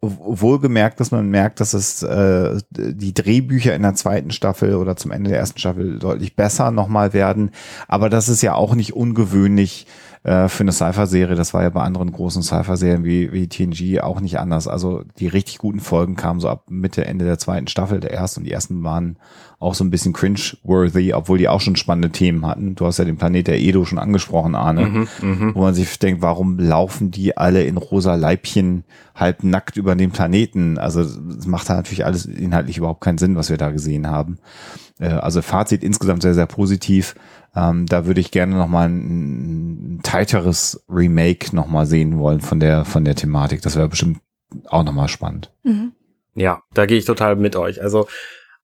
Wohlgemerkt, 0.00 1.00
dass 1.00 1.10
man 1.10 1.28
merkt, 1.28 1.58
dass 1.58 1.72
es 1.72 2.02
äh, 2.02 2.58
die 2.70 3.14
Drehbücher 3.14 3.74
in 3.74 3.82
der 3.82 3.94
zweiten 3.94 4.30
Staffel 4.30 4.76
oder 4.76 4.94
zum 4.94 5.10
Ende 5.10 5.30
der 5.30 5.38
ersten 5.38 5.58
Staffel 5.58 5.98
deutlich 5.98 6.36
besser 6.36 6.70
nochmal 6.70 7.14
werden. 7.14 7.50
Aber 7.88 8.10
das 8.10 8.28
ist 8.28 8.42
ja 8.42 8.54
auch 8.54 8.74
nicht 8.74 8.92
ungewöhnlich 8.92 9.86
äh, 10.24 10.48
für 10.48 10.62
eine 10.62 10.72
Sci-Fi-Serie. 10.72 11.36
Das 11.36 11.54
war 11.54 11.62
ja 11.62 11.70
bei 11.70 11.82
anderen 11.82 12.10
großen 12.10 12.42
Sci-Fi-Serien 12.42 13.04
wie, 13.04 13.32
wie 13.32 13.46
TNG 13.46 14.00
auch 14.00 14.20
nicht 14.20 14.38
anders. 14.40 14.66
Also 14.66 15.04
die 15.18 15.28
richtig 15.28 15.58
guten 15.58 15.80
Folgen 15.80 16.16
kamen 16.16 16.40
so 16.40 16.48
ab 16.48 16.64
Mitte, 16.68 17.04
Ende 17.04 17.24
der 17.26 17.38
zweiten 17.38 17.68
Staffel, 17.68 18.00
der 18.00 18.12
ersten. 18.12 18.40
Und 18.40 18.44
die 18.44 18.52
ersten 18.52 18.82
waren 18.82 19.18
auch 19.58 19.74
so 19.74 19.84
ein 19.84 19.90
bisschen 19.90 20.12
cringe-worthy, 20.12 21.12
obwohl 21.14 21.38
die 21.38 21.48
auch 21.48 21.60
schon 21.60 21.76
spannende 21.76 22.10
Themen 22.10 22.46
hatten. 22.46 22.74
Du 22.74 22.86
hast 22.86 22.98
ja 22.98 23.04
den 23.04 23.16
Planet 23.16 23.46
der 23.46 23.60
Edo 23.60 23.84
schon 23.84 23.98
angesprochen, 23.98 24.54
Arne. 24.54 25.06
Mhm, 25.20 25.54
Wo 25.54 25.60
man 25.60 25.74
sich 25.74 25.98
denkt, 25.98 26.22
warum 26.22 26.58
laufen 26.58 27.10
die 27.10 27.36
alle 27.36 27.62
in 27.64 27.76
rosa 27.76 28.14
Leibchen 28.14 28.84
halb 29.14 29.44
nackt 29.44 29.76
über 29.76 29.94
den 29.94 30.10
Planeten? 30.10 30.78
Also 30.78 31.04
das 31.04 31.46
macht 31.46 31.68
da 31.68 31.74
natürlich 31.76 32.04
alles 32.04 32.26
inhaltlich 32.26 32.78
überhaupt 32.78 33.00
keinen 33.02 33.18
Sinn, 33.18 33.36
was 33.36 33.50
wir 33.50 33.56
da 33.58 33.70
gesehen 33.70 34.06
haben. 34.08 34.38
Äh, 34.98 35.08
Also 35.08 35.42
Fazit 35.42 35.82
insgesamt 35.84 36.22
sehr, 36.22 36.34
sehr 36.34 36.46
positiv. 36.46 37.14
Ähm, 37.56 37.86
da 37.86 38.06
würde 38.06 38.20
ich 38.20 38.30
gerne 38.30 38.56
nochmal 38.56 38.88
ein, 38.88 39.96
ein 39.96 40.00
tighteres 40.02 40.84
Remake 40.88 41.54
nochmal 41.54 41.86
sehen 41.86 42.18
wollen 42.18 42.40
von 42.40 42.60
der, 42.60 42.84
von 42.84 43.04
der 43.04 43.14
Thematik. 43.14 43.62
Das 43.62 43.76
wäre 43.76 43.88
bestimmt 43.88 44.18
auch 44.66 44.84
nochmal 44.84 45.08
spannend. 45.08 45.52
Mhm. 45.62 45.92
Ja, 46.34 46.62
da 46.72 46.86
gehe 46.86 46.98
ich 46.98 47.04
total 47.04 47.36
mit 47.36 47.54
euch. 47.54 47.80
Also 47.80 48.08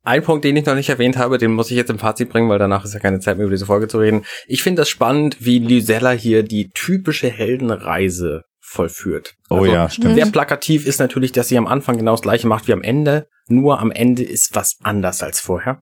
ein 0.03 0.23
Punkt, 0.23 0.45
den 0.45 0.57
ich 0.57 0.65
noch 0.65 0.75
nicht 0.75 0.89
erwähnt 0.89 1.19
habe, 1.19 1.39
den 1.39 1.53
muss 1.53 1.71
ich 1.71 1.77
jetzt 1.77 1.91
im 1.91 1.99
Fazit 1.99 2.31
bringen, 2.31 2.49
weil 2.49 2.59
danach 2.59 2.85
ist 2.85 2.95
ja 2.95 3.01
keine 3.01 3.21
Zeit 3.21 3.37
mehr 3.37 3.47
über 3.47 3.55
diese 3.55 3.67
Folge 3.67 3.87
zu 3.87 3.99
reden. 3.99 4.25
Ich 4.47 4.63
finde 4.63 4.83
das 4.83 4.89
spannend, 4.89 5.45
wie 5.45 5.59
Lysella 5.59 6.11
hier 6.11 6.43
die 6.43 6.71
typische 6.71 7.29
Heldenreise 7.29 8.45
vollführt. 8.61 9.35
Oh 9.51 9.57
Also, 9.57 9.67
ja, 9.67 9.91
stimmt. 9.91 10.15
Sehr 10.15 10.27
plakativ 10.27 10.87
ist 10.87 11.01
natürlich, 11.01 11.33
dass 11.33 11.49
sie 11.49 11.59
am 11.59 11.67
Anfang 11.67 11.99
genau 11.99 12.13
das 12.13 12.23
gleiche 12.23 12.47
macht 12.47 12.67
wie 12.67 12.73
am 12.73 12.83
Ende, 12.83 13.27
nur 13.47 13.81
am 13.81 13.91
Ende 13.91 14.23
ist 14.23 14.55
was 14.55 14.79
anders 14.83 15.23
als 15.23 15.41
vorher. 15.41 15.81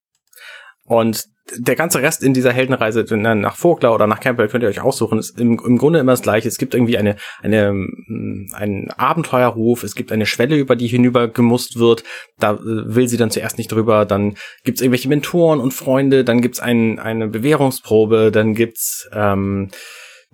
Und 0.84 1.26
der 1.56 1.76
ganze 1.76 2.02
Rest 2.02 2.22
in 2.22 2.34
dieser 2.34 2.52
Heldenreise 2.52 3.04
nach 3.16 3.56
Vogler 3.56 3.94
oder 3.94 4.06
nach 4.06 4.20
Campbell 4.20 4.48
könnt 4.48 4.62
ihr 4.62 4.68
euch 4.68 4.80
aussuchen, 4.80 5.18
ist 5.18 5.38
im, 5.40 5.60
im 5.64 5.78
Grunde 5.78 5.98
immer 5.98 6.12
das 6.12 6.22
gleiche. 6.22 6.48
Es 6.48 6.58
gibt 6.58 6.74
irgendwie 6.74 6.98
eine, 6.98 7.16
eine, 7.42 7.72
mm, 7.72 8.48
einen 8.52 8.90
Abenteuerhof, 8.90 9.82
es 9.82 9.94
gibt 9.94 10.12
eine 10.12 10.26
Schwelle, 10.26 10.56
über 10.56 10.76
die 10.76 10.86
hinüber 10.86 11.28
gemusst 11.28 11.78
wird. 11.78 12.04
Da 12.38 12.54
äh, 12.54 12.58
will 12.60 13.08
sie 13.08 13.16
dann 13.16 13.30
zuerst 13.30 13.58
nicht 13.58 13.72
drüber. 13.72 14.04
Dann 14.04 14.36
gibt's 14.64 14.80
irgendwelche 14.80 15.08
Mentoren 15.08 15.60
und 15.60 15.72
Freunde, 15.72 16.24
dann 16.24 16.40
gibt's 16.40 16.60
ein, 16.60 16.98
eine 16.98 17.28
Bewährungsprobe, 17.28 18.30
dann 18.32 18.54
gibt's 18.54 19.08
ähm, 19.12 19.70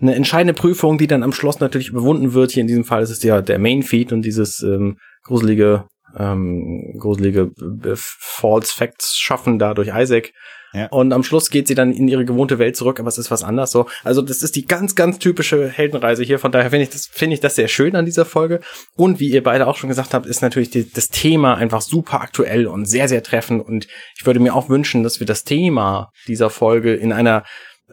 eine 0.01 0.15
entscheidende 0.15 0.55
Prüfung, 0.55 0.99
die 0.99 1.07
dann 1.07 1.23
am 1.23 1.33
Schluss 1.33 1.61
natürlich 1.61 1.89
überwunden 1.89 2.35
wird. 2.35 2.53
Hier 2.53 2.63
in 2.63 2.67
diesem 2.67 2.85
Fall 2.85 3.03
ist 3.03 3.11
es 3.11 3.23
ja 3.23 3.41
der 3.41 3.59
Main 3.59 3.83
Feed 3.83 4.13
und 4.13 4.23
dieses 4.23 4.61
ähm, 4.63 4.99
gruselige, 5.23 5.85
ähm, 6.17 6.97
gruselige 6.99 7.53
äh, 7.85 7.95
False 7.95 8.75
Facts 8.75 9.17
schaffen 9.17 9.59
da 9.59 9.75
durch 9.75 9.91
Isaac. 9.95 10.33
Ja. 10.75 10.87
Und 10.89 11.13
am 11.13 11.23
Schluss 11.23 11.51
geht 11.51 11.69
sie 11.69 11.77
dann 11.77 11.93
in 11.93 12.09
ihre 12.09 12.25
gewohnte 12.25 12.59
Welt 12.59 12.77
zurück, 12.77 12.99
aber 12.99 13.09
es 13.09 13.17
ist 13.17 13.31
was 13.31 13.45
anderes 13.45 13.71
so. 13.71 13.87
Also 14.03 14.23
das 14.23 14.43
ist 14.43 14.57
die 14.57 14.67
ganz, 14.67 14.95
ganz 14.97 15.19
typische 15.19 15.69
Heldenreise 15.69 16.25
hier. 16.25 16.41
Von 16.41 16.51
daher 16.51 16.71
finde 16.71 16.83
ich 16.83 16.91
das, 16.91 17.07
finde 17.07 17.35
ich 17.35 17.41
das 17.41 17.55
sehr 17.55 17.69
schön 17.69 17.95
an 17.95 18.05
dieser 18.05 18.25
Folge. 18.25 18.61
Und 18.97 19.21
wie 19.21 19.31
ihr 19.31 19.43
beide 19.43 19.69
auch 19.69 19.77
schon 19.77 19.89
gesagt 19.89 20.15
habt, 20.15 20.27
ist 20.27 20.43
natürlich 20.43 20.71
die, 20.71 20.91
das 20.91 21.09
Thema 21.09 21.55
einfach 21.55 21.81
super 21.81 22.21
aktuell 22.21 22.67
und 22.67 22.87
sehr, 22.87 23.09
sehr 23.09 23.23
treffend. 23.23 23.65
Und 23.65 23.87
ich 24.19 24.27
würde 24.27 24.41
mir 24.41 24.55
auch 24.55 24.69
wünschen, 24.69 25.05
dass 25.05 25.21
wir 25.21 25.27
das 25.27 25.45
Thema 25.45 26.11
dieser 26.27 26.51
Folge 26.51 26.95
in 26.95 27.13
einer 27.13 27.45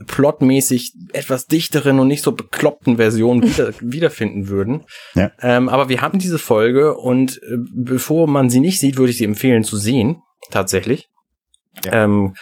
plotmäßig 0.08 0.94
etwas 1.14 1.46
dichteren 1.46 2.00
und 2.00 2.08
nicht 2.08 2.24
so 2.24 2.32
bekloppten 2.32 2.98
Version 2.98 3.44
wieder, 3.48 3.74
wiederfinden 3.80 4.48
würden. 4.48 4.86
Ja. 5.14 5.32
Ähm, 5.42 5.70
aber 5.70 5.90
wir 5.90 6.02
haben 6.02 6.18
diese 6.18 6.40
Folge 6.40 6.96
und 6.96 7.38
äh, 7.44 7.58
bevor 7.76 8.28
man 8.28 8.50
sie 8.50 8.60
nicht 8.60 8.80
sieht, 8.80 8.98
würde 8.98 9.12
ich 9.12 9.18
sie 9.18 9.26
empfehlen 9.26 9.64
zu 9.64 9.78
sehen. 9.78 10.22
Tatsächlich. 10.50 11.08
Ja. 11.86 12.04
Ähm, 12.04 12.34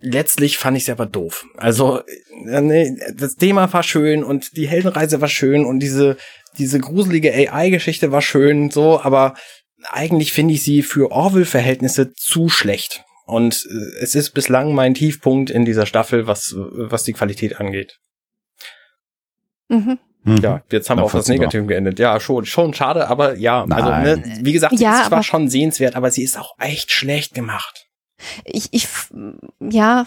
letztlich 0.00 0.58
fand 0.58 0.76
ich 0.76 0.84
es 0.84 0.90
aber 0.90 1.06
doof. 1.06 1.44
Also 1.56 2.00
äh, 2.46 2.60
nee, 2.60 2.96
das 3.14 3.36
Thema 3.36 3.72
war 3.72 3.82
schön 3.82 4.22
und 4.24 4.56
die 4.56 4.68
Heldenreise 4.68 5.20
war 5.20 5.28
schön 5.28 5.64
und 5.64 5.80
diese 5.80 6.16
diese 6.56 6.80
gruselige 6.80 7.32
AI-Geschichte 7.32 8.10
war 8.10 8.22
schön, 8.22 8.70
so, 8.70 9.00
aber 9.00 9.34
eigentlich 9.90 10.32
finde 10.32 10.54
ich 10.54 10.62
sie 10.62 10.82
für 10.82 11.12
Orville-Verhältnisse 11.12 12.12
zu 12.14 12.48
schlecht. 12.48 13.04
Und 13.26 13.64
äh, 13.70 14.02
es 14.02 14.14
ist 14.14 14.30
bislang 14.30 14.74
mein 14.74 14.94
Tiefpunkt 14.94 15.50
in 15.50 15.64
dieser 15.64 15.86
Staffel, 15.86 16.26
was 16.26 16.54
was 16.56 17.04
die 17.04 17.12
Qualität 17.12 17.60
angeht. 17.60 17.98
Mhm. 19.68 19.98
Mhm. 20.24 20.36
Ja, 20.38 20.62
jetzt 20.72 20.90
haben 20.90 20.98
wir 20.98 21.04
auf 21.04 21.12
das. 21.12 21.28
Negative 21.28 21.64
geendet. 21.66 21.98
Ja, 21.98 22.18
schon, 22.20 22.44
schon 22.44 22.74
schade, 22.74 23.08
aber 23.08 23.36
ja, 23.36 23.64
also 23.68 23.88
Nein. 23.90 24.20
ne, 24.20 24.38
wie 24.42 24.52
gesagt, 24.52 24.76
sie 24.76 24.82
Ja, 24.82 25.00
ist 25.00 25.06
zwar 25.08 25.18
aber- 25.18 25.22
schon 25.22 25.48
sehenswert, 25.48 25.94
aber 25.94 26.10
sie 26.10 26.22
ist 26.24 26.38
auch 26.38 26.54
echt 26.58 26.90
schlecht 26.90 27.34
gemacht. 27.34 27.86
Ich, 28.44 28.68
ich, 28.72 28.88
ja, 29.60 30.06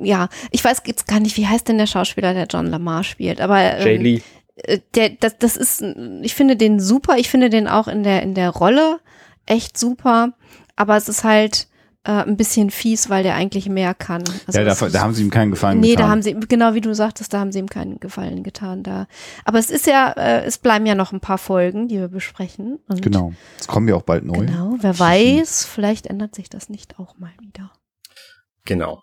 ja, 0.00 0.28
ich 0.50 0.64
weiß 0.64 0.82
jetzt 0.86 1.06
gar 1.06 1.20
nicht, 1.20 1.36
wie 1.36 1.46
heißt 1.46 1.68
denn 1.68 1.78
der 1.78 1.86
Schauspieler, 1.86 2.34
der 2.34 2.46
John 2.46 2.66
Lamar 2.66 3.04
spielt, 3.04 3.40
aber 3.40 3.60
Jay 3.80 3.96
ähm, 3.96 4.02
Lee. 4.02 4.22
äh, 4.56 4.78
der, 4.94 5.10
das, 5.10 5.38
das 5.38 5.56
ist, 5.56 5.82
ich 6.22 6.34
finde 6.34 6.56
den 6.56 6.80
super, 6.80 7.16
ich 7.18 7.28
finde 7.28 7.50
den 7.50 7.68
auch 7.68 7.88
in 7.88 8.02
der, 8.02 8.22
in 8.22 8.34
der 8.34 8.50
Rolle 8.50 9.00
echt 9.46 9.78
super, 9.78 10.32
aber 10.76 10.96
es 10.96 11.08
ist 11.08 11.24
halt 11.24 11.68
äh, 12.04 12.10
ein 12.22 12.36
bisschen 12.36 12.70
fies, 12.70 13.08
weil 13.10 13.22
der 13.22 13.34
eigentlich 13.34 13.68
mehr 13.68 13.94
kann. 13.94 14.22
Also 14.46 14.60
ja, 14.60 14.64
da, 14.64 14.74
da 14.88 15.00
haben 15.00 15.14
sie 15.14 15.22
ihm 15.22 15.30
keinen 15.30 15.50
Gefallen 15.50 15.80
Nee, 15.80 15.90
getan. 15.92 16.04
da 16.04 16.10
haben 16.10 16.22
sie, 16.22 16.34
genau 16.34 16.74
wie 16.74 16.80
du 16.80 16.94
sagtest, 16.94 17.32
da 17.32 17.40
haben 17.40 17.50
sie 17.52 17.58
ihm 17.58 17.68
keinen 17.68 17.98
Gefallen 18.00 18.42
getan. 18.42 18.82
Da. 18.82 19.06
Aber 19.44 19.58
es 19.58 19.70
ist 19.70 19.86
ja, 19.86 20.12
äh, 20.12 20.44
es 20.44 20.58
bleiben 20.58 20.86
ja 20.86 20.94
noch 20.94 21.12
ein 21.12 21.20
paar 21.20 21.38
Folgen, 21.38 21.88
die 21.88 21.98
wir 21.98 22.08
besprechen. 22.08 22.78
Und 22.88 23.02
Genau. 23.02 23.32
Es 23.58 23.66
kommen 23.66 23.88
ja 23.88 23.94
auch 23.94 24.02
bald 24.02 24.24
neu. 24.24 24.46
Genau, 24.46 24.76
wer 24.80 24.98
weiß, 24.98 25.64
vielleicht 25.72 26.06
ändert 26.06 26.34
sich 26.34 26.48
das 26.48 26.68
nicht 26.68 26.98
auch 26.98 27.18
mal 27.18 27.32
wieder. 27.40 27.72
Genau. 28.64 29.02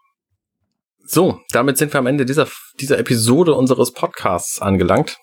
So, 1.04 1.40
damit 1.52 1.78
sind 1.78 1.94
wir 1.94 2.00
am 2.00 2.08
Ende 2.08 2.26
dieser, 2.26 2.48
dieser 2.80 2.98
Episode 3.00 3.54
unseres 3.56 3.92
Podcasts 3.92 4.62
angelangt. 4.62 5.18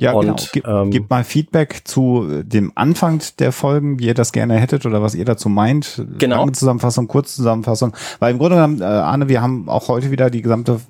Ja, 0.00 0.12
Und, 0.12 0.24
genau. 0.24 0.36
Gib, 0.52 0.66
ähm, 0.66 0.90
gebt 0.90 1.10
mal 1.10 1.24
Feedback 1.24 1.82
zu 1.84 2.42
dem 2.42 2.72
Anfang 2.74 3.20
der 3.38 3.52
Folgen, 3.52 3.98
wie 3.98 4.06
ihr 4.06 4.14
das 4.14 4.32
gerne 4.32 4.56
hättet 4.58 4.86
oder 4.86 5.02
was 5.02 5.14
ihr 5.14 5.26
dazu 5.26 5.48
meint. 5.50 6.04
Genau. 6.18 6.38
Lange 6.38 6.52
Zusammenfassung, 6.52 7.06
Kurzzusammenfassung. 7.06 7.94
Weil 8.18 8.32
im 8.32 8.38
Grunde 8.38 8.56
genommen, 8.56 8.80
äh, 8.80 8.84
Arne, 8.84 9.28
wir 9.28 9.42
haben 9.42 9.68
auch 9.68 9.88
heute 9.88 10.10
wieder 10.10 10.30
die 10.30 10.40
gesamte 10.42 10.80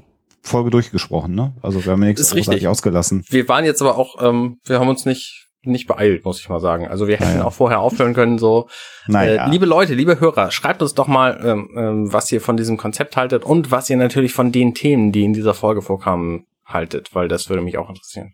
Folge 0.42 0.70
durchgesprochen, 0.70 1.34
ne? 1.34 1.52
Also 1.60 1.84
wir 1.84 1.92
haben 1.92 2.00
nichts 2.00 2.20
Ist 2.20 2.34
richtig. 2.34 2.68
ausgelassen. 2.68 3.24
Wir 3.28 3.48
waren 3.48 3.64
jetzt 3.64 3.82
aber 3.82 3.98
auch, 3.98 4.22
ähm, 4.22 4.58
wir 4.64 4.78
haben 4.78 4.88
uns 4.88 5.04
nicht, 5.04 5.48
nicht 5.64 5.86
beeilt, 5.86 6.24
muss 6.24 6.40
ich 6.40 6.48
mal 6.48 6.60
sagen. 6.60 6.86
Also 6.88 7.08
wir 7.08 7.16
hätten 7.16 7.32
Naja. 7.34 7.44
auch 7.44 7.52
vorher 7.52 7.80
aufhören 7.80 8.14
können, 8.14 8.38
so. 8.38 8.68
Naja. 9.08 9.46
Äh, 9.46 9.50
liebe 9.50 9.66
Leute, 9.66 9.94
liebe 9.94 10.20
Hörer, 10.20 10.50
schreibt 10.52 10.82
uns 10.82 10.94
doch 10.94 11.08
mal, 11.08 11.38
ähm, 11.44 11.68
ähm, 11.76 12.12
was 12.12 12.30
ihr 12.32 12.40
von 12.40 12.56
diesem 12.56 12.76
Konzept 12.76 13.16
haltet 13.16 13.44
und 13.44 13.70
was 13.72 13.90
ihr 13.90 13.96
natürlich 13.96 14.32
von 14.32 14.52
den 14.52 14.72
Themen, 14.72 15.10
die 15.12 15.24
in 15.24 15.32
dieser 15.34 15.52
Folge 15.52 15.82
vorkamen, 15.82 16.46
haltet, 16.64 17.14
weil 17.14 17.26
das 17.28 17.48
würde 17.50 17.62
mich 17.62 17.76
auch 17.76 17.88
interessieren. 17.90 18.32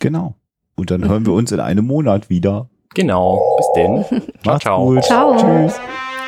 Genau. 0.00 0.34
Und 0.76 0.90
dann 0.90 1.08
hören 1.08 1.24
wir 1.26 1.32
uns 1.34 1.52
in 1.52 1.60
einem 1.60 1.86
Monat 1.86 2.28
wieder. 2.30 2.68
Genau. 2.94 3.56
Bis 3.56 3.66
denn. 3.76 4.04
ciao, 4.04 4.22
Macht's 4.44 4.64
ciao. 4.64 4.84
gut. 4.86 5.04
Ciao. 5.04 5.36
Tschüss. 5.36 5.80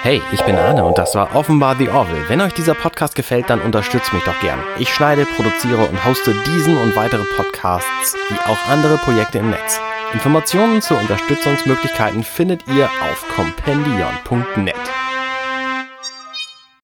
Hey, 0.02 0.22
ich 0.32 0.40
bin 0.42 0.54
Arne 0.54 0.84
und 0.84 0.96
das 0.96 1.14
war 1.16 1.34
offenbar 1.34 1.74
The 1.76 1.88
Orville. 1.88 2.28
Wenn 2.28 2.40
euch 2.40 2.54
dieser 2.54 2.74
Podcast 2.74 3.16
gefällt, 3.16 3.50
dann 3.50 3.60
unterstützt 3.60 4.12
mich 4.12 4.22
doch 4.22 4.38
gern. 4.40 4.60
Ich 4.78 4.94
schneide, 4.94 5.26
produziere 5.26 5.84
und 5.88 6.04
hoste 6.04 6.34
diesen 6.46 6.80
und 6.80 6.94
weitere 6.94 7.24
Podcasts 7.36 8.14
wie 8.28 8.38
auch 8.50 8.68
andere 8.70 8.96
Projekte 8.98 9.38
im 9.38 9.50
Netz. 9.50 9.80
Informationen 10.12 10.80
zu 10.82 10.94
Unterstützungsmöglichkeiten 10.94 12.22
findet 12.22 12.62
ihr 12.68 12.84
auf 12.84 13.24
compendion.net. 13.34 14.76